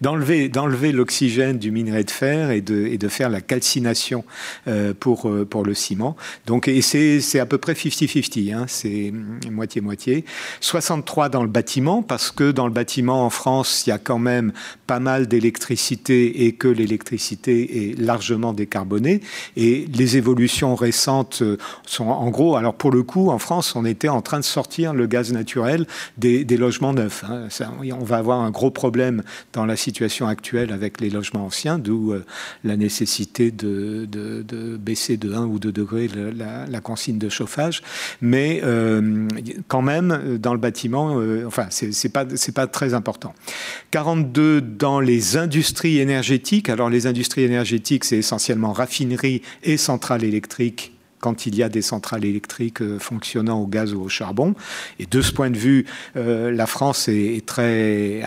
d'enlever, 0.00 0.48
d'enlever 0.48 0.92
l'oxygène 0.92 1.58
du 1.58 1.70
minerai 1.70 2.04
de 2.04 2.10
fer 2.10 2.50
et 2.50 2.60
de, 2.60 2.86
et 2.86 2.98
de 2.98 3.08
faire 3.08 3.30
la 3.30 3.40
calcination 3.40 4.24
euh, 4.68 4.94
pour, 4.98 5.28
euh, 5.28 5.44
pour 5.44 5.64
le 5.64 5.74
ciment. 5.74 6.16
Donc, 6.46 6.68
et 6.68 6.82
c'est, 6.82 7.20
c'est 7.20 7.40
à 7.40 7.46
peu 7.46 7.58
près 7.58 7.74
50-50, 7.74 8.54
hein, 8.54 8.64
c'est 8.68 9.12
moitié-moitié. 9.50 10.24
63 10.60 11.28
dans 11.28 11.42
le 11.42 11.48
bâtiment, 11.48 12.02
parce 12.02 12.30
que 12.30 12.50
dans 12.50 12.66
le 12.66 12.72
bâtiment 12.72 13.24
en 13.24 13.30
France, 13.30 13.84
il 13.86 13.90
y 13.90 13.92
a 13.92 13.98
quand 13.98 14.18
même 14.18 14.52
pas 14.86 15.00
mal 15.00 15.26
d'électricité 15.26 16.46
et 16.46 16.52
que 16.52 16.68
l'électricité 16.68 17.90
est 17.90 17.98
largement 17.98 18.52
décarbonée. 18.52 19.20
Et 19.56 19.86
les 19.92 20.16
évolutions 20.16 20.74
récentes 20.74 21.42
sont 21.86 22.04
en 22.06 22.30
gros, 22.30 22.56
alors 22.56 22.74
pour 22.74 22.90
le 22.90 23.02
coup, 23.02 23.30
en 23.30 23.38
France, 23.38 23.74
on 23.76 23.84
était 23.84 24.08
en 24.08 24.22
train 24.22 24.38
de 24.38 24.44
sortir 24.44 24.94
le 24.94 25.06
gaz 25.06 25.32
naturel 25.32 25.86
des, 26.18 26.44
des 26.44 26.56
logements 26.56 26.92
neufs. 26.92 27.24
Hein. 27.28 27.48
On 27.92 28.04
va 28.04 28.16
avoir 28.16 28.40
un 28.40 28.50
gros 28.50 28.70
problème 28.70 29.22
dans 29.52 29.66
la 29.66 29.73
la 29.74 29.76
situation 29.76 30.28
actuelle 30.28 30.72
avec 30.72 31.00
les 31.00 31.10
logements 31.10 31.46
anciens, 31.46 31.78
d'où 31.78 32.14
la 32.62 32.76
nécessité 32.76 33.50
de, 33.50 34.06
baisser 34.78 35.16
de 35.16 35.32
1 35.32 35.46
ou 35.46 35.58
2 35.58 35.72
degrés 35.72 36.08
la, 36.08 36.80
consigne 36.80 37.18
de 37.18 37.28
chauffage. 37.28 37.82
Mais 38.20 38.62
quand 39.66 39.82
même, 39.82 40.38
dans 40.38 40.52
le 40.52 40.60
bâtiment, 40.60 41.20
enfin, 41.44 41.66
c'est 41.70 42.08
pas, 42.08 42.24
pas 42.54 42.66
très 42.68 42.94
important. 42.94 43.34
42 43.90 44.60
dans 44.60 45.00
les 45.00 45.36
industries 45.36 45.98
énergétiques. 45.98 46.68
Alors, 46.68 46.88
les 46.88 47.08
industries 47.08 47.42
énergétiques, 47.42 48.04
c'est 48.04 48.18
essentiellement 48.18 48.72
raffinerie 48.72 49.42
et 49.64 49.76
centrales 49.76 50.22
électriques 50.22 50.93
quand 51.24 51.46
il 51.46 51.56
y 51.56 51.62
a 51.62 51.70
des 51.70 51.80
centrales 51.80 52.26
électriques 52.26 52.82
euh, 52.82 52.98
fonctionnant 52.98 53.58
au 53.58 53.66
gaz 53.66 53.94
ou 53.94 54.02
au 54.02 54.10
charbon. 54.10 54.54
Et 54.98 55.06
de 55.06 55.22
ce 55.22 55.32
point 55.32 55.48
de 55.48 55.56
vue, 55.56 55.86
euh, 56.16 56.50
la 56.50 56.66
France 56.66 57.08
est, 57.08 57.46
très 57.46 58.22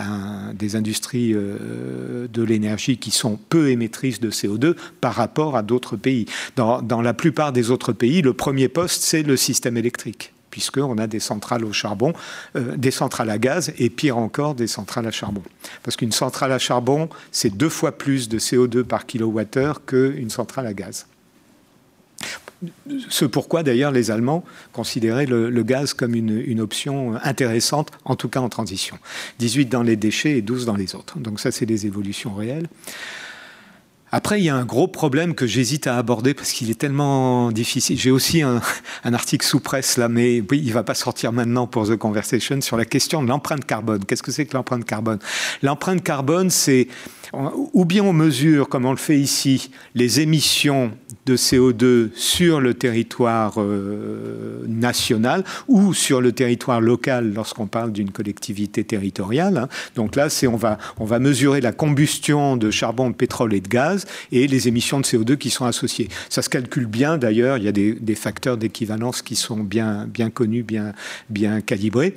des 0.52 0.74
industries 0.74 1.32
euh, 1.32 2.26
de 2.26 2.42
l'énergie 2.42 2.98
qui 2.98 3.12
sont 3.12 3.38
peu 3.50 3.70
émettrices 3.70 4.18
de 4.18 4.32
CO2 4.32 4.74
par 5.00 5.14
rapport 5.14 5.56
à 5.56 5.62
d'autres 5.62 5.96
pays. 5.96 6.26
Dans, 6.56 6.82
dans 6.82 7.00
la 7.00 7.14
plupart 7.14 7.52
des 7.52 7.70
autres 7.70 7.92
pays, 7.92 8.20
le 8.20 8.32
premier 8.32 8.66
poste, 8.66 9.02
c'est 9.02 9.22
le 9.22 9.36
système 9.36 9.76
électrique 9.76 10.32
puisqu'on 10.50 10.98
a 10.98 11.06
des 11.06 11.20
centrales 11.20 11.64
au 11.64 11.72
charbon, 11.72 12.14
des 12.54 12.90
centrales 12.90 13.30
à 13.30 13.38
gaz 13.38 13.72
et 13.78 13.90
pire 13.90 14.16
encore 14.16 14.54
des 14.54 14.66
centrales 14.66 15.06
à 15.06 15.10
charbon. 15.10 15.42
Parce 15.82 15.96
qu'une 15.96 16.10
centrale 16.10 16.50
à 16.50 16.58
charbon, 16.58 17.10
c'est 17.30 17.54
deux 17.54 17.68
fois 17.68 17.92
plus 17.92 18.28
de 18.28 18.38
CO2 18.38 18.82
par 18.82 19.06
kilowattheure 19.06 19.84
qu'une 19.84 20.30
centrale 20.30 20.66
à 20.66 20.72
gaz. 20.72 21.06
Ce 23.08 23.24
pourquoi 23.24 23.62
d'ailleurs 23.62 23.92
les 23.92 24.10
Allemands 24.10 24.44
considéraient 24.72 25.26
le, 25.26 25.62
gaz 25.62 25.94
comme 25.94 26.14
une, 26.14 26.60
option 26.60 27.14
intéressante, 27.22 27.90
en 28.04 28.16
tout 28.16 28.28
cas 28.28 28.40
en 28.40 28.48
transition. 28.48 28.98
18 29.38 29.66
dans 29.66 29.82
les 29.82 29.96
déchets 29.96 30.38
et 30.38 30.42
12 30.42 30.66
dans 30.66 30.76
les 30.76 30.94
autres. 30.94 31.18
Donc 31.18 31.40
ça, 31.40 31.52
c'est 31.52 31.66
des 31.66 31.86
évolutions 31.86 32.34
réelles. 32.34 32.68
Après, 34.10 34.40
il 34.40 34.44
y 34.44 34.48
a 34.48 34.56
un 34.56 34.64
gros 34.64 34.88
problème 34.88 35.34
que 35.34 35.46
j'hésite 35.46 35.86
à 35.86 35.98
aborder 35.98 36.32
parce 36.32 36.52
qu'il 36.52 36.70
est 36.70 36.78
tellement 36.78 37.52
difficile. 37.52 37.98
J'ai 37.98 38.10
aussi 38.10 38.40
un, 38.40 38.62
article 39.04 39.44
sous 39.44 39.60
presse 39.60 39.98
là, 39.98 40.08
mais 40.08 40.42
oui, 40.50 40.62
il 40.64 40.72
va 40.72 40.82
pas 40.82 40.94
sortir 40.94 41.30
maintenant 41.30 41.66
pour 41.66 41.86
The 41.86 41.96
Conversation 41.96 42.62
sur 42.62 42.78
la 42.78 42.86
question 42.86 43.22
de 43.22 43.28
l'empreinte 43.28 43.66
carbone. 43.66 44.04
Qu'est-ce 44.06 44.22
que 44.22 44.32
c'est 44.32 44.46
que 44.46 44.56
l'empreinte 44.56 44.86
carbone? 44.86 45.18
L'empreinte 45.62 46.02
carbone, 46.02 46.48
c'est 46.48 46.88
ou 47.74 47.84
bien 47.84 48.02
on 48.02 48.14
mesure, 48.14 48.70
comme 48.70 48.86
on 48.86 48.90
le 48.90 48.96
fait 48.96 49.18
ici, 49.18 49.70
les 49.94 50.20
émissions 50.20 50.92
de 51.28 51.36
CO2 51.36 52.08
sur 52.14 52.60
le 52.60 52.72
territoire 52.72 53.54
euh, 53.58 54.64
national 54.66 55.44
ou 55.68 55.92
sur 55.92 56.20
le 56.20 56.32
territoire 56.32 56.80
local 56.80 57.32
lorsqu'on 57.34 57.66
parle 57.66 57.92
d'une 57.92 58.10
collectivité 58.10 58.82
territoriale. 58.82 59.58
Hein. 59.58 59.68
Donc 59.94 60.16
là, 60.16 60.30
c'est 60.30 60.46
on 60.46 60.56
va, 60.56 60.78
mesurer 61.18 61.60
la 61.60 61.72
combustion 61.72 62.56
de 62.56 62.70
charbon, 62.70 63.10
de 63.10 63.14
pétrole 63.14 63.52
et 63.52 63.60
de 63.60 63.68
gaz 63.68 64.06
et 64.32 64.46
les 64.46 64.68
émissions 64.68 65.00
de 65.00 65.04
CO2 65.04 65.36
qui 65.36 65.50
sont 65.50 65.66
associées. 65.66 66.08
Ça 66.30 66.40
se 66.40 66.48
calcule 66.48 66.86
bien 66.86 67.18
d'ailleurs, 67.18 67.58
il 67.58 67.64
y 67.64 67.68
a 67.68 67.72
des, 67.72 67.92
des 67.92 68.14
facteurs 68.14 68.56
d'équivalence 68.56 69.20
qui 69.20 69.36
sont 69.36 69.58
bien, 69.58 70.08
connus, 70.32 70.64
bien 71.28 71.60
calibrés. 71.60 72.14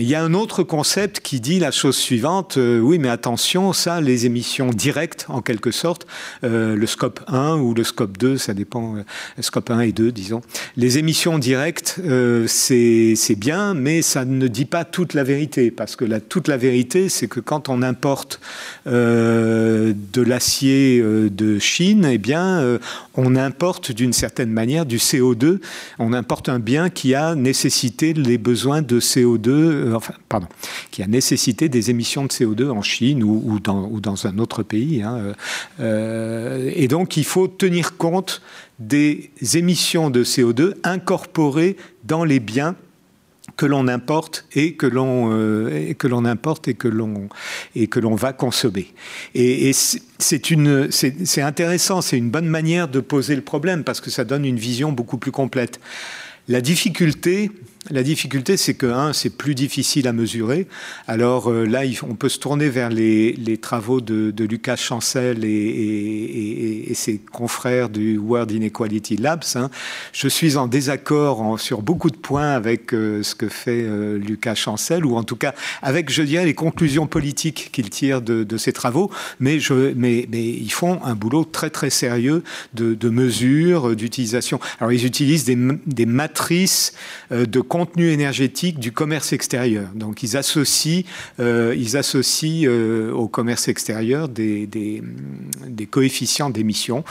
Il 0.00 0.06
y 0.06 0.14
a 0.14 0.22
un 0.22 0.32
autre 0.32 0.62
concept 0.62 1.18
qui 1.18 1.40
dit 1.40 1.58
la 1.58 1.72
chose 1.72 1.96
suivante, 1.96 2.56
euh, 2.56 2.78
oui 2.78 3.00
mais 3.00 3.08
attention, 3.08 3.72
ça, 3.72 4.00
les 4.00 4.26
émissions 4.26 4.70
directes 4.70 5.26
en 5.28 5.42
quelque 5.42 5.72
sorte, 5.72 6.06
euh, 6.44 6.76
le 6.76 6.86
scope 6.86 7.20
1 7.26 7.56
ou 7.56 7.74
le 7.74 7.82
scope 7.82 8.16
2, 8.16 8.38
ça 8.38 8.54
dépend, 8.54 8.94
euh, 8.96 9.02
scope 9.40 9.70
1 9.70 9.80
et 9.80 9.90
2 9.90 10.12
disons, 10.12 10.40
les 10.76 10.98
émissions 10.98 11.40
directes, 11.40 12.00
c'est 12.46 13.36
bien, 13.36 13.74
mais 13.74 14.02
ça 14.02 14.24
ne 14.24 14.46
dit 14.46 14.66
pas 14.66 14.84
toute 14.84 15.14
la 15.14 15.24
vérité, 15.24 15.72
parce 15.72 15.96
que 15.96 16.04
toute 16.20 16.46
la 16.46 16.56
vérité, 16.56 17.08
c'est 17.08 17.26
que 17.26 17.40
quand 17.40 17.68
on 17.68 17.82
importe 17.82 18.40
de 18.86 19.94
l'acier 20.14 21.00
de 21.02 21.58
Chine, 21.58 22.06
eh 22.10 22.18
bien, 22.18 22.78
on 23.14 23.36
importe 23.36 23.92
d'une 23.92 24.12
certaine 24.12 24.50
manière 24.50 24.86
du 24.86 24.98
CO2, 24.98 25.60
on 25.98 26.12
importe 26.12 26.48
un 26.48 26.58
bien 26.58 26.88
qui 26.88 27.14
a 27.14 27.34
nécessité 27.34 28.12
les 28.12 28.38
besoins 28.38 28.82
de 28.82 29.00
CO2 29.00 29.87
euh, 29.94 30.40
qui 30.90 31.02
a 31.02 31.06
nécessité 31.06 31.68
des 31.68 31.90
émissions 31.90 32.24
de 32.24 32.28
CO2 32.28 32.70
en 32.70 32.82
Chine 32.82 33.22
ou, 33.22 33.58
dans, 33.60 34.26
un 34.26 34.38
autre 34.38 34.62
pays. 34.62 35.02
Hein, 35.02 35.16
euh, 35.16 35.32
euh, 35.80 36.72
et 36.74 36.88
donc, 36.88 37.16
il 37.16 37.24
faut 37.24 37.48
tenir 37.48 37.96
compte 37.96 38.42
des 38.78 39.30
émissions 39.54 40.10
de 40.10 40.24
CO2 40.24 40.74
incorporées 40.84 41.76
dans 42.04 42.24
les 42.24 42.40
biens 42.40 42.76
que 43.56 43.66
l'on 43.66 43.88
importe 43.88 44.46
et 44.54 44.74
que 44.74 44.86
l'on 44.86 46.24
importe 46.24 46.68
et 46.68 46.74
que 46.74 46.88
l'on 46.88 48.14
va 48.14 48.32
consommer. 48.32 48.94
Et, 49.34 49.72
c'est 49.72 50.02
c'est 50.18 51.42
intéressant, 51.42 52.00
c'est 52.00 52.18
une 52.18 52.30
bonne 52.30 52.46
manière 52.46 52.88
de 52.88 53.00
poser 53.00 53.34
le 53.34 53.42
problème 53.42 53.84
parce 53.84 54.00
que 54.00 54.10
ça 54.10 54.24
donne 54.24 54.44
une 54.44 54.58
vision 54.58 54.92
beaucoup 54.92 55.18
plus 55.18 55.32
complète. 55.32 55.80
La 56.48 56.60
difficulté, 56.60 57.50
la 57.90 58.02
difficulté, 58.02 58.56
c'est 58.56 58.74
que, 58.74 58.86
un, 58.86 59.12
c'est 59.12 59.30
plus 59.30 59.54
difficile 59.54 60.08
à 60.08 60.12
mesurer. 60.12 60.66
Alors 61.06 61.50
euh, 61.50 61.64
là, 61.64 61.82
on 62.02 62.14
peut 62.14 62.28
se 62.28 62.38
tourner 62.38 62.68
vers 62.68 62.90
les, 62.90 63.58
travaux 63.60 64.00
de, 64.00 64.44
Lucas 64.44 64.76
Chancel 64.76 65.44
et, 65.44 66.92
ses 66.94 67.18
confrères 67.18 67.88
du 67.88 68.18
World 68.18 68.50
Inequality 68.50 69.16
Labs. 69.16 69.44
Hein. 69.54 69.70
Je 70.12 70.28
suis 70.28 70.56
en 70.56 70.66
désaccord 70.66 71.58
sur 71.60 71.82
beaucoup 71.82 72.10
de 72.10 72.16
points 72.16 72.50
avec 72.50 72.92
euh, 72.92 73.22
ce 73.22 73.34
que 73.34 73.48
fait 73.48 73.82
euh, 73.82 74.18
Lucas 74.18 74.54
Chancel, 74.54 75.04
ou 75.06 75.16
en 75.16 75.22
tout 75.22 75.36
cas 75.36 75.54
avec, 75.82 76.10
je 76.10 76.22
dirais, 76.22 76.44
les 76.44 76.54
conclusions 76.54 77.06
politiques 77.06 77.70
qu'il 77.72 77.88
tire 77.90 78.20
de, 78.20 78.56
ses 78.56 78.72
travaux. 78.72 79.10
Mais, 79.40 79.58
ils 79.58 80.72
font 80.72 81.00
un 81.04 81.14
boulot 81.14 81.44
très, 81.44 81.70
très 81.70 81.90
sérieux 81.90 82.42
de, 82.74 82.94
de 82.94 83.08
mesure, 83.08 83.94
d'utilisation. 83.94 84.60
Alors, 84.80 84.92
ils 84.92 85.06
utilisent 85.06 85.44
des, 85.44 85.56
des 85.86 86.06
matrices 86.06 86.92
de 87.30 87.60
contenu 87.78 88.10
énergétique 88.10 88.80
du 88.80 88.90
commerce 88.90 89.32
extérieur. 89.32 89.88
Donc 89.94 90.24
ils 90.24 90.36
associent, 90.36 91.04
euh, 91.38 91.76
ils 91.78 91.96
associent 91.96 92.68
euh, 92.68 93.12
au 93.12 93.28
commerce 93.28 93.68
extérieur 93.68 94.28
des, 94.28 94.66
des, 94.66 95.86
coefficients 95.86 96.50
d'émission. 96.50 97.04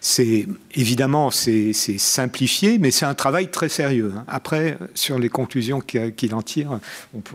C'est 0.00 0.46
évidemment 0.74 1.30
c'est 1.30 1.74
simplifié, 1.74 2.78
mais 2.78 2.90
c'est 2.90 3.04
un 3.04 3.14
travail 3.14 3.50
très 3.50 3.68
sérieux. 3.68 4.14
Hein. 4.16 4.24
Après, 4.26 4.78
sur 4.94 5.18
les 5.18 5.28
conclusions 5.28 5.80
qu'il 5.80 6.34
en 6.34 6.42
tire, 6.42 6.80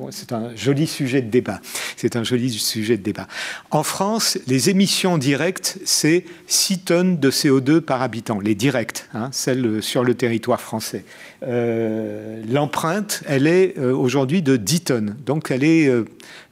c'est 0.09 0.33
un 0.33 0.55
joli 0.55 0.87
sujet 0.87 1.21
de 1.21 1.29
débat. 1.29 1.61
C'est 1.95 2.15
un 2.15 2.23
joli 2.23 2.49
sujet 2.49 2.97
de 2.97 3.03
débat. 3.03 3.27
En 3.69 3.83
France, 3.83 4.39
les 4.47 4.71
émissions 4.71 5.19
directes, 5.19 5.77
c'est 5.85 6.25
6 6.47 6.79
tonnes 6.79 7.19
de 7.19 7.29
CO2 7.29 7.81
par 7.81 8.01
habitant, 8.01 8.39
les 8.39 8.55
directes, 8.55 9.07
hein, 9.13 9.29
celles 9.31 9.83
sur 9.83 10.03
le 10.03 10.15
territoire 10.15 10.59
français. 10.59 11.05
Euh, 11.43 12.41
l'empreinte, 12.51 12.78
elle 13.27 13.47
est 13.47 13.77
euh, 13.77 13.93
aujourd'hui 13.93 14.41
de 14.41 14.55
10 14.57 14.81
tonnes. 14.81 15.15
Donc 15.25 15.51
elle 15.51 15.63
est, 15.63 15.87
euh, 15.87 16.05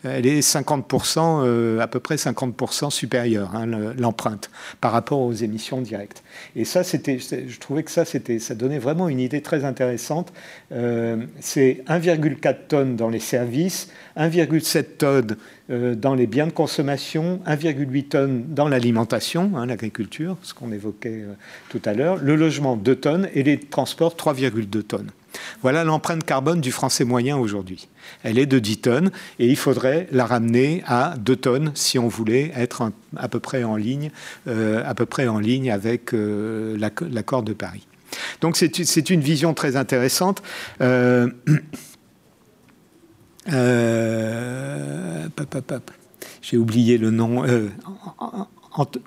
elle 0.04 0.26
est 0.26 0.40
50%, 0.40 1.80
à 1.80 1.88
peu 1.88 2.00
près 2.00 2.16
50% 2.16 2.90
supérieure, 2.90 3.56
hein, 3.56 3.66
l'empreinte, 3.98 4.50
par 4.82 4.92
rapport 4.92 5.20
aux 5.20 5.34
émissions 5.34 5.82
directes. 5.82 6.24
Et 6.56 6.66
ça, 6.66 6.84
je 6.84 7.60
trouvais 7.60 7.84
que 7.84 7.92
ça 7.92 8.56
donnait 8.56 8.80
vraiment 8.80 9.10
une 9.10 9.20
idée 9.20 9.42
très 9.42 9.66
intéressante. 9.66 10.32
c'est 11.40 11.84
1,4 11.88 12.56
tonnes 12.68 12.96
dans 12.96 13.10
les 13.10 13.20
services, 13.20 13.90
1,7 14.18 14.84
tonnes 14.98 15.36
dans 15.70 16.16
les 16.16 16.28
biens 16.28 16.48
de 16.48 16.52
consommation, 16.52 17.42
1,8 17.46 18.08
tonnes 18.08 18.46
dans 18.50 18.68
l'alimentation, 18.68 19.52
hein, 19.56 19.66
l'agriculture, 19.66 20.38
ce 20.42 20.54
qu'on 20.54 20.72
évoquait 20.72 21.26
tout 21.70 21.82
à 21.86 21.94
l'heure, 21.94 22.18
le 22.18 22.36
logement 22.36 22.78
2 22.78 22.96
tonnes 22.96 23.30
et 23.34 23.44
les 23.44 23.60
transports 23.60 24.16
3,2 24.16 24.84
tonnes. 24.84 25.12
Voilà 25.62 25.84
l'empreinte 25.84 26.24
carbone 26.24 26.62
du 26.62 26.72
français 26.72 27.04
moyen 27.04 27.38
aujourd'hui. 27.38 27.88
Elle 28.24 28.38
est 28.40 28.46
de 28.46 28.60
10 28.60 28.78
tonnes 28.78 29.12
et 29.40 29.48
il 29.48 29.56
faudrait 29.56 30.08
la 30.12 30.26
ramener 30.26 30.84
à 30.86 31.16
2 31.18 31.36
tonnes 31.36 31.72
si 31.76 32.00
on 32.00 32.08
voulait 32.08 32.52
être 32.56 32.92
à 33.16 33.28
peu 33.28 33.40
près 33.40 33.64
en 33.64 33.76
ligne, 33.76 34.12
euh, 34.48 34.84
à 34.86 34.94
peu 34.94 35.06
près 35.06 35.28
en 35.28 35.40
ligne 35.40 35.72
avec 35.72 36.14
euh, 36.14 36.78
l'accord 37.12 37.44
de 37.44 37.54
Paris. 37.54 37.88
Donc 38.42 38.58
c'est 38.58 39.10
une 39.10 39.22
vision 39.22 39.54
très 39.54 39.76
intéressante. 39.76 40.42
Euh, 40.82 41.30
j'ai 46.42 46.58
oublié 46.58 46.98
le 46.98 47.12
nom. 47.12 47.44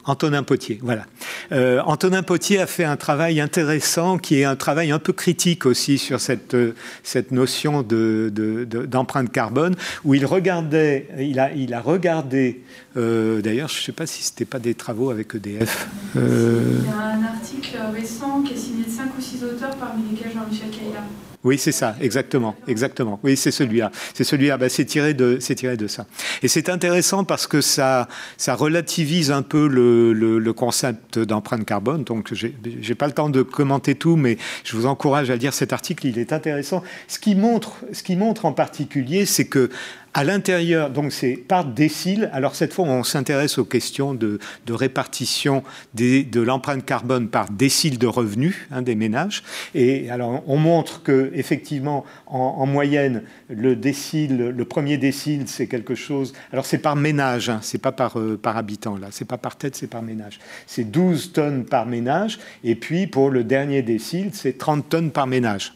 Antonin 0.05 0.43
Potier, 0.43 0.81
voilà. 0.83 1.07
Euh, 1.53 1.81
Antonin 1.85 2.23
Potier 2.23 2.61
a 2.61 2.67
fait 2.67 2.85
un 2.85 2.97
travail 2.97 3.41
intéressant, 3.41 4.19
qui 4.19 4.41
est 4.41 4.45
un 4.45 4.57
travail 4.57 4.91
un 4.91 4.99
peu 4.99 5.13
critique 5.13 5.67
aussi 5.67 5.99
sur 5.99 6.21
cette, 6.21 6.55
euh, 6.55 6.75
cette 7.03 7.31
notion 7.31 7.83
d'empreinte 7.83 9.27
de, 9.27 9.33
carbone, 9.33 9.77
où 10.05 10.15
il 10.15 10.27
regardait, 10.27 11.09
il 11.19 11.39
a, 11.41 11.81
regardé, 11.81 12.63
euh, 12.97 13.41
d'ailleurs, 13.41 13.69
je 13.69 13.79
ne 13.79 13.83
sais 13.83 13.93
pas 13.93 14.07
si 14.07 14.23
ce 14.23 14.31
n'était 14.33 14.45
pas 14.45 14.59
des 14.59 14.75
travaux 14.75 15.11
avec 15.11 15.35
EDF. 15.35 15.89
Il 16.15 16.21
y 16.21 16.89
a 16.89 17.17
un 17.17 17.23
article 17.23 17.79
récent 17.95 18.43
qui 18.43 18.55
est 18.55 18.57
signé 18.57 18.85
de 18.85 18.91
5 18.91 19.11
ou 19.17 19.21
6 19.21 19.45
auteurs, 19.45 19.77
parmi 19.77 20.03
lesquels 20.11 20.33
Jean-Michel 20.33 20.71
Caïla. 20.71 21.05
Oui, 21.43 21.57
c'est 21.57 21.73
ça, 21.73 21.97
exactement, 22.03 22.55
exactement. 22.69 23.19
Oui, 23.23 23.35
c'est 23.35 23.51
celui-là. 23.51 23.91
C'est 24.13 24.25
celui-là. 24.25 24.59
Bah, 24.59 24.69
c'est 24.69 24.85
tiré 24.85 25.15
de, 25.15 25.39
c'est 25.41 25.55
tiré 25.55 25.79
de 25.79 25.87
ça. 25.87 26.05
Et 26.43 26.49
c'est 26.49 26.69
intéressant 26.69 27.25
parce 27.25 27.47
que 27.47 27.63
ça, 27.63 28.09
ça 28.37 28.55
relativise 28.55 29.31
un 29.31 29.41
peu 29.41 29.67
le, 29.67 30.13
le, 30.13 30.53
concept 30.53 31.19
d'empreinte 31.19 31.65
carbone. 31.65 32.05
Donc, 32.05 32.35
j'ai 32.35 32.95
pas 32.95 33.07
le 33.07 33.13
temps 33.13 33.31
de 33.31 33.41
commenter 33.41 33.95
tout, 33.95 34.17
mais 34.17 34.37
je 34.65 34.77
vous 34.77 34.85
encourage 34.85 35.31
à 35.31 35.37
lire 35.37 35.55
cet 35.55 35.73
article. 35.73 36.07
Il 36.07 36.19
est 36.19 36.35
intéressant. 36.35 36.83
Ce 37.09 37.19
qui 37.19 37.35
montre, 37.35 37.77
ce 37.93 38.03
qui 38.03 38.17
montre 38.17 38.45
en 38.45 38.53
particulier, 38.53 39.25
c'est 39.25 39.47
que 39.47 39.71
à 40.13 40.25
l'intérieur, 40.25 40.91
donc 40.91 41.13
c'est 41.13 41.37
par 41.37 41.65
décile. 41.65 42.31
Alors 42.33 42.55
cette 42.55 42.73
fois, 42.73 42.85
on 42.85 43.05
s'intéresse 43.05 43.59
aux 43.59 43.65
questions 43.65 44.15
de, 44.15 44.39
répartition 44.69 45.63
de 45.95 46.41
l'empreinte 46.41 46.85
carbone 46.85 47.29
par 47.29 47.51
décile 47.51 47.99
de 47.99 48.07
revenus 48.07 48.57
hein, 48.71 48.83
des 48.83 48.95
ménages. 48.95 49.43
Et 49.75 50.11
alors 50.11 50.43
on 50.47 50.57
montre 50.57 51.03
que 51.03 51.31
effectivement, 51.35 52.05
en, 52.27 52.67
moyenne, 52.67 53.23
le 53.49 53.77
décile, 53.77 54.37
le 54.37 54.65
premier 54.65 54.97
décile, 54.97 55.45
c'est 55.47 55.67
quelque 55.67 55.95
chose. 55.95 56.33
Alors 56.53 56.67
c'est 56.67 56.79
par 56.79 56.97
ménage, 56.97 57.49
hein, 57.49 57.61
c'est 57.63 57.79
pas 57.79 57.93
par, 57.93 58.19
euh, 58.19 58.39
par 58.41 58.57
habitant 58.57 58.97
là, 58.97 59.09
c'est 59.11 59.25
pas 59.25 59.39
par 59.39 59.57
tête, 59.57 59.77
c'est 59.77 59.87
par 59.87 60.03
ménage. 60.03 60.41
C'est 60.67 60.91
12 60.91 61.33
tonnes 61.33 61.65
par 61.65 61.87
ménage. 61.87 62.39
Et 62.65 62.75
puis 62.75 63.07
pour 63.07 63.31
le 63.31 63.45
dernier 63.45 63.83
décile, 63.83 64.31
c'est 64.33 64.59
30 64.59 64.89
tonnes 64.89 65.11
par 65.11 65.27
ménage 65.27 65.75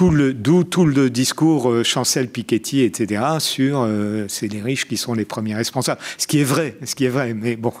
d'où 0.00 0.64
tout 0.64 0.86
le 0.86 1.10
discours 1.10 1.70
euh, 1.70 1.82
Chancel, 1.82 2.28
Piketty, 2.28 2.82
etc. 2.82 3.22
sur 3.38 3.82
euh, 3.82 4.26
c'est 4.28 4.46
les 4.46 4.60
riches 4.60 4.86
qui 4.86 4.96
sont 4.96 5.14
les 5.14 5.24
premiers 5.24 5.54
responsables. 5.54 6.00
Ce 6.16 6.26
qui 6.26 6.40
est 6.40 6.44
vrai, 6.44 6.76
ce 6.84 6.94
qui 6.94 7.04
est 7.04 7.10
vrai, 7.10 7.34
mais 7.34 7.56
bon. 7.56 7.72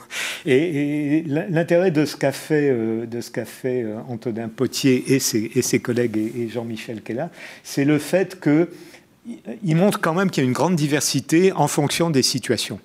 Et, 0.44 1.24
l'intérêt 1.26 1.90
de 1.90 2.04
ce 2.04 2.16
qu'a 2.16 2.32
fait, 2.32 2.70
euh, 2.70 3.06
de 3.06 3.20
ce 3.20 3.30
qu'a 3.30 3.44
fait 3.44 3.84
Antonin 4.08 4.48
Potier 4.48 5.04
et 5.14 5.20
ses, 5.20 5.80
collègues 5.80 6.16
et, 6.16 6.42
et 6.42 6.48
Jean-Michel 6.48 7.02
Kella, 7.02 7.30
c'est 7.62 7.84
le 7.84 7.98
fait 7.98 8.40
que 8.40 8.68
il 9.64 9.76
montre 9.76 10.00
quand 10.00 10.14
même 10.14 10.30
qu'il 10.30 10.42
y 10.42 10.46
a 10.46 10.48
une 10.48 10.54
grande 10.54 10.76
diversité 10.76 11.52
en 11.52 11.68
fonction 11.68 12.10
des 12.10 12.22
situations. 12.22 12.80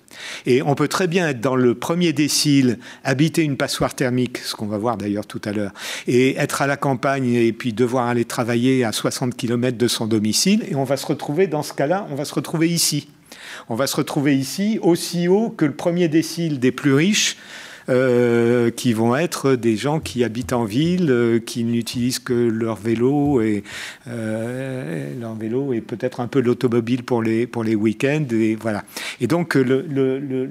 Et 0.46 0.62
on 0.62 0.76
peut 0.76 0.88
très 0.88 1.08
bien 1.08 1.30
être 1.30 1.40
dans 1.40 1.56
le 1.56 1.76
premier 1.76 2.14
décile, 2.14 2.80
habiter 3.04 3.44
une 3.44 3.58
passoire 3.58 3.96
thermique, 3.96 4.38
ce 4.40 4.56
qu'on 4.56 4.68
va 4.68 4.78
voir 4.78 4.98
d'ailleurs 4.98 5.26
tout 5.26 5.42
à 5.46 5.52
l'heure, 5.52 5.72
et 6.08 6.36
être 6.38 6.62
à 6.62 6.68
la 6.68 6.78
campagne 6.78 7.34
et 7.34 7.54
puis 7.54 7.74
devoir 7.74 8.08
aller 8.08 8.26
travailler 8.26 8.84
à 8.84 8.92
60 8.92 9.36
km 9.36 9.78
de 9.78 9.88
son 9.88 10.06
domicile. 10.06 10.66
Et 10.70 10.76
on 10.76 10.84
va 10.84 10.98
se 10.98 11.06
retrouver 11.06 11.48
dans 11.48 11.64
ce 11.64 11.74
cas-là, 11.74 12.08
on 12.12 12.16
va 12.16 12.26
se 12.26 12.34
retrouver 12.34 12.70
ici. 12.70 13.08
On 13.70 13.76
va 13.76 13.88
se 13.88 13.96
retrouver 13.96 14.36
ici 14.36 14.80
aussi 14.82 15.28
haut 15.28 15.50
que 15.50 15.66
le 15.66 15.74
premier 15.74 16.08
décile 16.08 16.60
des 16.60 16.72
plus 16.72 16.94
riches 16.94 17.38
euh, 17.90 18.72
qui 18.72 18.94
vont 18.94 19.16
être 19.16 19.56
des 19.56 19.76
gens 19.76 20.00
qui 20.00 20.24
habitent 20.24 20.54
en 20.54 20.66
ville, 20.66 21.10
euh, 21.10 21.40
qui 21.40 21.64
n'utilisent 21.64 22.20
que 22.20 22.34
leur 22.34 22.76
vélo 22.76 23.42
et 23.42 23.64
euh, 24.08 25.14
leur 25.20 25.36
vélo 25.36 25.74
et 25.74 25.82
peut-être 25.82 26.20
un 26.20 26.28
peu 26.28 26.40
l'automobile 26.40 27.04
pour 27.04 27.22
les 27.22 27.48
pour 27.48 27.64
les 27.64 27.76
week-ends 27.76 28.26
et 28.32 28.56
voilà. 28.56 28.84
Et 29.22 29.28
donc 29.28 29.56
le, 29.56 29.86
le, 29.90 30.20
le, 30.20 30.50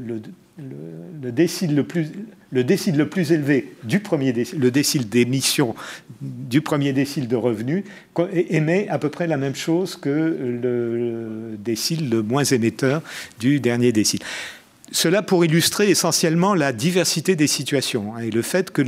le 1.22 1.32
décile 1.32 1.74
le 1.74 1.84
plus 1.84 2.08
le 2.50 2.64
décile 2.64 2.96
le 2.96 3.08
plus 3.08 3.32
élevé 3.32 3.72
du 3.84 4.00
premier 4.00 4.32
décile, 4.32 4.60
le 4.60 4.70
décile 4.70 5.08
d'émission 5.08 5.74
du 6.20 6.60
premier 6.60 6.92
décile 6.92 7.28
de 7.28 7.36
revenus 7.36 7.84
émet 8.50 8.86
à 8.88 8.98
peu 8.98 9.08
près 9.08 9.26
la 9.26 9.38
même 9.38 9.54
chose 9.54 9.96
que 9.96 10.10
le 10.10 11.56
décile 11.58 12.10
le 12.10 12.22
moins 12.22 12.44
émetteur 12.44 13.02
du 13.40 13.60
dernier 13.60 13.92
décile. 13.92 14.20
Cela 14.92 15.22
pour 15.22 15.44
illustrer 15.44 15.88
essentiellement 15.88 16.54
la 16.54 16.72
diversité 16.72 17.34
des 17.34 17.46
situations 17.46 18.14
hein, 18.14 18.20
et 18.20 18.30
le 18.30 18.42
fait 18.42 18.70
que 18.70 18.82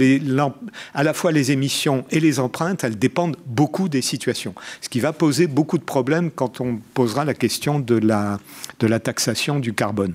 à 0.93 1.03
la 1.03 1.15
fois 1.15 1.33
les 1.33 1.51
émissions 1.51 2.05
et 2.11 2.21
les 2.21 2.41
empreintes, 2.41 2.85
elles 2.85 2.99
dépendent 2.99 3.37
beaucoup 3.47 3.89
des 3.89 4.03
situations. 4.03 4.55
Ce 4.83 4.91
qui 4.91 5.01
va 5.01 5.15
poser 5.15 5.47
beaucoup 5.47 5.79
de 5.79 5.83
problèmes 5.83 6.31
quand 6.31 6.61
on 6.61 6.79
posera 6.93 7.25
la 7.25 7.33
question 7.33 7.81
de 7.81 7.97
la, 7.97 8.39
de 8.81 8.87
la 8.87 9.01
taxation 9.01 9.59
du 9.61 9.73
carbone. 9.73 10.15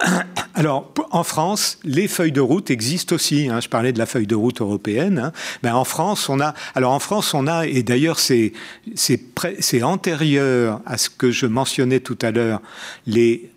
Alors, 0.54 0.92
en 1.10 1.24
France, 1.24 1.78
les 1.84 2.08
feuilles 2.08 2.32
de 2.32 2.40
route 2.40 2.70
existent 2.70 3.14
aussi. 3.14 3.48
Hein. 3.48 3.60
je 3.60 3.68
parlais 3.68 3.92
de 3.92 3.98
la 3.98 4.06
feuille 4.06 4.26
de 4.26 4.34
route 4.34 4.60
européenne. 4.60 5.32
Hein. 5.64 5.72
En 5.72 5.84
France, 5.84 6.28
on 6.28 6.40
a. 6.40 6.54
Alors, 6.74 6.92
en 6.92 6.98
France, 6.98 7.34
on 7.34 7.46
a, 7.46 7.66
et 7.66 7.82
d'ailleurs, 7.82 8.18
c'est 8.18 8.52
c'est 8.94 9.82
antérieur 9.82 10.80
à 10.86 10.98
ce 10.98 11.10
que 11.10 11.30
je 11.30 11.46
mentionnais 11.46 12.00
tout 12.00 12.18
à 12.22 12.30
l'heure, 12.30 12.60
les 13.06 13.50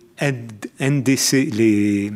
NDC, 0.80 1.50
les, 1.52 2.12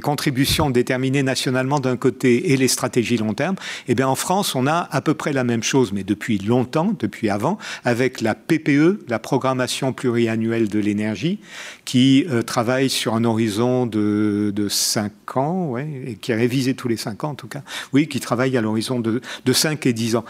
contributions 0.00 0.70
déterminées 0.70 1.22
nationalement 1.22 1.78
d'un 1.78 1.96
côté 1.96 2.52
et 2.52 2.56
les 2.56 2.68
stratégies 2.68 3.18
long 3.18 3.34
terme, 3.34 3.56
eh 3.86 3.94
bien 3.94 4.08
en 4.08 4.14
France, 4.14 4.54
on 4.54 4.66
a 4.66 4.88
à 4.90 5.00
peu 5.00 5.14
près 5.14 5.32
la 5.32 5.44
même 5.44 5.62
chose, 5.62 5.92
mais 5.92 6.04
depuis 6.04 6.38
longtemps, 6.38 6.94
depuis 6.98 7.28
avant, 7.28 7.58
avec 7.84 8.20
la 8.20 8.34
PPE, 8.34 9.04
la 9.08 9.18
programmation 9.18 9.92
pluriannuelle 9.92 10.68
de 10.68 10.78
l'énergie, 10.78 11.38
qui 11.84 12.24
euh, 12.30 12.42
travaille 12.42 12.88
sur 12.88 13.14
un 13.14 13.24
horizon 13.24 13.86
de, 13.86 14.52
de 14.54 14.68
5 14.68 15.36
ans, 15.36 15.66
ouais, 15.68 15.88
et 16.06 16.14
qui 16.14 16.32
est 16.32 16.36
révisé 16.36 16.74
tous 16.74 16.88
les 16.88 16.96
5 16.96 17.24
ans 17.24 17.30
en 17.30 17.34
tout 17.34 17.48
cas, 17.48 17.62
oui, 17.92 18.08
qui 18.08 18.20
travaille 18.20 18.56
à 18.56 18.60
l'horizon 18.60 19.00
de, 19.00 19.20
de 19.44 19.52
5 19.52 19.84
et 19.86 19.92
10 19.92 20.16
ans, 20.16 20.24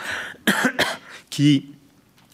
qui 1.31 1.69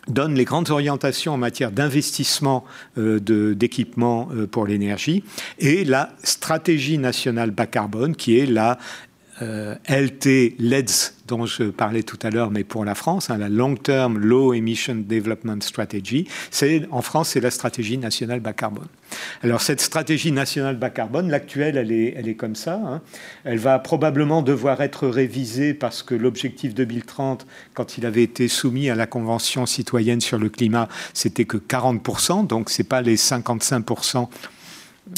donne 0.08 0.34
les 0.34 0.44
grandes 0.44 0.70
orientations 0.70 1.34
en 1.34 1.38
matière 1.38 1.70
d'investissement 1.72 2.64
euh, 2.98 3.18
d'équipements 3.54 4.28
euh, 4.34 4.46
pour 4.46 4.66
l'énergie. 4.66 5.24
Et 5.58 5.84
la 5.84 6.10
stratégie 6.22 6.98
nationale 6.98 7.50
bas 7.50 7.66
carbone 7.66 8.14
qui 8.14 8.38
est 8.38 8.46
la 8.46 8.78
euh, 9.42 9.74
LT 9.88 10.56
LEDS 10.58 11.12
dont 11.26 11.44
je 11.44 11.64
parlais 11.64 12.02
tout 12.02 12.18
à 12.22 12.30
l'heure, 12.30 12.50
mais 12.50 12.64
pour 12.64 12.84
la 12.84 12.94
France, 12.94 13.30
hein, 13.30 13.38
la 13.38 13.48
Long 13.48 13.74
Term 13.74 14.18
Low 14.18 14.54
Emission 14.54 14.94
Development 14.94 15.60
Strategy, 15.60 16.28
c'est 16.50 16.86
en 16.90 17.02
France, 17.02 17.30
c'est 17.30 17.40
la 17.40 17.50
stratégie 17.50 17.98
nationale 17.98 18.40
bas 18.40 18.52
carbone. 18.52 18.86
Alors 19.42 19.60
cette 19.60 19.80
stratégie 19.80 20.32
nationale 20.32 20.76
bas 20.76 20.90
carbone, 20.90 21.30
l'actuelle, 21.30 21.76
elle 21.76 21.92
est, 21.92 22.14
elle 22.16 22.28
est 22.28 22.34
comme 22.34 22.54
ça. 22.54 22.80
Hein. 22.84 23.02
Elle 23.44 23.58
va 23.58 23.78
probablement 23.78 24.42
devoir 24.42 24.80
être 24.80 25.08
révisée 25.08 25.74
parce 25.74 26.02
que 26.02 26.14
l'objectif 26.14 26.74
2030, 26.74 27.46
quand 27.74 27.98
il 27.98 28.06
avait 28.06 28.22
été 28.22 28.48
soumis 28.48 28.88
à 28.90 28.94
la 28.94 29.06
Convention 29.06 29.66
citoyenne 29.66 30.20
sur 30.20 30.38
le 30.38 30.48
climat, 30.48 30.88
c'était 31.12 31.44
que 31.44 31.56
40%, 31.56 32.46
donc 32.46 32.70
c'est 32.70 32.84
pas 32.84 33.02
les 33.02 33.16
55% 33.16 34.28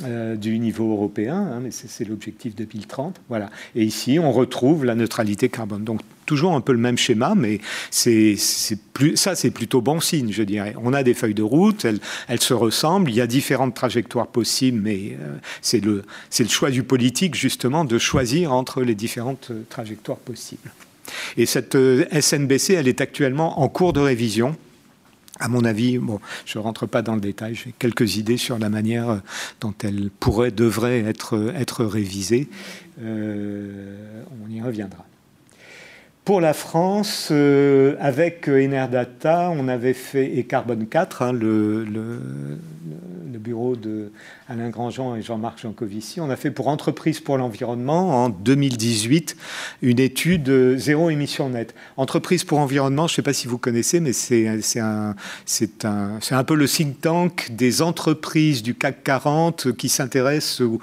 euh, 0.05 0.37
du 0.37 0.59
niveau 0.59 0.93
européen, 0.93 1.35
hein, 1.37 1.61
mais 1.63 1.71
c'est 1.71 2.05
l'objectif 2.05 2.55
2030. 2.55 3.23
Voilà. 3.31 3.49
Et 3.75 3.85
ici, 3.85 4.19
on 4.19 4.33
retrouve 4.33 4.85
la 4.85 4.95
neutralité 4.95 5.49
carbone. 5.49 5.83
Donc, 5.83 6.01
toujours 6.27 6.53
un 6.53 6.61
peu 6.61 6.73
le 6.73 6.79
même 6.79 6.99
schéma, 6.99 7.33
mais 7.35 7.59
ça, 7.91 9.35
c'est 9.35 9.51
plutôt 9.51 9.81
bon 9.81 9.99
signe, 10.01 10.31
je 10.31 10.43
dirais. 10.43 10.75
On 10.83 10.93
a 10.93 11.03
des 11.03 11.15
feuilles 11.15 11.33
de 11.33 11.43
route, 11.43 11.87
elles, 11.87 12.41
se 12.41 12.53
ressemblent, 12.53 13.09
il 13.09 13.17
y 13.17 13.23
a 13.23 13.27
différentes 13.27 13.75
trajectoires 13.75 14.27
possibles, 14.27 14.79
mais 14.79 15.17
euh, 15.19 15.37
c'est 15.63 15.83
le, 15.83 16.05
le 16.39 16.49
choix 16.49 16.71
du 16.71 16.83
politique, 16.83 17.35
justement, 17.35 17.87
de 17.87 17.97
choisir 17.97 18.53
entre 18.53 18.83
les 18.83 18.95
différentes 18.95 19.49
euh, 19.53 19.63
trajectoires 19.71 20.19
possibles. 20.19 20.71
Et 21.39 21.47
cette 21.47 21.79
SNBC, 22.13 22.75
elle 22.75 22.89
est 22.89 23.01
actuellement 23.01 23.61
en 23.63 23.71
cours 23.71 23.95
de 23.95 24.01
révision 24.01 24.55
à 25.41 25.49
mon 25.49 25.65
avis, 25.65 25.99
bon, 25.99 26.21
je 26.47 26.59
ne 26.59 26.63
rentre 26.63 26.87
pas 26.87 27.03
dans 27.03 27.15
le 27.15 27.21
détail, 27.21 27.55
j'ai 27.55 27.73
quelques 27.79 28.17
idées 28.17 28.37
sur 28.37 28.59
la 28.59 28.69
manière 28.69 29.09
euh, 29.09 29.19
dont 29.61 29.75
elle 29.83 30.11
pourrait, 30.21 30.51
devrait 30.51 31.01
être, 31.01 31.53
être 31.57 31.85
révisée. 31.85 32.49
Euh, 33.01 34.23
on 34.45 34.51
y 34.51 34.61
reviendra. 34.61 35.05
Pour 36.29 36.43
la 36.43 36.53
France, 36.53 37.31
euh, 37.31 37.97
avec 38.01 38.49
Enerdata, 38.49 39.51
on 39.51 39.67
avait 39.67 39.95
fait, 39.95 40.37
et 40.37 40.45
Carbone 40.45 40.87
4, 40.87 41.23
hein, 41.23 41.33
le, 41.33 41.87
bureau 43.39 43.77
de 43.77 44.13
Alain 44.47 44.69
Grandjean 44.69 45.17
et 45.17 45.23
Jean-Marc 45.23 45.61
Jancovici, 45.63 46.21
on 46.21 46.29
a 46.29 46.37
fait 46.37 46.51
pour 46.51 46.69
Entreprise 46.69 47.21
pour 47.21 47.39
l'environnement 47.39 48.25
en 48.25 48.29
2018 48.29 49.37
une 49.81 49.99
étude 50.01 50.77
zéro 50.77 51.09
émission 51.09 51.49
nette. 51.49 51.75
Entreprise 51.97 52.45
pour 52.45 52.59
l'environnement, 52.59 53.07
je 53.07 53.15
ne 53.15 53.17
sais 53.17 53.23
pas 53.23 53.33
si 53.33 53.49
vous 53.49 53.57
connaissez, 53.57 53.99
mais 54.01 54.13
c'est 54.13 54.47
un 54.47 55.15
peu 56.47 56.55
le 56.55 56.69
think 56.69 57.01
tank 57.01 57.49
des 57.53 57.81
entreprises 57.81 58.63
du 58.63 58.75
CAC 58.75 59.03
40 59.03 59.73
qui 59.73 59.89
s'intéressent 59.89 60.61
ou 60.61 60.79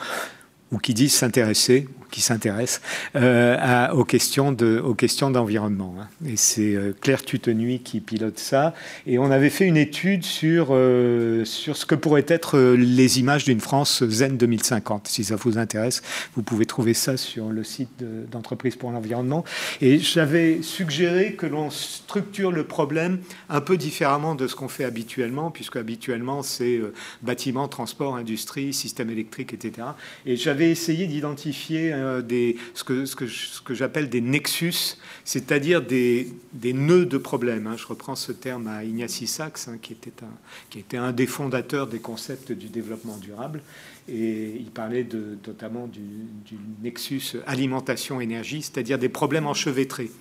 qui 0.82 0.96
disent 0.96 1.14
s'intéresser, 1.14 1.88
qui 2.16 2.22
s'intéressent 2.22 2.82
euh, 3.18 3.90
aux 3.92 4.06
questions 4.06 4.56
aux 4.56 4.94
questions 4.94 5.32
d'environnement. 5.32 5.96
Hein. 6.00 6.08
Et 6.26 6.38
c'est 6.38 6.74
euh, 6.74 6.94
Claire 7.02 7.24
Tutenuy 7.24 7.80
qui 7.80 8.00
pilote 8.00 8.40
ça. 8.40 8.74
Et 9.06 9.20
on 9.20 9.32
avait 9.32 9.50
fait 9.50 9.66
une 9.66 9.76
étude 9.76 10.24
sur 10.24 10.68
euh, 10.72 11.44
sur 11.44 11.76
ce 11.76 11.86
que 11.86 11.94
pourraient 11.94 12.26
être 12.30 12.58
les 12.58 13.20
images 13.20 13.44
d'une 13.44 13.60
France 13.60 14.02
zen 14.06 14.38
2050. 14.38 15.10
Si 15.10 15.26
ça 15.26 15.36
vous 15.36 15.58
intéresse, 15.58 16.04
vous 16.36 16.42
pouvez 16.42 16.66
trouver 16.66 16.94
ça 16.94 17.18
sur 17.18 17.50
le 17.50 17.66
site 17.66 18.02
d'entreprise 18.32 18.78
pour 18.78 18.92
l'environnement. 18.92 19.44
Et 19.82 20.00
j'avais 20.00 20.62
suggéré 20.62 21.34
que 21.34 21.46
l'on 21.46 21.70
structure 21.70 22.54
le 22.54 22.64
problème 22.64 23.20
un 23.50 23.60
peu 23.60 23.76
différemment 23.76 24.36
de 24.36 24.48
ce 24.48 24.56
qu'on 24.56 24.70
fait 24.70 24.86
habituellement, 24.86 25.52
puisque 25.52 25.76
habituellement 25.76 26.44
c'est 26.44 26.80
bâtiment, 27.24 27.68
transport, 27.68 28.16
industrie, 28.16 28.72
système 28.72 29.10
électrique, 29.10 29.54
etc. 29.54 29.88
Et 30.26 30.38
j'avais 30.38 30.72
essayé 30.72 31.08
d'identifier 31.08 31.92
euh, 32.06 32.22
des, 32.22 32.58
ce 32.74 32.84
que, 32.84 33.06
ce 33.06 33.16
que, 33.16 33.74
j'appelle 33.74 34.10
des 34.10 34.22
nexus, 34.22 34.98
c'est-à-dire 35.24 35.82
des, 35.82 36.34
des, 36.54 36.74
nœuds 36.74 37.06
de 37.06 37.18
problèmes. 37.18 37.68
Hein. 37.68 37.76
Je 37.78 37.86
reprends 37.88 38.16
ce 38.16 38.32
terme 38.32 38.68
à 38.68 38.84
Ignacy 38.84 39.28
Sachs, 39.28 39.68
hein, 39.68 39.78
qui, 39.82 39.94
était 39.94 40.24
un, 40.24 40.38
qui 40.70 40.80
était 40.80 40.98
un 40.98 41.12
des 41.12 41.28
fondateurs 41.28 41.88
des 41.88 42.00
concepts 42.00 42.52
du 42.52 42.68
développement 42.68 43.18
durable. 43.18 43.62
Et 44.08 44.56
il 44.60 44.70
parlait 44.70 45.08
notamment 45.48 45.88
du, 45.88 46.00
du 46.46 46.58
nexus 46.84 47.38
alimentation-énergie, 47.48 48.62
c'est-à-dire 48.62 49.00
des 49.00 49.10
problèmes 49.10 49.48
enchevêtrés. 49.48 50.12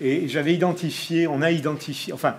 Et 0.00 0.28
j'avais 0.28 0.54
identifié, 0.54 1.26
on 1.26 1.42
a 1.42 1.50
identifié, 1.50 2.12
enfin, 2.12 2.36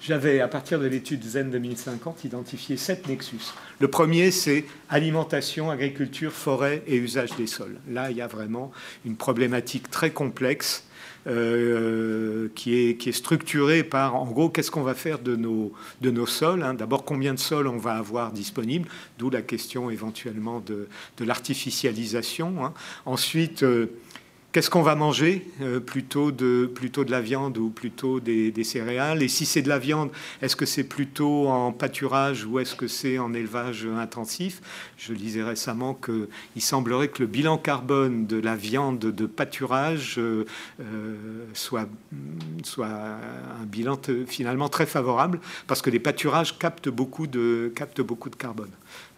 j'avais, 0.00 0.40
à 0.40 0.48
partir 0.48 0.78
de 0.78 0.86
l'étude 0.86 1.22
Zen 1.24 1.50
2050, 1.50 2.24
identifié 2.24 2.76
sept 2.76 3.08
nexus. 3.08 3.52
Le 3.80 3.88
premier, 3.88 4.30
c'est 4.30 4.64
alimentation, 4.88 5.70
agriculture, 5.70 6.32
forêt 6.32 6.82
et 6.86 6.96
usage 6.96 7.34
des 7.36 7.46
sols. 7.46 7.78
Là, 7.90 8.10
il 8.10 8.16
y 8.16 8.22
a 8.22 8.28
vraiment 8.28 8.70
une 9.04 9.16
problématique 9.16 9.90
très 9.90 10.10
complexe 10.10 10.84
euh, 11.26 12.48
qui, 12.54 12.74
est, 12.74 12.96
qui 12.96 13.10
est 13.10 13.12
structurée 13.12 13.84
par, 13.84 14.14
en 14.14 14.24
gros, 14.24 14.48
qu'est-ce 14.48 14.70
qu'on 14.70 14.82
va 14.82 14.94
faire 14.94 15.18
de 15.18 15.36
nos, 15.36 15.70
de 16.00 16.10
nos 16.10 16.24
sols. 16.24 16.62
Hein. 16.62 16.72
D'abord, 16.72 17.04
combien 17.04 17.34
de 17.34 17.38
sols 17.38 17.66
on 17.66 17.76
va 17.76 17.92
avoir 17.92 18.32
disponibles, 18.32 18.88
d'où 19.18 19.28
la 19.28 19.42
question 19.42 19.90
éventuellement 19.90 20.60
de, 20.60 20.88
de 21.18 21.24
l'artificialisation. 21.24 22.64
Hein. 22.64 22.72
Ensuite, 23.04 23.64
euh, 23.64 23.88
Qu'est-ce 24.52 24.68
qu'on 24.68 24.82
va 24.82 24.96
manger 24.96 25.46
euh, 25.62 25.78
plutôt, 25.78 26.32
de, 26.32 26.68
plutôt 26.74 27.04
de 27.04 27.12
la 27.12 27.20
viande 27.20 27.56
ou 27.56 27.70
plutôt 27.70 28.18
des, 28.18 28.64
céréales? 28.64 29.22
Et 29.22 29.28
si 29.28 29.46
c'est 29.46 29.62
de 29.62 29.68
la 29.68 29.78
viande, 29.78 30.10
est-ce 30.42 30.56
que 30.56 30.66
c'est 30.66 30.82
plutôt 30.82 31.46
en 31.46 31.70
pâturage 31.70 32.44
ou 32.46 32.58
est-ce 32.58 32.74
que 32.74 32.88
c'est 32.88 33.16
en 33.18 33.32
élevage 33.32 33.86
intensif? 33.86 34.60
Je 34.96 35.12
lisais 35.12 35.44
récemment 35.44 35.94
qu'il 35.94 36.62
semblerait 36.62 37.06
que 37.06 37.20
le 37.20 37.28
bilan 37.28 37.58
carbone 37.58 38.26
de 38.26 38.40
la 38.40 38.56
viande 38.56 38.98
de 38.98 39.26
pâturage 39.26 40.16
euh, 40.18 40.44
euh, 40.80 41.44
soit, 41.54 41.88
soit 42.64 42.88
un 42.88 43.64
bilan 43.66 44.00
finalement 44.26 44.68
très 44.68 44.86
favorable 44.86 45.38
parce 45.68 45.80
que 45.80 45.90
les 45.90 46.00
pâturages 46.00 46.58
captent 46.58 46.88
beaucoup 46.88 47.28
de, 47.28 47.72
captent 47.76 48.00
beaucoup 48.00 48.30
de 48.30 48.36
carbone. 48.36 48.70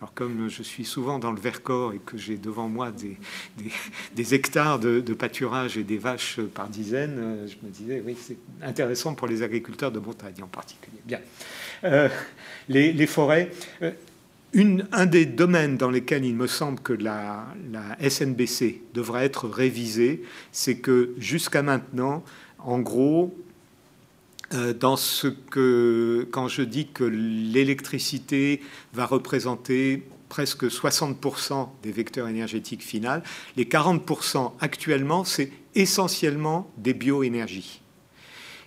Alors 0.03 0.15
comme 0.15 0.49
je 0.49 0.65
suis 0.65 0.85
souvent 0.85 1.21
dans 1.21 1.31
le 1.31 1.39
Vercors 1.39 1.93
et 1.93 2.01
que 2.05 2.19
j'ai 2.19 2.37
devant 2.37 2.69
moi 2.69 2.91
des, 2.91 4.35
hectares 4.35 4.81
de, 4.81 5.01
pâturage 5.15 5.79
et 5.79 5.85
des 5.85 5.97
vaches 5.97 6.41
par 6.41 6.67
dizaines, 6.67 7.19
euh, 7.21 7.47
je 7.47 7.55
me 7.65 7.71
disais, 7.71 8.03
oui, 8.05 8.17
c'est 8.21 8.37
intéressant 8.63 9.15
pour 9.15 9.29
les 9.29 9.45
agriculteurs 9.45 9.93
de 9.93 10.01
montagne 10.01 10.43
en 10.43 10.49
particulier. 10.49 10.99
Bien. 11.05 11.21
Euh, 11.85 12.09
les, 12.69 13.07
forêts. 13.07 13.53
Euh, 13.83 13.93
un 14.91 15.07
des 15.07 15.25
domaines 15.25 15.77
dans 15.77 15.91
lesquels 15.91 16.25
il 16.25 16.35
me 16.35 16.49
semble 16.49 16.81
que 16.81 16.93
la, 16.93 17.47
la 17.71 17.97
SNBC 18.11 18.83
devrait 18.95 19.25
être 19.25 19.49
révisée, 19.49 20.25
c'est 20.51 20.79
que 20.79 21.15
jusqu'à 21.19 21.63
maintenant, 21.63 22.25
en 22.59 22.81
gros, 22.81 23.33
dans 24.53 24.97
ce 24.97 25.29
que, 25.29 26.27
quand 26.31 26.49
je 26.49 26.63
dis 26.63 26.89
que 26.89 27.05
l'électricité 27.05 28.61
va 28.93 29.07
représenter 29.07 30.03
presque 30.29 30.65
60% 30.65 31.69
des 31.83 31.93
vecteurs 31.93 32.27
énergétiques 32.27 32.83
finaux, 32.83 33.21
les 33.57 33.67
40% 33.67 34.53
actuellement, 34.61 35.25
c'est 35.25 35.53
essentiellement 35.75 36.71
des 36.79 36.95
bioénergies. 36.95 37.83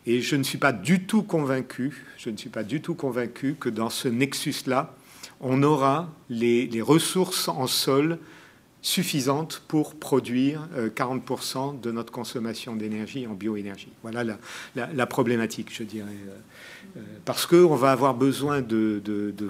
Et 0.06 0.22
je 0.22 0.36
ne 0.36 0.44
suis 0.44 0.60
pas 0.60 0.72
du 0.72 1.06
tout 1.06 1.24
convaincu, 1.24 2.06
je 2.18 2.30
ne 2.30 2.38
suis 2.38 2.49
pas 2.49 2.64
du 2.64 2.82
tout 2.82 2.94
convaincu 2.94 3.56
que 3.60 3.70
dans 3.70 3.90
ce 3.90 4.07
nexus-là, 4.07 4.95
on 5.40 5.64
aura 5.64 6.14
les, 6.30 6.68
les 6.68 6.82
ressources 6.82 7.48
en 7.48 7.66
sol 7.68 8.20
suffisante 8.86 9.64
pour 9.68 9.95
produire 9.95 10.70
40% 10.95 11.74
euh, 11.74 11.78
de 11.82 11.91
notre 11.91 12.12
consommation 12.12 12.76
d'énergie 12.76 13.26
en 13.26 13.34
bioénergie. 13.34 13.91
Voilà 14.03 14.38
la, 14.76 15.06
problématique, 15.07 15.70
je 15.74 15.82
dirais. 15.82 16.07
Euh, 16.07 16.98
euh, 16.98 17.02
parce 17.26 17.48
qu'on 17.48 17.76
va 17.76 17.91
avoir 17.91 18.14
besoin 18.14 18.62
de, 18.62 19.02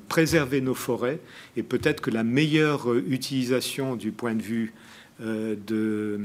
préserver 0.08 0.62
nos 0.62 0.74
forêts 0.74 1.20
et 1.58 1.64
peut-être 1.64 2.00
que 2.00 2.12
la 2.12 2.24
meilleure 2.24 2.96
utilisation 2.96 3.98
du 3.98 4.14
point 4.14 4.36
de 4.36 4.42
vue, 4.42 4.74
de, 5.20 6.18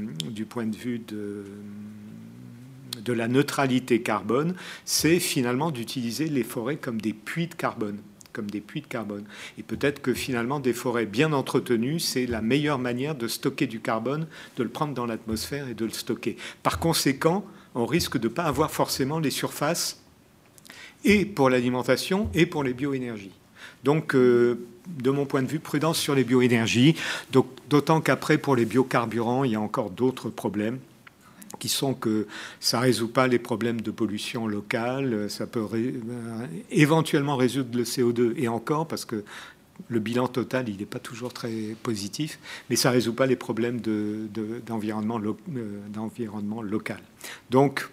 la 3.07 3.27
neutralité 3.27 4.01
carbone, 4.01 4.55
c'est 4.85 5.19
finalement 5.19 5.71
d'utiliser 5.71 6.29
les 6.29 6.43
forêts 6.43 6.77
comme 6.77 7.01
des 7.01 7.13
puits 7.13 7.47
de 7.47 7.55
carbone 7.55 7.97
comme 8.33 8.49
des 8.49 8.61
puits 8.61 8.81
de 8.81 8.87
carbone. 8.87 9.23
Et 9.57 9.63
peut-être 9.63 10.01
que 10.01 10.13
finalement, 10.13 10.59
des 10.59 10.73
forêts 10.73 11.05
bien 11.05 11.33
entretenues, 11.33 11.99
c'est 11.99 12.25
la 12.25 12.41
meilleure 12.41 12.79
manière 12.79 13.15
de 13.15 13.27
stocker 13.27 13.67
du 13.67 13.79
carbone, 13.79 14.27
de 14.57 14.63
le 14.63 14.69
prendre 14.69 14.93
dans 14.93 15.05
l'atmosphère 15.05 15.67
et 15.67 15.73
de 15.73 15.85
le 15.85 15.91
stocker. 15.91 16.37
Par 16.63 16.79
conséquent, 16.79 17.45
on 17.75 17.85
risque 17.85 18.17
de 18.17 18.27
ne 18.27 18.33
pas 18.33 18.43
avoir 18.43 18.71
forcément 18.71 19.19
les 19.19 19.31
surfaces 19.31 20.01
et 21.03 21.25
pour 21.25 21.49
l'alimentation 21.49 22.29
et 22.33 22.45
pour 22.45 22.63
les 22.63 22.73
bioénergies. 22.73 23.31
Donc, 23.83 24.13
euh, 24.15 24.67
de 24.87 25.09
mon 25.09 25.25
point 25.25 25.41
de 25.41 25.47
vue, 25.47 25.59
prudence 25.59 25.97
sur 25.97 26.15
les 26.15 26.23
bioénergies. 26.23 26.95
D'autant 27.31 28.01
qu'après, 28.01 28.37
pour 28.37 28.55
les 28.55 28.65
biocarburants, 28.65 29.43
il 29.43 29.51
y 29.51 29.55
a 29.55 29.61
encore 29.61 29.89
d'autres 29.89 30.29
problèmes 30.29 30.79
qui 31.61 31.69
sont 31.69 31.93
que 31.93 32.25
ça 32.59 32.79
ne 32.79 32.81
résout 32.81 33.07
pas 33.07 33.27
les 33.27 33.37
problèmes 33.37 33.81
de 33.81 33.91
pollution 33.91 34.47
locale, 34.47 35.29
ça 35.29 35.45
peut 35.45 35.63
euh, 35.73 36.47
éventuellement 36.71 37.35
résoudre 37.35 37.77
le 37.77 37.83
CO2 37.83 38.33
et 38.35 38.47
encore 38.47 38.87
parce 38.87 39.05
que 39.05 39.23
le 39.87 39.99
bilan 39.99 40.27
total, 40.27 40.69
il 40.69 40.77
n'est 40.77 40.85
pas 40.87 40.99
toujours 40.99 41.33
très 41.33 41.75
positif, 41.83 42.39
mais 42.69 42.75
ça 42.75 42.89
ne 42.89 42.95
résout 42.95 43.13
pas 43.13 43.27
les 43.27 43.35
problèmes 43.35 43.79
d'environnement 43.79 45.19
euh, 45.19 46.61
local. 46.63 46.99
Donc, 47.51 47.87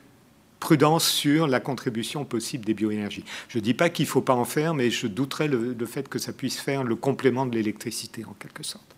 prudence 0.60 1.06
sur 1.06 1.46
la 1.46 1.60
contribution 1.60 2.24
possible 2.24 2.64
des 2.64 2.74
bioénergies. 2.74 3.24
Je 3.50 3.58
ne 3.58 3.62
dis 3.62 3.74
pas 3.74 3.90
qu'il 3.90 4.06
ne 4.06 4.10
faut 4.10 4.22
pas 4.22 4.34
en 4.34 4.46
faire, 4.46 4.72
mais 4.72 4.90
je 4.90 5.06
douterais 5.06 5.48
le 5.48 5.86
fait 5.86 6.08
que 6.08 6.18
ça 6.18 6.32
puisse 6.32 6.58
faire 6.58 6.84
le 6.84 6.96
complément 6.96 7.44
de 7.44 7.54
l'électricité, 7.54 8.24
en 8.24 8.34
quelque 8.38 8.62
sorte. 8.62 8.96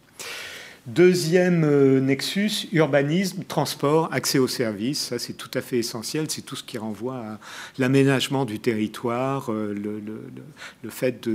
Deuxième 0.86 1.62
euh, 1.65 2.01
nexus, 2.01 2.66
urbanisme, 2.73 3.44
transport, 3.44 4.09
accès 4.12 4.39
aux 4.39 4.48
services. 4.48 5.09
Ça, 5.09 5.19
c'est 5.19 5.35
tout 5.35 5.51
à 5.52 5.61
fait 5.61 5.78
essentiel. 5.78 6.31
C'est 6.31 6.40
tout 6.40 6.57
ce 6.57 6.65
qui 6.65 6.78
renvoie 6.78 7.16
à 7.16 7.39
l'aménagement 7.77 8.47
du 8.47 8.61
territoire, 8.61 9.52
euh, 9.52 9.74
le, 9.74 10.90
fait 10.90 11.28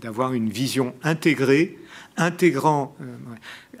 d'avoir 0.00 0.32
une 0.32 0.48
vision 0.48 0.94
intégrée, 1.02 1.76
intégrant, 2.16 2.96
euh, 3.02 3.04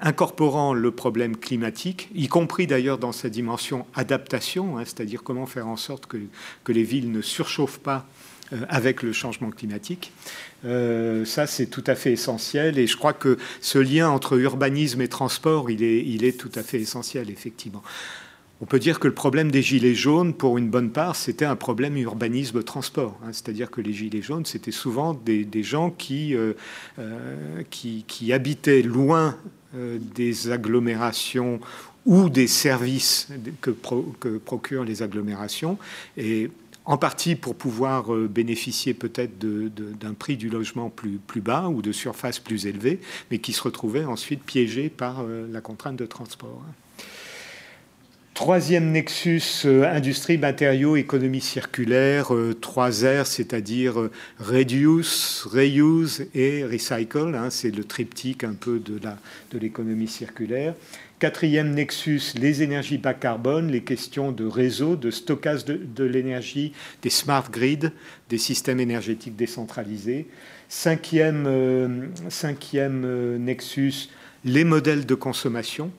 incorporant 0.00 0.74
le 0.74 0.90
problème 0.90 1.36
climatique, 1.38 2.10
y 2.14 2.28
compris 2.28 2.66
d'ailleurs 2.66 2.98
dans 2.98 3.12
sa 3.12 3.30
dimension 3.30 3.86
adaptation, 3.94 4.76
hein, 4.76 4.82
c'est-à-dire 4.84 5.22
comment 5.22 5.46
faire 5.46 5.66
en 5.66 5.76
sorte 5.76 6.06
que, 6.06 6.18
les 6.68 6.82
villes 6.82 7.10
ne 7.10 7.22
surchauffent 7.22 7.80
pas 7.80 8.06
avec 8.68 9.02
le 9.02 9.12
changement 9.12 9.50
climatique. 9.50 10.12
Euh, 10.64 11.24
ça, 11.24 11.46
c'est 11.46 11.66
tout 11.66 11.84
à 11.86 11.94
fait 11.94 12.12
essentiel. 12.12 12.78
Et 12.78 12.86
je 12.86 12.96
crois 12.96 13.12
que 13.12 13.38
ce 13.60 13.78
lien 13.78 14.08
entre 14.08 14.38
urbanisme 14.38 15.00
et 15.00 15.08
transport, 15.08 15.70
il 15.70 15.82
est, 15.82 16.38
tout 16.38 16.50
à 16.54 16.62
fait 16.62 16.80
essentiel, 16.80 17.30
effectivement. 17.30 17.82
On 18.62 18.64
peut 18.64 18.78
dire 18.78 19.00
que 19.00 19.06
le 19.06 19.14
problème 19.14 19.50
des 19.50 19.60
gilets 19.60 19.94
jaunes, 19.94 20.32
pour 20.32 20.56
une 20.56 20.70
bonne 20.70 20.90
part, 20.90 21.14
c'était 21.14 21.44
un 21.44 21.56
problème 21.56 21.96
urbanisme-transport. 21.98 23.18
Hein. 23.22 23.28
C'est-à-dire 23.32 23.70
que 23.70 23.82
les 23.82 23.92
gilets 23.92 24.22
jaunes, 24.22 24.46
c'était 24.46 24.70
souvent 24.70 25.12
des, 25.12 25.62
gens 25.62 25.90
qui, 25.90 26.34
euh, 26.34 26.54
qui, 27.70 28.04
qui, 28.08 28.32
habitaient 28.32 28.82
loin 28.82 29.36
des 29.74 30.50
agglomérations 30.50 31.60
ou 32.06 32.30
des 32.30 32.46
services 32.46 33.28
que, 33.60 33.70
que 34.20 34.38
procurent 34.38 34.84
les 34.84 35.02
agglomérations. 35.02 35.76
Et 36.16 36.50
en 36.86 36.96
partie 36.96 37.34
pour 37.34 37.56
pouvoir 37.56 38.14
euh, 38.14 38.28
bénéficier 38.28 38.94
peut-être 38.94 39.38
d'un 39.38 40.14
prix 40.14 40.36
du 40.36 40.48
logement 40.48 40.88
plus, 40.88 41.40
bas 41.40 41.68
ou 41.68 41.82
de 41.82 41.92
surface 41.92 42.38
plus 42.38 42.66
élevée, 42.66 43.00
mais 43.30 43.38
qui 43.38 43.52
se 43.52 43.62
retrouvaient 43.62 44.04
ensuite 44.04 44.42
piégés 44.42 44.88
par 44.88 45.20
euh, 45.20 45.46
la 45.50 45.60
contrainte 45.60 45.96
de 45.96 46.06
transport. 46.06 46.62
Troisième 48.34 48.92
nexus, 48.92 49.62
euh, 49.64 49.90
industrie, 49.90 50.38
matériaux, 50.38 50.96
économie 50.96 51.40
circulaire, 51.40 52.30
trois 52.60 52.90
R, 52.90 53.26
c'est-à-dire 53.26 54.08
reduce, 54.38 55.44
reuse 55.50 56.26
et 56.34 56.64
recycle. 56.64 57.34
Hein, 57.34 57.50
c'est 57.50 57.74
le 57.74 57.82
triptyque 57.82 58.44
un 58.44 58.54
peu 58.54 58.78
de 58.78 59.58
l'économie 59.58 60.08
circulaire. 60.08 60.74
Quatrième 61.18 61.70
nexus, 61.70 62.34
les 62.38 62.62
énergies 62.62 62.98
bas 62.98 63.14
carbone, 63.14 63.70
les 63.70 63.82
questions 63.82 64.32
de 64.32 64.44
réseau, 64.44 64.96
de 64.96 65.10
stockage 65.10 65.64
de, 65.64 66.04
l'énergie, 66.04 66.74
des 67.00 67.08
smart 67.08 67.50
grids, 67.50 67.90
des 68.28 68.36
systèmes 68.36 68.80
énergétiques 68.80 69.34
décentralisés. 69.34 70.26
Cinquième, 70.68 71.46
euh, 71.46 72.08
euh, 72.74 73.38
nexus, 73.38 74.10
les 74.44 74.64
modèles 74.64 75.06
de 75.06 75.14
consommation. 75.14 75.90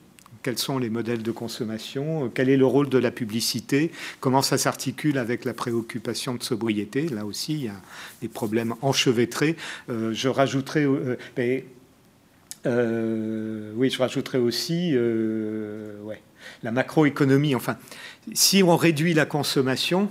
Quels 0.44 0.60
sont 0.60 0.78
les 0.78 0.92
modèles 0.92 1.24
de 1.24 1.32
consommation? 1.32 2.32
Quel 2.36 2.48
est 2.48 2.56
le 2.56 2.68
rôle 2.68 2.88
de 2.88 3.00
la 3.00 3.10
publicité? 3.10 3.92
Comment 4.20 4.44
ça 4.44 4.60
s'articule 4.60 5.18
avec 5.18 5.46
la 5.46 5.56
préoccupation 5.56 6.36
de 6.36 6.44
sobriété? 6.44 7.10
Là 7.10 7.26
aussi, 7.26 7.54
il 7.54 7.64
y 7.64 7.70
a 7.70 7.82
des 8.22 8.28
problèmes 8.28 8.76
enchevêtrés. 8.84 9.56
Euh, 9.90 10.14
je 10.14 10.30
rajouterai... 10.30 10.86
Euh, 12.66 13.72
oui, 13.76 13.90
je 13.90 13.98
rajouterais 14.00 14.40
aussi 14.40 14.94
ouais, 14.98 16.22
la 16.64 16.72
macroéconomie. 16.72 17.56
Enfin, 17.56 17.78
si 18.34 18.64
on 18.64 18.76
réduit 18.76 19.14
la 19.14 19.26
consommation, 19.26 20.10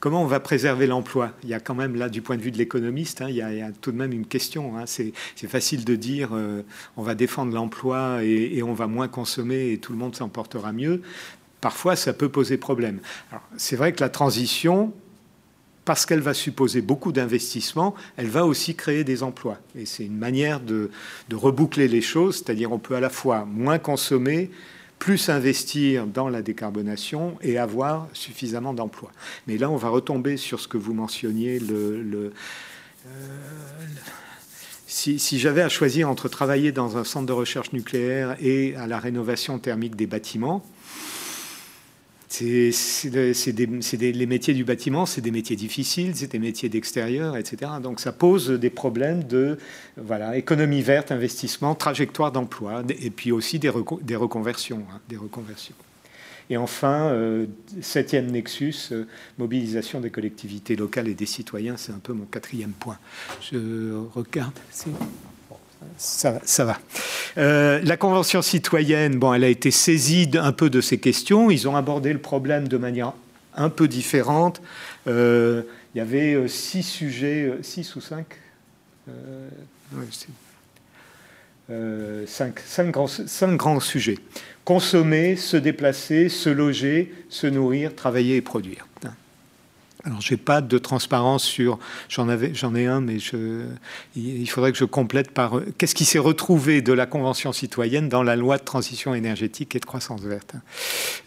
comment 0.00 0.22
on 0.22 0.26
va 0.26 0.40
préserver 0.40 0.86
l'emploi? 0.86 1.32
Il 1.44 1.48
y 1.48 1.54
a 1.54 1.60
quand 1.60 1.74
même 1.74 1.94
là, 1.94 2.08
du 2.08 2.22
point 2.22 2.36
de 2.36 2.42
vue 2.42 2.50
de 2.50 2.58
l'économiste, 2.58 3.20
hein, 3.22 3.28
il, 3.28 3.36
y 3.36 3.42
a 3.42 3.70
tout 3.80 3.92
de 3.92 3.96
même 3.96 4.12
une 4.12 4.26
question. 4.26 4.76
Hein. 4.76 4.84
C'est 4.86 5.12
facile 5.46 5.84
de 5.84 5.94
dire 5.94 6.30
euh, 6.32 6.62
on 6.96 7.02
va 7.02 7.14
défendre 7.14 7.54
l'emploi 7.54 8.24
et, 8.24 8.62
on 8.62 8.74
va 8.74 8.86
moins 8.86 9.08
consommer 9.08 9.72
et 9.72 9.78
tout 9.78 9.92
le 9.92 9.98
monde 9.98 10.16
s'en 10.16 10.28
portera 10.28 10.72
mieux. 10.72 11.02
Parfois, 11.60 11.94
ça 11.94 12.14
peut 12.14 12.30
poser 12.30 12.56
problème. 12.56 13.00
C'est 13.58 13.76
vrai 13.76 13.92
que 13.92 14.00
la 14.00 14.08
transition, 14.08 14.94
parce 15.84 16.06
qu'elle 16.06 16.20
va 16.20 16.34
supposer 16.34 16.82
beaucoup 16.82 17.12
d'investissements, 17.12 17.94
elle 18.16 18.28
va 18.28 18.46
aussi 18.46 18.74
créer 18.74 19.04
des 19.04 19.22
emplois. 19.22 19.58
Et 19.76 19.86
c'est 19.86 20.04
une 20.04 20.18
manière 20.18 20.60
de, 20.60 20.90
reboucler 21.32 21.88
les 21.88 22.02
choses, 22.02 22.36
c'est-à-dire 22.36 22.72
on 22.72 22.78
peut 22.78 22.94
à 22.94 23.00
la 23.00 23.10
fois 23.10 23.44
moins 23.44 23.78
consommer, 23.78 24.50
plus 24.98 25.30
investir 25.30 26.06
dans 26.06 26.28
la 26.28 26.42
décarbonation 26.42 27.38
et 27.40 27.56
avoir 27.56 28.08
suffisamment 28.12 28.74
d'emplois. 28.74 29.10
Mais 29.46 29.56
là, 29.56 29.70
on 29.70 29.76
va 29.76 29.88
retomber 29.88 30.36
sur 30.36 30.60
ce 30.60 30.68
que 30.68 30.76
vous 30.76 30.92
mentionniez, 30.92 31.58
euh, 31.70 32.30
si, 34.86 35.38
j'avais 35.38 35.62
à 35.62 35.70
choisir 35.70 36.10
entre 36.10 36.28
travailler 36.28 36.72
dans 36.72 36.98
un 36.98 37.04
centre 37.04 37.26
de 37.26 37.32
recherche 37.32 37.72
nucléaire 37.72 38.36
et 38.40 38.76
à 38.76 38.86
la 38.86 38.98
rénovation 38.98 39.58
thermique 39.58 39.96
des 39.96 40.06
bâtiments, 40.06 40.62
c'est 42.72 43.52
les 44.00 44.26
métiers 44.26 44.54
du 44.54 44.64
bâtiment, 44.64 45.06
c'est 45.06 45.20
des 45.20 45.30
métiers 45.30 45.56
difficiles, 45.56 46.12
c'est 46.14 46.32
des 46.32 46.38
métiers 46.38 46.68
d'extérieur, 46.68 47.36
etc. 47.36 47.72
Donc 47.82 48.00
ça 48.00 48.12
pose 48.12 48.50
des 48.50 48.70
problèmes 48.70 49.24
de 49.24 49.58
voilà, 49.96 50.36
économie 50.36 50.82
verte, 50.82 51.12
investissement, 51.12 51.74
trajectoire 51.74 52.32
d'emploi, 52.32 52.82
et 52.88 53.10
puis 53.10 53.32
aussi 53.32 53.58
des, 53.58 53.70
des 54.02 54.16
reconversions, 54.16 54.84
hein, 54.92 55.00
des 55.08 55.16
reconversions. 55.16 55.74
Et 56.50 56.56
enfin, 56.56 57.10
euh, 57.10 57.46
septième 57.80 58.26
nexus, 58.26 58.88
euh, 58.90 59.04
mobilisation 59.38 60.00
des 60.00 60.10
collectivités 60.10 60.74
locales 60.74 61.06
et 61.06 61.14
des 61.14 61.26
citoyens, 61.26 61.76
c'est 61.76 61.92
un 61.92 62.00
peu 62.02 62.12
mon 62.12 62.24
quatrième 62.24 62.72
point. 62.72 62.98
Je 63.40 63.94
regarde. 64.14 64.58
Ça, 65.96 66.64
va. 66.64 66.78
Euh, 67.38 67.80
la 67.82 67.96
Convention 67.96 68.42
citoyenne, 68.42 69.18
bon, 69.18 69.34
elle 69.34 69.44
a 69.44 69.48
été 69.48 69.70
saisie 69.70 70.30
un 70.34 70.52
peu 70.52 70.70
de 70.70 70.80
ces 70.80 70.98
questions. 70.98 71.50
Ils 71.50 71.68
ont 71.68 71.76
abordé 71.76 72.12
le 72.12 72.18
problème 72.18 72.68
de 72.68 72.76
manière 72.76 73.12
un 73.54 73.68
peu 73.68 73.88
différente. 73.88 74.62
Euh, 75.06 75.62
il 75.94 75.98
y 75.98 76.00
avait 76.00 76.34
euh, 76.34 76.48
six 76.48 76.82
sujets, 76.82 77.52
six 77.62 77.94
ou 77.96 78.00
cinq, 78.00 78.26
cinq, 82.26 82.60
cinq 82.66 83.56
grands 83.56 83.80
sujets. 83.80 84.18
Consommer, 84.64 85.36
se 85.36 85.56
déplacer, 85.56 86.28
se 86.28 86.50
loger, 86.50 87.12
se 87.28 87.46
nourrir, 87.46 87.94
travailler 87.94 88.36
et 88.36 88.42
produire. 88.42 88.86
Alors, 90.04 90.22
je 90.22 90.32
n'ai 90.32 90.38
pas 90.38 90.62
de 90.62 90.78
transparence 90.78 91.44
sur. 91.44 91.78
J'en 92.08 92.30
avais, 92.30 92.54
j'en 92.54 92.74
ai 92.74 92.86
un, 92.86 93.02
mais 93.02 93.18
je, 93.18 93.66
il 94.16 94.48
faudrait 94.48 94.72
que 94.72 94.78
je 94.78 94.86
complète 94.86 95.30
par. 95.30 95.60
Qu'est-ce 95.76 95.94
qui 95.94 96.06
s'est 96.06 96.18
retrouvé 96.18 96.80
de 96.80 96.94
la 96.94 97.06
Convention 97.06 97.52
citoyenne 97.52 98.08
dans 98.08 98.22
la 98.22 98.34
loi 98.34 98.56
de 98.56 98.64
transition 98.64 99.14
énergétique 99.14 99.76
et 99.76 99.80
de 99.80 99.84
croissance 99.84 100.22
verte? 100.22 100.54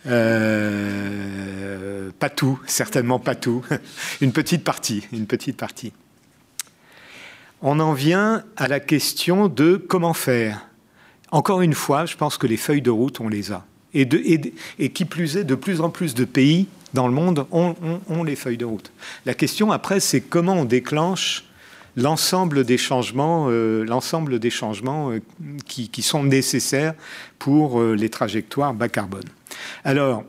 Euh, 0.08 2.10
Pas 2.18 2.30
tout, 2.30 2.60
certainement 2.66 3.20
pas 3.20 3.36
tout. 3.36 3.64
Une 4.22 4.32
petite 4.32 4.64
partie, 4.64 5.08
une 5.12 5.28
petite 5.28 5.58
partie. 5.58 5.94
On 7.62 7.80
en 7.80 7.94
vient 7.94 8.44
à 8.58 8.68
la 8.68 8.80
question 8.80 9.48
de 9.48 9.78
comment 9.78 10.14
faire. 10.14 10.68
Encore 11.32 11.62
une 11.62 11.74
fois, 11.74 12.06
je 12.06 12.16
pense 12.16 12.38
que 12.38 12.48
les 12.48 12.58
feuilles 12.58 12.82
de 12.82 12.90
route, 12.90 13.20
on 13.20 13.30
les 13.30 13.52
a. 13.52 13.66
Et 13.94 14.90
qui 14.90 15.06
plus 15.06 15.38
est, 15.38 15.44
de 15.44 15.56
plus 15.56 15.82
en 15.82 15.90
plus 15.90 16.16
de 16.16 16.26
pays 16.26 16.68
dans 16.94 17.08
le 17.08 17.14
monde 17.14 17.46
ont, 17.52 18.24
les 18.24 18.36
feuilles 18.36 18.58
de 18.58 18.66
route. 18.66 18.92
La 19.26 19.34
question 19.34 19.72
après, 19.72 20.00
c'est 20.00 20.22
comment 20.22 20.54
on 20.54 20.66
déclenche 20.66 21.46
l'ensemble 21.96 22.64
des 22.64 22.78
changements, 22.78 23.48
euh, 23.50 23.84
l'ensemble 23.84 24.40
des 24.40 24.50
changements 24.50 25.12
euh, 25.12 25.20
qui, 25.66 26.02
sont 26.02 26.24
nécessaires 26.24 26.96
pour 27.38 27.80
euh, 27.80 27.94
les 27.96 28.10
trajectoires 28.10 28.74
bas 28.74 28.90
carbone. 28.90 29.26
Alors, 29.84 30.24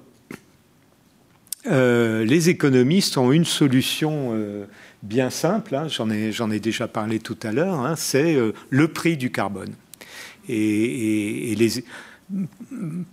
les 1.67 2.51
économistes 2.51 3.17
ont 3.17 3.33
une 3.33 3.47
solution 3.47 4.39
bien 5.03 5.31
simple, 5.31 5.75
hein, 5.75 5.87
j'en 5.89 6.11
ai, 6.51 6.61
déjà 6.61 6.89
parlé 6.89 7.21
tout 7.21 7.39
à 7.43 7.53
l'heure, 7.53 7.81
hein, 7.81 7.95
c'est 7.97 8.37
le 8.69 8.89
prix 8.89 9.17
du 9.17 9.33
carbone. 9.33 9.73
Et 10.47 11.55
les, 11.57 11.83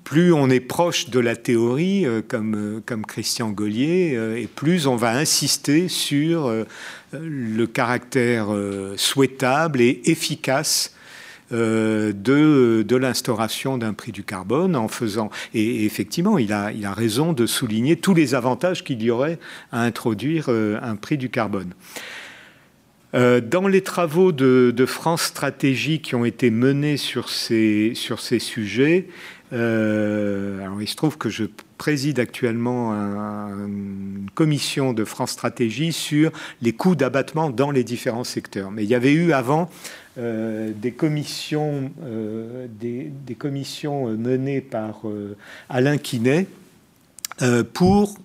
plus 0.03 0.33
on 0.33 0.49
est 0.49 0.59
proche 0.59 1.09
de 1.09 1.19
la 1.19 1.35
théorie, 1.35 2.05
euh, 2.05 2.21
comme, 2.25 2.55
euh, 2.55 2.81
comme 2.85 3.05
Christian 3.05 3.49
Gaulier, 3.49 4.13
euh, 4.15 4.37
et 4.37 4.47
plus 4.47 4.87
on 4.87 4.95
va 4.95 5.11
insister 5.11 5.87
sur 5.87 6.51
le 7.13 7.65
caractère 7.65 8.47
souhaitable 8.95 9.81
et 9.81 10.01
efficace 10.05 10.95
de, 11.51 12.95
l'instauration 12.95 13.77
d'un 13.77 13.93
prix 13.93 14.11
du 14.11 14.23
carbone 14.23 14.75
en 14.75 14.87
faisant. 14.87 15.29
Et, 15.53 15.85
effectivement, 15.85 16.37
il 16.37 16.53
a 16.53 16.93
raison 16.93 17.33
de 17.33 17.45
souligner 17.45 17.97
tous 17.97 18.13
les 18.13 18.33
avantages 18.33 18.83
qu'il 18.83 19.01
y 19.03 19.11
aurait 19.11 19.39
à 19.71 19.81
introduire 19.81 20.49
un 20.49 20.95
prix 20.95 21.17
du 21.17 21.29
carbone. 21.29 21.73
Euh, 23.13 23.41
dans 23.41 23.67
les 23.67 23.81
travaux 23.81 24.31
de, 24.31 24.85
France 24.85 25.23
Stratégie 25.23 26.01
qui 26.01 26.15
ont 26.15 26.25
été 26.25 26.49
menés 26.49 26.97
sur 26.97 27.29
ces, 27.29 27.91
sur 27.93 28.19
ces 28.19 28.39
sujets, 28.39 29.07
euh, 29.53 30.61
alors 30.61 30.81
il 30.81 30.87
se 30.87 30.95
trouve 30.95 31.17
que 31.17 31.29
je 31.29 31.45
préside 31.77 32.19
actuellement 32.19 32.91
une 32.93 34.29
commission 34.33 34.93
de 34.93 35.03
France 35.03 35.31
Stratégie 35.31 35.91
sur 35.91 36.31
les 36.61 36.73
coûts 36.73 36.95
d'abattement 36.95 37.49
dans 37.49 37.71
les 37.71 37.83
différents 37.83 38.23
secteurs. 38.23 38.71
Mais 38.71 38.83
il 38.83 38.89
y 38.89 38.95
avait 38.95 39.13
eu 39.13 39.33
avant 39.33 39.69
euh, 40.17 40.71
des, 40.75 40.91
commissions, 40.91 41.91
des, 42.79 43.11
des, 43.25 43.35
commissions 43.35 44.07
menées 44.07 44.61
par 44.61 45.01
Alain 45.69 45.97
Quinet 45.97 46.47
pour 47.73 48.15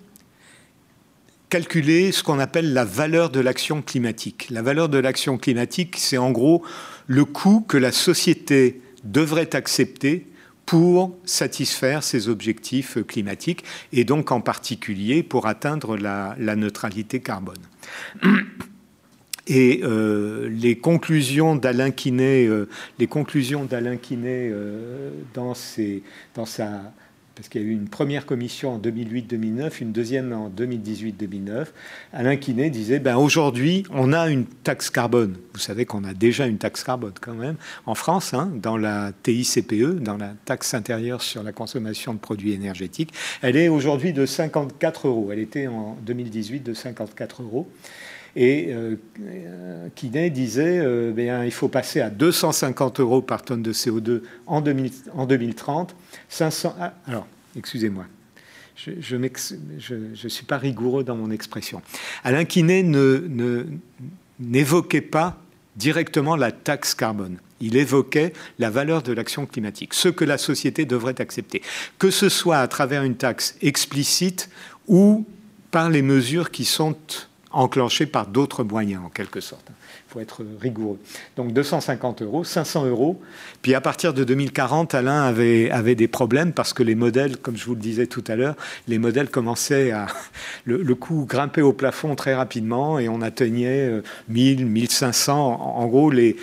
calculer 1.49 2.11
ce 2.11 2.23
qu'on 2.23 2.39
appelle 2.39 2.73
la 2.73 2.85
valeur 2.85 3.29
de 3.29 3.39
l'action 3.39 3.81
climatique. 3.81 4.47
La 4.49 4.61
valeur 4.61 4.89
de 4.89 4.97
l'action 4.97 5.37
climatique, 5.37 5.95
c'est 5.97 6.17
en 6.17 6.31
gros 6.31 6.63
le 7.07 7.25
coût 7.25 7.61
que 7.61 7.77
la 7.77 7.91
société 7.91 8.81
devrait 9.03 9.55
accepter 9.55 10.27
pour 10.65 11.15
satisfaire 11.23 12.03
ses 12.03 12.27
objectifs 12.27 12.97
climatiques 13.07 13.63
et 13.93 14.03
donc 14.03 14.31
en 14.31 14.41
particulier 14.41 15.23
pour 15.23 15.47
atteindre 15.47 15.95
la, 15.95 16.35
neutralité 16.55 17.21
carbone. 17.21 17.55
Et 19.47 19.79
euh, 19.83 20.49
les 20.49 20.77
conclusions 20.77 21.55
d'Alain 21.55 21.91
Quinet, 21.91 22.45
euh, 22.45 22.67
les 22.99 23.07
conclusions 23.07 23.63
d'Alain 23.63 23.95
Quinet 23.95 24.49
euh, 24.51 25.11
dans, 25.33 25.53
ses, 25.53 26.03
dans 26.35 26.45
sa 26.45 26.91
parce 27.37 27.49
qu'il 27.49 27.61
y 27.61 27.63
a 27.63 27.67
eu 27.67 27.71
une 27.71 27.87
première 27.87 28.25
commission 28.25 28.73
en 28.73 28.79
2008-2009, 28.79 29.81
une 29.81 29.91
deuxième 29.91 30.33
en 30.33 30.49
2018-2009. 30.49 31.67
Alain 32.11 32.35
Quinet 32.35 32.71
disait 32.71 32.97
ben 32.97 33.15
aujourd'hui, 33.15 33.83
on 33.91 34.11
a 34.11 34.27
une 34.29 34.45
taxe 34.45 34.89
carbone. 34.89 35.37
Vous 35.53 35.59
savez 35.59 35.85
qu'on 35.85 36.03
a 36.03 36.15
déjà 36.15 36.47
une 36.47 36.57
taxe 36.57 36.83
carbone 36.83 37.13
quand 37.21 37.35
même 37.35 37.55
en 37.85 37.93
France, 37.93 38.33
hein, 38.33 38.51
dans 38.55 38.75
la 38.75 39.11
TICPE, 39.21 39.99
dans 40.01 40.17
la 40.17 40.33
taxe 40.45 40.73
intérieure 40.73 41.21
sur 41.21 41.43
la 41.43 41.51
consommation 41.51 42.15
de 42.15 42.19
produits 42.19 42.53
énergétiques. 42.53 43.13
Elle 43.43 43.55
est 43.55 43.67
aujourd'hui 43.67 44.13
de 44.13 44.25
54 44.25 45.07
euros. 45.07 45.29
Elle 45.31 45.39
était 45.39 45.67
en 45.67 45.95
2018 46.01 46.61
de 46.61 46.73
54 46.73 47.43
euros. 47.43 47.67
Et 48.39 48.67
euh, 48.69 48.95
Quinet 49.95 50.29
disait 50.29 50.79
euh, 50.79 51.11
ben, 51.11 51.43
il 51.43 51.51
faut 51.51 51.69
passer 51.69 52.01
à 52.01 52.11
250 52.11 52.99
euros 52.99 53.21
par 53.23 53.41
tonne 53.41 53.63
de 53.63 53.73
CO2 53.73 54.21
en, 54.45 54.61
2030. 54.61 55.95
500, 56.29 56.75
ah, 56.79 56.93
alors, 57.07 57.27
excusez-moi. 57.55 58.05
Je 58.75 59.15
ne 59.15 60.29
suis 60.29 60.45
pas 60.45 60.57
rigoureux 60.57 61.03
dans 61.03 61.15
mon 61.15 61.31
expression. 61.31 61.81
Alain 62.23 62.45
Quinet 62.45 62.83
n'évoquait 64.39 65.01
pas 65.01 65.37
directement 65.75 66.35
la 66.35 66.51
taxe 66.51 66.93
carbone. 66.93 67.37
Il 67.59 67.75
évoquait 67.75 68.33
la 68.59 68.69
valeur 68.69 69.01
de 69.01 69.13
l'action 69.13 69.47
climatique, 69.47 69.95
ce 69.95 70.09
que 70.09 70.23
la 70.23 70.37
société 70.37 70.85
devrait 70.85 71.19
accepter, 71.19 71.63
que 71.97 72.11
ce 72.11 72.29
soit 72.29 72.59
à 72.59 72.67
travers 72.67 73.03
une 73.03 73.15
taxe 73.15 73.55
explicite 73.61 74.49
ou 74.87 75.25
par 75.71 75.89
les 75.89 76.03
mesures 76.03 76.51
qui 76.51 76.65
sont 76.65 76.95
enclenché 77.51 78.05
par 78.05 78.27
d'autres 78.27 78.63
moyens, 78.63 79.03
en 79.03 79.09
quelque 79.09 79.41
sorte. 79.41 79.71
Être 80.19 80.43
rigoureux. 80.59 80.99
Donc 81.35 81.53
250 81.53 82.21
euros, 82.21 82.43
500 82.43 82.85
euros. 82.85 83.21
Puis 83.61 83.73
à 83.73 83.81
partir 83.81 84.13
de 84.13 84.23
2040, 84.23 84.95
Alain 84.95 85.23
avait, 85.23 85.69
avait 85.71 85.95
des 85.95 86.07
problèmes 86.07 86.53
parce 86.53 86.73
que 86.73 86.83
les 86.83 86.95
modèles, 86.95 87.37
comme 87.37 87.57
je 87.57 87.65
vous 87.65 87.75
le 87.75 87.81
disais 87.81 88.07
tout 88.07 88.23
à 88.27 88.35
l'heure, 88.35 88.55
les 88.87 88.97
modèles 88.97 89.29
commençaient 89.29 89.91
à... 89.91 90.07
Le, 90.65 90.95
coût 90.95 91.25
grimpait 91.25 91.61
au 91.61 91.73
plafond 91.73 92.15
très 92.15 92.33
rapidement 92.33 92.99
et 92.99 93.07
on 93.07 93.21
atteignait 93.21 94.01
1000, 94.29 94.65
1500. 94.65 95.33
En, 95.37 95.81
en 95.81 95.87
gros, 95.87 96.09
les, 96.09 96.35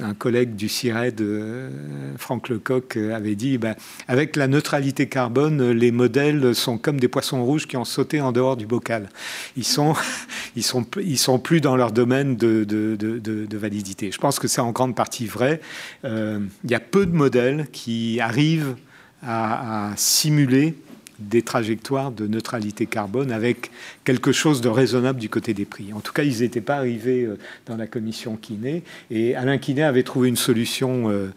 un 0.00 0.14
collègue 0.14 0.54
du 0.54 0.68
CIRED, 0.68 1.20
euh, 1.20 1.70
Franck 2.16 2.48
Lecoq, 2.48 2.96
euh, 2.96 3.14
avait 3.14 3.34
dit 3.34 3.58
ben, 3.58 3.74
avec 4.06 4.36
la 4.36 4.46
neutralité 4.46 5.08
carbone, 5.08 5.72
les 5.72 5.90
modèles 5.90 6.54
sont 6.54 6.78
comme 6.78 7.00
des 7.00 7.08
poissons 7.08 7.44
rouges 7.44 7.66
qui 7.66 7.76
ont 7.76 7.84
sauté 7.84 8.20
en 8.20 8.30
dehors 8.30 8.56
du 8.56 8.66
bocal. 8.66 9.08
Ils 9.56 9.64
sont, 9.64 9.94
ils 10.56 10.62
sont, 10.62 10.86
ils 11.02 11.18
sont 11.18 11.40
plus 11.40 11.60
dans 11.60 11.76
leur 11.76 11.90
domaine 11.90 12.36
de, 12.36 13.56
validité. 13.56 14.12
Je 14.12 14.18
pense 14.18 14.38
que 14.38 14.46
c'est 14.46 14.60
en 14.60 14.70
grande 14.70 14.94
partie 14.94 15.26
vrai. 15.26 15.60
Euh, 16.04 16.38
il 16.62 16.70
y 16.70 16.74
a 16.74 16.80
peu 16.80 17.04
de 17.04 17.14
modèles 17.14 17.66
qui 17.72 18.20
arrivent 18.20 18.76
à, 19.22 19.90
à 19.90 19.96
simuler 19.96 20.76
des 21.18 21.42
trajectoires 21.42 22.12
de 22.12 22.28
neutralité 22.28 22.86
carbone 22.86 23.32
avec 23.32 23.72
quelque 24.08 24.32
chose 24.32 24.62
de 24.62 24.70
raisonnable 24.70 25.20
du 25.20 25.28
côté 25.28 25.52
des 25.52 25.66
prix. 25.66 25.92
En 25.92 26.00
tout 26.00 26.14
cas, 26.14 26.22
ils 26.22 26.40
n'étaient 26.40 26.62
pas 26.62 26.76
arrivés 26.76 27.24
euh, 27.24 27.36
dans 27.66 27.76
la 27.76 27.86
commission 27.86 28.36
Kiné. 28.36 28.82
Et 29.10 29.34
Alain 29.34 29.58
Kiné 29.58 29.82
avait 29.82 30.02
trouvé 30.02 30.30
une 30.30 30.36
solution 30.36 31.10
euh, 31.10 31.30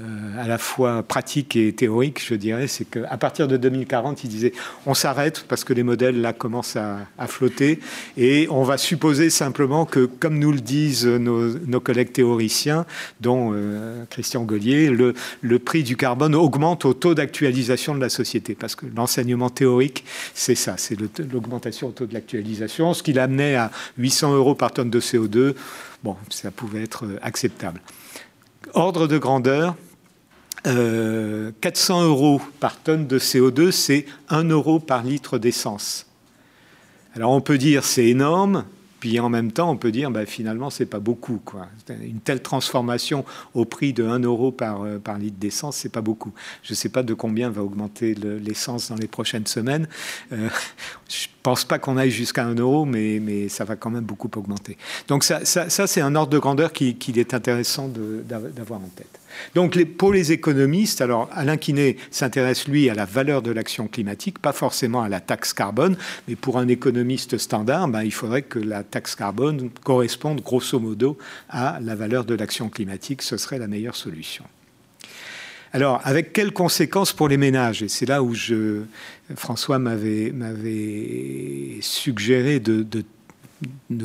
euh, 0.00 0.42
à 0.42 0.48
la 0.48 0.56
fois 0.56 1.02
pratique 1.02 1.54
et 1.54 1.74
théorique, 1.74 2.24
je 2.26 2.34
dirais, 2.34 2.66
c'est 2.66 2.86
qu'à 2.86 3.18
partir 3.18 3.46
de 3.46 3.58
2040, 3.58 4.24
il 4.24 4.30
disait 4.30 4.54
on 4.86 4.94
s'arrête 4.94 5.44
parce 5.48 5.64
que 5.64 5.74
les 5.74 5.82
modèles 5.82 6.18
là 6.22 6.32
commencent 6.32 6.76
à, 6.76 7.06
flotter. 7.26 7.78
Et 8.16 8.46
on 8.50 8.62
va 8.62 8.78
supposer 8.78 9.28
simplement 9.28 9.84
que, 9.84 10.06
comme 10.06 10.38
nous 10.38 10.52
le 10.52 10.60
disent 10.60 11.06
nos, 11.06 11.80
collègues 11.80 12.12
théoriciens, 12.12 12.86
dont 13.20 13.54
Christian 14.10 14.44
Gollier, 14.44 14.88
le, 14.88 15.14
le 15.42 15.58
prix 15.58 15.82
du 15.82 15.96
carbone 15.96 16.34
augmente 16.34 16.84
au 16.84 16.94
taux 16.94 17.14
d'actualisation 17.14 17.94
de 17.94 18.00
la 18.00 18.08
société 18.08 18.54
parce 18.54 18.76
que 18.76 18.86
l'enseignement 18.96 19.50
théorique, 19.50 20.04
c'est 20.34 20.54
ça, 20.54 20.76
c'est 20.76 20.96
l'augmentation 21.32 21.88
au 21.88 21.92
taux 21.92 22.06
de 22.06 22.13
l'actualisation, 22.14 22.94
ce 22.94 23.02
qui 23.02 23.12
l'amenait 23.12 23.56
à 23.56 23.70
800 23.98 24.34
euros 24.34 24.54
par 24.54 24.72
tonne 24.72 24.90
de 24.90 25.00
CO2. 25.00 25.54
Bon, 26.02 26.16
ça 26.30 26.50
pouvait 26.50 26.82
être 26.82 27.04
euh, 27.04 27.18
acceptable. 27.22 27.80
Ordre 28.72 29.06
de 29.06 29.18
grandeur, 29.18 29.76
400 30.64 30.68
euh, 30.70 32.06
euros 32.06 32.40
par 32.58 32.76
tonne 32.78 33.06
de 33.06 33.18
CO2, 33.18 33.70
c'est 33.70 34.06
1 34.30 34.44
euro 34.44 34.78
par 34.78 35.02
litre 35.02 35.38
d'essence. 35.38 36.06
Alors 37.14 37.32
on 37.32 37.40
peut 37.40 37.58
dire 37.58 37.84
c'est 37.84 38.06
énorme, 38.06 38.64
puis 39.04 39.20
en 39.20 39.28
même 39.28 39.52
temps, 39.52 39.70
on 39.70 39.76
peut 39.76 39.92
dire, 39.92 40.10
bah, 40.10 40.24
finalement, 40.24 40.70
c'est 40.70 40.86
pas 40.86 40.98
beaucoup. 40.98 41.38
Quoi. 41.44 41.66
Une 41.90 42.20
telle 42.20 42.40
transformation 42.40 43.26
au 43.52 43.66
prix 43.66 43.92
de 43.92 44.02
1 44.02 44.20
euro 44.20 44.50
par, 44.50 44.82
euh, 44.82 44.98
par 44.98 45.18
litre 45.18 45.36
d'essence, 45.38 45.76
c'est 45.76 45.90
pas 45.90 46.00
beaucoup. 46.00 46.32
Je 46.62 46.72
ne 46.72 46.74
sais 46.74 46.88
pas 46.88 47.02
de 47.02 47.12
combien 47.12 47.50
va 47.50 47.62
augmenter 47.62 48.14
l'essence 48.14 48.88
dans 48.88 48.94
les 48.94 49.06
prochaines 49.06 49.46
semaines. 49.46 49.88
Euh, 50.32 50.48
je 51.10 51.26
pense 51.42 51.66
pas 51.66 51.78
qu'on 51.78 51.98
aille 51.98 52.10
jusqu'à 52.10 52.46
1 52.46 52.54
euro, 52.54 52.86
mais, 52.86 53.20
mais 53.20 53.50
ça 53.50 53.66
va 53.66 53.76
quand 53.76 53.90
même 53.90 54.04
beaucoup 54.04 54.30
augmenter. 54.36 54.78
Donc 55.06 55.22
ça, 55.22 55.44
ça, 55.44 55.68
ça 55.68 55.86
c'est 55.86 56.00
un 56.00 56.14
ordre 56.14 56.32
de 56.32 56.38
grandeur 56.38 56.72
qu'il 56.72 56.96
qui 56.96 57.10
est 57.20 57.34
intéressant 57.34 57.88
d'avoir 57.90 58.80
en 58.80 58.90
tête. 58.96 59.20
Donc 59.54 59.82
pour 59.84 60.12
les 60.12 60.32
économistes, 60.32 61.00
alors 61.00 61.28
Alain 61.32 61.56
Quinet 61.56 61.96
s'intéresse 62.10 62.66
lui 62.68 62.90
à 62.90 62.94
la 62.94 63.04
valeur 63.04 63.42
de 63.42 63.50
l'action 63.50 63.88
climatique, 63.88 64.38
pas 64.38 64.52
forcément 64.52 65.02
à 65.02 65.08
la 65.08 65.20
taxe 65.20 65.52
carbone, 65.52 65.96
mais 66.28 66.36
pour 66.36 66.58
un 66.58 66.68
économiste 66.68 67.38
standard, 67.38 67.88
ben, 67.88 68.02
il 68.02 68.12
faudrait 68.12 68.42
que 68.42 68.58
la 68.58 68.82
taxe 68.82 69.14
carbone 69.14 69.70
corresponde 69.82 70.40
grosso 70.40 70.78
modo 70.78 71.18
à 71.48 71.78
la 71.80 71.94
valeur 71.94 72.24
de 72.24 72.34
l'action 72.34 72.68
climatique, 72.68 73.22
ce 73.22 73.36
serait 73.36 73.58
la 73.58 73.66
meilleure 73.66 73.96
solution. 73.96 74.44
Alors, 75.74 76.00
avec 76.04 76.32
quelles 76.32 76.52
conséquences 76.52 77.12
pour 77.12 77.28
les 77.28 77.36
ménages? 77.36 77.82
Et 77.82 77.88
c'est 77.88 78.06
là 78.06 78.22
où 78.22 78.32
François 79.34 79.80
m'avait 79.80 80.32
suggéré 81.80 82.60
de, 82.60 82.86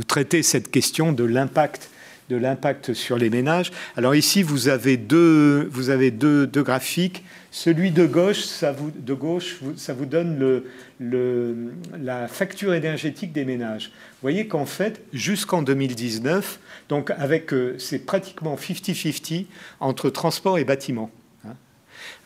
traiter 0.08 0.42
cette 0.42 0.72
question 0.72 1.12
de 1.12 1.24
l'impact 1.24 1.92
de 2.30 2.36
l'impact 2.36 2.94
sur 2.94 3.18
les 3.18 3.30
ménages. 3.30 3.72
Alors 3.98 4.16
ici, 4.16 4.44
vous 4.44 4.70
avez 4.70 4.98
deux, 4.98 5.68
vous 5.72 5.90
avez 5.90 6.12
deux, 6.12 6.48
deux 6.48 6.64
graphiques. 6.64 7.24
Celui 7.52 7.90
de 7.90 8.06
gauche, 8.06 8.42
ça 8.42 8.72
vous, 8.72 8.92
de 8.92 9.14
gauche, 9.14 9.60
ça 9.76 9.94
vous 9.94 10.06
donne 10.06 10.38
le, 10.38 10.66
le, 11.00 11.74
la 12.00 12.28
facture 12.28 12.76
énergétique 12.76 13.34
des 13.34 13.44
ménages. 13.44 13.86
Vous 13.88 14.22
voyez 14.22 14.48
qu'en 14.48 14.68
fait, 14.68 15.02
jusqu'en 15.12 15.64
2019, 15.64 16.60
donc 16.90 17.12
avec, 17.18 17.52
euh, 17.54 17.76
c'est 17.80 18.06
pratiquement 18.06 18.56
50-50 18.56 19.48
entre 19.80 20.12
transport 20.12 20.60
et 20.60 20.64
bâtiment. 20.64 21.10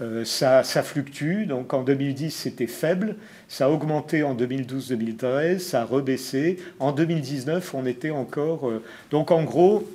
Euh, 0.03 0.25
ça, 0.25 0.63
fluctue, 0.83 1.45
donc 1.45 1.73
en 1.73 1.83
2010 1.83 2.31
c'était 2.31 2.67
faible, 2.67 3.15
ça 3.47 3.65
a 3.65 3.69
augmenté 3.69 4.23
en 4.23 4.35
2012-2013, 4.35 5.59
ça 5.59 5.81
a 5.81 5.85
rebaissé. 5.85 6.59
En 6.79 6.91
2019 6.91 7.73
on 7.73 7.85
était 7.85 8.11
encore... 8.11 8.69
Euh, 8.69 8.83
donc 9.11 9.31
en 9.31 9.43
gros, 9.43 9.87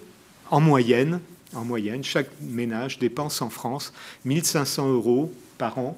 en 0.51 0.61
moyenne, 0.61 1.21
en 1.55 1.65
moyenne, 1.65 2.03
chaque 2.03 2.31
ménage 2.41 2.99
dépense 2.99 3.43
en 3.43 3.51
France 3.51 3.93
1500 4.25 4.91
euros 4.91 5.33
par 5.59 5.79
an 5.79 5.97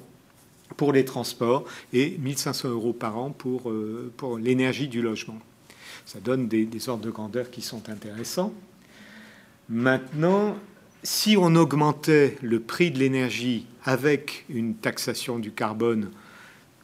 pour 0.75 0.91
les 0.91 1.05
transports 1.05 1.63
et 1.93 2.17
1500 2.19 2.69
euros 2.69 2.93
par 2.93 3.17
an 3.17 3.31
pour, 3.31 3.69
euh, 3.69 4.11
pour 4.17 4.37
l'énergie 4.37 4.87
du 4.87 5.01
logement. 5.01 5.37
Ça 6.05 6.19
donne 6.19 6.47
des, 6.47 6.89
ordres 6.89 7.05
de 7.05 7.11
grandeur 7.11 7.49
qui 7.49 7.61
sont 7.61 7.89
intéressants. 7.89 8.53
Maintenant, 9.69 10.55
si 11.03 11.35
on 11.37 11.55
augmentait 11.55 12.37
le 12.41 12.59
prix 12.59 12.91
de 12.91 12.99
l'énergie 12.99 13.65
avec 13.83 14.45
une 14.49 14.75
taxation 14.75 15.39
du 15.39 15.51
carbone 15.51 16.11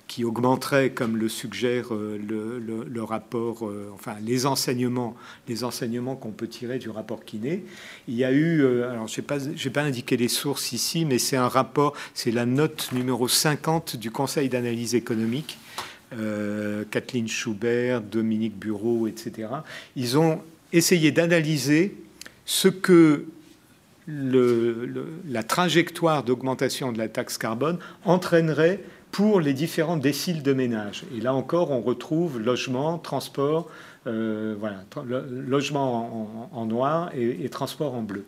qui 0.08 0.24
augmenterait, 0.24 0.92
comme 0.92 1.18
le 1.18 1.28
suggère 1.28 1.94
euh, 1.94 2.18
le, 2.18 3.04
rapport, 3.04 3.68
euh, 3.68 3.92
enfin 3.94 4.16
les 4.24 4.46
enseignements, 4.46 5.16
les 5.48 5.64
enseignements 5.64 6.16
qu'on 6.16 6.32
peut 6.32 6.48
tirer 6.48 6.80
du 6.80 6.90
rapport 6.90 7.26
Kiné. 7.26 7.66
Il 8.08 8.16
y 8.16 8.24
a 8.24 8.32
eu, 8.32 8.62
euh, 8.62 8.90
alors 8.90 9.08
je 9.08 9.20
n'ai 9.20 9.28
pas, 9.28 9.38
pas 9.74 9.82
indiqué 9.82 10.16
les 10.16 10.30
sources 10.30 10.72
ici, 10.72 11.04
mais 11.04 11.20
c'est 11.20 11.36
un 11.36 11.50
rapport, 11.50 11.94
c'est 12.14 12.32
la 12.32 12.46
note 12.46 12.90
numéro 12.94 13.28
50 13.28 13.98
du 13.98 14.10
Conseil 14.10 14.50
d'analyse 14.50 14.96
économique. 14.96 15.58
Kathleen 16.90 17.28
Schubert, 17.28 18.00
Dominique 18.00 18.58
Bureau, 18.58 19.08
etc. 19.08 19.50
Ils 19.98 20.18
ont 20.18 20.42
essayé 20.72 21.12
d'analyser 21.12 21.98
ce 22.46 22.70
que 22.70 23.26
la 24.08 25.44
trajectoire 25.44 26.24
d'augmentation 26.24 26.92
de 26.92 26.98
la 26.98 27.10
taxe 27.10 27.38
carbone 27.38 27.78
entraînerait 28.06 28.82
pour 29.12 29.40
les 29.42 29.54
différents 29.54 29.98
déciles 29.98 30.44
de 30.44 30.54
ménage. 30.54 31.04
Et 31.16 31.22
là 31.22 31.34
encore, 31.34 31.72
on 31.72 31.82
retrouve 31.82 32.40
logement, 32.40 32.98
transport, 32.98 33.70
euh, 34.06 34.56
voilà, 34.60 34.84
logement 35.30 36.50
en, 36.54 36.66
noir 36.66 37.10
et, 37.16 37.50
transport 37.50 37.94
en 37.94 38.02
bleu. 38.02 38.26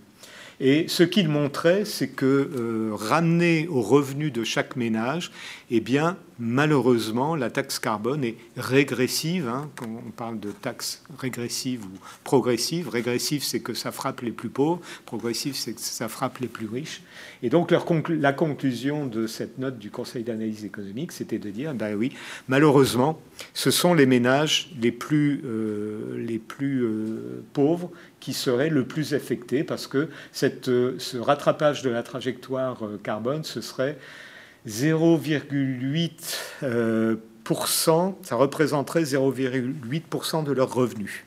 Et 0.60 0.90
ce 0.90 1.04
qu'il 1.04 1.30
montrait, 1.30 1.86
c'est 1.86 2.10
que 2.10 2.26
euh, 2.26 2.92
ramener 2.94 3.68
au 3.70 3.82
revenu 3.82 4.30
de 4.30 4.44
chaque 4.44 4.76
ménage, 4.76 5.32
eh 5.72 5.82
bien, 5.82 6.18
malheureusement, 6.40 7.36
la 7.36 7.52
taxe 7.52 7.78
carbone 7.78 8.24
est 8.24 8.38
régressive. 8.58 9.48
Hein, 9.48 9.70
quand 9.76 9.86
on 9.86 10.10
parle 10.10 10.40
de 10.40 10.52
taxe 10.52 11.04
régressive 11.20 11.86
ou 11.86 12.00
progressive, 12.24 12.90
régressive, 12.90 13.44
c'est 13.44 13.60
que 13.60 13.76
ça 13.76 13.92
frappe 13.92 14.22
les 14.22 14.32
plus 14.32 14.50
pauvres, 14.50 14.82
progressive, 15.06 15.56
c'est 15.56 15.74
que 15.74 15.82
ça 15.82 16.08
frappe 16.08 16.40
les 16.40 16.48
plus 16.48 16.66
riches. 16.66 17.04
Et 17.44 17.50
donc, 17.50 17.72
la 17.72 18.34
conclusion 18.34 19.06
de 19.06 19.28
cette 19.28 19.60
note 19.60 19.78
du 19.78 19.92
Conseil 19.92 20.24
d'analyse 20.24 20.66
économique, 20.66 21.12
c'était 21.12 21.38
de 21.38 21.52
dire, 21.52 21.76
ben 21.76 21.96
oui, 21.96 22.14
malheureusement, 22.48 23.22
ce 23.54 23.70
sont 23.70 23.94
les 23.94 24.08
ménages 24.08 24.72
les 24.82 24.92
plus, 24.92 25.42
euh, 25.46 26.26
euh, 26.62 27.44
pauvres 27.54 27.92
qui 28.20 28.34
seraient 28.34 28.70
le 28.70 28.86
plus 28.86 29.14
affectés 29.14 29.64
parce 29.64 29.86
que 29.86 30.10
euh, 30.68 30.96
ce 30.98 31.18
rattrapage 31.18 31.84
de 31.84 31.90
la 31.92 32.02
trajectoire 32.02 32.82
carbone, 33.04 33.44
ce 33.44 33.62
serait 33.62 33.98
0,8%, 34.70 36.12
euh, 36.64 37.18
ça 38.22 38.36
représenterait 38.36 39.04
0,8% 39.04 40.44
de 40.44 40.52
leurs 40.52 40.74
revenus. 40.74 41.26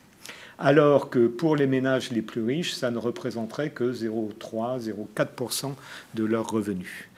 Alors 0.59 1.11
que 1.11 1.27
pour 1.27 1.57
les 1.57 1.67
ménages 1.67 2.13
les 2.13 2.23
plus 2.23 2.45
riches, 2.45 2.73
ça 2.73 2.93
ne 2.93 2.99
représenterait 2.99 3.71
que 3.71 3.93
0,3, 3.93 4.79
0,4% 4.81 5.75
de 6.15 6.25
leurs 6.25 6.47
revenus. 6.49 7.09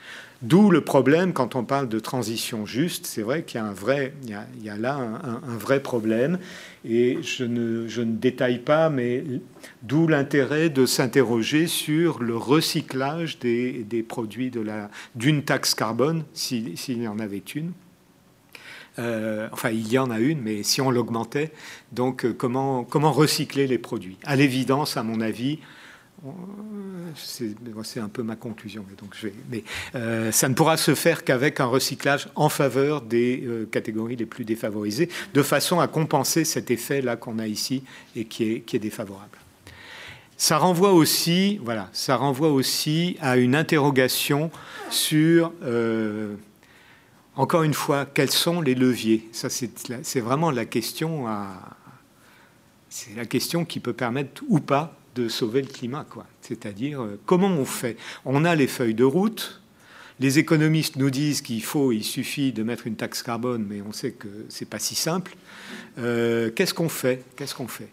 D'où 0.45 0.71
le 0.71 0.83
problème 0.83 1.33
quand 1.33 1.57
on 1.57 1.65
parle 1.65 1.89
de 1.89 1.99
transition 1.99 2.66
juste. 2.66 3.07
C'est 3.07 3.23
vrai 3.23 3.45
qu'il 3.45 3.59
y 3.59 3.65
a, 3.65 3.66
un 3.66 3.73
vrai, 3.73 4.12
il 4.25 4.62
y 4.62 4.69
a, 4.69 4.77
là 4.77 4.95
un, 4.95 5.57
vrai 5.57 5.81
problème. 5.81 6.39
Et 6.87 7.23
je 7.23 7.45
ne, 7.45 7.89
je 7.89 8.03
ne 8.03 8.12
détaille 8.12 8.59
pas, 8.59 8.91
mais 8.91 9.25
d'où 9.83 10.07
l'intérêt 10.07 10.69
de 10.69 10.85
s'interroger 10.85 11.66
sur 11.66 12.23
le 12.23 12.37
recyclage 12.37 13.39
des, 13.39 13.85
des 13.85 14.03
produits 14.03 14.53
d'une 15.15 15.45
taxe 15.45 15.75
carbone, 15.75 16.25
s'il 16.35 16.77
y 17.03 17.09
en 17.09 17.19
avait 17.21 17.43
une. 17.55 17.73
enfin, 18.99 19.71
il 19.71 19.91
y 19.91 19.99
en 19.99 20.11
a 20.11 20.19
une, 20.19 20.43
mais 20.43 20.62
si 20.62 20.83
on 20.83 20.91
l'augmentait, 20.91 21.53
donc 21.93 22.31
comment, 22.37 22.85
comment 22.85 23.12
recycler 23.12 23.66
les 23.66 23.79
produits? 23.79 24.19
À 24.25 24.37
l'évidence, 24.37 24.99
à 24.99 25.03
mon 25.03 25.23
avis, 25.23 25.61
c'est 27.14 28.01
un 28.01 28.09
peu 28.09 28.22
ma 28.22 28.36
conclusion. 28.36 28.84
Donc 28.98 29.16
mais 29.51 29.64
euh, 29.94 30.32
ça 30.32 30.48
ne 30.48 30.55
pourra 30.55 30.76
se 30.76 30.94
faire 30.94 31.24
qu'avec 31.24 31.60
un 31.60 31.66
recyclage 31.66 32.28
en 32.34 32.48
faveur 32.48 33.02
des 33.02 33.42
euh, 33.44 33.68
catégories 33.70 34.16
les 34.16 34.26
plus 34.26 34.44
défavorisées, 34.44 35.09
de 35.32 35.42
façon 35.42 35.80
à 35.80 35.88
compenser 35.88 36.44
cet 36.44 36.70
effet-là 36.70 37.16
qu'on 37.16 37.38
a 37.38 37.46
ici 37.46 37.82
et 38.16 38.24
qui 38.24 38.44
est, 38.44 38.78
défavorable. 38.78 39.38
Ça 40.36 40.59
renvoie 40.59 40.92
aussi, 40.92 41.60
voilà, 41.62 41.88
ça 41.92 42.16
renvoie 42.16 42.51
aussi 42.51 43.16
à 43.20 43.36
une 43.36 43.55
interrogation 43.55 44.51
sur, 44.90 45.52
euh, 45.62 46.34
encore 47.36 47.62
une 47.62 47.74
fois, 47.74 48.05
quels 48.05 48.32
sont 48.32 48.60
les 48.60 48.74
leviers. 48.74 49.28
Ça, 49.30 49.48
c'est 49.48 50.20
vraiment 50.20 50.51
la 50.51 50.64
question 50.64 51.26
la 53.16 53.24
question 53.24 53.64
qui 53.64 53.80
peut 53.80 53.92
permettre 53.92 54.42
ou 54.48 54.60
pas 54.60 54.96
de 55.15 55.28
sauver 55.28 55.62
le 55.62 55.69
climat. 55.69 56.07
C'est-à-dire, 56.43 57.03
euh, 57.03 57.20
comment 57.27 57.49
on 57.49 57.65
fait? 57.65 57.97
On 58.24 58.45
a 58.45 58.55
les 58.55 58.66
feuilles 58.66 58.95
de 58.95 59.05
route. 59.05 59.61
Les 60.20 60.39
économistes 60.39 60.97
nous 60.97 61.11
disent 61.11 61.43
qu'il 61.43 61.62
faut, 61.62 61.91
il 61.91 62.05
suffit 62.05 62.53
de 62.53 62.62
mettre 62.62 62.86
une 62.86 62.97
taxe 62.97 63.23
carbone, 63.23 63.66
mais 63.69 63.82
on 63.82 63.93
sait 63.93 64.12
que 64.12 64.28
c'est 64.49 64.69
pas 64.69 64.78
si 64.78 64.95
simple. 64.95 65.36
Euh, 65.99 66.51
qu'est-ce 66.51 66.74
qu'on 66.74 66.89
fait? 66.89 67.24
Qu'est-ce 67.36 67.55
qu'on 67.55 67.69
fait? 67.69 67.89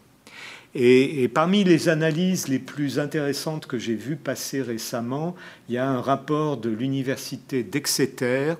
Et, 0.73 1.23
et, 1.23 1.27
parmi 1.27 1.63
les 1.63 1.89
analyses 1.89 2.47
les 2.47 2.59
plus 2.59 2.99
intéressantes 2.99 3.65
que 3.65 3.77
j'ai 3.77 3.95
vues 3.95 4.15
passer 4.15 4.61
récemment, 4.61 5.35
il 5.67 5.75
y 5.75 5.77
a 5.77 5.89
un 5.89 5.99
rapport 5.99 6.57
de 6.57 6.69
l'université 6.69 7.63
d'Exeter 7.63 8.53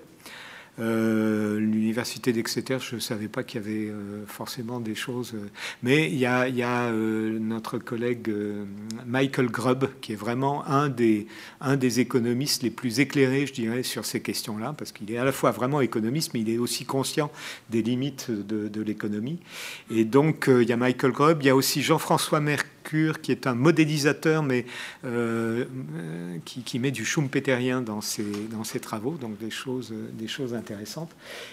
euh, 0.82 1.60
l'université 1.60 2.34
d'Exeter, 2.34 2.78
je 2.80 2.96
ne 2.96 3.00
savais 3.00 3.28
pas 3.28 3.44
qu'il 3.44 3.62
y 3.62 3.64
avait 3.64 3.90
euh, 3.90 4.26
forcément 4.26 4.80
des 4.80 4.96
choses. 4.96 5.34
Euh, 5.36 5.48
mais 5.84 6.08
il 6.08 6.18
y 6.18 6.26
a, 6.26 6.92
notre 6.92 7.78
collègue 7.78 8.34
Michael 9.06 9.48
Grubb, 9.48 9.90
qui 10.02 10.14
est 10.14 10.16
vraiment 10.16 10.66
un 10.66 10.90
des, 10.90 11.28
un 11.60 11.78
des 11.78 12.00
économistes 12.00 12.64
les 12.64 12.72
plus 12.72 13.00
éclairés, 13.00 13.46
je 13.46 13.54
dirais, 13.54 13.84
sur 13.84 14.06
ces 14.06 14.22
questions-là, 14.22 14.74
parce 14.78 14.92
qu'il 14.92 15.12
est 15.12 15.18
à 15.18 15.24
la 15.24 15.32
fois 15.32 15.52
vraiment 15.52 15.82
économiste, 15.82 16.34
mais 16.34 16.42
il 16.42 16.50
est 16.50 16.58
aussi 16.58 16.86
conscient 16.86 17.32
des 17.70 17.82
limites 17.82 18.32
de, 18.32 18.68
de 18.68 18.82
l'économie. 18.82 19.40
Et 19.92 20.04
donc, 20.04 20.50
il 20.50 20.68
y 20.68 20.74
a 20.74 20.78
Michael 20.78 21.12
Grubb, 21.12 21.38
il 21.42 21.46
y 21.46 21.50
a 21.50 21.56
aussi 21.56 21.82
Jean-François 21.82 22.40
Merck 22.40 22.68
qui 22.84 23.32
est 23.32 23.48
un 23.48 23.56
modélisateur, 23.56 24.44
mais 24.44 24.66
euh, 25.06 25.66
qui, 26.46 26.80
met 26.80 26.92
du 26.92 27.06
schumpeterien 27.06 27.82
dans 27.82 28.02
ses, 28.02 28.24
travaux, 28.82 29.18
donc 29.20 29.38
des 29.38 29.50
choses, 29.50 29.94
des 30.14 30.28
choses 30.28 30.54
intéressantes. 30.54 31.12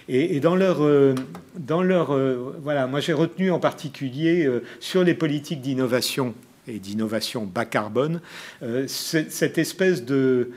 Et, 0.08 0.40
dans 0.40 0.56
leur, 0.56 0.82
euh, 0.82 1.14
dans 1.56 1.82
leur 1.82 2.12
euh, 2.12 2.56
voilà, 2.62 2.86
moi 2.86 3.00
j'ai 3.00 3.12
retenu 3.12 3.50
en 3.50 3.58
particulier 3.58 4.48
sur 4.80 5.04
les 5.04 5.14
politiques 5.14 5.60
d'innovation 5.60 6.34
et 6.66 6.78
d'innovation 6.78 7.46
bas 7.46 7.64
carbone, 7.64 8.20
cette 8.86 9.58
espèce 9.58 10.04
de, 10.04 10.50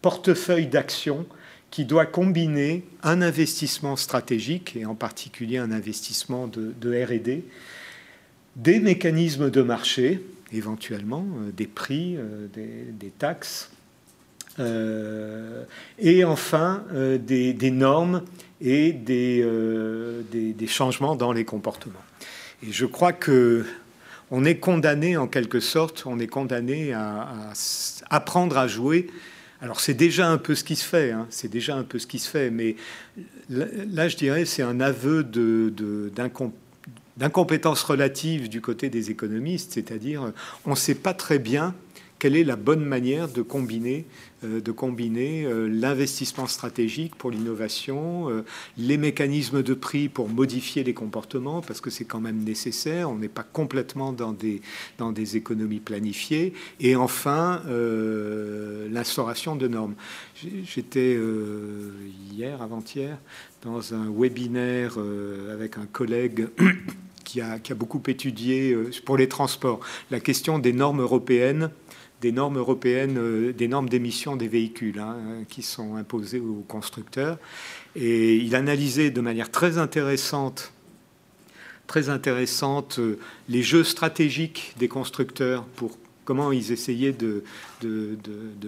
portefeuille 0.00 0.66
d'action 0.66 1.26
qui 1.70 1.86
doit 1.86 2.04
combiner 2.04 2.84
un 3.02 3.22
investissement 3.22 3.96
stratégique, 3.96 4.76
et 4.76 4.84
en 4.84 4.94
particulier 4.94 5.56
un 5.56 5.72
investissement 5.72 6.46
de 6.46 7.04
RD, 7.04 7.42
des 8.56 8.80
mécanismes 8.80 9.50
de 9.50 9.62
marché, 9.62 10.22
éventuellement, 10.52 11.26
euh, 11.38 11.50
des 11.52 11.66
prix, 11.66 12.16
euh, 12.16 12.46
des, 12.54 13.10
taxes, 13.10 13.70
euh, 14.58 15.64
et 15.98 16.24
enfin 16.24 16.84
des, 16.92 17.70
normes 17.70 18.22
et 18.60 18.92
des, 18.92 19.46
des, 20.30 20.66
changements 20.66 21.16
dans 21.16 21.32
les 21.32 21.44
comportements. 21.44 22.04
Et 22.66 22.72
je 22.72 22.86
crois 22.86 23.12
que 23.12 23.64
on 24.30 24.44
est 24.44 24.56
condamné 24.56 25.16
en 25.16 25.26
quelque 25.26 25.60
sorte, 25.60 26.04
on 26.06 26.18
est 26.18 26.26
condamné 26.26 26.92
à, 26.92 27.28
apprendre 28.10 28.56
à 28.58 28.66
jouer. 28.66 29.08
Alors 29.60 29.80
c'est 29.80 29.94
déjà 29.94 30.28
un 30.28 30.38
peu 30.38 30.54
ce 30.54 30.64
qui 30.64 30.76
se 30.76 30.84
fait, 30.84 31.12
hein, 31.12 31.26
c'est 31.30 31.50
déjà 31.50 31.76
un 31.76 31.84
peu 31.84 31.98
ce 31.98 32.06
qui 32.06 32.18
se 32.18 32.28
fait, 32.28 32.50
mais 32.50 32.76
là, 33.48 34.08
je 34.08 34.16
dirais 34.16 34.44
c'est 34.44 34.62
un 34.62 34.80
aveu 34.80 35.24
d'incompétence 35.24 36.58
d'incompétence 37.16 37.82
relative 37.82 38.48
du 38.48 38.60
côté 38.60 38.90
des 38.90 39.10
économistes, 39.10 39.72
c'est-à-dire 39.72 40.32
on 40.64 40.70
ne 40.70 40.76
sait 40.76 40.94
pas 40.94 41.14
très 41.14 41.38
bien 41.38 41.74
quelle 42.22 42.36
est 42.36 42.44
la 42.44 42.54
bonne 42.54 42.84
manière 42.84 43.26
de 43.26 43.42
combiner, 43.42 44.06
euh, 44.44 44.60
combiner 44.76 45.44
euh, 45.44 45.66
l'investissement 45.66 46.46
stratégique 46.46 47.16
pour 47.16 47.32
l'innovation, 47.32 48.30
euh, 48.30 48.44
les 48.78 48.96
mécanismes 48.96 49.64
de 49.64 49.74
prix 49.74 50.08
pour 50.08 50.28
modifier 50.28 50.84
les 50.84 50.94
comportements, 50.94 51.62
parce 51.62 51.80
que 51.80 51.90
c'est 51.90 52.04
quand 52.04 52.20
même 52.20 52.44
nécessaire, 52.44 53.10
on 53.10 53.16
n'est 53.16 53.26
pas 53.26 53.42
complètement 53.42 54.12
dans 54.12 54.30
des, 54.30 54.62
dans 54.98 55.10
des 55.10 55.36
économies 55.36 55.80
planifiées, 55.80 56.52
et 56.78 56.94
enfin 56.94 57.60
l'instauration 58.88 59.56
de 59.56 59.66
normes. 59.66 59.94
J'étais 60.64 61.18
hier, 62.30 62.62
avant-hier, 62.62 63.18
dans 63.62 63.94
un 63.94 64.10
webinaire 64.10 64.96
avec 65.52 65.78
un 65.78 65.86
collègue 65.86 66.48
qui 67.24 67.40
a, 67.40 67.58
beaucoup 67.74 68.02
étudié 68.08 68.76
pour 69.04 69.16
les 69.16 69.28
transports 69.28 69.80
la 70.10 70.20
question 70.20 70.58
des 70.58 70.72
normes 70.72 71.00
européennes 71.00 71.70
des 72.22 72.32
normes 72.32 72.56
européennes, 72.56 73.18
euh, 73.18 73.52
des 73.52 73.68
normes 73.68 73.88
d'émission 73.88 74.36
des 74.36 74.48
véhicules 74.48 75.00
hein, 75.00 75.16
qui 75.48 75.62
sont 75.62 75.96
imposées 75.96 76.38
aux 76.38 76.64
constructeurs. 76.66 77.36
Et 77.96 78.36
il 78.36 78.54
analysait 78.54 79.10
de 79.10 79.20
manière 79.20 79.50
très 79.50 79.76
intéressante, 79.76 80.72
très 81.86 82.08
intéressante 82.08 83.00
euh, 83.00 83.18
les 83.48 83.62
jeux 83.62 83.84
stratégiques 83.84 84.72
des 84.78 84.88
constructeurs 84.88 85.64
pour 85.64 85.98
comment 86.24 86.52
ils 86.52 86.72
essayaient 86.72 87.12
de, 87.12 87.42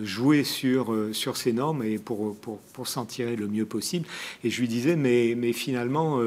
jouer 0.03 0.45
sur, 0.45 0.93
euh, 0.93 1.13
sur 1.13 1.37
ces 1.37 1.53
normes 1.53 1.83
et 1.83 1.99
pour, 1.99 2.37
s'en 2.85 3.05
tirer 3.05 3.37
le 3.37 3.49
mieux 3.49 3.67
possible. 3.67 4.07
Et 4.43 4.51
je 4.51 4.61
lui 4.61 4.69
disais, 4.69 4.97
mais, 4.97 5.53
finalement, 5.53 6.21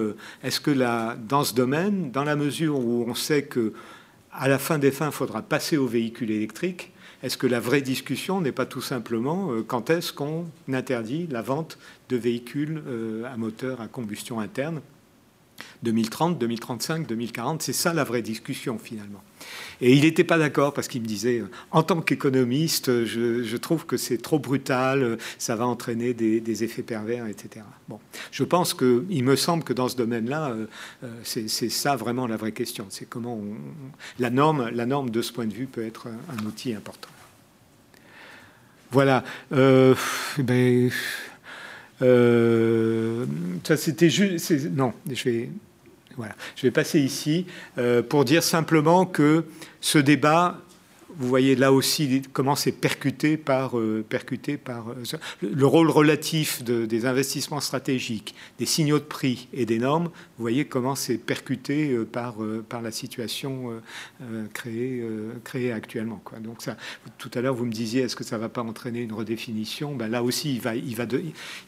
est-ce 0.43 0.59
que 0.59 0.71
là, 0.71 1.17
dans 1.27 1.43
ce 1.43 1.53
domaine, 1.53 2.11
dans 2.11 2.23
la 2.23 2.35
mesure 2.35 2.79
où 2.79 3.05
on 3.07 3.15
sait 3.15 3.43
que 3.43 3.73
à 4.31 4.47
la 4.47 4.59
fin 4.59 4.77
des 4.77 4.91
fins, 4.91 5.07
il 5.07 5.11
faudra 5.11 5.41
passer 5.41 5.77
aux 5.77 5.87
véhicules 5.87 6.29
électriques, 6.29 6.91
est-ce 7.23 7.37
que 7.37 7.47
la 7.47 7.59
vraie 7.59 7.81
discussion 7.81 8.41
n'est 8.41 8.51
pas 8.51 8.67
tout 8.67 8.81
simplement 8.81 9.51
euh, 9.51 9.63
quand 9.65 9.89
est-ce 9.89 10.13
qu'on 10.13 10.45
interdit 10.71 11.27
la 11.31 11.41
vente 11.41 11.79
de 12.09 12.17
véhicules 12.17 12.83
euh, 12.87 13.23
à 13.25 13.37
moteur 13.37 13.81
à 13.81 13.87
combustion 13.87 14.39
interne 14.39 14.81
2030, 15.84 16.38
2035, 16.38 17.07
2040, 17.07 17.61
c'est 17.61 17.73
ça 17.73 17.93
la 17.93 18.03
vraie 18.03 18.21
discussion 18.21 18.77
finalement. 18.79 19.21
Et 19.81 19.93
il 19.93 20.01
n'était 20.01 20.23
pas 20.23 20.38
d'accord 20.38 20.73
parce 20.73 20.88
qu'il 20.88 21.01
me 21.01 21.07
disait, 21.07 21.39
euh, 21.39 21.49
en 21.71 21.84
tant 21.84 22.01
qu'économiste, 22.01 23.05
je, 23.05 23.57
trouve 23.57 23.85
que 23.85 23.97
c'est 23.97 24.17
trop 24.17 24.39
brutal, 24.39 25.17
ça 25.38 25.55
va 25.55 25.67
entraîner 25.67 26.13
des, 26.13 26.63
effets 26.63 26.84
pervers, 26.84 27.27
etc. 27.27 27.65
Bon, 27.88 27.99
je 28.31 28.43
pense 28.43 28.73
que, 28.73 29.05
il 29.09 29.23
me 29.23 29.35
semble 29.35 29.63
que 29.63 29.73
dans 29.73 29.89
ce 29.89 29.95
domaine-là, 29.95 30.55
c'est 31.23 31.47
ça 31.47 31.95
vraiment 31.95 32.27
la 32.27 32.38
vraie 32.38 32.51
question. 32.51 32.85
C'est 32.89 33.07
comment 33.07 33.39
la 34.19 34.29
norme, 34.29 34.69
la 34.73 34.85
norme 34.85 35.09
de 35.09 35.21
ce 35.21 35.34
point 35.34 35.45
de 35.45 35.53
vue 35.53 35.67
peut 35.67 35.85
être 35.85 36.07
un 36.07 36.45
outil 36.45 36.73
important. 36.73 37.09
Voilà. 38.91 39.23
Euh, 39.51 39.95
ben, 40.38 40.89
euh, 42.02 43.26
ça, 43.64 43.78
c'était 43.78 44.10
juste. 44.10 44.52
Non, 44.72 44.94
je 45.11 45.24
vais. 45.24 45.49
Voilà. 46.15 46.36
Je 46.56 46.64
vais 46.64 46.72
passer 46.72 46.99
ici 46.99 47.45
euh, 47.78 48.02
pour 48.02 48.26
dire 48.26 48.41
simplement 48.41 49.06
que 49.06 49.45
ce 49.82 49.99
débat 49.99 50.60
vous 51.18 51.27
voyez 51.27 51.56
là 51.56 51.73
aussi 51.73 52.22
comment 52.31 52.56
c'est 52.56 52.72
percuté 52.72 53.38
par, 53.38 53.77
euh, 53.77 54.06
euh, 54.11 54.98
le 55.41 55.65
rôle 55.65 55.89
relatif 55.89 56.64
des 56.64 57.06
investissements 57.06 57.60
stratégiques, 57.60 58.35
des 58.60 58.65
signaux 58.65 58.99
de 58.99 59.03
prix 59.03 59.48
et 59.53 59.65
des 59.65 59.80
normes. 59.80 60.06
Vous 60.06 60.44
voyez 60.44 60.65
comment 60.65 60.95
c'est 60.95 61.18
percuté 61.18 61.91
euh, 61.91 62.06
par, 62.06 62.35
la 62.81 62.91
situation 62.91 63.81
créée, 64.53 65.72
actuellement. 65.72 66.22
Donc 66.41 66.64
tout 67.18 67.31
à 67.34 67.41
l'heure, 67.41 67.56
vous 67.56 67.65
me 67.65 67.72
disiez, 67.72 68.03
est-ce 68.03 68.15
que 68.15 68.23
ça 68.23 68.35
ne 68.35 68.41
va 68.41 68.49
pas 68.49 68.61
entraîner 68.61 69.02
une 69.02 69.14
redéfinition? 69.14 69.95
Ben 69.95 70.07
Là 70.07 70.22
aussi, 70.22 70.61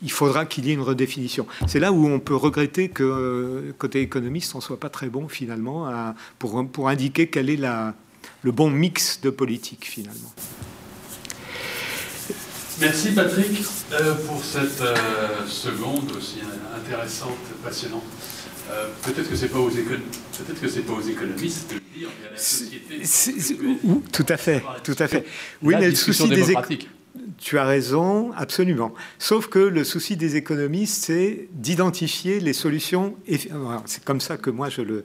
il, 0.02 0.12
faudra 0.12 0.46
qu'il 0.46 0.66
y 0.66 0.72
ait 0.72 0.74
une 0.74 0.82
redéfinition. 0.82 1.48
C'est 1.68 1.80
là 1.80 1.92
où 1.92 2.06
on 2.06 2.20
peut 2.20 2.36
regretter 2.36 2.90
que, 2.90 3.74
côté 3.78 4.02
économiste, 4.02 4.54
on 4.54 4.60
ne 4.60 4.64
soit 4.64 4.80
pas 4.80 4.90
très 4.90 5.10
bon 5.10 5.28
finalement 5.28 6.14
pour 6.38 6.90
indiquer 6.90 7.28
quelle 7.28 7.50
est 7.50 7.58
la 7.58 7.96
le 8.42 8.52
bon 8.52 8.70
mix 8.70 9.20
de 9.22 9.30
politique 9.30 9.86
finalement. 9.86 10.34
Merci 12.80 13.12
Patrick 13.12 13.62
euh, 13.92 14.16
pour 14.26 14.42
cette 14.44 14.82
euh, 14.82 14.96
seconde 15.48 16.12
aussi 16.18 16.38
intéressante, 16.76 17.38
passionnante. 17.62 18.04
Euh, 18.72 18.88
peut-être 19.04 19.30
que 19.30 19.36
c'est 19.36 19.50
pas 19.50 19.60
aux 19.60 19.70
peut-être 19.70 20.62
que 20.62 20.68
c'est 20.68 20.82
pas 20.82 20.94
aux 20.94 21.02
économistes 21.02 21.72
de 21.72 21.76
le 21.76 22.00
dire, 22.00 22.10
mais 22.22 22.28
à 22.30 22.32
la 22.32 22.38
société. 22.38 23.02
tout 24.14 24.26
à 24.30 24.38
fait, 24.38 24.64
tout 24.84 24.96
à 24.98 25.08
fait. 25.08 25.26
Oui, 25.62 25.76
mais 25.78 25.90
le 25.90 25.96
souci 25.96 26.30
des 26.30 26.56
tu 27.38 27.58
as 27.58 27.66
raison, 27.66 28.32
absolument. 28.34 28.94
Sauf 29.18 29.48
que 29.48 29.60
le 29.60 29.84
souci 29.84 30.18
des 30.18 30.36
économistes, 30.36 31.06
c'est 31.06 31.48
d'identifier 31.54 32.40
les 32.40 32.54
solutions. 32.54 33.16
C'est 33.86 34.04
comme 34.04 34.22
ça 34.22 34.38
que 34.38 34.50
moi 34.50 34.70
je 34.70 34.82
le. 34.82 35.04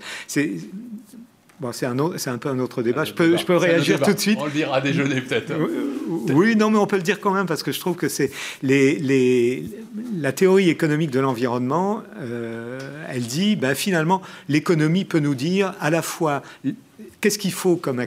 Bon, 1.61 1.71
c'est 1.73 1.87
un, 1.87 1.97
un, 1.99 2.39
peu 2.39 2.49
un 2.49 2.59
autre 2.59 2.83
débat. 2.83 3.05
je 3.05 3.13
peux, 3.13 3.37
je 3.37 3.45
peux 3.45 3.57
réagir 3.57 4.01
tout 4.01 4.13
de 4.13 4.19
suite. 4.19 4.39
On 4.41 4.47
le 4.47 4.51
dira 4.51 4.77
à 4.77 4.81
déjeuner 4.81 5.21
peut-être. 5.21 5.53
Oui, 6.33 6.57
non, 6.57 6.71
mais 6.71 6.79
on 6.79 6.87
peut 6.87 6.97
le 6.97 7.03
dire 7.03 7.21
quand 7.21 7.33
même 7.33 7.47
parce 7.47 7.63
que 7.63 7.71
je 7.71 7.79
trouve 7.79 7.97
que 7.97 8.09
c'est 8.09 8.33
les, 8.63 8.99
les, 8.99 9.65
la 10.19 10.33
théorie 10.33 10.69
économique 10.69 11.11
de 11.11 11.21
l'environnement. 11.21 12.03
Euh, 12.21 12.79
elle 13.09 13.23
dit, 13.23 13.55
ben, 13.55 13.75
finalement, 13.75 14.21
l'économie 14.49 15.05
peut 15.05 15.21
nous 15.21 15.37
dire 15.37 15.75
à 15.81 15.91
la 15.91 16.03
fois 16.03 16.43
qu'est-ce 17.21 17.39
qu'il 17.39 17.53
faut 17.53 17.77
comme 17.77 18.05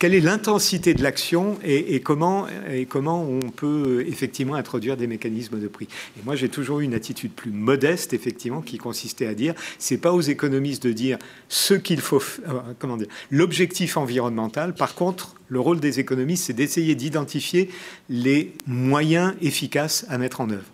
quelle 0.00 0.14
est 0.14 0.20
l'intensité 0.20 0.94
de 0.94 1.02
l'action 1.02 1.58
et, 1.62 2.00
comment, 2.00 2.46
comment 2.88 3.22
on 3.22 3.50
peut 3.50 4.02
effectivement 4.08 4.54
introduire 4.54 4.96
des 4.96 5.06
mécanismes 5.06 5.60
de 5.60 5.68
prix. 5.68 5.88
Et 6.18 6.24
moi, 6.24 6.36
j'ai 6.36 6.48
toujours 6.48 6.80
eu 6.80 6.84
une 6.84 6.94
attitude 6.94 7.32
plus 7.32 7.50
modeste, 7.50 8.14
effectivement, 8.14 8.62
qui 8.62 8.78
consistait 8.78 9.26
à 9.26 9.34
dire, 9.34 9.54
c'est 9.78 9.98
pas 9.98 10.12
aux 10.14 10.22
économistes 10.22 10.82
de 10.82 10.92
dire 10.92 11.18
ce 11.50 11.74
qu'il 11.74 12.00
faut, 12.00 12.22
euh, 12.48 12.60
comment 12.78 12.96
dire, 12.96 13.08
l'objectif 13.30 13.98
environnemental. 13.98 14.72
Par 14.74 14.94
contre, 14.94 15.34
le 15.48 15.60
rôle 15.60 15.80
des 15.80 16.00
économistes, 16.00 16.44
c'est 16.44 16.54
d'essayer 16.54 16.94
d'identifier 16.94 17.68
les 18.08 18.54
moyens 18.66 19.34
efficaces 19.42 20.06
à 20.08 20.16
mettre 20.16 20.40
en 20.40 20.48
œuvre. 20.48 20.64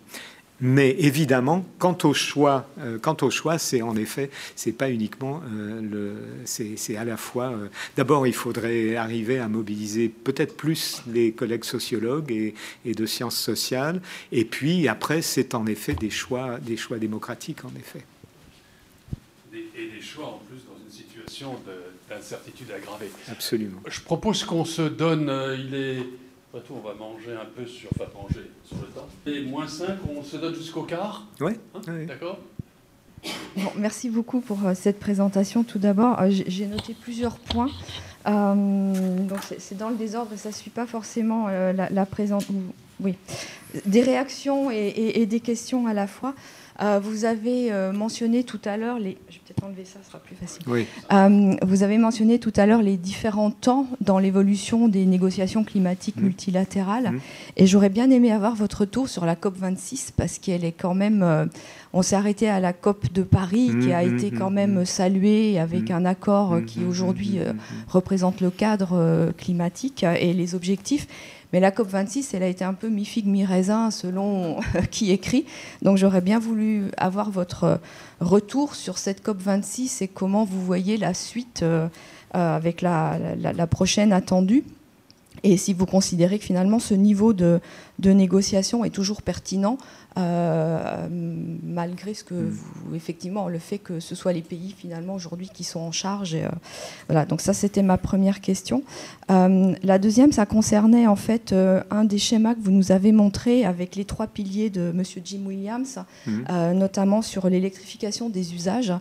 Mais 0.59 0.95
évidemment, 0.97 1.65
quant 1.77 1.97
au 2.03 2.13
choix, 2.13 2.67
euh, 2.79 2.97
quant 2.97 3.17
au 3.21 3.29
choix, 3.29 3.59
c'est 3.59 3.83
en 3.83 3.95
effet, 3.95 4.31
c'est 4.55 4.71
pas 4.71 4.89
uniquement 4.89 5.41
euh, 5.53 5.81
le, 5.81 6.15
c'est 6.45 6.97
à 6.97 7.05
la 7.05 7.15
fois. 7.15 7.51
Euh, 7.51 7.67
d'abord, 7.95 8.25
il 8.25 8.33
faudrait 8.33 8.95
arriver 8.95 9.37
à 9.37 9.47
mobiliser 9.47 10.09
peut-être 10.09 10.57
plus 10.57 11.03
les 11.07 11.31
collègues 11.31 11.63
sociologues 11.63 12.31
et, 12.31 12.55
et, 12.85 12.95
de 12.95 13.05
sciences 13.05 13.37
sociales. 13.37 14.01
Et 14.31 14.45
puis 14.45 14.87
après, 14.87 15.21
c'est 15.21 15.53
en 15.53 15.67
effet 15.67 15.93
des 15.93 16.09
choix, 16.09 16.57
des 16.59 16.77
choix 16.77 16.97
démocratiques, 16.97 17.63
en 17.63 17.71
effet. 17.79 18.03
Et 19.53 19.89
des 19.89 20.01
choix 20.01 20.25
en 20.25 20.41
plus 20.49 20.57
dans 20.65 20.83
une 20.83 20.91
situation 20.91 21.55
d'incertitude 22.09 22.71
aggravée. 22.71 23.11
Absolument. 23.29 23.81
Je 23.87 24.01
propose 24.01 24.43
qu'on 24.43 24.65
se 24.65 24.81
donne. 24.81 25.31
il 25.59 25.75
est 25.75 26.03
après 26.49 26.65
tout, 26.65 26.75
on 26.75 26.87
va 26.87 26.93
manger 26.93 27.33
un 27.33 27.45
peu 27.45 27.65
sur, 27.65 27.89
enfin 27.95 28.09
manger 28.15 28.49
sur 28.65 28.77
le 28.77 28.87
temps. 28.87 29.07
Et 29.25 29.41
moins 29.41 29.67
5, 29.67 29.97
on 30.09 30.23
se 30.23 30.37
donne 30.37 30.55
jusqu'au 30.55 30.83
quart 30.83 31.25
Oui. 31.41 31.53
Hein 31.75 32.05
D'accord 32.07 32.39
bon, 33.57 33.71
Merci 33.75 34.09
beaucoup 34.09 34.39
pour 34.39 34.65
euh, 34.65 34.73
cette 34.73 34.99
présentation. 34.99 35.63
Tout 35.63 35.79
d'abord, 35.79 36.21
euh, 36.21 36.29
j'ai 36.29 36.67
noté 36.67 36.93
plusieurs 36.93 37.37
points. 37.37 37.69
Euh, 38.27 39.23
donc 39.23 39.39
c'est 39.57 39.77
dans 39.77 39.89
le 39.89 39.95
désordre 39.95 40.33
et 40.33 40.37
ça 40.37 40.49
ne 40.49 40.53
suit 40.53 40.69
pas 40.69 40.85
forcément 40.85 41.47
la, 41.47 41.89
la 41.89 42.05
présence. 42.05 42.45
Oui, 42.99 43.15
des 43.85 44.01
réactions 44.01 44.71
et, 44.71 45.25
des 45.25 45.39
questions 45.39 45.87
à 45.87 45.93
la 45.93 46.07
fois. 46.07 46.33
Vous 47.01 47.25
avez 47.25 47.71
mentionné 47.93 48.43
tout 48.43 48.61
à 48.65 48.77
l'heure 48.77 48.99
les 48.99 49.17
enlever 49.63 49.85
ça, 49.85 49.99
ce 50.01 50.09
sera 50.09 50.19
plus 50.19 50.35
facile. 50.35 50.61
Euh, 51.11 51.55
vous 51.65 51.83
avez 51.83 51.97
mentionné 51.97 52.39
tout 52.39 52.53
à 52.55 52.65
l'heure 52.65 52.81
les 52.81 52.97
différents 52.97 53.51
temps 53.51 53.87
dans 54.01 54.19
l'évolution 54.19 54.87
des 54.87 55.05
négociations 55.05 55.63
climatiques 55.63 56.17
mmh. 56.17 56.23
multilatérales. 56.23 57.11
Mmh. 57.11 57.19
Et 57.57 57.67
j'aurais 57.67 57.89
bien 57.89 58.09
aimé 58.09 58.31
avoir 58.31 58.55
votre 58.55 58.85
tour 58.85 59.09
sur 59.09 59.25
la 59.25 59.35
COP26 59.35 60.11
parce 60.15 60.39
qu'elle 60.39 60.63
est 60.63 60.73
quand 60.73 60.93
même. 60.93 61.23
Euh, 61.23 61.45
on 61.93 62.01
s'est 62.01 62.15
arrêté 62.15 62.49
à 62.49 62.59
la 62.59 62.73
COP 62.73 63.11
de 63.13 63.23
Paris 63.23 63.71
qui 63.81 63.93
a 63.93 64.03
mmh, 64.03 64.15
été 64.15 64.31
quand 64.31 64.49
même 64.49 64.85
saluée 64.85 65.57
avec 65.57 65.89
un 65.89 66.05
accord 66.05 66.57
qui 66.67 66.83
aujourd'hui 66.83 67.39
euh, 67.39 67.53
représente 67.87 68.41
le 68.41 68.51
cadre 68.51 69.31
climatique 69.37 70.03
et 70.03 70.33
les 70.33 70.53
objectifs. 70.53 71.07
Mais 71.53 71.59
la 71.59 71.71
COP26, 71.71 72.29
elle 72.33 72.43
a 72.43 72.47
été 72.47 72.65
un 72.65 72.73
peu 72.73 72.89
mi-figue, 72.89 73.27
mi-raisin, 73.27 73.91
selon 73.91 74.59
qui 74.91 75.11
écrit. 75.11 75.45
Donc 75.81 75.97
j'aurais 75.97 76.21
bien 76.21 76.39
voulu 76.39 76.85
avoir 76.97 77.29
votre 77.29 77.79
retour 78.19 78.75
sur 78.75 78.97
cette 78.97 79.25
COP26 79.25 80.03
et 80.03 80.07
comment 80.07 80.43
vous 80.43 80.63
voyez 80.63 80.97
la 80.97 81.13
suite 81.13 81.63
euh, 81.63 81.87
euh, 82.35 82.55
avec 82.55 82.81
la, 82.81 83.17
prochaine 83.69 84.11
attendue. 84.11 84.63
Et 85.43 85.57
si 85.57 85.73
vous 85.73 85.85
considérez 85.85 86.39
que 86.39 86.45
finalement 86.45 86.79
ce 86.79 86.93
niveau 86.93 87.33
de, 87.33 87.59
de 87.99 88.11
négociation 88.11 88.85
est 88.85 88.89
toujours 88.89 89.21
pertinent 89.21 89.77
euh, 90.17 91.07
malgré 91.63 92.15
ce 92.15 92.23
que 92.23 92.33
mm. 92.33 92.49
vous, 92.49 92.95
effectivement, 92.95 93.49
le 93.49 93.59
fait 93.59 93.77
que 93.77 93.99
ce 93.99 94.15
soit 94.15 94.33
les 94.33 94.41
pays 94.41 94.73
finalement 94.75 95.13
aujourd'hui 95.13 95.49
qui 95.53 95.63
sont 95.63 95.79
en 95.79 95.91
charge. 95.91 96.33
Et, 96.33 96.43
euh, 96.43 96.49
voilà, 97.07 97.25
donc 97.25 97.41
ça 97.41 97.53
c'était 97.53 97.83
ma 97.83 97.97
première 97.97 98.41
question. 98.41 98.83
Euh, 99.29 99.75
la 99.83 99.99
deuxième, 99.99 100.31
ça 100.31 100.47
concernait 100.47 101.05
en 101.05 101.15
fait 101.15 101.53
un 101.91 102.03
des 102.03 102.17
schémas 102.17 102.55
que 102.55 102.61
vous 102.61 102.71
nous 102.71 102.91
avez 102.91 103.11
montré 103.11 103.63
avec 103.63 103.95
les 103.95 104.05
trois 104.05 104.27
piliers 104.27 104.69
de 104.71 104.91
Monsieur 104.91 105.21
Jim 105.23 105.41
Williams, 105.45 105.99
mm. 106.25 106.71
notamment 106.73 107.21
sur 107.21 107.47
l'électrification 107.49 108.29
des 108.29 108.55
usages. 108.55 108.93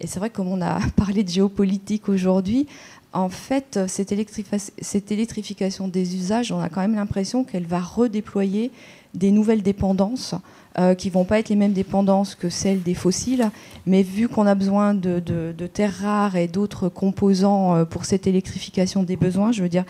Et 0.00 0.08
c'est 0.08 0.18
vrai 0.18 0.30
que 0.30 0.36
comme 0.36 0.48
on 0.48 0.60
a 0.60 0.80
parlé 0.96 1.22
de 1.22 1.28
géopolitique 1.28 2.08
aujourd'hui, 2.08 2.66
en 3.14 3.28
fait, 3.28 3.78
cette, 3.86 4.12
cette, 4.80 5.12
électrification 5.12 5.88
des 5.88 6.16
usages, 6.16 6.52
on 6.52 6.58
a 6.58 6.68
quand 6.68 6.80
même 6.80 6.96
l'impression 6.96 7.44
qu'elle 7.44 7.66
va 7.66 7.80
redéployer 7.80 8.72
des 9.14 9.30
nouvelles 9.30 9.62
dépendances 9.62 10.34
euh, 10.76 10.96
qui 10.96 11.08
vont 11.08 11.24
pas 11.24 11.38
être 11.38 11.48
les 11.48 11.56
mêmes 11.56 11.72
dépendances 11.72 12.34
que 12.34 12.48
celles 12.48 12.82
des 12.82 12.94
fossiles, 12.94 13.50
mais 13.86 14.02
vu 14.02 14.28
qu'on 14.28 14.46
a 14.46 14.56
besoin 14.56 14.92
de, 14.94 15.52
terres 15.72 15.98
rares 16.02 16.34
et 16.34 16.48
d'autres 16.48 16.88
composants 16.88 17.76
euh, 17.76 17.84
pour 17.84 18.04
cette 18.04 18.26
électrification 18.26 19.04
des 19.04 19.16
besoins, 19.16 19.52
je 19.52 19.62
veux 19.62 19.68
dire, 19.68 19.84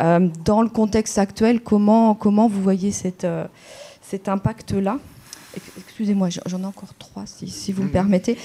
euh, 0.00 0.28
dans 0.44 0.62
le 0.62 0.68
contexte 0.68 1.18
actuel, 1.18 1.60
comment, 1.60 2.14
comment 2.14 2.46
vous 2.46 2.62
voyez 2.62 2.92
cette, 2.92 3.26
cet 4.00 4.28
impact-là? 4.28 4.98
Excusez-moi, 5.78 6.28
j'en 6.46 6.62
ai 6.62 6.66
encore 6.66 6.94
trois, 6.96 7.24
si, 7.26 7.48
si 7.48 7.72
vous 7.72 7.82
me 7.82 7.88
permettez. 7.88 8.38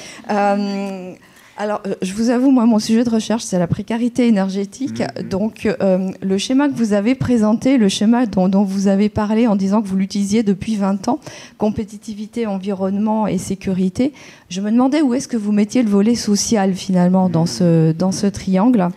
Alors, 1.56 1.82
euh, 1.86 1.94
je 2.02 2.14
vous 2.14 2.30
avoue, 2.32 2.50
moi, 2.50 2.66
mon 2.66 2.80
sujet 2.80 3.04
de 3.04 3.10
recherche, 3.10 3.44
c'est 3.44 3.60
la 3.60 3.68
précarité 3.68 4.28
énergétique. 4.28 5.00
Mm-hmm. 5.00 5.28
Donc, 5.28 5.66
euh, 5.66 6.10
le 6.22 6.38
schéma 6.38 6.68
que 6.68 6.74
vous 6.74 6.94
avez 6.94 7.14
présenté, 7.14 7.78
le 7.78 7.90
schéma 7.90 8.26
dont, 8.26 8.64
vous 8.64 8.88
avez 8.88 9.10
parlé 9.10 9.46
en 9.46 9.56
disant 9.56 9.82
que 9.82 9.88
vous 9.88 9.96
l'utilisiez 9.96 10.42
depuis 10.42 10.76
20 10.76 11.08
ans, 11.10 11.20
compétitivité, 11.58 12.48
environnement 12.48 13.28
et 13.28 13.38
sécurité, 13.38 14.14
je 14.50 14.62
me 14.62 14.72
demandais 14.72 15.02
où 15.02 15.14
est-ce 15.14 15.28
que 15.28 15.38
vous 15.38 15.52
mettiez 15.52 15.84
le 15.84 15.90
volet 15.90 16.16
social, 16.16 16.74
finalement, 16.74 17.30
dans 17.30 17.46
ce, 17.46 17.92
dans 17.92 18.12
ce 18.12 18.26
triangle. 18.26 18.90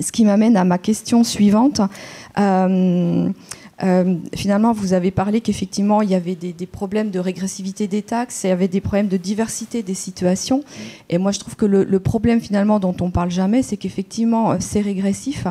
Ce 0.00 0.12
qui 0.12 0.24
m'amène 0.24 0.56
à 0.56 0.64
ma 0.64 0.78
question 0.78 1.24
suivante. 1.24 1.80
Euh, 2.38 3.28
euh, 3.82 4.16
finalement, 4.34 4.72
vous 4.72 4.92
avez 4.92 5.10
parlé 5.10 5.40
qu'effectivement, 5.40 6.02
il 6.02 6.10
y 6.10 6.14
avait 6.14 6.34
des, 6.34 6.66
problèmes 6.66 7.10
de 7.10 7.18
régressivité 7.18 7.86
des 7.86 8.02
taxes, 8.02 8.44
il 8.44 8.48
y 8.48 8.50
avait 8.50 8.68
des 8.68 8.80
problèmes 8.80 9.08
de 9.08 9.16
diversité 9.16 9.82
des 9.82 9.94
situations. 9.94 10.62
Et 11.08 11.18
moi, 11.18 11.32
je 11.32 11.38
trouve 11.38 11.56
que 11.56 11.66
le, 11.66 12.00
problème 12.00 12.40
finalement 12.40 12.80
dont 12.80 12.96
on 13.00 13.10
parle 13.10 13.30
jamais, 13.30 13.62
c'est 13.62 13.76
qu'effectivement, 13.76 14.52
euh, 14.52 14.56
c'est 14.60 14.80
régressif. 14.80 15.46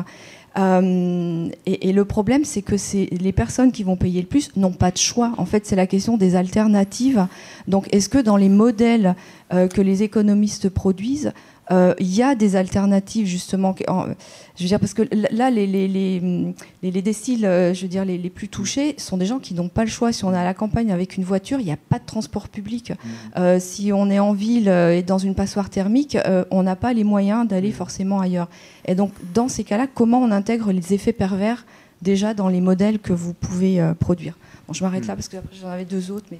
Euh, 0.58 1.48
et, 1.66 1.92
le 1.92 2.04
problème, 2.04 2.44
c'est 2.44 2.62
que 2.62 2.74
les 3.22 3.32
personnes 3.32 3.70
qui 3.70 3.84
vont 3.84 3.96
payer 3.96 4.20
le 4.20 4.26
plus 4.26 4.50
n'ont 4.56 4.72
pas 4.72 4.90
de 4.90 4.98
choix. 4.98 5.32
En 5.38 5.44
fait, 5.44 5.64
c'est 5.66 5.76
la 5.76 5.86
question 5.86 6.16
des 6.16 6.34
alternatives. 6.34 7.26
Donc, 7.68 7.86
est-ce 7.92 8.08
que 8.08 8.18
dans 8.18 8.36
les 8.36 8.48
modèles 8.48 9.14
que 9.50 9.80
les 9.80 10.02
économistes 10.02 10.68
produisent, 10.68 11.32
euh, 11.70 11.94
il 12.00 12.12
y 12.12 12.22
a 12.22 12.34
des 12.34 12.56
alternatives 12.56 13.26
justement. 13.26 13.74
je 13.78 14.62
veux 14.62 14.68
dire 14.68 14.80
parce 14.80 14.94
que 14.94 15.02
là, 15.30 15.50
les, 15.50 15.66
les, 15.66 15.86
les, 15.86 16.54
les 16.82 17.02
déciles, 17.02 17.46
euh, 17.46 17.72
je 17.74 17.82
veux 17.82 17.88
dire 17.88 18.04
les, 18.04 18.18
les, 18.18 18.30
plus 18.30 18.48
touchés, 18.48 18.94
sont 18.98 19.16
des 19.16 19.26
gens 19.26 19.38
qui 19.38 19.54
n'ont 19.54 19.68
pas 19.68 19.84
le 19.84 19.90
choix. 19.90 20.12
Si 20.12 20.24
on 20.24 20.32
est 20.32 20.38
à 20.38 20.44
la 20.44 20.54
campagne 20.54 20.90
avec 20.90 21.16
une 21.16 21.24
voiture, 21.24 21.60
il 21.60 21.66
n'y 21.66 21.72
a 21.72 21.76
pas 21.76 21.98
de 21.98 22.04
transport 22.04 22.48
public. 22.48 22.90
Mmh. 22.90 23.08
Euh, 23.38 23.58
si 23.60 23.92
on 23.92 24.10
est 24.10 24.18
en 24.18 24.32
ville 24.32 24.68
et 24.68 25.02
dans 25.02 25.18
une 25.18 25.34
passoire 25.34 25.70
thermique, 25.70 26.18
on 26.50 26.62
n'a 26.62 26.76
pas 26.76 26.92
les 26.92 27.04
moyens 27.04 27.46
d'aller 27.46 27.70
mmh. 27.70 27.72
forcément 27.72 28.20
ailleurs. 28.20 28.48
Et 28.86 28.94
donc, 28.94 29.12
dans 29.34 29.48
ces 29.48 29.64
cas-là, 29.64 29.86
comment 29.92 30.20
on 30.20 30.30
intègre 30.30 30.72
les 30.72 30.92
effets 30.92 31.12
pervers 31.12 31.64
déjà 32.02 32.34
dans 32.34 32.48
les 32.48 32.60
modèles 32.60 32.98
que 32.98 33.12
vous 33.12 33.34
pouvez 33.34 33.80
produire? 34.00 34.36
Bon, 34.66 34.72
je 34.72 34.82
m'arrête 34.82 35.06
là 35.06 35.14
mmh. 35.14 35.16
parce 35.16 35.28
que 35.28 35.36
j'en 35.60 35.68
avais 35.68 35.84
deux 35.84 36.10
autres. 36.10 36.26
Mais... 36.32 36.38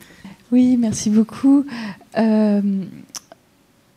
Oui, 0.51 0.77
merci 0.77 1.11
beaucoup. 1.11 1.65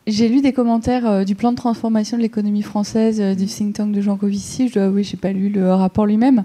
J'ai 0.06 0.28
lu 0.28 0.42
des 0.42 0.52
commentaires 0.52 1.06
euh, 1.06 1.24
du 1.24 1.34
plan 1.34 1.50
de 1.50 1.56
transformation 1.56 2.18
de 2.18 2.22
l'économie 2.22 2.62
française 2.62 3.20
euh, 3.22 3.34
du 3.34 3.46
think 3.46 3.74
tank 3.74 3.90
de 3.90 4.02
Jean 4.02 4.16
Covici. 4.16 4.68
Je 4.68 4.74
dois 4.74 4.84
avouer, 4.84 5.02
j'ai 5.02 5.16
pas 5.16 5.32
lu 5.32 5.48
le 5.48 5.72
rapport 5.72 6.04
lui-même. 6.04 6.44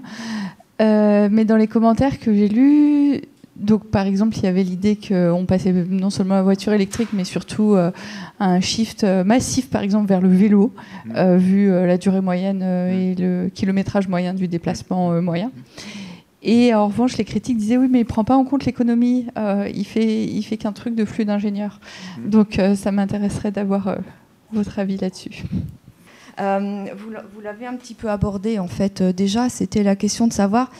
Euh, 0.80 1.28
mais 1.30 1.44
dans 1.44 1.58
les 1.58 1.66
commentaires 1.66 2.18
que 2.18 2.32
j'ai 2.32 2.48
lus, 2.48 3.20
donc 3.56 3.84
par 3.90 4.06
exemple, 4.06 4.34
il 4.38 4.44
y 4.44 4.46
avait 4.46 4.62
l'idée 4.62 4.96
qu'on 4.96 5.44
passait 5.46 5.72
non 5.72 6.08
seulement 6.08 6.34
à 6.34 6.38
la 6.38 6.42
voiture 6.42 6.72
électrique, 6.72 7.10
mais 7.12 7.24
surtout 7.24 7.74
à 7.74 7.92
un 8.38 8.60
shift 8.60 9.04
massif, 9.04 9.68
par 9.68 9.82
exemple, 9.82 10.08
vers 10.08 10.22
le 10.22 10.30
vélo, 10.30 10.72
mmh. 11.04 11.36
vu 11.36 11.68
la 11.68 11.98
durée 11.98 12.22
moyenne 12.22 12.62
et 12.62 13.14
le 13.14 13.50
kilométrage 13.54 14.08
moyen 14.08 14.32
du 14.32 14.48
déplacement 14.48 15.20
moyen. 15.20 15.50
Et 16.42 16.74
en 16.74 16.86
revanche, 16.86 17.16
les 17.18 17.24
critiques 17.24 17.58
disaient 17.58 17.76
oui, 17.76 17.88
mais 17.90 18.00
il 18.00 18.04
prend 18.04 18.24
pas 18.24 18.36
en 18.36 18.44
compte 18.44 18.64
l'économie. 18.64 19.26
Euh, 19.36 19.70
il 19.74 19.84
fait, 19.84 20.24
il 20.24 20.42
fait 20.42 20.56
qu'un 20.56 20.72
truc 20.72 20.94
de 20.94 21.04
flux 21.04 21.24
d'ingénieurs. 21.24 21.80
Mhm. 22.18 22.30
Donc, 22.30 22.58
euh, 22.58 22.74
ça 22.74 22.92
m'intéresserait 22.92 23.50
d'avoir 23.50 23.88
euh, 23.88 23.96
votre 24.52 24.78
avis 24.78 24.96
là-dessus. 24.96 25.44
vous 26.38 27.40
l'avez 27.42 27.66
un 27.66 27.76
petit 27.76 27.94
peu 27.94 28.08
abordé 28.08 28.58
en 28.58 28.68
fait. 28.68 29.02
déjà, 29.02 29.48
c'était 29.48 29.82
la 29.82 29.96
question 29.96 30.26
de 30.26 30.32
savoir 30.32 30.70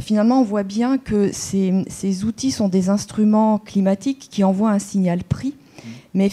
finalement, 0.00 0.40
on 0.40 0.42
voit 0.42 0.64
bien 0.64 0.98
que 0.98 1.30
ces, 1.30 1.84
ces, 1.86 2.24
outils 2.24 2.50
sont 2.50 2.68
des 2.68 2.88
instruments 2.88 3.58
climatiques 3.58 4.28
qui 4.28 4.42
envoient 4.42 4.72
un 4.72 4.80
signal 4.80 5.22
prix. 5.22 5.54
Mmh. 5.54 5.88
Mais 6.14 6.30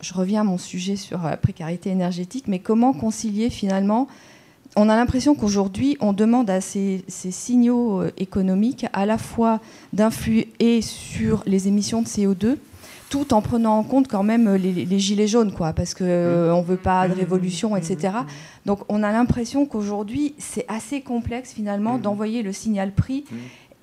je 0.00 0.14
reviens 0.14 0.42
à 0.42 0.44
mon 0.44 0.58
sujet 0.58 0.94
sur 0.94 1.22
la 1.22 1.36
précarité 1.36 1.90
énergétique, 1.90 2.44
mais 2.46 2.60
comment 2.60 2.92
concilier 2.92 3.50
finalement 3.50 4.06
on 4.76 4.88
a 4.88 4.96
l'impression 4.96 5.34
qu'aujourd'hui, 5.34 5.96
on 6.00 6.12
demande 6.12 6.48
à 6.48 6.60
ces, 6.60 7.04
signaux 7.08 8.02
euh, 8.02 8.10
économiques 8.16 8.86
à 8.92 9.06
la 9.06 9.18
fois 9.18 9.60
d'influer 9.92 10.80
sur 10.80 11.42
les 11.46 11.68
émissions 11.68 12.02
de 12.02 12.06
CO2, 12.06 12.56
tout 13.10 13.34
en 13.34 13.42
prenant 13.42 13.76
en 13.76 13.82
compte 13.82 14.08
quand 14.08 14.22
même 14.22 14.54
les, 14.54 14.98
gilets 14.98 15.26
jaunes, 15.26 15.52
quoi, 15.52 15.74
parce 15.74 15.92
qu'on 15.92 16.04
euh, 16.04 16.56
ne 16.56 16.62
veut 16.62 16.78
pas 16.78 17.06
de 17.08 17.12
révolution, 17.12 17.76
etc. 17.76 18.14
Donc 18.64 18.80
on 18.88 19.02
a 19.02 19.12
l'impression 19.12 19.66
qu'aujourd'hui, 19.66 20.34
c'est 20.38 20.64
assez 20.68 21.02
complexe 21.02 21.52
finalement 21.52 21.98
d'envoyer 21.98 22.42
le 22.42 22.52
signal 22.52 22.92
prix. 22.92 23.24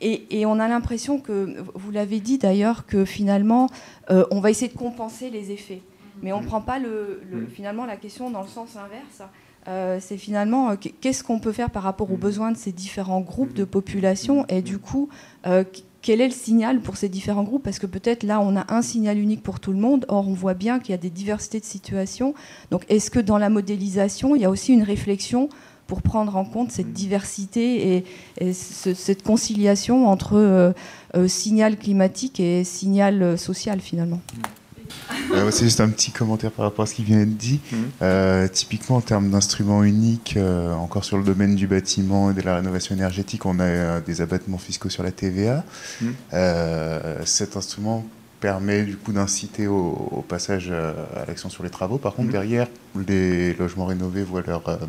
Et, 0.01 0.45
on 0.45 0.59
a 0.59 0.67
l'impression 0.67 1.19
que, 1.19 1.57
vous 1.75 1.91
l'avez 1.91 2.21
dit 2.21 2.37
d'ailleurs, 2.37 2.85
que 2.85 3.03
finalement, 3.03 3.69
euh, 4.09 4.25
on 4.31 4.39
va 4.39 4.49
essayer 4.49 4.71
de 4.71 4.77
compenser 4.77 5.29
les 5.29 5.51
effets. 5.51 5.81
Mais 6.21 6.31
on 6.33 6.41
ne 6.41 6.45
prend 6.45 6.61
pas 6.61 6.79
le, 6.79 7.21
finalement 7.53 7.85
la 7.85 7.97
question 7.97 8.29
dans 8.29 8.41
le 8.41 8.47
sens 8.47 8.75
inverse. 8.75 9.29
Euh, 9.67 9.99
c'est 10.01 10.17
finalement 10.17 10.71
euh, 10.71 10.75
qu'est-ce 11.01 11.23
qu'on 11.23 11.39
peut 11.39 11.51
faire 11.51 11.69
par 11.69 11.83
rapport 11.83 12.11
aux 12.11 12.15
mm-hmm. 12.15 12.19
besoins 12.19 12.51
de 12.51 12.57
ces 12.57 12.71
différents 12.71 13.21
groupes 13.21 13.53
de 13.53 13.65
population 13.65 14.45
et 14.47 14.61
du 14.61 14.79
coup 14.79 15.09
euh, 15.45 15.63
quel 16.01 16.21
est 16.21 16.27
le 16.27 16.33
signal 16.33 16.79
pour 16.79 16.95
ces 16.95 17.09
différents 17.09 17.43
groupes? 17.43 17.61
Parce 17.61 17.77
que 17.77 17.85
peut-être 17.85 18.23
là, 18.23 18.39
on 18.39 18.55
a 18.55 18.73
un 18.73 18.81
signal 18.81 19.17
unique 19.17 19.43
pour 19.43 19.59
tout 19.59 19.73
le 19.73 19.79
monde. 19.79 20.05
Or, 20.07 20.29
on 20.29 20.33
voit 20.33 20.53
bien 20.53 20.79
qu'il 20.79 20.91
y 20.91 20.93
a 20.93 20.97
des 20.97 21.09
diversités 21.09 21.59
de 21.59 21.65
situations. 21.65 22.33
Donc, 22.71 22.85
est-ce 22.87 23.11
que 23.11 23.19
dans 23.19 23.37
la 23.37 23.49
modélisation, 23.49 24.33
il 24.33 24.41
y 24.41 24.45
a 24.45 24.49
aussi 24.49 24.71
une 24.71 24.83
réflexion 24.83 25.49
pour 25.87 26.01
prendre 26.01 26.37
en 26.37 26.45
compte 26.45 26.71
cette 26.71 26.93
diversité 26.93 28.05
et, 28.39 28.53
cette 28.53 29.23
conciliation 29.23 30.07
entre 30.07 30.73
signal 31.27 31.75
climatique 31.75 32.39
et 32.39 32.63
signal 32.63 33.37
social, 33.37 33.81
finalement? 33.81 34.21
Mm. 34.37 34.58
Euh, 35.31 35.51
c'est 35.51 35.65
juste 35.65 35.81
un 35.81 35.89
petit 35.89 36.11
commentaire 36.11 36.51
par 36.51 36.65
rapport 36.65 36.83
à 36.83 36.85
ce 36.85 36.93
qui 36.93 37.03
vient 37.03 37.17
d'être 37.17 37.37
dit. 37.37 37.59
Mhm. 37.71 37.79
Euh, 38.01 38.47
typiquement, 38.47 38.97
en 38.97 39.01
termes 39.01 39.29
d'instruments 39.29 39.83
uniques, 39.83 40.35
euh, 40.37 40.73
encore 40.73 41.03
sur 41.03 41.17
le 41.17 41.23
domaine 41.23 41.55
du 41.55 41.67
bâtiment 41.67 42.31
et 42.31 42.33
de 42.33 42.41
la 42.41 42.55
rénovation 42.55 42.95
énergétique, 42.95 43.45
on 43.45 43.59
a 43.59 44.01
des 44.01 44.21
abattements 44.21 44.57
fiscaux 44.57 44.89
sur 44.89 45.03
la 45.03 45.11
TVA. 45.11 45.63
Mhm. 46.01 46.13
cet 47.25 47.57
instrument 47.57 48.05
permet 48.39 48.83
du 48.83 48.95
coup 48.95 49.11
d'inciter 49.11 49.67
au, 49.67 50.23
passage 50.27 50.71
à 50.71 51.25
l'action 51.27 51.49
sur 51.49 51.63
les 51.63 51.69
travaux. 51.69 51.97
Par 51.97 52.13
contre, 52.13 52.27
mhm. 52.27 52.33
derrière, 52.33 52.67
les 53.07 53.53
logements 53.53 53.85
rénovés 53.85 54.23
voient 54.23 54.43
leur 54.45 54.79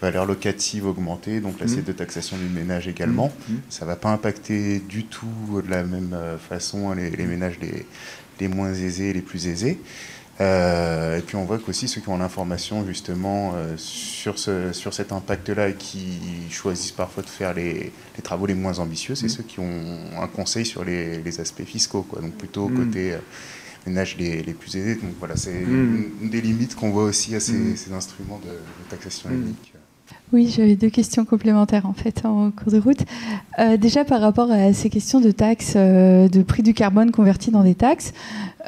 valeur 0.00 0.26
locative 0.26 0.86
augmenter, 0.86 1.40
donc 1.40 1.60
l'assiette 1.60 1.84
de 1.84 1.92
taxation 1.92 2.36
du 2.36 2.46
ménage 2.46 2.88
également. 2.88 3.32
Ça 3.68 3.84
ne 3.84 3.90
va 3.90 3.96
pas 3.96 4.10
impacter 4.10 4.80
du 4.80 5.04
tout 5.04 5.62
de 5.64 5.70
la 5.70 5.84
même 5.84 6.16
façon 6.48 6.92
les, 6.92 7.10
les 7.10 7.26
ménages 7.26 7.58
les, 7.60 7.86
les 8.40 8.48
moins 8.48 8.72
aisés 8.72 9.10
et 9.10 9.12
les 9.12 9.22
plus 9.22 9.46
aisés. 9.46 9.78
Euh, 10.40 11.18
et 11.18 11.20
puis 11.20 11.36
on 11.36 11.44
voit 11.44 11.58
qu'aussi 11.58 11.88
ceux 11.88 12.00
qui 12.00 12.08
ont 12.08 12.16
l'information 12.16 12.86
justement 12.86 13.52
euh, 13.54 13.74
sur, 13.76 14.38
ce, 14.38 14.72
sur 14.72 14.94
cet 14.94 15.12
impact-là 15.12 15.68
et 15.68 15.74
qui 15.74 16.18
choisissent 16.50 16.92
parfois 16.92 17.22
de 17.22 17.28
faire 17.28 17.52
les, 17.52 17.92
les 18.16 18.22
travaux 18.22 18.46
les 18.46 18.54
moins 18.54 18.78
ambitieux, 18.78 19.14
c'est 19.14 19.26
mmh. 19.26 19.28
ceux 19.28 19.42
qui 19.42 19.60
ont 19.60 19.84
un 20.20 20.26
conseil 20.26 20.64
sur 20.64 20.84
les, 20.84 21.22
les 21.22 21.40
aspects 21.40 21.64
fiscaux, 21.64 22.02
quoi. 22.02 22.22
donc 22.22 22.32
plutôt 22.32 22.68
mmh. 22.68 22.74
côté 22.74 23.12
euh, 23.12 23.18
ménages 23.86 24.16
les, 24.18 24.42
les, 24.42 24.54
plus 24.54 24.74
aisés. 24.74 24.94
Donc 24.94 25.12
voilà, 25.18 25.36
c'est 25.36 25.52
mmh. 25.52 26.10
une, 26.22 26.30
des 26.30 26.40
limites 26.40 26.74
qu'on 26.76 26.90
voit 26.90 27.04
aussi 27.04 27.34
à 27.34 27.40
ces, 27.40 27.76
ces 27.76 27.92
instruments 27.92 28.40
de, 28.42 28.52
de 28.52 28.90
taxation 28.90 29.28
unique. 29.30 29.74
Oui, 30.32 30.48
j'avais 30.48 30.76
deux 30.76 30.88
questions 30.88 31.26
complémentaires 31.26 31.84
en 31.84 31.92
fait 31.92 32.24
en 32.24 32.50
cours 32.50 32.72
de 32.72 32.78
route. 32.78 33.00
Euh, 33.58 33.76
déjà 33.76 34.02
par 34.02 34.22
rapport 34.22 34.50
à 34.50 34.72
ces 34.72 34.88
questions 34.88 35.20
de 35.20 35.30
taxes, 35.30 35.74
euh, 35.76 36.26
de 36.26 36.42
prix 36.42 36.62
du 36.62 36.72
carbone 36.72 37.10
converti 37.10 37.50
dans 37.50 37.62
des 37.62 37.74
taxes, 37.74 38.14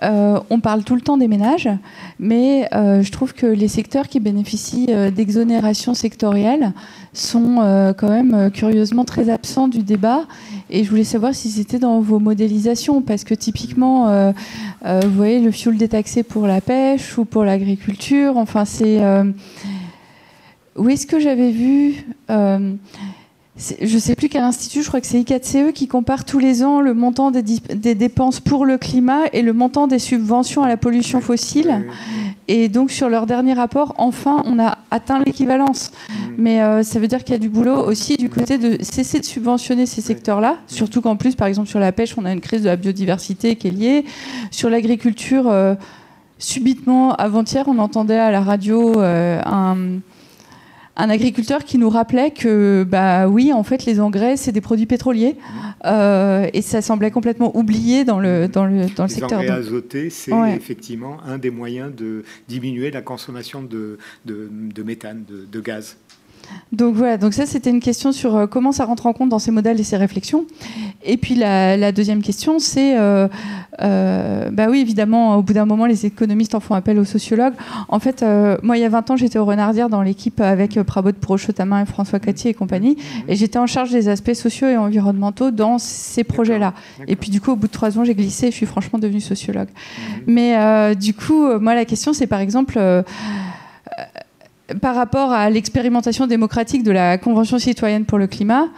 euh, 0.02 0.38
on 0.50 0.60
parle 0.60 0.84
tout 0.84 0.94
le 0.94 1.00
temps 1.00 1.16
des 1.16 1.26
ménages, 1.26 1.70
mais 2.18 2.68
je 2.72 3.10
trouve 3.10 3.32
que 3.32 3.46
les 3.46 3.68
secteurs 3.68 4.08
qui 4.08 4.20
bénéficient 4.20 4.88
d'exonération 5.14 5.94
sectorielle 5.94 6.72
sont 7.14 7.94
quand 7.96 8.10
même 8.10 8.50
curieusement 8.50 9.04
très 9.04 9.30
absents 9.30 9.68
du 9.68 9.82
débat. 9.82 10.24
Et 10.68 10.82
je 10.84 10.90
voulais 10.90 11.04
savoir 11.04 11.34
si 11.34 11.48
c'était 11.48 11.78
dans 11.78 12.00
vos 12.00 12.18
modélisations, 12.18 13.00
parce 13.02 13.22
que 13.24 13.34
typiquement, 13.34 14.32
vous 14.84 15.10
voyez, 15.10 15.38
le 15.38 15.52
fioul 15.52 15.76
détaxé 15.76 16.24
pour 16.24 16.48
la 16.48 16.60
pêche 16.60 17.16
ou 17.16 17.24
pour 17.24 17.44
l'agriculture, 17.44 18.36
enfin 18.36 18.64
c'est 18.64 19.00
où 20.76 20.88
est-ce 20.88 21.06
que 21.06 21.18
j'avais 21.18 21.50
vu 21.50 22.04
euh, 22.30 22.74
je 23.56 23.94
ne 23.94 24.00
sais 24.00 24.16
plus 24.16 24.28
quel 24.28 24.42
institut, 24.42 24.82
je 24.82 24.88
crois 24.88 25.00
que 25.00 25.06
c'est 25.06 25.20
I4CE 25.20 25.72
qui 25.72 25.86
compare 25.86 26.24
tous 26.24 26.40
les 26.40 26.64
ans 26.64 26.80
le 26.80 26.92
montant 26.92 27.30
des, 27.30 27.94
dépenses 27.94 28.40
pour 28.40 28.66
le 28.66 28.78
climat 28.78 29.20
et 29.32 29.42
le 29.42 29.52
montant 29.52 29.86
des 29.86 30.00
subventions 30.00 30.64
à 30.64 30.68
la 30.68 30.76
pollution 30.76 31.20
fossile. 31.20 31.86
Et 32.48 32.68
donc 32.68 32.90
sur 32.90 33.08
leur 33.08 33.26
dernier 33.26 33.52
rapport, 33.52 33.94
enfin, 33.96 34.42
on 34.44 34.58
a 34.58 34.78
atteint 34.90 35.22
l'équivalence. 35.24 35.92
Mm. 35.92 36.12
Mais 36.36 36.62
euh, 36.62 36.82
ça 36.82 36.98
veut 36.98 37.06
dire 37.06 37.22
qu'il 37.22 37.32
y 37.32 37.36
a 37.36 37.38
du 37.38 37.48
boulot 37.48 37.76
aussi 37.76 38.16
du 38.16 38.28
côté 38.28 38.58
de 38.58 38.82
cesser 38.82 39.20
de 39.20 39.24
subventionner 39.24 39.86
ces 39.86 40.00
secteurs-là. 40.00 40.58
Surtout 40.66 41.00
qu'en 41.00 41.14
plus, 41.14 41.36
par 41.36 41.46
exemple, 41.46 41.68
sur 41.68 41.78
la 41.78 41.92
pêche, 41.92 42.18
on 42.18 42.24
a 42.24 42.32
une 42.32 42.40
crise 42.40 42.62
de 42.62 42.68
la 42.68 42.76
biodiversité 42.76 43.54
qui 43.54 43.68
est 43.68 43.70
liée. 43.70 44.04
Sur 44.50 44.68
l'agriculture, 44.68 45.48
euh, 45.48 45.76
subitement, 46.40 47.14
avant-hier, 47.14 47.66
on 47.68 47.78
entendait 47.78 48.18
à 48.18 48.32
la 48.32 48.40
radio 48.40 48.98
un 48.98 49.76
un 50.96 51.10
agriculteur 51.10 51.64
qui 51.64 51.78
nous 51.78 51.90
rappelait 51.90 52.30
que, 52.30 52.86
bah 52.88 53.28
oui, 53.28 53.52
en 53.52 53.64
fait, 53.64 53.84
les 53.84 53.98
engrais, 54.00 54.36
c'est 54.36 54.52
des 54.52 54.60
produits 54.60 54.86
pétroliers. 54.86 55.36
Euh, 55.84 56.48
et 56.52 56.62
ça 56.62 56.82
semblait 56.82 57.10
complètement 57.10 57.56
oublié 57.56 58.04
dans 58.04 58.20
le, 58.20 58.46
dans 58.48 58.64
le, 58.64 58.86
dans 58.94 59.04
le 59.04 59.08
les 59.08 59.14
secteur. 59.14 59.40
Les 59.40 59.50
engrais 59.50 59.58
azotés, 59.58 60.10
c'est 60.10 60.32
effectivement 60.54 61.18
un 61.26 61.38
des 61.38 61.50
moyens 61.50 61.94
de 61.94 62.24
diminuer 62.48 62.90
la 62.90 63.02
consommation 63.02 63.62
de, 63.62 63.98
de, 64.24 64.48
de 64.50 64.82
méthane, 64.82 65.24
de, 65.28 65.46
de 65.50 65.60
gaz. 65.60 65.96
Donc 66.74 66.94
voilà, 66.94 67.16
donc 67.18 67.34
ça 67.34 67.46
c'était 67.46 67.70
une 67.70 67.80
question 67.80 68.10
sur 68.10 68.34
euh, 68.34 68.46
comment 68.46 68.72
ça 68.72 68.84
rentre 68.84 69.06
en 69.06 69.12
compte 69.12 69.28
dans 69.28 69.38
ces 69.38 69.50
modèles 69.50 69.78
et 69.78 69.84
ces 69.84 69.96
réflexions. 69.96 70.44
Et 71.04 71.16
puis 71.16 71.34
la, 71.34 71.92
deuxième 71.92 72.22
question, 72.22 72.58
c'est, 72.58 72.98
euh, 72.98 73.28
euh, 73.82 74.50
bah 74.50 74.66
oui 74.70 74.80
évidemment, 74.80 75.36
au 75.36 75.42
bout 75.42 75.52
d'un 75.52 75.66
moment, 75.66 75.86
les 75.86 76.06
économistes 76.06 76.54
en 76.54 76.60
font 76.60 76.74
appel 76.74 76.98
aux 76.98 77.04
sociologues. 77.04 77.52
En 77.88 78.00
fait, 78.00 78.24
moi 78.62 78.76
il 78.76 78.80
y 78.80 78.84
a 78.84 78.88
20 78.88 79.10
ans, 79.10 79.16
j'étais 79.16 79.38
au 79.38 79.44
Renardière 79.44 79.88
dans 79.88 80.02
l'équipe 80.02 80.40
avec 80.40 80.80
Prabot 80.82 81.12
Prochotamin 81.12 81.82
et 81.82 81.86
François 81.86 82.18
Catier 82.18 82.50
et 82.50 82.54
compagnie, 82.54 82.96
et 83.28 83.36
j'étais 83.36 83.58
en 83.58 83.66
charge 83.66 83.90
des 83.90 84.08
aspects 84.08 84.34
sociaux 84.34 84.68
et 84.68 84.76
environnementaux 84.76 85.50
dans 85.50 85.78
ces 85.78 86.24
projets-là. 86.24 86.74
Et 87.06 87.16
puis 87.16 87.30
du 87.30 87.40
coup, 87.40 87.52
au 87.52 87.56
bout 87.56 87.66
de 87.66 87.72
trois 87.72 87.98
ans, 87.98 88.04
j'ai 88.04 88.14
glissé, 88.14 88.46
et 88.46 88.50
je 88.50 88.56
suis 88.56 88.66
franchement 88.66 88.98
devenue 88.98 89.20
sociologue. 89.20 89.68
Mhm. 89.68 90.22
Mais 90.26 90.94
du 90.96 91.14
coup, 91.14 91.58
moi 91.60 91.74
la 91.74 91.84
question, 91.84 92.12
c'est 92.12 92.26
par 92.26 92.40
exemple 92.40 92.78
par 94.80 94.94
rapport 94.94 95.32
à 95.32 95.50
l'expérimentation 95.50 96.26
démocratique 96.26 96.82
de 96.82 96.90
la 96.90 97.18
Convention 97.18 97.58
citoyenne 97.58 98.04
pour 98.04 98.18
le 98.18 98.26
climat, 98.26 98.68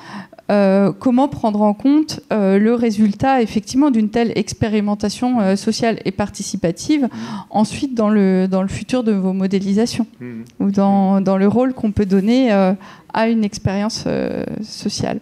euh, 0.48 0.92
comment 0.92 1.26
prendre 1.26 1.62
en 1.62 1.74
compte 1.74 2.20
euh, 2.32 2.60
le 2.60 2.72
résultat 2.74 3.42
effectivement 3.42 3.90
d'une 3.90 4.10
telle 4.10 4.30
expérimentation 4.36 5.40
euh, 5.40 5.56
sociale 5.56 5.98
et 6.04 6.12
participative 6.12 7.08
ensuite 7.50 7.94
dans 7.94 8.10
le, 8.10 8.46
dans 8.46 8.62
le 8.62 8.68
futur 8.68 9.02
de 9.02 9.10
vos 9.10 9.32
modélisations 9.32 10.06
mmh. 10.20 10.26
ou 10.60 10.70
dans, 10.70 11.20
dans, 11.20 11.36
le 11.36 11.48
rôle 11.48 11.74
qu'on 11.74 11.90
peut 11.90 12.06
donner 12.06 12.52
à 12.52 13.28
une 13.28 13.42
expérience 13.42 14.04
sociale 14.62 15.18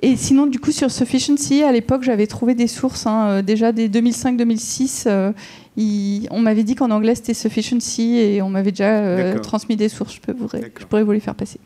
et 0.00 0.16
sinon, 0.16 0.46
du 0.46 0.58
coup, 0.60 0.70
sur 0.70 0.90
Sufficiency, 0.90 1.62
à 1.62 1.72
l'époque, 1.72 2.02
j'avais 2.02 2.26
trouvé 2.26 2.54
des 2.54 2.66
sources, 2.66 3.06
hein, 3.06 3.40
déjà 3.40 3.72
dès 3.72 3.88
2005-2006 3.88 5.32
on 5.76 6.38
m'avait 6.40 6.64
dit 6.64 6.74
qu'en 6.74 6.90
anglais 6.90 7.14
c'était 7.14 7.34
sufficiency 7.34 8.16
et 8.18 8.42
on 8.42 8.50
m'avait 8.50 8.70
déjà 8.70 8.98
euh, 8.98 9.38
transmis 9.38 9.76
des 9.76 9.88
sources. 9.88 10.14
Je, 10.14 10.20
peux 10.20 10.32
vous, 10.32 10.48
je 10.52 10.84
pourrais 10.86 11.02
vous 11.02 11.12
les 11.12 11.20
faire 11.20 11.34
passer. 11.34 11.58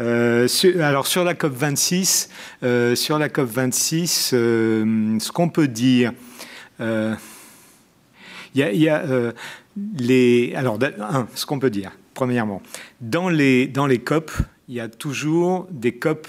Euh, 0.00 0.46
alors 0.80 1.06
sur 1.06 1.24
la 1.24 1.34
COP 1.34 1.52
26, 1.52 2.30
euh, 2.62 2.94
sur 2.94 3.18
la 3.18 3.28
COP 3.28 3.48
26, 3.48 4.28
ce 4.30 5.32
qu'on 5.32 5.48
peut 5.48 5.68
dire, 5.68 6.12
il 6.80 7.16
y 8.54 8.88
a, 8.88 9.02
les, 9.98 10.52
alors 10.54 10.78
ce 11.34 11.46
qu'on 11.46 11.58
peut 11.58 11.70
dire, 11.70 11.92
premièrement, 12.14 12.62
dans 13.00 13.28
les 13.28 13.66
dans 13.66 13.86
les 13.86 13.98
COP, 13.98 14.30
il 14.68 14.74
y 14.74 14.80
a 14.80 14.88
toujours 14.88 15.66
des 15.70 15.92
COP 15.92 16.28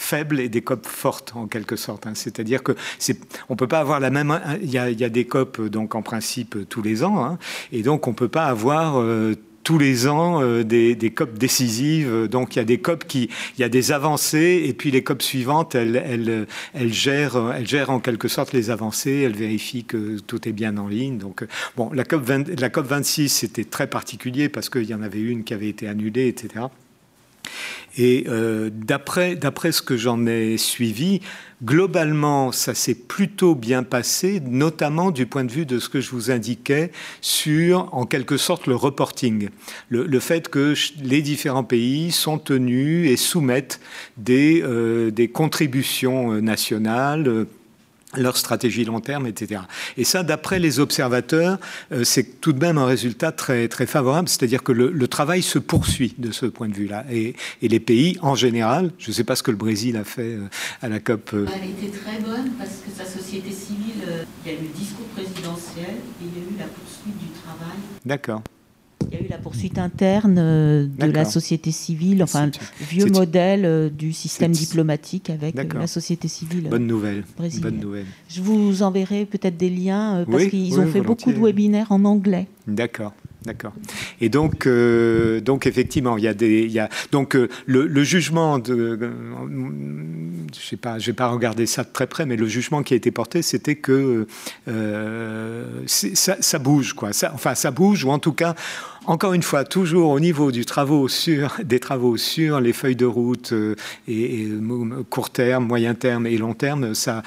faibles 0.00 0.40
et 0.40 0.48
des 0.48 0.62
COP 0.62 0.86
fortes 0.86 1.32
en 1.36 1.46
quelque 1.46 1.76
sorte. 1.76 2.06
Hein. 2.06 2.12
C'est-à-dire 2.14 2.62
que 2.62 2.72
c'est, 2.98 3.18
on 3.48 3.56
peut 3.56 3.68
pas 3.68 3.80
avoir 3.80 4.00
la 4.00 4.10
même. 4.10 4.40
Il 4.62 4.70
y 4.70 4.78
a, 4.78 5.08
des 5.08 5.24
COP 5.26 5.60
donc 5.68 5.94
en 5.94 6.02
principe 6.02 6.68
tous 6.68 6.82
les 6.82 7.04
ans, 7.04 7.24
hein. 7.24 7.38
et 7.70 7.82
donc 7.82 8.08
on 8.08 8.14
peut 8.14 8.28
pas 8.28 8.46
avoir 8.46 8.98
euh, 8.98 9.34
tous 9.62 9.78
les 9.78 10.08
ans 10.08 10.42
euh, 10.42 10.64
des, 10.64 10.94
des, 10.94 11.10
COP 11.10 11.38
décisives. 11.38 12.28
Donc 12.28 12.56
il 12.56 12.60
y 12.60 12.62
a 12.62 12.64
des 12.64 12.78
COP 12.78 13.04
qui, 13.04 13.28
il 13.56 13.60
y 13.60 13.64
a 13.64 13.68
des 13.68 13.92
avancées 13.92 14.62
et 14.66 14.72
puis 14.72 14.90
les 14.90 15.04
COP 15.04 15.20
suivantes, 15.20 15.74
elles, 15.74 16.46
gèrent, 16.74 17.52
elles 17.54 17.68
gèrent 17.68 17.90
en 17.90 18.00
quelque 18.00 18.28
sorte 18.28 18.52
les 18.54 18.70
avancées, 18.70 19.20
elles 19.26 19.36
vérifient 19.36 19.84
que 19.84 20.18
tout 20.20 20.48
est 20.48 20.52
bien 20.52 20.78
en 20.78 20.88
ligne. 20.88 21.18
Donc 21.18 21.44
bon, 21.76 21.92
la 21.92 22.04
COP, 22.04 22.22
20, 22.22 22.60
la 22.60 22.70
COP 22.70 22.86
26 22.86 23.28
c'était 23.28 23.64
très 23.64 23.86
particulier 23.86 24.48
parce 24.48 24.70
qu'il 24.70 24.84
y 24.84 24.94
en 24.94 25.02
avait 25.02 25.20
une 25.20 25.44
qui 25.44 25.52
avait 25.52 25.68
été 25.68 25.86
annulée, 25.86 26.28
etc. 26.28 26.64
Et 27.98 28.24
euh, 28.28 28.70
d'après 28.72 29.36
ce 29.72 29.82
que 29.82 29.96
j'en 29.96 30.26
ai 30.26 30.56
suivi, 30.58 31.20
globalement, 31.64 32.52
ça 32.52 32.74
s'est 32.74 32.94
plutôt 32.94 33.54
bien 33.54 33.82
passé, 33.82 34.40
notamment 34.44 35.10
du 35.10 35.26
point 35.26 35.44
de 35.44 35.52
vue 35.52 35.66
de 35.66 35.78
ce 35.78 35.88
que 35.88 36.00
je 36.00 36.10
vous 36.10 36.30
indiquais 36.30 36.92
sur, 37.20 37.88
en 37.92 38.06
quelque 38.06 38.36
sorte, 38.36 38.66
le 38.66 38.76
reporting. 38.76 39.48
Le, 39.88 40.20
fait 40.20 40.48
que 40.48 40.74
les 41.02 41.22
différents 41.22 41.64
pays 41.64 42.12
sont 42.12 42.38
tenus 42.38 43.10
et 43.10 43.16
soumettent 43.16 43.80
des, 44.16 44.62
euh, 44.62 45.10
contributions 45.32 46.32
euh, 46.32 46.40
nationales 46.40 47.46
leur 48.16 48.36
stratégie 48.36 48.84
long 48.84 49.00
terme, 49.00 49.26
etc. 49.26 49.62
Et 49.96 50.04
ça, 50.04 50.22
d'après 50.22 50.58
les 50.58 50.80
observateurs, 50.80 51.58
euh, 51.92 52.04
c'est 52.04 52.40
tout 52.40 52.52
de 52.52 52.58
même 52.58 52.78
un 52.78 52.86
résultat 52.86 53.32
très, 53.32 53.68
très 53.68 53.86
favorable, 53.86 54.28
c'est-à-dire 54.28 54.62
que 54.62 54.72
le, 54.72 55.08
travail 55.08 55.42
se 55.42 55.58
poursuit 55.58 56.14
de 56.18 56.30
ce 56.30 56.46
point 56.46 56.68
de 56.68 56.74
vue-là. 56.74 57.04
Et, 57.10 57.34
les 57.62 57.80
pays, 57.80 58.18
en 58.20 58.34
général, 58.34 58.90
je 58.98 59.10
ne 59.10 59.14
sais 59.14 59.24
pas 59.24 59.36
ce 59.36 59.42
que 59.42 59.50
le 59.50 59.56
Brésil 59.56 59.96
a 59.96 60.04
fait 60.04 60.34
euh, 60.34 60.48
à 60.82 60.88
la 60.88 60.98
COP. 60.98 61.30
Euh, 61.34 61.46
Elle 61.54 61.70
était 61.70 61.96
très 61.96 62.18
bonne 62.18 62.50
parce 62.58 62.82
que 62.84 62.90
sa 62.96 63.04
société 63.04 63.50
civile, 63.52 64.02
il 64.44 64.52
y 64.52 64.54
a 64.54 64.58
eu 64.58 64.62
le 64.62 64.78
discours 64.78 65.06
présidentiel 65.14 65.96
et 66.20 66.24
il 66.24 66.42
y 66.42 66.44
a 66.44 66.48
eu 66.48 66.58
la 66.58 66.66
poursuite 66.66 67.16
du 67.18 67.30
travail. 67.40 67.78
D'accord. 68.04 68.42
Il 69.08 69.18
y 69.18 69.20
a 69.20 69.24
eu 69.24 69.28
la 69.28 69.38
poursuite 69.38 69.78
interne 69.78 70.36
euh, 70.38 70.86
de 70.86 71.10
la 71.10 71.24
société 71.24 71.70
civile, 71.70 72.22
enfin, 72.22 72.50
vieux 72.80 73.06
modèle 73.06 73.64
euh, 73.64 73.88
du 73.88 74.12
système 74.12 74.52
diplomatique 74.52 75.30
avec 75.30 75.58
euh, 75.58 75.64
la 75.78 75.86
société 75.86 76.28
civile. 76.28 76.68
Bonne 76.68 76.86
nouvelle. 76.86 77.24
Bonne 77.38 77.78
nouvelle. 77.78 78.06
Je 78.28 78.40
vous 78.40 78.82
enverrai 78.82 79.24
peut-être 79.24 79.56
des 79.56 79.70
liens 79.70 80.24
parce 80.30 80.46
qu'ils 80.46 80.78
ont 80.78 80.86
fait 80.86 81.00
beaucoup 81.00 81.32
de 81.32 81.38
webinaires 81.38 81.92
en 81.92 82.04
anglais. 82.04 82.46
D'accord. 82.66 83.12
D'accord. 83.44 83.72
Et 84.20 84.28
donc, 84.28 84.66
euh, 84.66 85.40
donc 85.40 85.66
effectivement, 85.66 86.18
il 86.18 86.24
y 86.24 86.28
a 86.28 86.34
des, 86.34 86.62
il 86.62 86.72
y 86.72 86.78
a, 86.78 86.90
donc 87.10 87.34
euh, 87.34 87.48
le, 87.64 88.02
jugement 88.04 88.58
de, 88.58 88.98
euh, 89.00 89.10
je 90.54 90.60
sais 90.60 90.76
pas, 90.76 90.98
j'ai 90.98 91.14
pas 91.14 91.28
regardé 91.28 91.64
ça 91.64 91.84
de 91.84 91.88
très 91.88 92.06
près, 92.06 92.26
mais 92.26 92.36
le 92.36 92.46
jugement 92.46 92.82
qui 92.82 92.92
a 92.92 92.98
été 92.98 93.10
porté, 93.10 93.40
c'était 93.40 93.76
que 93.76 94.26
ça, 95.86 96.36
ça, 96.40 96.58
bouge, 96.58 96.92
quoi. 96.92 97.10
Enfin, 97.32 97.54
ça 97.54 97.70
bouge, 97.70 98.04
ou 98.04 98.10
en 98.10 98.18
tout 98.18 98.34
cas, 98.34 98.54
encore 99.06 99.32
une 99.32 99.42
fois, 99.42 99.64
toujours 99.64 100.10
au 100.10 100.20
niveau 100.20 100.50
sur, 101.08 101.56
des 101.64 101.80
travaux 101.80 102.16
sur 102.16 102.60
les 102.60 102.72
feuilles 102.72 102.96
de 102.96 103.06
route 103.06 103.54
et, 104.06 104.48
court 105.08 105.30
terme, 105.30 105.66
moyen 105.66 105.94
terme 105.94 106.26
et 106.26 106.36
long 106.36 106.54
terme, 106.54 106.94
ça, 106.94 107.22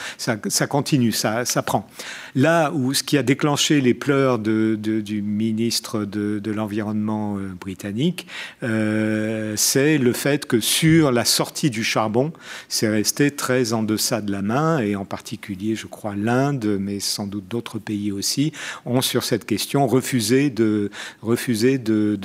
continue, 0.68 1.12
ça, 1.12 1.44
prend. 1.66 1.88
Là 2.36 2.72
où 2.74 2.94
ce 2.94 3.04
qui 3.04 3.18
a 3.18 3.24
déclenché 3.24 3.82
les 3.82 3.94
pleurs 3.94 4.40
du 4.40 5.22
ministre 5.24 6.06
de, 6.06 6.52
l'Environnement 6.54 7.38
euh, 7.38 7.52
britannique, 7.60 8.28
euh, 8.62 9.56
c'est 9.56 9.98
le 9.98 10.14
fait 10.14 10.46
que 10.46 10.60
sur 10.60 11.12
la 11.12 11.26
sortie 11.26 11.72
du 11.72 11.84
charbon, 11.84 12.32
c'est 12.70 12.90
resté 12.90 13.32
très 13.32 13.74
en 13.74 13.82
deçà 13.82 14.22
de 14.22 14.32
la 14.32 14.44
main, 14.44 14.80
et 14.80 14.96
en 14.96 15.06
particulier, 15.06 15.76
je 15.76 15.88
crois, 15.88 16.14
l'Inde, 16.16 16.78
mais 16.80 17.00
sans 17.00 17.26
doute 17.26 17.48
d'autres 17.48 17.80
pays 17.80 18.12
aussi, 18.12 18.54
ont 18.86 19.02
sur 19.02 19.24
cette 19.24 19.46
question 19.46 19.88
refusé 19.88 20.52
de, 20.52 20.92
de, 21.78 22.18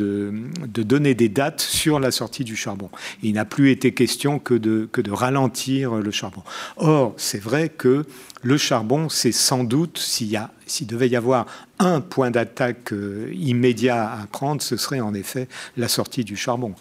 donner 0.67 1.15
des 1.15 1.29
dates 1.29 1.61
sur 1.61 2.01
la 2.01 2.11
sortie 2.11 2.45
du 2.45 2.57
charbon. 2.57 2.91
il 3.23 3.35
n'a 3.35 3.45
plus 3.45 3.71
été 3.71 3.93
question 3.93 4.39
que 4.39 4.55
de, 4.55 4.89
ralentir 5.11 5.95
le 5.95 6.11
charbon. 6.11 6.43
Or, 6.77 7.15
c'est 7.17 7.41
vrai 7.41 7.69
que 7.69 8.05
le 8.43 8.57
charbon, 8.57 9.09
c'est 9.09 9.33
sans 9.33 9.65
doute, 9.65 9.99
s'il 9.99 10.87
devait 10.87 11.09
y 11.09 11.17
avoir 11.17 11.47
un 11.79 12.01
point 12.01 12.31
d'attaque 12.31 12.93
euh, 12.93 13.33
immédiat 13.35 14.13
à 14.13 14.27
prendre, 14.27 14.63
ce 14.63 14.77
serait 14.77 15.01
en 15.01 15.15
effet 15.15 15.49
la 15.77 15.89
sortie 15.89 16.25
du 16.25 16.37
charbon. 16.37 16.75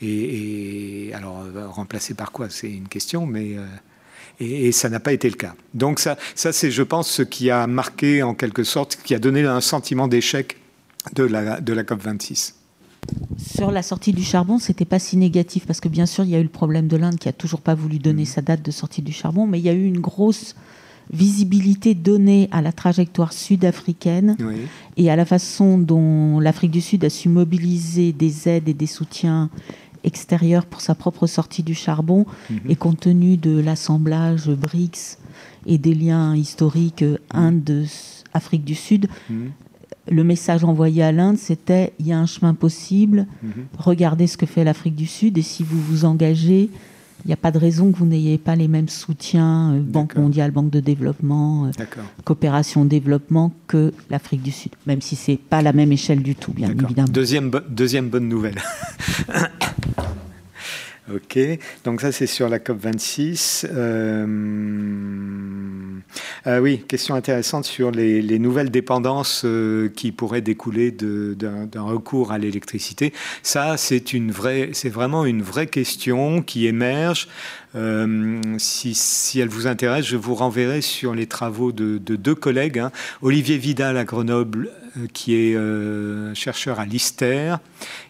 Et, 0.00 1.10
alors, 1.14 1.44
euh, 1.54 1.66
remplacé 1.68 2.14
par 2.14 2.32
quoi? 2.32 2.48
C'est 2.50 2.70
une 2.70 2.88
question, 2.88 3.26
mais... 3.26 3.56
Euh, 3.56 3.64
ça 4.70 4.88
n'a 4.88 5.00
pas 5.00 5.12
été 5.12 5.28
le 5.28 5.34
cas. 5.34 5.54
Donc 5.74 5.98
ça, 5.98 6.16
ça 6.36 6.52
c'est, 6.52 6.70
je 6.70 6.82
pense, 6.84 7.10
ce 7.10 7.22
qui 7.22 7.50
a 7.50 7.66
marqué 7.66 8.22
en 8.22 8.34
quelque 8.34 8.62
sorte, 8.62 8.98
qui 9.02 9.14
a 9.14 9.18
donné 9.18 9.42
un 9.42 9.60
sentiment 9.60 10.06
d'échec 10.06 10.56
de 11.14 11.24
la, 11.24 11.60
de 11.60 11.72
la 11.72 11.82
COP26. 11.82 12.54
Sur 13.38 13.70
la 13.70 13.82
sortie 13.82 14.12
du 14.12 14.22
charbon, 14.22 14.58
c'était 14.58 14.84
pas 14.84 14.98
si 14.98 15.16
négatif 15.16 15.66
parce 15.66 15.80
que 15.80 15.88
bien 15.88 16.06
sûr, 16.06 16.24
il 16.24 16.30
y 16.30 16.34
a 16.34 16.40
eu 16.40 16.42
le 16.42 16.48
problème 16.48 16.88
de 16.88 16.96
l'Inde 16.96 17.16
qui 17.16 17.28
a 17.28 17.32
toujours 17.32 17.60
pas 17.60 17.74
voulu 17.74 17.98
donner 17.98 18.22
mmh. 18.22 18.26
sa 18.26 18.42
date 18.42 18.62
de 18.64 18.70
sortie 18.70 19.02
du 19.02 19.12
charbon, 19.12 19.46
mais 19.46 19.58
il 19.58 19.64
y 19.64 19.68
a 19.68 19.72
eu 19.72 19.84
une 19.84 20.00
grosse 20.00 20.54
visibilité 21.12 21.94
donnée 21.94 22.48
à 22.52 22.60
la 22.60 22.72
trajectoire 22.72 23.32
sud-africaine 23.32 24.36
et 24.96 25.10
à 25.10 25.16
la 25.16 25.24
façon 25.24 25.78
dont 25.78 26.38
l'Afrique 26.40 26.70
du 26.70 26.80
Sud 26.80 27.04
a 27.04 27.10
su 27.10 27.28
mobiliser 27.28 28.12
des 28.12 28.48
aides 28.48 28.68
et 28.68 28.74
des 28.74 28.86
soutiens 28.86 29.48
extérieurs 30.04 30.66
pour 30.66 30.80
sa 30.80 30.94
propre 30.94 31.26
sortie 31.26 31.62
du 31.62 31.74
charbon 31.74 32.26
mhm. 32.50 32.60
et 32.68 32.76
compte 32.76 33.00
tenu 33.00 33.36
de 33.36 33.58
l'assemblage 33.58 34.50
BRICS 34.50 35.18
et 35.66 35.78
des 35.78 35.94
liens 35.94 36.36
historiques 36.36 37.04
Inde-Afrique 37.30 38.64
du 38.64 38.74
Sud, 38.74 39.08
mhm. 39.30 39.50
Le 40.10 40.24
message 40.24 40.64
envoyé 40.64 41.02
à 41.02 41.12
l'Inde, 41.12 41.38
c'était 41.38 41.92
il 41.98 42.06
y 42.06 42.12
a 42.12 42.18
un 42.18 42.26
chemin 42.26 42.54
possible, 42.54 43.26
mhm. 43.42 43.66
regardez 43.78 44.26
ce 44.26 44.36
que 44.36 44.46
fait 44.46 44.64
l'Afrique 44.64 44.94
du 44.96 45.06
Sud 45.06 45.38
et 45.38 45.42
si 45.42 45.62
vous 45.62 45.80
vous 45.80 46.04
engagez, 46.04 46.70
il 47.24 47.28
n'y 47.28 47.34
a 47.34 47.36
pas 47.36 47.50
de 47.50 47.58
raison 47.58 47.90
que 47.90 47.98
vous 47.98 48.06
n'ayez 48.06 48.38
pas 48.38 48.54
les 48.54 48.68
mêmes 48.68 48.88
soutiens, 48.88 49.72
euh, 49.74 49.80
Banque 49.80 50.16
mondiale, 50.16 50.50
Banque 50.50 50.70
de 50.70 50.80
développement, 50.80 51.66
euh, 51.66 51.70
coopération 52.24 52.84
développement 52.84 53.52
que 53.66 53.92
l'Afrique 54.08 54.42
du 54.42 54.52
Sud, 54.52 54.72
même 54.86 55.00
si 55.00 55.16
ce 55.16 55.32
n'est 55.32 55.36
pas 55.36 55.60
la 55.60 55.72
même 55.72 55.90
échelle 55.92 56.22
du 56.22 56.34
tout, 56.34 56.52
bien 56.52 56.70
évidemment. 56.70 57.08
Deuxième, 57.08 57.50
deuxième 57.68 58.08
bonne 58.08 58.28
nouvelle. 58.28 58.58
Ok, 61.14 61.38
donc 61.84 62.02
ça 62.02 62.12
c'est 62.12 62.26
sur 62.26 62.50
la 62.50 62.58
COP26. 62.58 63.66
Euh, 63.72 64.26
euh, 66.46 66.60
oui, 66.60 66.84
question 66.86 67.14
intéressante 67.14 67.64
sur 67.64 67.90
les, 67.90 68.38
nouvelles 68.38 68.70
dépendances 68.70 69.42
euh, 69.46 69.88
qui 69.88 70.12
pourraient 70.12 70.42
découler 70.42 70.90
d'un 70.90 71.82
recours 71.82 72.30
à 72.32 72.38
l'électricité. 72.38 73.14
Ça, 73.42 73.78
c'est 73.78 74.04
c'est 74.72 74.88
vraiment 74.90 75.24
une 75.24 75.40
vraie 75.40 75.66
question 75.66 76.42
qui 76.42 76.66
émerge. 76.66 77.28
si, 78.58 79.40
elle 79.40 79.48
vous 79.48 79.66
intéresse, 79.66 80.04
je 80.04 80.16
vous 80.16 80.34
renverrai 80.34 80.82
sur 80.82 81.14
les 81.14 81.26
travaux 81.26 81.72
de, 81.72 81.98
deux 81.98 82.34
collègues, 82.34 82.78
hein. 82.78 82.92
Olivier 83.22 83.56
Vidal 83.56 83.96
à 83.96 84.04
Grenoble 84.04 84.70
qui 85.06 85.34
est 85.34 85.54
euh, 85.54 86.34
chercheur 86.34 86.80
à 86.80 86.86
l'ISTER. 86.86 87.56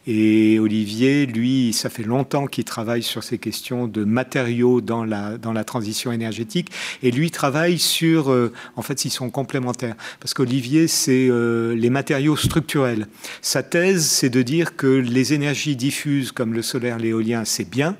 Et 0.06 0.58
Olivier, 0.58 1.26
lui, 1.26 1.72
ça 1.72 1.90
fait 1.90 2.02
longtemps 2.02 2.46
qu'il 2.46 2.64
travaille 2.64 3.02
sur 3.02 3.22
ces 3.22 3.38
questions 3.38 3.86
de 3.86 4.04
matériaux 4.04 4.80
dans 4.80 5.04
la, 5.04 5.38
dans 5.38 5.52
la 5.52 5.64
transition 5.64 6.12
énergétique. 6.12 6.70
Et 7.02 7.10
lui 7.10 7.30
travaille 7.30 7.78
sur, 7.78 8.30
euh, 8.30 8.52
en 8.76 8.82
fait, 8.82 8.98
s'ils 8.98 9.10
sont 9.10 9.30
complémentaires. 9.30 9.96
Parce 10.20 10.34
qu'Olivier, 10.34 10.88
c'est 10.88 11.28
les 11.28 11.90
matériaux 11.90 12.36
structurels. 12.36 13.06
Sa 13.42 13.62
thèse, 13.62 14.06
c'est 14.06 14.30
de 14.30 14.42
dire 14.42 14.76
que 14.76 14.86
les 14.86 15.34
énergies 15.34 15.76
diffuses 15.76 16.32
comme 16.32 16.54
le 16.54 16.62
solaire, 16.62 16.98
l'éolien, 16.98 17.44
c'est 17.44 17.68
bien, 17.68 17.96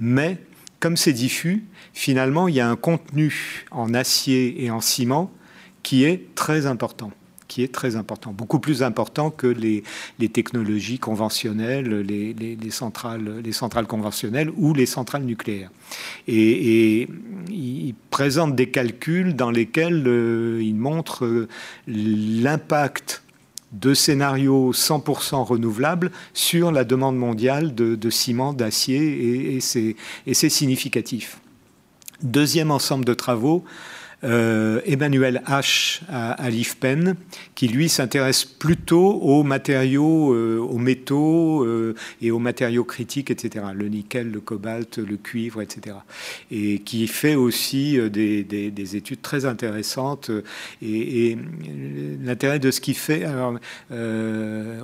mais 0.00 0.38
comme 0.80 0.96
c'est 0.96 1.12
diffus, 1.12 1.64
finalement, 1.94 2.48
il 2.48 2.54
y 2.54 2.60
a 2.60 2.68
un 2.68 2.76
contenu 2.76 3.64
en 3.70 3.94
acier 3.94 4.62
et 4.64 4.70
en 4.70 4.80
ciment 4.80 5.32
qui 5.82 6.04
est 6.04 6.34
très 6.34 6.66
important 6.66 7.12
qui 7.48 7.62
est 7.62 7.72
très 7.72 7.96
important, 7.96 8.32
beaucoup 8.32 8.58
plus 8.58 8.82
important 8.82 9.30
que 9.30 9.46
les, 9.46 9.82
technologies 10.28 10.98
conventionnelles, 10.98 12.00
les, 12.00 12.70
centrales, 12.70 13.40
les 13.44 13.52
centrales 13.52 13.86
conventionnelles 13.86 14.50
ou 14.56 14.74
les 14.74 14.86
centrales 14.86 15.24
nucléaires. 15.24 15.70
Et, 16.28 17.08
il 17.48 17.94
présente 18.10 18.56
des 18.56 18.70
calculs 18.70 19.36
dans 19.36 19.50
lesquels 19.50 20.02
euh, 20.06 20.60
il 20.62 20.74
montre 20.74 21.24
euh, 21.24 21.48
l'impact 21.86 23.22
de 23.72 23.94
scénarios 23.94 24.72
100% 24.72 25.44
renouvelables 25.44 26.10
sur 26.34 26.72
la 26.72 26.84
demande 26.84 27.16
mondiale 27.16 27.74
de, 27.74 28.10
ciment, 28.10 28.52
d'acier, 28.52 28.98
et, 28.98 29.56
et 30.26 30.34
c'est 30.34 30.48
significatif. 30.48 31.40
Deuxième 32.22 32.70
ensemble 32.70 33.04
de 33.04 33.14
travaux, 33.14 33.64
euh, 34.24 34.80
Emmanuel 34.86 35.42
H. 35.46 36.00
à, 36.08 36.48
l'IFPEN, 36.48 37.16
qui 37.54 37.68
lui 37.68 37.88
s'intéresse 37.88 38.44
plutôt 38.44 39.12
aux 39.12 39.42
matériaux, 39.42 40.32
euh, 40.32 40.58
aux 40.58 40.78
métaux 40.78 41.64
euh, 41.64 41.94
et 42.22 42.30
aux 42.30 42.38
matériaux 42.38 42.84
critiques, 42.84 43.30
etc. 43.30 43.66
Le 43.74 43.88
nickel, 43.88 44.30
le 44.30 44.40
cobalt, 44.40 44.98
le 44.98 45.16
cuivre, 45.16 45.60
etc. 45.60 45.96
Et 46.50 46.78
qui 46.78 47.06
fait 47.08 47.34
aussi 47.34 47.98
des, 48.10 48.96
études 48.96 49.20
très 49.20 49.44
intéressantes. 49.44 50.30
Et, 50.80 51.30
et 51.30 51.38
l'intérêt 52.22 52.58
de 52.58 52.70
ce 52.70 52.80
qu'il 52.80 52.96
fait, 52.96 53.24
alors, 53.24 53.58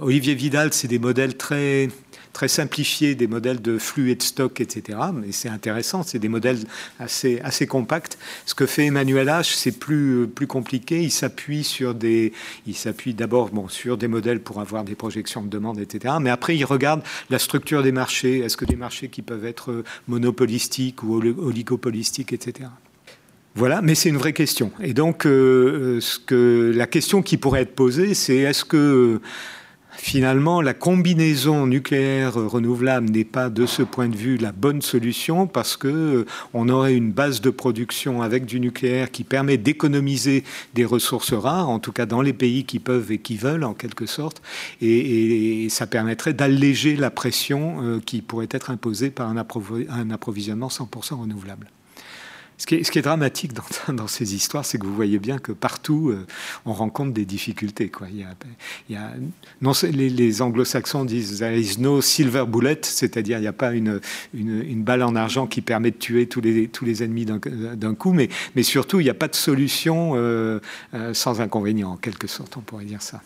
Olivier 0.03 0.35
Vidal, 0.35 0.73
c'est 0.73 0.89
des 0.89 0.99
modèles 0.99 1.37
très 1.37 1.89
très 2.33 2.49
simplifié 2.49 3.15
des 3.15 3.27
modèles 3.27 3.61
de 3.61 3.79
flux 3.79 4.11
et 4.11 4.15
de 4.15 4.23
stock, 4.23 4.61
etc. 4.61 4.99
Mais 5.15 5.33
c'est 5.33 5.49
intéressant, 5.49 6.03
c'est 6.03 6.19
des 6.19 6.29
modèles 6.29 6.59
assez, 6.99 7.41
assez 7.41 7.67
compacts. 7.67 8.19
Ce 8.47 8.55
que 8.55 8.67
fait 8.67 8.87
Emmanuel 8.87 9.29
âge, 9.29 9.55
c'est 9.55 9.79
plus, 9.79 10.27
plus 10.27 10.47
compliqué. 10.47 11.03
Il 11.03 11.11
s'appuie 11.11 11.65
sur 11.65 11.95
des, 11.95 12.33
il 12.67 12.75
s'appuie 12.75 13.15
d'abord 13.15 13.51
bon, 13.51 13.69
sur 13.69 13.97
des 13.97 14.09
modèles 14.09 14.41
pour 14.41 14.61
avoir 14.61 14.85
des 14.85 14.95
projections 14.95 15.43
de 15.43 15.49
demande, 15.49 15.79
etc. 15.79 16.15
Mais 16.21 16.31
après, 16.31 16.57
il 16.57 16.65
regarde 16.65 17.03
la 17.31 17.39
structure 17.39 17.83
des 17.83 17.93
marchés. 17.93 18.39
Est-ce 18.39 18.57
que 18.57 18.65
des 18.65 18.77
marchés 18.77 19.09
qui 19.09 19.23
peuvent 19.23 19.45
être 19.45 19.85
monopolistiques 20.09 21.03
ou 21.03 21.15
oligopolistiques, 21.17 22.33
etc. 22.33 22.69
Voilà, 23.55 23.83
mais 23.83 23.95
c'est 23.95 24.09
une 24.09 24.17
vraie 24.17 24.33
question. 24.33 24.73
Et 24.81 24.95
donc, 24.95 25.27
euh, 25.27 26.01
ce 26.01 26.19
que, 26.19 26.73
la 26.75 26.87
question 26.87 27.21
qui 27.21 27.37
pourrait 27.37 27.63
être 27.63 27.75
posée, 27.75 28.15
c'est 28.15 28.37
est-ce 28.37 28.65
que 28.65 29.21
finalement 29.97 30.61
la 30.61 30.75
combinaison 30.75 31.67
nucléaire 31.67 32.35
renouvelable 32.35 33.11
n'est 33.11 33.25
pas 33.25 33.51
de 33.51 33.67
ce 33.67 33.83
point 33.83 34.09
de 34.09 34.17
vue 34.17 34.37
la 34.37 34.53
bonne 34.53 34.83
solution 34.83 35.47
parce 35.47 35.77
que 35.77 35.89
euh, 35.89 36.27
on 36.55 36.69
aurait 36.69 36.95
une 36.95 37.13
base 37.13 37.41
de 37.41 37.51
production 37.51 38.23
avec 38.23 38.47
du 38.47 38.61
nucléaire 38.61 39.11
qui 39.11 39.25
permet 39.25 39.57
d'économiser 39.57 40.45
des 40.75 40.85
ressources 40.85 41.33
rares, 41.33 41.69
en 41.69 41.79
tout 41.79 41.93
cas 41.93 42.07
dans 42.07 42.23
les 42.23 42.33
pays 42.33 42.65
qui 42.65 42.79
peuvent 42.79 43.13
et 43.13 43.19
qui 43.19 43.37
veulent 43.37 43.65
en 43.65 43.75
quelque 43.75 44.07
sorte, 44.07 44.43
et, 44.81 45.69
ça 45.71 45.87
permettrait 45.87 46.35
d'alléger 46.35 46.97
la 46.97 47.11
pression 47.11 47.83
euh, 47.83 48.01
qui 48.05 48.23
pourrait 48.23 48.49
être 48.51 48.71
imposée 48.71 49.11
par 49.11 49.29
un 49.29 50.11
approvisionnement 50.11 50.69
100% 50.69 51.21
renouvelable. 51.21 51.69
Ce 52.59 52.67
qui, 52.67 52.77
est, 52.77 53.03
dramatique 53.03 53.53
dans, 53.89 54.07
ces 54.07 54.35
histoires, 54.35 54.65
c'est 54.65 54.79
que 54.79 54.87
vous 54.87 54.95
voyez 54.95 55.19
bien 55.19 55.39
que 55.39 55.53
partout, 55.53 56.11
euh, 56.11 56.27
on 56.65 56.73
rencontre 56.73 57.13
des 57.13 57.25
difficultés. 57.25 57.91
Il 58.11 58.27
y 58.91 58.97
a, 58.97 59.11
non, 59.61 59.73
les, 59.83 60.43
anglo-saxons 60.43 61.05
disent 61.05 61.39
there 61.39 61.59
is 61.59 61.81
no 61.81 62.01
silver 62.01 62.45
bullet, 62.47 62.79
c'est-à-dire 62.83 63.39
il 63.39 63.43
n'y 63.43 63.47
a 63.47 63.53
pas 63.53 63.73
une, 63.73 64.01
une, 64.35 64.83
balle 64.83 65.03
en 65.03 65.17
argent 65.17 65.47
qui 65.47 65.61
permet 65.61 65.91
de 65.91 65.97
tuer 65.97 66.27
tous 66.27 66.41
les, 66.41 66.69
tous 66.69 66.85
les 66.85 67.03
ennemis 67.03 67.27
d'un 67.27 67.95
coup, 67.95 68.13
mais, 68.13 68.29
mais 68.55 68.63
surtout, 68.63 69.01
il 69.01 69.05
n'y 69.05 69.11
a 69.11 69.15
pas 69.15 69.29
de 69.29 69.35
solution 69.35 70.13
euh, 70.15 70.61
euh, 70.95 71.15
sans 71.15 71.41
inconvénient, 71.41 71.91
en 71.91 71.97
quelque 71.97 72.27
sorte, 72.27 72.57
on 72.57 72.61
pourrait 72.61 72.85
dire 72.85 73.03
ça. 73.03 73.23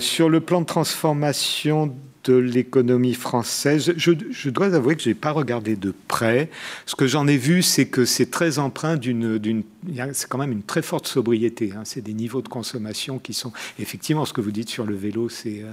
sur 0.00 0.28
le 0.28 0.40
plan 0.40 0.60
de 0.60 0.66
transformation 0.66 1.94
de 2.26 2.36
l'économie 2.36 3.14
française. 3.14 3.94
Je, 3.96 4.50
dois 4.50 4.74
avouer 4.74 4.96
que 4.96 5.02
je 5.02 5.10
n'ai 5.10 5.14
pas 5.14 5.30
regardé 5.30 5.76
de 5.76 5.94
près. 6.08 6.50
Ce 6.86 6.94
que 6.94 7.06
j'en 7.06 7.26
ai 7.26 7.36
vu, 7.36 7.62
c'est 7.62 7.86
que 7.86 8.04
c'est 8.04 8.30
très 8.30 8.58
empreint 8.58 8.96
d'une... 8.96 9.62
C'est 10.12 10.28
quand 10.28 10.38
même 10.38 10.52
une 10.52 10.62
très 10.62 10.82
forte 10.82 11.06
sobriété. 11.06 11.72
Hein. 11.76 11.82
C'est 11.84 12.00
des 12.00 12.14
niveaux 12.14 12.42
de 12.42 12.48
consommation 12.48 13.18
qui 13.18 13.34
sont... 13.34 13.52
Effectivement, 13.78 14.24
ce 14.24 14.32
que 14.32 14.40
vous 14.40 14.50
dites 14.50 14.68
sur 14.68 14.86
le 14.86 14.94
vélo, 14.94 15.28
c'est... 15.28 15.62
Euh, 15.62 15.72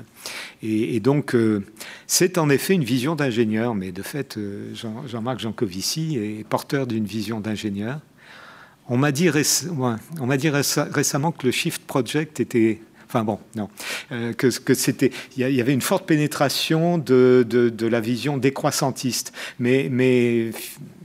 et, 0.61 0.99
donc, 0.99 1.35
euh, 1.35 1.63
c'est 2.07 2.37
en 2.37 2.49
effet 2.49 2.73
une 2.73 2.83
vision 2.83 3.15
d'ingénieur. 3.15 3.75
Mais 3.75 3.91
de 3.91 4.03
fait, 4.03 4.37
euh, 4.37 4.73
Jean-Marc 5.05 5.39
Jancovici 5.39 6.17
est 6.17 6.47
porteur 6.47 6.87
d'une 6.87 7.05
vision 7.05 7.39
d'ingénieur. 7.39 7.99
On 8.89 8.97
m'a 8.97 9.11
dit, 9.11 9.29
on 10.19 10.25
m'a 10.25 10.37
dit 10.37 10.49
récemment 10.49 11.31
que 11.31 11.45
le 11.45 11.51
Shift 11.51 11.81
Project 11.85 12.41
était 12.41 12.81
Enfin 13.13 13.23
bon, 13.23 13.37
non. 13.55 13.69
Euh, 14.11 14.33
que, 14.33 14.47
que 14.47 14.73
c'était, 14.73 15.11
il 15.37 15.47
y, 15.47 15.61
avait 15.61 15.71
une 15.71 15.81
forte 15.81 16.07
pénétration 16.07 16.97
de, 16.97 17.45
la 17.79 17.99
vision 17.99 18.37
décroissantiste. 18.39 19.33
Mais, 19.59 19.87
mais 19.91 20.49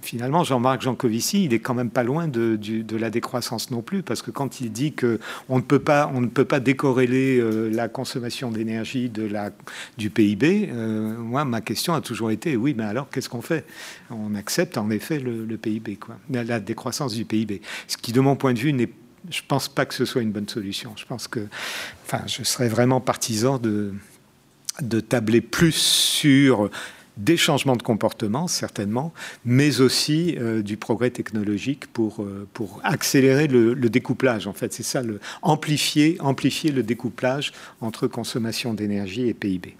finalement, 0.01 0.43
Jean-Marc 0.43 0.81
Jancovici, 0.81 1.45
il 1.45 1.53
est 1.53 1.59
quand 1.59 1.75
même 1.75 1.91
pas 1.91 2.05
loin 2.05 2.27
de, 2.27 2.59
la 2.97 3.11
décroissance 3.11 3.71
non 3.71 3.83
plus, 3.83 4.03
parce 4.03 4.23
que 4.23 4.31
quand 4.31 4.63
il 4.63 4.73
dit 4.73 4.95
que 4.95 5.21
on 5.51 5.57
ne 5.57 5.63
peut 5.63 5.81
pas, 5.81 6.11
on 6.15 6.23
ne 6.23 6.29
peut 6.29 6.47
pas 6.47 6.61
décorréler 6.61 7.39
euh, 7.41 7.69
la 7.69 7.89
consommation 7.89 8.51
d'énergie 8.51 9.11
de 9.11 9.25
la, 9.25 9.51
du 9.99 10.09
PIB, 10.09 10.71
euh, 10.73 11.15
moi, 11.15 11.45
ma 11.45 11.61
question 11.61 11.93
a 11.93 12.01
toujours 12.01 12.31
été, 12.31 12.57
oui, 12.57 12.73
mais 12.75 12.85
alors 12.85 13.11
qu'est-ce 13.11 13.29
qu'on 13.29 13.43
fait? 13.43 13.67
On 14.11 14.35
accepte 14.35 14.79
en 14.79 14.89
effet 14.89 15.21
le, 15.21 15.59
PIB, 15.59 15.97
quoi, 15.97 16.17
la 16.31 16.59
décroissance 16.59 17.13
du 17.13 17.27
PIB. 17.27 17.61
Ce 17.87 17.99
qui, 17.99 18.13
de 18.13 18.21
mon 18.21 18.35
point 18.35 18.55
de 18.55 18.59
vue, 18.59 18.73
n'est 18.73 18.89
je 19.31 19.43
ne 19.43 19.47
pense 19.47 19.69
pas 19.69 19.87
que 19.87 19.95
ce 19.95 20.05
soit 20.05 20.23
une 20.23 20.33
bonne 20.33 20.49
solution. 20.49 20.93
Je 20.97 21.05
pense 21.05 21.29
que, 21.29 21.47
enfin, 22.07 22.23
je 22.27 22.43
serais 22.43 22.69
vraiment 22.69 23.01
partisan 23.01 23.59
de, 23.59 23.95
de 24.81 25.01
tabler 25.01 25.41
plus 25.41 25.75
sur 25.75 26.71
des 27.19 27.37
changements 27.37 27.77
de 27.77 27.83
comportement, 27.83 28.47
certainement, 28.47 29.13
mais 29.45 29.81
aussi 29.81 30.37
euh, 30.39 30.63
du 30.63 30.77
progrès 30.77 31.11
technologique 31.11 31.89
pour, 31.89 32.23
euh, 32.23 32.47
pour 32.55 32.81
accélérer 32.85 33.49
le, 33.49 33.75
découplage. 33.75 34.47
En 34.47 34.53
fait, 34.53 34.73
c'est 34.73 34.85
ça, 34.85 35.03
amplifier, 35.43 36.17
amplifier 36.21 36.71
le 36.71 36.83
découplage 36.83 37.53
entre 37.81 38.07
consommation 38.07 38.73
d'énergie 38.73 39.29
et 39.29 39.35
PIB. 39.35 39.77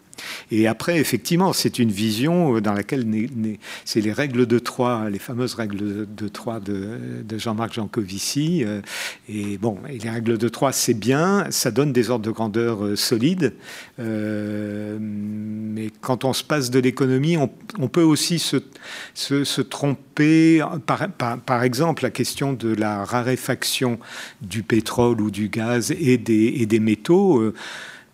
Et 0.51 0.67
après, 0.67 0.99
effectivement, 0.99 1.53
c'est 1.53 1.79
une 1.79 1.91
vision 1.91 2.57
euh, 2.57 2.61
dans 2.61 2.73
laquelle 2.73 3.07
c'est 3.85 4.01
les 4.01 4.13
règles 4.13 4.47
de 4.47 4.59
Troyes, 4.59 5.09
les 5.11 5.19
fameuses 5.19 5.55
règles 5.55 6.07
de 6.15 6.29
Troyes 6.29 6.61
de, 6.61 7.39
Jean-Marc 7.39 7.75
Jancovici. 7.75 8.65
Euh, 8.65 8.81
et 9.29 9.59
bon, 9.59 9.79
et 9.89 9.99
les 9.99 10.11
règles 10.11 10.39
de 10.39 10.49
Troyes, 10.49 10.73
c'est 10.73 10.95
bien, 10.95 11.47
ça 11.51 11.71
donne 11.71 11.93
des 11.93 12.11
ordres 12.11 12.25
de 12.25 12.31
grandeur 12.31 12.85
euh, 12.85 12.97
solides. 12.97 13.55
mais 13.99 15.91
quand 16.01 16.25
on 16.25 16.33
se 16.33 16.45
passe 16.45 16.71
de 16.71 16.79
l'économie, 16.79 17.37
on, 17.37 17.89
peut 17.89 18.03
aussi 18.03 18.39
se, 18.39 19.61
tromper. 19.63 20.63
Par, 20.87 21.63
exemple, 21.63 22.03
la 22.03 22.11
question 22.11 22.53
de 22.53 22.75
la 22.75 23.05
raréfaction 23.05 23.99
du 24.41 24.63
pétrole 24.63 25.21
ou 25.21 25.31
du 25.31 25.49
gaz 25.49 25.93
et 25.93 26.19
des 26.19 26.81
métaux. 26.81 27.53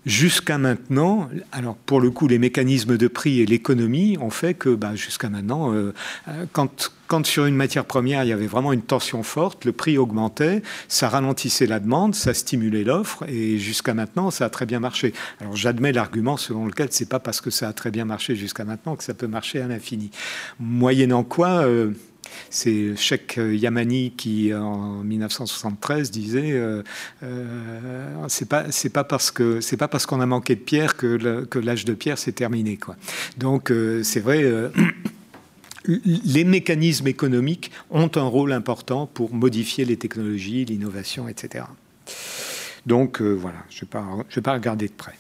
Jusqu'à 0.07 0.59
maintenant, 0.59 1.31
alors 1.51 1.77
pour 1.77 1.99
le 1.99 2.11
coup, 2.11 2.29
les 2.29 2.39
mécanismes 2.39 2.99
de 2.99 3.09
prix 3.09 3.41
et 3.41 3.47
l'économie 3.47 4.19
ont 4.21 4.29
fait 4.31 4.53
que 4.53 4.69
bah, 4.69 4.95
jusqu'à 4.95 5.31
maintenant, 5.31 5.73
euh, 5.73 5.93
quand, 6.53 6.93
quand 7.07 7.25
sur 7.25 7.47
une 7.47 7.57
matière 7.57 7.87
première, 7.87 8.23
il 8.23 8.29
y 8.29 8.33
avait 8.33 8.47
vraiment 8.47 8.75
une 8.75 8.83
tension 8.83 9.23
forte, 9.23 9.65
le 9.65 9.73
prix 9.73 9.97
augmentait, 9.97 10.61
ça 10.89 11.09
ralentissait 11.09 11.67
la 11.67 11.81
demande, 11.81 12.15
ça 12.15 12.35
stimulait 12.35 12.85
l'offre, 12.85 13.25
et 13.29 13.59
jusqu'à 13.59 13.95
maintenant, 13.95 14.31
ça 14.31 14.45
a 14.45 14.51
très 14.51 14.67
bien 14.67 14.79
marché. 14.79 15.15
Alors 15.41 15.57
j'admets 15.57 15.93
l'argument 15.93 16.37
selon 16.37 16.67
lequel 16.67 16.89
c'est 16.91 17.09
pas 17.09 17.19
parce 17.19 17.41
que 17.41 17.49
ça 17.49 17.69
a 17.69 17.73
très 17.73 17.91
bien 17.91 18.05
marché 18.05 18.37
jusqu'à 18.37 18.65
maintenant 18.65 18.97
que 18.97 19.05
ça 19.05 19.15
peut 19.15 19.27
marcher 19.27 19.63
à 19.63 19.69
l'infini. 19.69 20.11
Moyennant 20.61 21.25
quoi, 21.25 21.65
euh, 21.65 21.93
c'est 22.51 22.97
Sheikh 22.97 23.39
Yamani 23.39 24.13
qui, 24.17 24.53
en 24.55 25.03
1973, 25.03 26.11
disait 26.11 26.53
euh, 26.53 26.83
euh, 27.23 28.25
c'est 28.29 28.49
pas 28.49 28.65
pas 28.93 29.05
parce 29.05 29.31
que 29.31 29.61
c'est 29.61 29.77
pas 29.77 29.89
parce 29.89 30.07
qu'on 30.07 30.21
a 30.21 30.27
manqué 30.27 30.55
de 30.55 30.61
pierre 30.61 30.97
que, 30.97 31.59
l'âge 31.59 31.85
de 31.85 31.95
pierre 31.95 32.19
s'est 32.19 32.33
terminé 32.33 32.77
quoi. 32.77 32.97
Donc 33.37 33.71
euh, 33.71 34.03
c'est 34.03 34.21
vrai. 34.21 34.45
les 35.87 36.45
mécanismes 36.45 37.09
économiques 37.09 37.71
ont 37.91 38.11
un 38.15 38.23
rôle 38.23 38.53
important 38.53 39.07
pour 39.07 39.35
modifier 39.35 39.85
les 39.85 39.99
technologies, 39.99 40.65
l'innovation, 40.65 41.29
etc. 41.29 41.67
Donc 42.87 43.21
voilà, 43.21 43.59
je 43.69 43.85
ne 43.85 44.25
vais, 44.35 44.43
pas 44.43 44.53
regarder 44.55 44.89
de 44.89 44.93
près. 44.93 45.15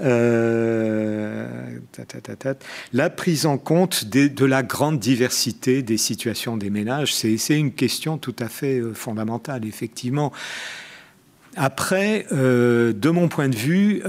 Euh, 0.00 1.78
la 2.92 3.10
prise 3.10 3.46
en 3.46 3.58
compte 3.58 4.04
de 4.04 4.44
la 4.44 4.62
grande 4.62 4.98
diversité 4.98 5.82
des 5.82 5.96
situations 5.96 6.56
des 6.56 6.70
ménages, 6.70 7.14
c'est 7.14 7.58
une 7.58 7.72
question 7.72 8.18
tout 8.18 8.36
à 8.38 8.48
fait 8.48 8.78
euh, 8.78 8.94
fondamentale, 8.94 9.64
effectivement. 9.64 10.32
Après, 11.56 12.26
euh, 12.32 12.92
de 12.92 13.10
mon 13.10 13.28
point 13.28 13.48
de 13.48 13.56
vue, 13.56 14.02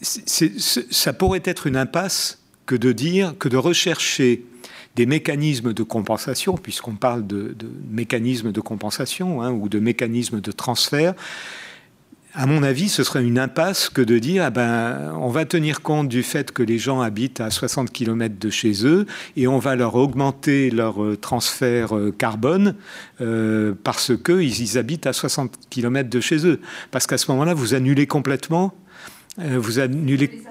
ça 0.00 1.12
pourrait 1.12 1.42
être 1.44 1.66
une 1.66 1.76
impasse 1.76 2.38
que 2.66 2.74
de 2.74 2.92
dire, 2.92 3.34
que 3.38 3.48
de 3.48 3.56
rechercher 3.56 4.44
des 4.96 5.06
mécanismes 5.06 5.72
de 5.72 5.82
compensation, 5.82 6.54
puisqu'on 6.56 6.94
parle 6.94 7.26
de, 7.26 7.56
mécanismes 7.90 8.52
de 8.52 8.60
compensation 8.60 9.42
hein, 9.42 9.50
ou 9.50 9.68
de 9.68 9.80
mécanismes 9.80 10.40
de 10.40 10.52
transfert, 10.52 11.14
à 12.36 12.46
mon 12.46 12.64
avis, 12.64 12.88
ce 12.88 13.04
serait 13.04 13.24
une 13.24 13.38
impasse 13.38 13.88
que 13.88 14.02
de 14.02 14.18
dire, 14.18 14.42
ah 14.44 14.50
ben, 14.50 15.12
on 15.20 15.28
va 15.28 15.44
tenir 15.44 15.82
compte 15.82 16.08
du 16.08 16.24
fait 16.24 16.50
que 16.50 16.64
les 16.64 16.78
gens 16.78 17.00
habitent 17.00 17.40
à 17.40 17.50
60 17.50 17.92
km 17.92 18.34
de 18.40 18.50
chez 18.50 18.84
eux 18.84 19.06
et 19.36 19.46
on 19.46 19.58
va 19.60 19.76
leur 19.76 19.94
augmenter 19.94 20.70
leur 20.70 21.02
euh, 21.02 21.16
transfert 21.16 21.96
euh, 21.96 22.10
carbone 22.10 22.74
euh, 23.20 23.74
parce 23.84 24.12
qu'ils 24.16 24.60
ils 24.60 24.78
habitent 24.78 25.06
à 25.06 25.12
60 25.12 25.52
km 25.70 26.10
de 26.10 26.20
chez 26.20 26.44
eux. 26.44 26.60
Parce 26.90 27.06
qu'à 27.06 27.18
ce 27.18 27.30
moment-là, 27.30 27.54
vous 27.54 27.74
annulez 27.74 28.08
complètement, 28.08 28.74
vous 29.38 29.78
annulez 29.80 30.42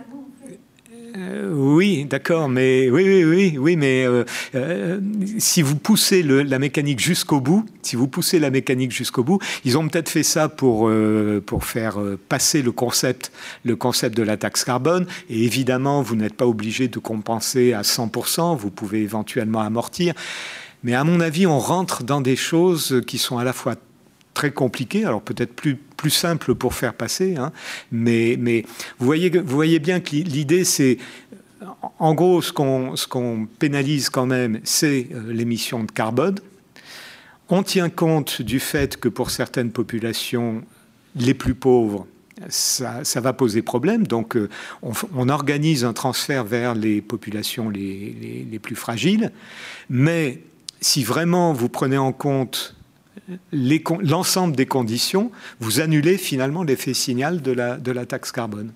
euh, 1.15 1.51
oui, 1.53 2.05
d'accord, 2.05 2.49
mais 2.49 2.89
oui, 2.89 3.03
oui, 3.03 3.23
oui, 3.23 3.57
oui, 3.59 3.75
mais 3.75 4.03
euh, 4.03 4.23
euh, 4.55 4.99
si 5.37 5.61
vous 5.61 5.75
poussez 5.75 6.23
la 6.23 6.57
mécanique 6.57 6.99
jusqu'au 6.99 7.39
bout, 7.39 7.65
si 7.83 7.95
vous 7.95 8.07
poussez 8.07 8.39
la 8.39 8.49
mécanique 8.49 8.91
jusqu'au 8.91 9.23
bout, 9.23 9.39
ils 9.63 9.77
ont 9.77 9.87
peut-être 9.87 10.09
fait 10.09 10.23
ça 10.23 10.49
pour 10.49 10.89
pour 11.45 11.65
faire 11.65 11.99
passer 12.29 12.61
le 12.61 12.71
concept, 12.71 13.31
le 13.63 13.75
concept 13.75 14.17
de 14.17 14.23
la 14.23 14.37
taxe 14.37 14.63
carbone. 14.63 15.05
Et 15.29 15.43
évidemment, 15.43 16.01
vous 16.01 16.15
n'êtes 16.15 16.35
pas 16.35 16.47
obligé 16.47 16.87
de 16.87 16.99
compenser 16.99 17.73
à 17.73 17.81
100%. 17.81 18.57
Vous 18.57 18.71
pouvez 18.71 19.01
éventuellement 19.01 19.61
amortir. 19.61 20.13
Mais 20.83 20.95
à 20.95 21.03
mon 21.03 21.19
avis, 21.19 21.45
on 21.45 21.59
rentre 21.59 22.03
dans 22.03 22.21
des 22.21 22.35
choses 22.35 23.01
qui 23.05 23.17
sont 23.17 23.37
à 23.37 23.43
la 23.43 23.53
fois 23.53 23.75
très 24.33 24.51
compliqué, 24.51 25.05
alors 25.05 25.21
peut-être 25.21 25.53
plus, 25.53 25.75
plus 25.75 26.09
simple 26.09 26.55
pour 26.55 26.73
faire 26.73 26.93
passer, 26.93 27.35
hein, 27.35 27.51
mais, 27.91 28.35
mais 28.39 28.63
vous, 28.99 29.05
voyez, 29.05 29.29
vous 29.29 29.55
voyez 29.55 29.79
bien 29.79 29.99
que 29.99 30.11
l'idée 30.11 30.63
c'est 30.63 30.97
en 31.99 32.13
gros, 32.13 32.41
ce 32.41 32.51
qu'on 32.51 33.47
pénalise 33.59 34.09
quand 34.09 34.25
même, 34.25 34.59
c'est 34.63 35.07
l'émission 35.27 35.83
de 35.83 35.91
carbone. 35.91 36.35
On 37.49 37.63
tient 37.63 37.89
compte 37.89 38.41
du 38.41 38.59
fait 38.59 38.97
que 38.97 39.09
pour 39.09 39.31
certaines 39.31 39.71
populations 39.71 40.63
les 41.15 41.33
plus 41.33 41.55
pauvres, 41.55 42.07
ça, 42.49 43.03
va 43.15 43.33
poser 43.33 43.61
problème. 43.61 44.07
Donc, 44.07 44.37
on, 44.81 45.29
organise 45.29 45.85
un 45.85 45.93
transfert 45.93 46.43
vers 46.43 46.75
les 46.75 47.01
populations 47.01 47.69
les, 47.69 48.45
les 48.49 48.59
plus 48.59 48.75
fragiles. 48.75 49.31
Mais 49.89 50.41
si 50.81 51.03
vraiment 51.03 51.53
vous 51.53 51.69
prenez 51.69 51.97
en 51.97 52.11
compte 52.11 52.75
l'ensemble 53.51 54.55
des 54.55 54.65
conditions, 54.65 55.31
vous 55.59 55.79
annulez 55.79 56.17
finalement 56.17 56.63
l'effet 56.63 56.93
signal 56.93 57.41
de 57.41 57.51
la, 57.51 58.05
taxe 58.05 58.31
carbone. 58.31 58.71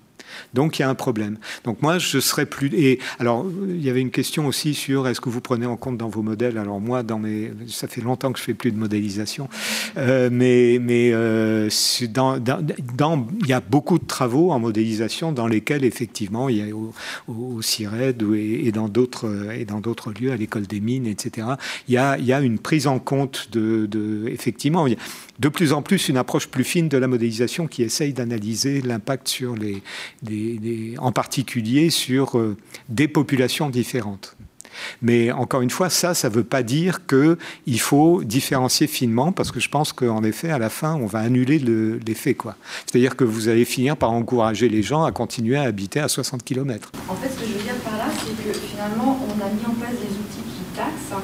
Donc 0.53 0.79
il 0.79 0.81
y 0.81 0.85
a 0.85 0.89
un 0.89 0.95
problème. 0.95 1.37
Donc 1.63 1.81
moi, 1.81 1.97
je 1.97 2.19
serais 2.19 2.45
plus. 2.45 2.69
Et 2.73 2.99
alors, 3.19 3.45
il 3.67 3.83
y 3.83 3.89
avait 3.89 4.01
une 4.01 4.11
question 4.11 4.47
aussi 4.47 4.73
sur 4.73 5.07
est-ce 5.07 5.21
que 5.21 5.29
vous 5.29 5.41
prenez 5.41 5.65
en 5.65 5.77
compte 5.77 5.97
dans 5.97 6.09
vos 6.09 6.21
modèles? 6.21 6.57
Alors 6.57 6.79
moi, 6.79 7.03
dans 7.03 7.19
mes, 7.19 7.51
ça 7.67 7.87
fait 7.87 8.01
longtemps 8.01 8.31
que 8.31 8.39
je 8.39 8.43
fais 8.43 8.53
plus 8.53 8.71
de 8.71 8.77
modélisation, 8.77 9.49
euh, 9.97 10.29
mais 10.31 10.79
mais 10.81 11.11
euh, 11.13 11.69
dans, 12.09 12.37
dans, 12.39 13.27
il 13.41 13.47
y 13.47 13.53
a 13.53 13.59
beaucoup 13.59 13.99
de 13.99 14.05
travaux 14.05 14.51
en 14.51 14.59
modélisation 14.59 15.31
dans 15.31 15.47
lesquels 15.47 15.83
effectivement, 15.83 16.49
il 16.49 16.57
y 16.57 16.71
a 16.71 16.75
au, 16.75 16.93
au 17.27 17.61
CIRED 17.61 18.23
et, 18.35 18.71
dans 18.71 18.89
d'autres 18.89 19.51
et 19.53 19.65
dans 19.65 19.79
d'autres 19.79 20.11
lieux, 20.11 20.31
à 20.31 20.37
l'école 20.37 20.67
des 20.67 20.79
mines, 20.79 21.07
etc. 21.07 21.47
Il 21.87 21.93
y 21.93 21.97
a 21.97 22.17
il 22.17 22.25
y 22.25 22.33
a 22.33 22.41
une 22.41 22.59
prise 22.59 22.87
en 22.87 22.99
compte 22.99 23.49
de, 23.51 23.85
de 23.85 24.27
effectivement. 24.27 24.87
Il 24.87 24.93
y 24.93 24.95
a, 24.95 24.99
de 25.39 25.49
plus 25.49 25.73
en 25.73 25.81
plus 25.81 26.09
une 26.09 26.17
approche 26.17 26.47
plus 26.47 26.63
fine 26.63 26.89
de 26.89 26.97
la 26.97 27.07
modélisation 27.07 27.67
qui 27.67 27.83
essaye 27.83 28.13
d'analyser 28.13 28.81
l'impact 28.81 29.27
sur 29.27 29.55
les, 29.55 29.81
en 30.97 31.11
particulier 31.11 31.89
sur 31.89 32.37
euh, 32.37 32.57
des 32.89 33.07
populations 33.07 33.69
différentes. 33.69 34.35
Mais 35.01 35.31
encore 35.31 35.61
une 35.61 35.69
fois, 35.69 35.89
ça, 35.89 36.13
ça 36.13 36.29
ne 36.29 36.33
veut 36.33 36.43
pas 36.43 36.63
dire 36.63 37.05
qu'il 37.07 37.79
faut 37.79 38.23
différencier 38.23 38.87
finement, 38.87 39.31
parce 39.31 39.51
que 39.51 39.59
je 39.59 39.69
pense 39.69 39.93
qu'en 39.93 40.23
effet, 40.23 40.51
à 40.51 40.59
la 40.59 40.69
fin, 40.69 40.95
on 40.95 41.05
va 41.05 41.19
annuler 41.19 41.59
l'effet. 41.59 42.33
quoi. 42.33 42.55
C'est-à-dire 42.85 43.15
que 43.15 43.23
vous 43.23 43.49
allez 43.49 43.65
finir 43.65 43.97
par 43.97 44.11
encourager 44.11 44.69
les 44.69 44.83
gens 44.83 45.03
à 45.03 45.11
continuer 45.11 45.57
à 45.57 45.63
habiter 45.63 45.99
à 45.99 46.07
60 46.07 46.43
km. 46.43 46.91
En 47.09 47.15
fait, 47.15 47.29
ce 47.29 47.39
que 47.39 47.45
je 47.47 47.53
veux 47.53 47.63
dire 47.63 47.75
par 47.83 47.97
là, 47.97 48.05
c'est 48.13 48.43
que 48.43 48.53
finalement, 48.53 49.19
on 49.27 49.41
a 49.41 49.49
mis 49.49 49.65
en 49.65 49.73
place 49.79 49.93
des 49.93 50.13
outils 50.13 50.45
qui 50.45 50.63
taxent, 50.75 51.23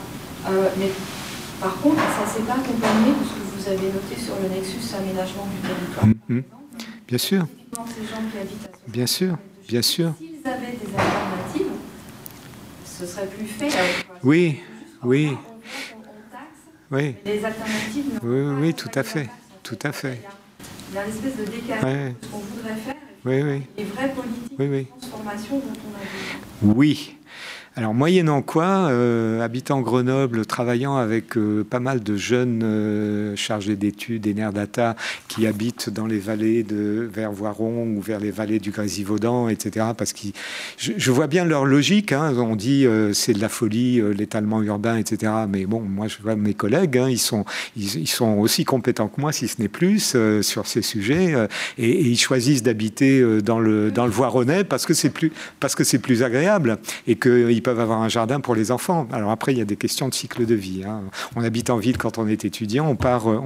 euh, 0.50 0.70
mais 0.78 0.90
par 1.62 1.80
contre, 1.80 1.98
ça 1.98 2.26
ne 2.26 2.38
s'est 2.38 2.48
pas 2.48 2.60
accompagné 2.60 3.12
de 3.12 3.26
ce 3.26 3.34
que 3.34 3.62
vous 3.62 3.68
avez 3.70 3.88
noté 3.94 4.20
sur 4.20 4.36
le 4.42 4.50
nexus 4.50 4.96
aménagement 4.96 5.48
du 5.48 5.68
territoire. 5.68 6.08
Mm, 6.08 6.38
mm. 6.38 6.44
Bien 7.08 7.18
sûr. 7.18 7.46
Bien 8.88 9.08
sûr, 9.08 9.38
bien 9.68 9.82
sûr. 9.82 10.14
S'ils 10.18 10.48
avaient 10.48 10.72
des 10.72 10.88
alternatives, 10.88 11.74
ce 12.86 13.06
serait 13.06 13.28
plus 13.28 13.46
fait. 13.46 13.70
Oui, 14.24 14.60
oui. 15.04 15.32
Oui. 16.92 17.16
Les 17.26 17.44
alternatives 17.44 18.20
oui, 18.24 18.42
oui, 18.42 18.56
oui, 18.62 18.74
tout 18.74 18.92
à 18.94 19.04
fait. 19.04 19.30
Tout 19.64 19.80
à 19.84 19.92
fait. 19.92 20.22
Il 20.90 20.96
y 20.96 20.98
a 21.00 21.06
une 21.06 21.12
espèce 21.12 21.38
de 21.38 21.46
décalage 21.46 21.82
de 21.82 22.14
ce 22.22 22.32
qu'on 22.32 22.38
voudrait 22.38 22.76
faire. 22.76 22.96
Oui, 23.26 23.42
oui. 23.42 23.62
Les 23.78 23.84
vraies 23.86 24.14
politiques 24.14 24.58
de 24.60 24.86
transformation 25.00 25.58
dont 25.58 25.74
on 25.88 25.96
a 25.96 26.68
besoin. 26.68 26.76
Oui. 26.76 27.18
Alors, 27.76 27.96
moyennant 27.96 28.44
quoi, 28.44 28.90
euh, 28.92 29.42
habitant 29.42 29.82
Grenoble, 29.82 30.46
travaillant 30.46 30.96
avec 30.96 31.36
euh, 31.38 31.66
pas 31.68 31.80
mal 31.80 32.04
de 32.04 32.16
jeunes 32.16 32.62
euh, 32.64 33.36
chargés 33.36 33.76
d'études 33.76 34.28
Nerdata 34.28 34.96
qui 35.28 35.48
habitent 35.48 35.90
dans 35.90 36.06
les 36.06 36.20
vallées 36.20 36.62
de 36.62 37.10
vers 37.12 37.32
Voiron 37.32 37.88
ou 37.88 38.00
vers 38.00 38.20
les 38.20 38.30
vallées 38.30 38.60
du 38.60 38.70
Grésivaudan, 38.70 39.50
etc. 39.50 39.88
Parce 39.98 40.14
que 40.14 40.20
je, 40.78 41.12
vois 41.12 41.26
bien 41.26 41.46
leur 41.46 41.66
logique. 41.66 42.12
Hein. 42.12 42.36
on 42.38 42.56
dit 42.56 42.86
c'est 43.14 43.34
de 43.34 43.42
la 43.42 43.50
folie, 43.50 44.02
l'étalement 44.16 44.62
urbain, 44.62 44.98
etc. 44.98 45.32
Mais 45.50 45.66
bon, 45.66 45.82
moi 45.82 46.08
je 46.08 46.18
vois 46.22 46.36
mes 46.36 46.54
collègues, 46.54 47.00
hein, 47.00 47.10
ils 47.10 47.18
sont 47.18 47.44
ils, 47.76 48.08
sont 48.08 48.38
aussi 48.38 48.66
compétents 48.66 49.08
que 49.08 49.20
moi, 49.20 49.32
si 49.32 49.48
ce 49.48 49.60
n'est 49.60 49.68
plus, 49.68 50.16
sur 50.42 50.68
ces 50.68 50.84
sujets, 50.84 51.34
et, 51.80 51.90
et, 51.90 52.08
ils 52.08 52.20
choisissent 52.20 52.64
d'habiter 52.64 53.24
dans 53.42 53.60
le 53.60 53.90
dans 53.90 54.06
le 54.06 54.12
Voironnais 54.12 54.64
parce 54.64 54.86
que 54.86 54.94
c'est 54.94 55.10
plus 55.10 55.32
parce 55.60 55.74
que 55.76 55.84
plus 55.98 56.24
agréable 56.24 56.78
et 57.08 57.16
que 57.16 57.50
peuvent 57.64 57.80
avoir 57.80 58.02
un 58.02 58.10
jardin 58.10 58.40
pour 58.40 58.56
les 58.56 58.72
enfants. 58.72 59.08
Alors 59.12 59.32
après, 59.32 59.54
il 59.54 59.58
y 59.58 59.62
a 59.62 59.66
des 59.66 59.76
questions 59.76 60.10
de 60.10 60.14
cycle 60.14 60.46
de 60.46 60.56
vie. 60.56 60.84
Hein. 60.86 61.02
On 61.36 61.44
habite 61.44 61.70
en 61.70 61.78
ville 61.78 61.98
quand 61.98 62.18
on 62.18 62.28
est 62.28 62.46
étudiant, 62.46 62.88
on 62.88 62.96
part, 62.96 63.30
euh, 63.30 63.42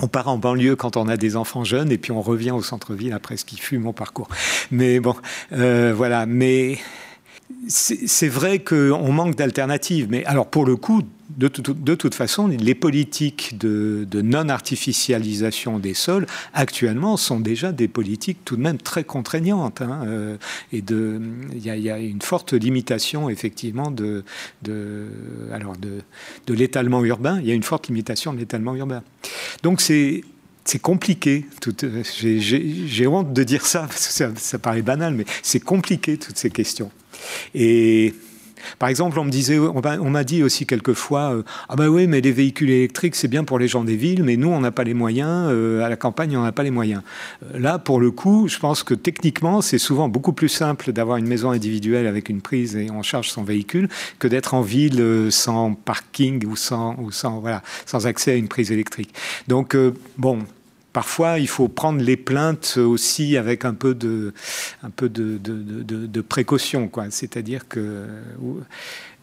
on, 0.00 0.08
part 0.08 0.28
en 0.28 0.38
banlieue 0.38 0.76
quand 0.76 0.96
on 0.96 1.08
a 1.08 1.16
des 1.16 1.36
enfants 1.36 1.64
jeunes, 1.64 1.90
et 1.90 1.98
puis 1.98 2.12
on 2.12 2.22
revient 2.22 2.52
au 2.52 2.62
centre-ville 2.62 3.12
après 3.12 3.36
ce 3.36 3.44
qui 3.44 3.56
fut 3.56 3.78
mon 3.78 3.92
parcours. 3.92 4.28
Mais 4.70 5.00
bon, 5.00 5.16
euh, 5.52 5.92
voilà. 5.96 6.26
Mais 6.26 6.78
c'est 7.68 8.28
vrai 8.28 8.58
qu'on 8.58 9.12
manque 9.12 9.36
d'alternatives. 9.36 10.06
Mais 10.10 10.24
alors, 10.24 10.46
pour 10.46 10.66
le 10.66 10.76
coup, 10.76 11.02
de, 11.36 11.48
toute 11.48 12.14
façon, 12.14 12.46
les 12.46 12.74
politiques 12.74 13.58
de, 13.58 14.06
non-artificialisation 14.22 15.78
des 15.78 15.94
sols, 15.94 16.26
actuellement, 16.52 17.16
sont 17.16 17.40
déjà 17.40 17.72
des 17.72 17.88
politiques 17.88 18.38
tout 18.44 18.56
de 18.56 18.62
même 18.62 18.78
très 18.78 19.04
contraignantes. 19.04 19.82
Hein, 19.82 20.02
euh, 20.06 20.36
et 20.72 20.82
il 20.88 21.62
y, 21.64 21.90
a 21.90 21.98
une 21.98 22.22
forte 22.22 22.52
limitation, 22.52 23.28
effectivement, 23.30 23.90
de, 23.90 24.24
alors 25.52 25.74
de, 25.76 26.54
l'étalement 26.54 27.04
urbain. 27.04 27.40
Il 27.40 27.46
y 27.46 27.50
a 27.50 27.54
une 27.54 27.62
forte 27.62 27.88
limitation 27.88 28.32
de 28.32 28.38
l'étalement 28.38 28.74
urbain. 28.74 29.02
Donc, 29.62 29.80
c'est 29.80 30.22
c'est 30.64 30.78
compliqué. 30.78 31.46
J'ai 32.20 33.06
honte 33.06 33.32
de 33.32 33.44
dire 33.44 33.66
ça, 33.66 33.80
parce 33.80 34.06
que 34.06 34.12
ça, 34.12 34.30
ça 34.36 34.58
paraît 34.58 34.82
banal, 34.82 35.14
mais 35.14 35.24
c'est 35.42 35.60
compliqué, 35.60 36.16
toutes 36.16 36.38
ces 36.38 36.50
questions. 36.50 36.90
Et 37.54 38.14
par 38.78 38.88
exemple, 38.88 39.18
on 39.18 39.24
me 39.24 39.30
disait, 39.30 39.58
on 39.58 40.10
m'a 40.10 40.24
dit 40.24 40.42
aussi 40.42 40.66
quelquefois, 40.66 41.34
euh, 41.34 41.42
ah 41.68 41.76
ben 41.76 41.88
oui, 41.88 42.06
mais 42.06 42.20
les 42.20 42.32
véhicules 42.32 42.70
électriques 42.70 43.14
c'est 43.14 43.28
bien 43.28 43.44
pour 43.44 43.58
les 43.58 43.68
gens 43.68 43.84
des 43.84 43.96
villes, 43.96 44.22
mais 44.22 44.36
nous 44.36 44.48
on 44.48 44.60
n'a 44.60 44.70
pas 44.70 44.84
les 44.84 44.94
moyens, 44.94 45.48
euh, 45.50 45.84
à 45.84 45.88
la 45.88 45.96
campagne 45.96 46.36
on 46.36 46.42
n'a 46.42 46.52
pas 46.52 46.62
les 46.62 46.70
moyens. 46.70 47.02
Euh, 47.42 47.58
là, 47.58 47.78
pour 47.78 48.00
le 48.00 48.10
coup, 48.10 48.48
je 48.48 48.58
pense 48.58 48.82
que 48.82 48.94
techniquement 48.94 49.60
c'est 49.60 49.78
souvent 49.78 50.08
beaucoup 50.08 50.32
plus 50.32 50.48
simple 50.48 50.92
d'avoir 50.92 51.16
une 51.16 51.26
maison 51.26 51.50
individuelle 51.50 52.06
avec 52.06 52.28
une 52.28 52.40
prise 52.40 52.76
et 52.76 52.90
on 52.90 53.02
charge 53.02 53.30
son 53.30 53.44
véhicule 53.44 53.88
que 54.18 54.28
d'être 54.28 54.54
en 54.54 54.62
ville 54.62 55.28
sans 55.30 55.74
parking 55.74 56.44
ou 56.46 56.56
sans, 56.56 56.96
ou 56.98 57.10
sans, 57.10 57.40
voilà, 57.40 57.62
sans 57.86 58.06
accès 58.06 58.32
à 58.32 58.34
une 58.34 58.48
prise 58.48 58.72
électrique. 58.72 59.14
Donc 59.48 59.76
bon, 60.18 60.38
parfois, 60.94 61.38
il 61.38 61.48
faut 61.48 61.68
prendre 61.68 62.00
les 62.00 62.16
plaintes 62.16 62.78
aussi 62.78 63.36
avec 63.36 63.66
un 63.66 63.74
peu 63.74 63.94
de, 63.94 64.32
un 64.82 64.88
peu 64.88 65.10
précaution. 66.22 66.90
C'est-à-dire 67.10 67.68
que 67.68 68.06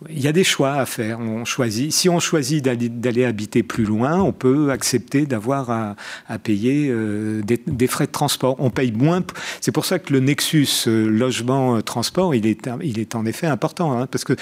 il 0.10 0.20
y 0.20 0.28
a 0.28 0.32
des 0.32 0.44
choix 0.44 0.74
à 0.74 0.86
faire. 0.86 1.20
On 1.20 1.46
choisit, 1.46 1.92
si 1.92 2.10
on 2.10 2.20
choisit 2.20 2.64
d'aller 2.64 3.26
habiter 3.26 3.64
plus 3.64 3.84
loin, 3.84 4.20
on 4.20 4.32
peut 4.32 4.72
accepter 4.72 5.26
d'avoir 5.26 5.70
à, 5.70 5.96
à, 6.28 6.40
payer 6.40 6.88
euh, 6.90 7.42
des, 7.44 7.88
frais 7.88 8.08
de 8.08 8.12
transport. 8.12 8.56
On 8.60 8.70
paye 8.70 8.92
moins. 8.92 9.24
C'est 9.60 9.72
pour 9.72 9.86
ça 9.86 10.00
que 10.00 10.12
le 10.14 10.20
nexus 10.20 10.86
euh, 10.88 11.08
logement-transport, 11.10 12.34
il 12.34 12.48
est, 12.48 12.68
il 12.84 13.00
est 13.00 13.16
en 13.16 13.26
effet 13.26 13.48
important, 13.48 13.98
hein, 13.98 14.08
parce 14.08 14.24
que 14.24 14.34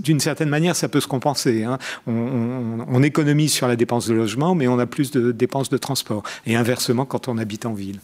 d'une 0.00 0.20
certaine 0.20 0.48
manière, 0.48 0.76
ça 0.76 0.88
peut 0.88 1.00
se 1.00 1.08
compenser. 1.08 1.64
Hein. 1.64 1.78
On, 2.06 2.86
on, 2.88 3.02
économise 3.02 3.52
sur 3.52 3.68
la 3.68 3.76
dépense 3.76 4.06
de 4.06 4.14
logement, 4.14 4.54
mais 4.54 4.68
on 4.68 4.78
a 4.78 4.86
plus 4.86 5.10
de 5.10 5.32
dépenses 5.32 5.70
de 5.70 5.78
transport. 5.78 6.22
Et 6.46 6.56
inversement, 6.56 7.04
quand 7.04 7.28
on 7.28 7.38
habite 7.38 7.66
en 7.66 7.72
ville. 7.72 8.00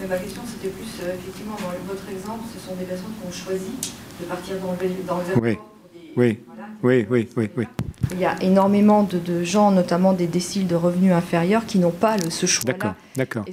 Mais 0.00 0.06
ma 0.06 0.18
question, 0.18 0.42
c'était 0.46 0.72
plus, 0.72 1.02
euh, 1.02 1.14
effectivement, 1.14 1.56
dans 1.56 1.92
votre 1.92 2.08
exemple, 2.10 2.44
ce 2.54 2.66
sont 2.66 2.76
des 2.76 2.84
personnes 2.84 3.12
qui 3.20 3.26
ont 3.26 3.32
choisi 3.32 3.72
de 4.20 4.26
partir 4.26 4.56
dans 4.60 4.72
le, 4.72 5.06
dans 5.06 5.18
le 5.18 5.42
oui. 5.42 5.58
Oui, 6.16 6.38
oui, 6.82 7.06
oui, 7.10 7.28
oui, 7.36 7.50
oui. 7.56 7.64
Il 8.12 8.20
y 8.20 8.24
a 8.24 8.40
énormément 8.42 9.02
de, 9.02 9.42
gens, 9.42 9.70
notamment 9.70 10.12
des 10.12 10.26
déciles 10.26 10.66
de 10.66 10.74
revenus 10.74 11.12
inférieurs, 11.12 11.66
qui 11.66 11.78
n'ont 11.78 11.90
pas 11.90 12.16
ce 12.30 12.46
choix-là. 12.46 12.72
D'accord, 12.72 12.94
d'accord. 13.16 13.44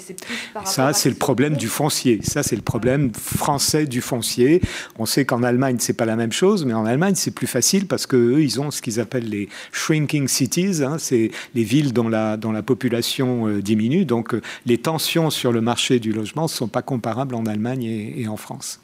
Ça, 0.63 0.93
c'est 0.93 1.09
le 1.09 1.15
problème 1.15 1.55
du 1.57 1.67
foncier. 1.67 2.19
Ça, 2.23 2.43
c'est 2.43 2.55
le 2.55 2.61
problème 2.61 3.11
français 3.13 3.85
du 3.85 3.99
foncier. 3.99 4.61
On 4.99 5.05
sait 5.05 5.25
qu'en 5.25 5.43
Allemagne, 5.43 5.77
c'est 5.79 5.93
pas 5.93 6.05
la 6.05 6.15
même 6.15 6.31
chose, 6.31 6.65
mais 6.65 6.73
en 6.73 6.85
Allemagne, 6.85 7.15
c'est 7.15 7.31
plus 7.31 7.47
facile 7.47 7.87
parce 7.87 8.05
qu'eux, 8.05 8.41
ils 8.41 8.61
ont 8.61 8.69
ce 8.69 8.81
qu'ils 8.81 8.99
appellent 8.99 9.29
les 9.29 9.49
shrinking 9.71 10.27
cities. 10.27 10.83
Hein. 10.83 10.97
c'est 10.99 11.31
les 11.55 11.63
villes 11.63 11.91
dont 11.91 12.07
la, 12.07 12.37
dont 12.37 12.51
la 12.51 12.61
population 12.61 13.47
euh, 13.47 13.61
diminue. 13.61 14.05
Donc, 14.05 14.33
euh, 14.33 14.41
les 14.65 14.77
tensions 14.77 15.29
sur 15.29 15.51
le 15.51 15.61
marché 15.61 15.99
du 15.99 16.13
logement 16.13 16.43
ne 16.43 16.47
sont 16.47 16.67
pas 16.67 16.81
comparables 16.81 17.35
en 17.35 17.45
Allemagne 17.45 17.83
et, 17.83 18.21
et 18.21 18.27
en 18.27 18.37
France. 18.37 18.79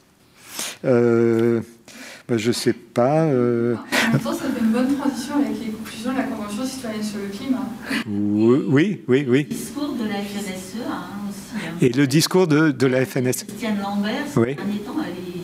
Euh, 0.84 1.60
bah, 2.30 2.38
je 2.38 2.48
ne 2.48 2.52
sais 2.52 2.72
pas. 2.72 3.24
Euh... 3.24 3.74
En 3.74 4.12
même 4.12 4.20
temps, 4.20 4.32
ça 4.32 4.44
fait 4.44 4.60
une 4.60 4.70
bonne 4.70 4.96
transition 4.96 5.34
avec 5.34 5.58
les 5.58 5.72
conclusions 5.72 6.12
de 6.12 6.16
la 6.18 6.22
Convention 6.22 6.64
citoyenne 6.64 7.02
sur 7.02 7.18
le 7.18 7.26
climat. 7.26 7.68
Oui, 8.06 9.02
oui, 9.08 9.26
oui. 9.28 9.46
Le 9.48 9.54
discours 9.54 9.96
de 9.96 10.04
la 10.08 10.14
FNSE 10.14 10.76
hein, 10.88 11.02
aussi. 11.28 11.66
Hein. 11.66 11.72
Et 11.80 11.88
le 11.88 12.06
discours 12.06 12.46
de, 12.46 12.70
de 12.70 12.86
la 12.86 13.04
FNSE. 13.04 13.42
Christiane 13.42 13.80
Lambert, 13.80 14.26
oui. 14.36 14.42
en 14.42 14.76
étant, 14.76 14.96
elle 15.04 15.10
est, 15.10 15.40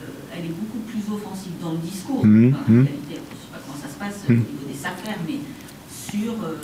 euh, 0.00 0.06
elle 0.34 0.46
est 0.46 0.54
beaucoup 0.54 0.78
plus 0.88 1.14
offensive 1.14 1.52
dans 1.60 1.72
le 1.72 1.78
discours. 1.78 2.24
Mmh, 2.24 2.54
enfin, 2.54 2.72
mmh. 2.72 2.74
je 2.74 2.80
ne 2.80 2.86
sais 2.86 3.20
pas 3.52 3.58
comment 3.66 3.78
ça 3.82 3.88
se 3.88 3.98
passe 3.98 4.26
mmh. 4.26 4.32
au 4.32 4.36
niveau 4.36 4.66
des 4.66 4.86
affaires, 4.86 5.18
mais 5.28 5.38
sur 5.92 6.32
euh, 6.32 6.56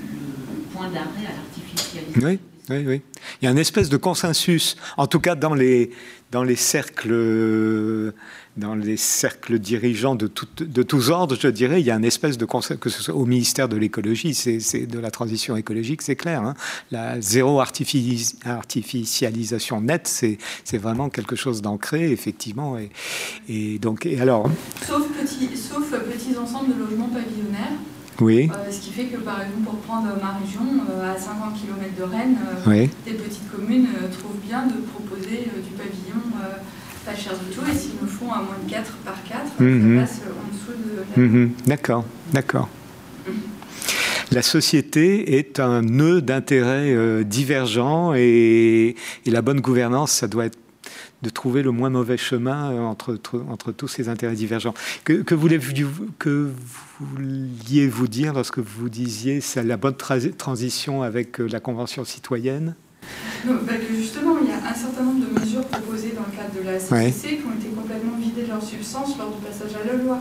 le 0.00 0.62
point 0.74 0.88
d'arrêt 0.88 1.28
à 1.28 1.34
l'artificialisation. 1.36 2.20
Oui. 2.20 2.40
oui, 2.68 2.84
oui. 2.84 3.02
Il 3.40 3.44
y 3.44 3.48
a 3.48 3.52
une 3.52 3.58
espèce 3.58 3.88
de 3.88 3.96
consensus, 3.96 4.76
en 4.96 5.06
tout 5.06 5.20
cas 5.20 5.36
dans 5.36 5.54
les, 5.54 5.92
dans 6.32 6.42
les 6.42 6.56
cercles 6.56 8.12
dans 8.56 8.74
les 8.74 8.96
cercles 8.96 9.58
dirigeants 9.58 10.14
de, 10.14 10.30
de 10.60 10.82
tous 10.82 11.10
ordres, 11.10 11.36
je 11.40 11.48
dirais, 11.48 11.80
il 11.80 11.86
y 11.86 11.90
a 11.90 11.96
une 11.96 12.04
espèce 12.04 12.36
de 12.36 12.44
concept, 12.44 12.80
que 12.80 12.90
ce 12.90 13.02
soit 13.02 13.14
au 13.14 13.24
ministère 13.24 13.66
de 13.68 13.76
l'écologie, 13.76 14.34
c'est 14.34 14.86
de 14.86 14.98
la 14.98 15.10
transition 15.10 15.56
écologique, 15.56 16.02
c'est 16.02 16.16
clair. 16.16 16.42
Hein. 16.42 16.52
La 16.90 17.18
zéro 17.20 17.60
artificialisation 17.60 19.80
nette, 19.80 20.06
c'est 20.06 20.38
vraiment 20.78 21.08
quelque 21.08 21.36
chose 21.36 21.62
d'ancré, 21.62 22.12
effectivement. 22.12 22.76
Et, 22.78 22.90
et, 23.48 23.78
donc, 23.78 24.04
et 24.06 24.20
alors 24.20 24.50
Sauf, 24.86 25.08
petit, 25.08 25.56
sauf 25.56 25.90
petits 25.90 26.36
ensembles 26.36 26.74
de 26.74 26.78
logements 26.78 27.08
pavillonnaires. 27.08 27.78
Oui. 28.20 28.50
Euh, 28.52 28.70
ce 28.70 28.80
qui 28.80 28.90
fait 28.90 29.06
que, 29.06 29.16
par 29.18 29.40
exemple, 29.40 29.62
pour 29.64 29.78
prendre 29.80 30.08
ma 30.20 30.32
région, 30.38 30.60
euh, 30.90 31.14
à 31.14 31.18
50 31.18 31.54
km 31.54 31.96
de 31.96 32.02
Rennes, 32.02 32.36
euh, 32.68 32.86
des 33.06 33.14
petites 33.14 33.50
communes 33.50 33.88
trouvent 34.12 34.36
bien 34.46 34.66
de 34.66 34.74
proposer 34.92 35.48
du 35.64 35.70
pavillon 35.76 36.20
pas 37.04 37.14
cher 37.14 37.32
du 37.38 37.54
tout, 37.54 37.62
et 37.70 37.74
s'ils 37.74 38.00
me 38.00 38.06
font 38.06 38.30
à 38.32 38.36
moins 38.42 38.56
de 38.64 38.70
4 38.70 38.92
par 39.04 39.22
4, 39.24 39.60
Mhm. 39.60 40.00
ça 40.06 40.12
passe 40.12 40.20
en 40.28 40.48
dessous 40.52 40.78
de 41.16 41.20
la... 41.22 41.28
Mhm. 41.28 41.50
D'accord, 41.66 42.04
d'accord. 42.32 42.68
La 44.30 44.42
société 44.42 45.36
est 45.38 45.60
un 45.60 45.82
nœud 45.82 46.22
d'intérêts 46.22 46.94
euh, 46.94 47.22
divergents 47.22 48.14
et, 48.14 48.96
et 49.26 49.30
la 49.30 49.42
bonne 49.42 49.60
gouvernance, 49.60 50.12
ça 50.12 50.26
doit 50.26 50.46
être 50.46 50.58
de 51.20 51.28
trouver 51.30 51.62
le 51.62 51.70
moins 51.70 51.90
mauvais 51.90 52.16
chemin 52.16 52.72
euh, 52.72 52.80
entre, 52.80 53.20
entre, 53.50 53.72
tous 53.72 53.88
ces 53.88 54.08
intérêts 54.08 54.34
divergents. 54.34 54.74
Que, 55.04 55.22
que 55.22 55.34
vouliez-vous 57.00 58.08
dire 58.08 58.32
lorsque 58.32 58.58
vous 58.58 58.88
disiez 58.88 59.40
c'est 59.40 59.62
la 59.62 59.76
bonne 59.76 59.94
tra- 59.94 60.34
transition 60.34 61.02
avec 61.02 61.40
euh, 61.40 61.46
la 61.46 61.60
Convention 61.60 62.04
citoyenne? 62.04 62.74
Non, 63.46 63.54
justement, 63.96 64.36
il 64.42 64.48
y 64.48 64.51
a 64.51 64.51
un 64.72 64.74
certain 64.74 65.02
nombre 65.04 65.20
de 65.26 65.40
mesures 65.40 65.64
proposées 65.66 66.12
dans 66.16 66.24
le 66.24 66.34
cadre 66.36 66.54
de 66.56 66.64
la 66.64 66.72
Ouais. 66.72 67.12
CCC 67.12 67.36
qui 67.36 67.44
ont 67.46 67.54
été 67.60 67.68
complètement 67.68 68.16
vidées 68.18 68.42
de 68.42 68.48
leur 68.48 68.62
substance 68.62 69.16
lors 69.18 69.30
du 69.30 69.40
passage 69.44 69.72
à 69.76 69.84
la 69.86 70.02
loi. 70.02 70.18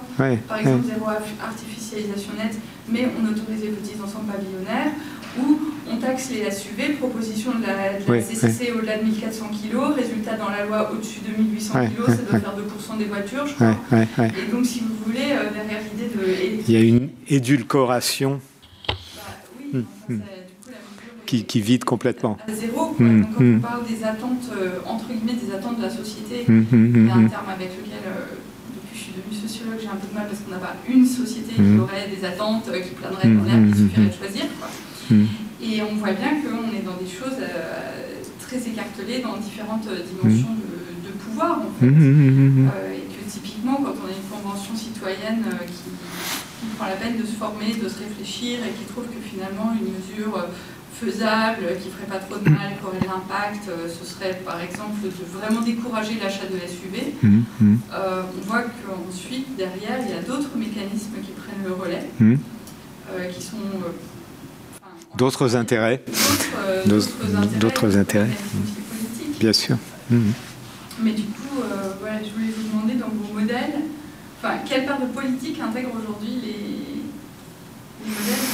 Par 0.48 0.60
exemple, 0.60 0.86
zéro 0.88 1.06
artificialisation 1.08 2.32
nette, 2.38 2.58
mais 2.90 3.08
on 3.18 3.24
autorise 3.32 3.62
les 3.64 3.70
petits 3.70 3.96
ensembles 4.04 4.32
pavillonnaires, 4.32 4.92
ou 5.40 5.60
on 5.90 5.98
taxe 5.98 6.30
les 6.32 6.50
SUV, 6.52 6.94
proposition 7.00 7.52
de 7.56 7.62
la, 7.66 8.00
de 8.00 8.12
la 8.14 8.22
CCC 8.22 8.72
au-delà 8.76 8.98
de 8.98 9.04
1400 9.06 9.46
kg, 9.50 9.96
résultat 9.96 10.36
dans 10.36 10.50
la 10.50 10.66
loi 10.66 10.92
au-dessus 10.92 11.22
de 11.22 11.42
1800 11.42 11.80
Ouais, 11.80 11.88
kg, 11.88 12.06
ça 12.06 12.16
doit 12.18 12.40
faire 12.40 12.54
2% 12.96 12.98
des 12.98 13.06
voitures, 13.06 13.48
je 13.48 13.54
crois. 13.56 13.76
Et 14.38 14.52
donc, 14.52 14.66
si 14.66 14.82
vous 14.82 14.96
voulez, 15.06 15.32
euh, 15.32 15.50
derrière 15.54 15.80
l'idée 15.88 16.10
de... 16.14 16.62
Il 16.68 16.74
y 16.74 16.78
a 16.78 16.82
une 16.84 17.10
édulcoration 17.30 18.42
Bah, 18.88 18.94
oui, 19.60 19.66
Hmm, 19.78 19.80
enfin, 19.80 19.86
ça- 20.10 20.16
du 20.16 20.54
coup, 20.64 20.70
la 20.70 20.72
mesure 20.72 21.14
est- 21.21 21.21
qui, 21.32 21.46
qui 21.46 21.62
vide 21.62 21.86
complètement. 21.86 22.38
à 22.46 22.52
zéro. 22.52 22.88
quoi. 22.88 23.06
Hmm, 23.06 23.24
quand 23.34 23.44
hmm. 23.44 23.56
on 23.56 23.60
parle 23.62 23.86
des 23.88 24.04
attentes, 24.04 24.52
euh, 24.52 24.80
entre 24.86 25.08
guillemets, 25.08 25.40
des 25.40 25.54
attentes 25.56 25.78
de 25.78 25.84
la 25.84 25.90
société, 25.90 26.44
il 26.48 27.08
y 27.08 27.10
a 27.10 27.16
hum, 27.16 27.26
un 27.26 27.30
terme 27.30 27.48
avec 27.56 27.72
lequel, 27.72 28.04
euh, 28.06 28.36
depuis 28.76 28.92
que 28.92 28.98
je 28.98 29.00
suis 29.00 29.14
devenue 29.16 29.40
sociologue, 29.48 29.80
j'ai 29.80 29.88
un 29.88 29.96
peu 29.96 30.12
de 30.12 30.14
mal 30.14 30.28
parce 30.28 30.42
qu'on 30.44 30.52
n'a 30.52 30.60
pas 30.60 30.76
une 30.90 31.06
société 31.08 31.56
qui 31.56 31.80
aurait 31.80 32.12
des 32.12 32.20
attentes 32.28 32.68
euh, 32.68 32.82
qui 32.84 32.92
planeraient 33.00 33.30
Mhm, 33.32 33.40
dans 33.40 33.46
l'air, 33.48 33.58
mhm, 33.64 33.74
suffirait 33.74 34.12
de 34.12 34.20
choisir. 34.20 34.46
Quoi. 34.60 34.68
Et 35.64 35.80
on 35.84 35.96
voit 35.96 36.12
bien 36.12 36.36
qu'on 36.44 36.68
est 36.76 36.84
dans 36.84 37.00
des 37.00 37.08
choses 37.08 37.40
très 38.44 38.60
écartelées 38.68 39.22
dans 39.24 39.38
différentes 39.38 39.88
dimensions 39.88 40.52
de, 40.60 41.08
de 41.08 41.12
pouvoir, 41.16 41.64
en 41.64 41.72
fait. 41.80 41.88
Et 41.88 43.08
que 43.08 43.24
typiquement, 43.32 43.80
quand 43.80 43.96
on 44.04 44.08
a 44.12 44.16
une 44.20 44.28
convention 44.28 44.76
citoyenne 44.76 45.48
qui, 45.48 45.96
qui 46.60 46.68
prend 46.76 46.88
la 46.88 47.00
peine 47.00 47.16
de 47.16 47.26
se 47.26 47.40
former, 47.40 47.72
de 47.72 47.88
se 47.88 48.00
réfléchir 48.04 48.60
et 48.68 48.72
qui 48.76 48.84
trouve 48.92 49.06
que 49.06 49.22
finalement 49.24 49.72
une 49.72 49.96
mesure 49.96 50.36
faisable, 50.94 51.64
qui 51.82 51.90
ferait 51.90 52.06
pas 52.10 52.20
trop 52.20 52.38
de 52.38 52.50
mal, 52.50 52.70
qui 52.80 52.86
aurait 52.86 53.00
de 53.00 53.06
l'impact, 53.06 53.68
euh, 53.70 53.88
ce 53.90 54.06
serait 54.06 54.40
par 54.46 54.60
exemple 54.62 55.02
de 55.04 55.10
vraiment 55.38 55.62
décourager 55.62 56.20
l'achat 56.22 56.46
de 56.46 56.58
SUV. 56.60 57.14
Hum, 57.24 57.44
hum, 57.62 57.80
Euh, 57.94 58.24
on 58.38 58.42
voit 58.48 58.64
qu'ensuite, 58.64 59.56
derrière, 59.58 60.00
il 60.08 60.10
y 60.16 60.18
a 60.18 60.22
d'autres 60.22 60.56
mécanismes 60.56 61.16
qui 61.24 61.32
prennent 61.32 61.64
le 61.66 61.74
relais, 61.74 62.08
hum. 62.20 62.38
euh, 63.14 63.28
qui 63.32 63.42
sont... 63.42 63.58
euh, 63.58 63.90
enfin, 64.82 64.92
D'autres 65.18 65.56
intérêts, 65.56 66.04
d'autres, 66.86 67.98
intérêts. 67.98 68.30
bien 69.40 69.54
sûr. 69.54 69.78
Mais 70.10 71.14
du 71.14 71.24
coup, 71.24 71.56
voilà, 72.00 72.18
je 72.24 72.30
voulais 72.32 72.52
vous 72.56 72.68
demander 72.70 72.94
dans 72.96 73.08
vos 73.10 73.34
modèles, 73.40 73.82
quelle 74.68 74.86
part 74.86 75.00
de 75.00 75.06
politique 75.08 75.60
intègre 75.60 75.90
aujourd'hui 76.00 76.36
les, 76.42 76.52
les 78.04 78.10
modèles 78.10 78.48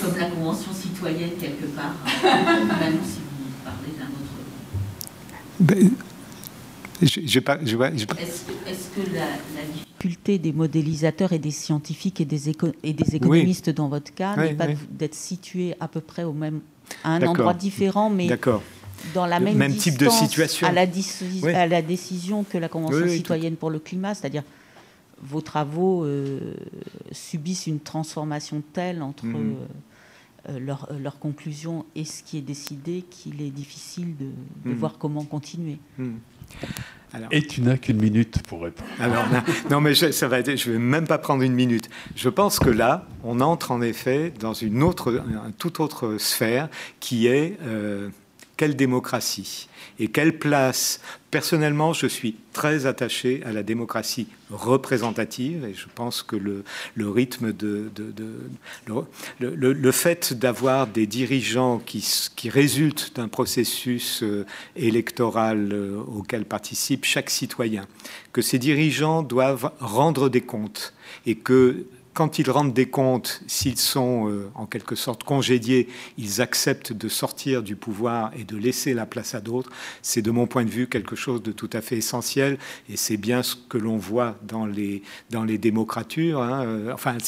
Comme 0.00 0.16
la 0.18 0.26
Convention 0.26 0.72
citoyenne 0.72 1.30
quelque 1.40 1.66
part. 1.66 1.94
Si 2.06 2.20
vous 2.20 3.64
parlez 3.64 3.92
d'un 3.98 4.06
autre. 4.06 4.34
Ben, 5.60 5.90
pas- 8.06 8.14
Est-ce 8.20 8.88
que, 8.94 9.00
la, 9.14 9.20
la 9.20 9.64
difficulté 9.72 10.38
des 10.38 10.52
modélisateurs 10.52 11.32
et 11.32 11.38
des 11.38 11.50
scientifiques 11.50 12.20
et 12.20 12.24
des, 12.24 12.48
éco- 12.50 12.72
et 12.82 12.92
des 12.92 13.16
économistes 13.16 13.70
dans 13.70 13.88
votre 13.88 14.12
cas 14.14 14.34
Oui, 14.36 14.44
n'est 14.48 14.54
pas 14.54 14.66
oui. 14.66 14.76
d'être 14.90 15.14
situés 15.14 15.74
à 15.80 15.88
peu 15.88 16.00
près 16.00 16.24
au 16.24 16.32
même, 16.32 16.60
à 17.04 17.10
un 17.12 17.22
endroit 17.22 17.54
différent, 17.54 18.10
mais 18.10 18.26
dans 19.14 19.26
la 19.26 19.38
même, 19.40 19.76
type 19.76 19.96
de 19.98 20.08
situation. 20.08 20.66
à 20.66 20.72
la, 20.72 20.86
à 21.76 21.82
décision 21.82 22.44
que 22.44 22.58
la 22.58 22.68
Convention 22.68 23.02
tout- 23.02 23.08
citoyenne 23.08 23.54
pour 23.56 23.70
le 23.70 23.78
climat, 23.78 24.14
c'est-à-dire 24.14 24.42
vos 25.22 25.40
travaux 25.40 26.04
euh, 26.04 26.54
subissent 27.12 27.66
une 27.66 27.80
transformation 27.80 28.62
telle 28.72 29.02
entre 29.02 29.24
Mhm. 29.26 29.36
euh, 29.36 29.66
euh, 30.50 30.58
leur, 30.60 30.88
euh, 30.90 30.98
leur 30.98 31.18
conclusion 31.18 31.84
et 31.96 32.04
ce 32.04 32.22
qui 32.22 32.38
est 32.38 32.42
décidé 32.42 33.02
qu'il 33.10 33.42
est 33.42 33.50
difficile 33.50 34.16
de, 34.16 34.26
de 34.26 34.70
Mhm. 34.70 34.74
voir 34.74 34.96
comment 34.98 35.24
continuer. 35.24 35.78
Alors, 37.12 37.28
Et 37.32 37.42
tu 37.42 37.62
n'as 37.62 37.78
qu'une 37.78 38.00
minute 38.00 38.42
pour 38.46 38.62
répondre. 38.62 38.88
alors, 39.00 39.26
non, 39.30 39.40
non, 39.70 39.80
mais 39.80 39.94
je, 39.94 40.10
ça 40.12 40.28
va 40.28 40.40
être, 40.40 40.54
je 40.56 40.70
vais 40.70 40.78
même 40.78 41.06
pas 41.06 41.16
prendre 41.18 41.42
une 41.42 41.54
minute. 41.54 41.88
Je 42.14 42.28
pense 42.28 42.58
que 42.58 42.68
là, 42.68 43.06
on 43.24 43.40
entre 43.40 43.70
en 43.70 43.80
effet 43.80 44.30
dans 44.38 44.52
une 44.52 44.82
autre, 44.82 45.22
une 45.46 45.52
toute 45.54 45.80
autre 45.80 46.18
sphère 46.18 46.68
qui 47.00 47.26
est 47.26 47.56
euh, 47.62 48.10
quelle 48.58 48.76
démocratie? 48.76 49.67
Et 49.98 50.08
quelle 50.08 50.38
place. 50.38 51.00
Personnellement, 51.30 51.92
je 51.92 52.06
suis 52.06 52.36
très 52.54 52.86
attaché 52.86 53.42
à 53.44 53.52
la 53.52 53.62
démocratie 53.62 54.28
représentative 54.50 55.66
et 55.66 55.74
je 55.74 55.86
pense 55.94 56.22
que 56.22 56.36
le, 56.36 56.64
le 56.94 57.10
rythme 57.10 57.52
de, 57.52 57.90
de- 57.94 58.14
le, 59.38 59.72
le- 59.74 59.92
fait 59.92 60.32
d'avoir 60.32 60.86
des 60.86 61.06
dirigeants 61.06 61.78
qui, 61.78 62.06
qui 62.34 62.48
résultent 62.48 63.12
d'un 63.16 63.28
processus 63.28 64.22
euh, 64.22 64.46
électoral 64.76 65.70
euh, 65.72 65.98
auquel 65.98 66.44
participe 66.46 67.04
chaque 67.04 67.28
citoyen, 67.30 67.86
que 68.32 68.40
ces 68.40 68.58
dirigeants 68.58 69.22
doivent 69.22 69.70
rendre 69.80 70.28
des 70.30 70.40
comptes 70.40 70.94
et 71.26 71.34
que 71.34 71.84
quand 72.18 72.40
ils 72.40 72.50
rendent 72.50 72.74
des 72.74 72.86
comptes, 72.88 73.42
s'ils 73.46 73.78
sont 73.78 74.28
euh, 74.28 74.50
en 74.56 74.66
quelque 74.66 74.96
sorte 74.96 75.22
congédiés, 75.22 75.86
ils 76.16 76.40
acceptent 76.40 76.92
de 76.92 77.08
sortir 77.08 77.62
du 77.62 77.76
pouvoir 77.76 78.32
et 78.36 78.42
de 78.42 78.56
laisser 78.56 78.92
la 78.92 79.06
place 79.06 79.36
à 79.36 79.40
d'autres. 79.40 79.70
C'est 80.02 80.20
de 80.20 80.32
mon 80.32 80.48
point 80.48 80.64
de 80.64 80.68
vue 80.68 80.88
quelque 80.88 81.14
chose 81.14 81.44
de 81.44 81.52
tout 81.52 81.70
à 81.72 81.80
fait 81.80 81.96
essentiel 81.96 82.58
et 82.90 82.96
c'est 82.96 83.18
bien 83.18 83.44
ce 83.44 83.54
que 83.54 83.78
l'on 83.78 83.98
voit 83.98 84.34
dans 84.42 84.66
les, 84.66 85.04
dans 85.30 85.44
les 85.44 85.58
démocratures. 85.58 86.42
hein. 86.42 86.64
Euh, 86.64 86.92
Enfin, 86.92 87.18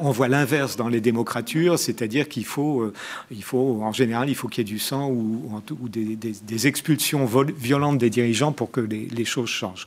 on 0.00 0.12
voit 0.12 0.28
l'inverse 0.28 0.76
dans 0.76 0.88
les 0.88 1.02
démocratures, 1.02 1.78
c'est-à-dire 1.78 2.26
qu'il 2.26 2.46
faut, 2.46 2.80
euh, 2.80 2.94
faut, 3.42 3.82
en 3.82 3.92
général, 3.92 4.30
il 4.30 4.34
faut 4.34 4.48
qu'il 4.48 4.66
y 4.66 4.66
ait 4.66 4.72
du 4.72 4.78
sang 4.78 5.10
ou, 5.10 5.60
des, 5.90 6.66
expulsions 6.66 7.28
violentes 7.58 7.98
des 7.98 8.08
dirigeants 8.08 8.52
pour 8.52 8.70
que 8.70 8.80
les 8.80 9.24
choses 9.26 9.50
changent. 9.50 9.86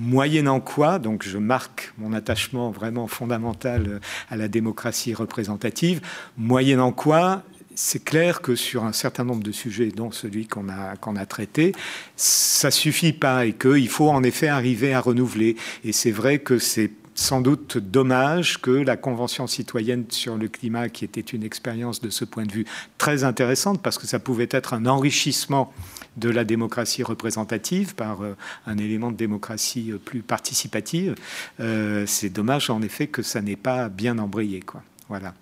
Moyennant 0.00 0.60
quoi, 0.60 0.98
donc 0.98 1.22
je 1.22 1.36
marque 1.36 1.92
mon 1.98 2.14
attachement 2.14 2.70
vraiment 2.70 3.06
fondamental 3.06 3.86
euh, 3.86 3.98
à 4.30 4.36
la 4.36 4.48
démocratie 4.48 5.12
représentative, 5.12 6.00
moyennant 6.38 6.90
quoi, 6.90 7.42
c'est 7.74 8.02
clair 8.02 8.40
que 8.40 8.56
sur 8.56 8.84
un 8.84 8.92
certain 8.92 9.24
nombre 9.24 9.42
de 9.42 9.52
sujets, 9.52 9.88
dont 9.88 10.10
celui 10.10 10.46
qu'on 10.46 10.68
a, 10.68 10.94
a 10.94 11.26
traité, 11.26 11.74
ça 12.16 12.70
suffit 12.70 13.12
pas 13.12 13.44
et 13.46 13.52
qu'il 13.52 13.88
faut 13.88 14.08
en 14.08 14.22
effet 14.22 14.48
arriver 14.48 14.94
à 14.94 15.00
renouveler. 15.00 15.56
Et 15.84 15.92
c'est 15.92 16.10
vrai 16.10 16.38
que 16.38 16.58
c'est 16.58 16.90
sans 17.14 17.40
doute 17.40 17.76
dommage 17.76 18.60
que 18.60 18.70
la 18.70 18.96
Convention 18.96 19.46
citoyenne 19.46 20.06
sur 20.08 20.36
le 20.36 20.48
climat, 20.48 20.88
qui 20.88 21.04
était 21.04 21.20
une 21.20 21.42
expérience 21.42 22.00
de 22.00 22.08
ce 22.08 22.24
point 22.24 22.46
de 22.46 22.52
vue 22.52 22.64
très 22.98 23.24
intéressante, 23.24 23.82
parce 23.82 23.98
que 23.98 24.06
ça 24.06 24.18
pouvait 24.18 24.48
être 24.50 24.72
un 24.72 24.86
enrichissement 24.86 25.72
de 26.16 26.28
la 26.28 26.44
démocratie 26.44 27.02
représentative 27.02 27.94
par 27.94 28.22
euh, 28.22 28.36
un 28.66 28.78
élément 28.78 29.10
de 29.10 29.16
démocratie 29.16 29.92
euh, 29.92 29.98
plus 29.98 30.22
participative, 30.22 31.14
euh, 31.60 32.04
c'est 32.06 32.30
dommage 32.30 32.70
en 32.70 32.82
effet 32.82 33.06
que 33.06 33.22
ça 33.22 33.40
n'ait 33.40 33.56
pas 33.56 33.88
bien 33.88 34.18
embrayé. 34.18 34.60
Quoi. 34.60 34.82
Voilà. 35.08 35.34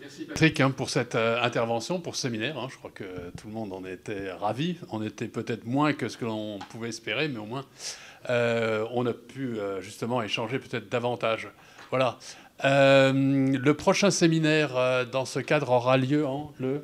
Merci 0.00 0.24
Patrick 0.24 0.60
hein, 0.60 0.70
pour 0.70 0.90
cette 0.90 1.14
intervention, 1.14 2.00
pour 2.00 2.16
ce 2.16 2.22
séminaire. 2.22 2.58
hein. 2.58 2.68
Je 2.70 2.76
crois 2.76 2.90
que 2.92 3.04
tout 3.36 3.48
le 3.48 3.52
monde 3.52 3.72
en 3.72 3.84
était 3.84 4.32
ravi. 4.32 4.76
On 4.90 5.02
était 5.02 5.28
peut-être 5.28 5.66
moins 5.66 5.92
que 5.92 6.08
ce 6.08 6.16
que 6.16 6.24
l'on 6.24 6.58
pouvait 6.70 6.88
espérer, 6.88 7.28
mais 7.28 7.38
au 7.38 7.46
moins 7.46 7.64
on 8.28 9.06
a 9.06 9.12
pu 9.12 9.56
justement 9.80 10.22
échanger 10.22 10.58
peut-être 10.58 10.90
davantage. 10.90 11.48
Voilà. 11.90 12.18
le 12.64 13.72
prochain 13.72 14.10
séminaire 14.10 15.06
dans 15.12 15.26
ce 15.26 15.38
cadre 15.38 15.70
aura 15.70 15.96
lieu 15.96 16.26
en 16.26 16.52
le 16.58 16.82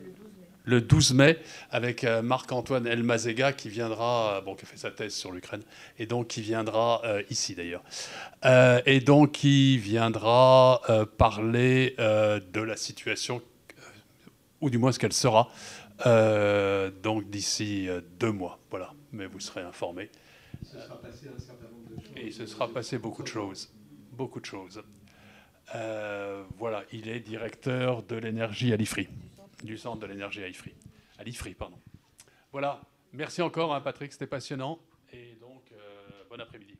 le 0.66 0.80
12 0.80 1.14
mai 1.14 1.38
avec 1.70 2.04
euh, 2.04 2.20
Marc-Antoine 2.20 2.86
Elmazega 2.86 3.52
qui 3.52 3.70
viendra, 3.70 4.36
euh, 4.36 4.40
bon, 4.42 4.54
qui 4.54 4.64
a 4.64 4.68
fait 4.68 4.76
sa 4.76 4.90
thèse 4.90 5.14
sur 5.14 5.32
l'Ukraine, 5.32 5.62
et 5.98 6.06
donc 6.06 6.26
qui 6.26 6.42
viendra 6.42 7.00
euh, 7.04 7.22
ici 7.30 7.54
d'ailleurs, 7.54 7.84
et 8.84 9.00
donc 9.00 9.32
qui 9.32 9.78
viendra 9.78 10.82
parler 11.16 11.94
de 11.98 12.60
la 12.60 12.76
situation, 12.76 13.42
ou 14.60 14.70
du 14.70 14.78
moins 14.78 14.92
ce 14.92 14.98
qu'elle 14.98 15.12
sera, 15.12 15.48
donc 17.02 17.30
d'ici 17.30 17.88
deux 18.20 18.32
mois. 18.32 18.58
Voilà, 18.70 18.92
mais 19.12 19.26
vous 19.26 19.40
serez 19.40 19.62
informés. 19.62 20.10
Et 22.16 22.26
il 22.26 22.32
se 22.32 22.46
sera 22.46 22.68
passé 22.68 22.98
beaucoup 22.98 23.22
de 23.22 23.28
choses, 23.28 23.72
beaucoup 24.12 24.40
de 24.40 24.46
choses. 24.46 24.82
voilà, 26.58 26.84
il 26.92 27.08
est 27.08 27.20
directeur 27.20 28.02
de 28.02 28.16
l'énergie 28.16 28.72
à 28.72 28.76
l'IFRI 28.76 29.08
du 29.62 29.78
centre 29.78 30.00
de 30.00 30.06
l'énergie 30.06 30.42
à 30.42 30.48
IFRI. 30.48 30.74
À 31.18 31.24
l'IFRI, 31.24 31.54
pardon. 31.54 31.80
Voilà. 32.52 32.80
Merci 33.12 33.42
encore, 33.42 33.74
hein, 33.74 33.80
Patrick, 33.80 34.12
c'était 34.12 34.26
passionnant. 34.26 34.78
Et 35.12 35.36
donc, 35.36 35.72
euh, 35.72 36.24
bon 36.28 36.40
après-midi. 36.40 36.75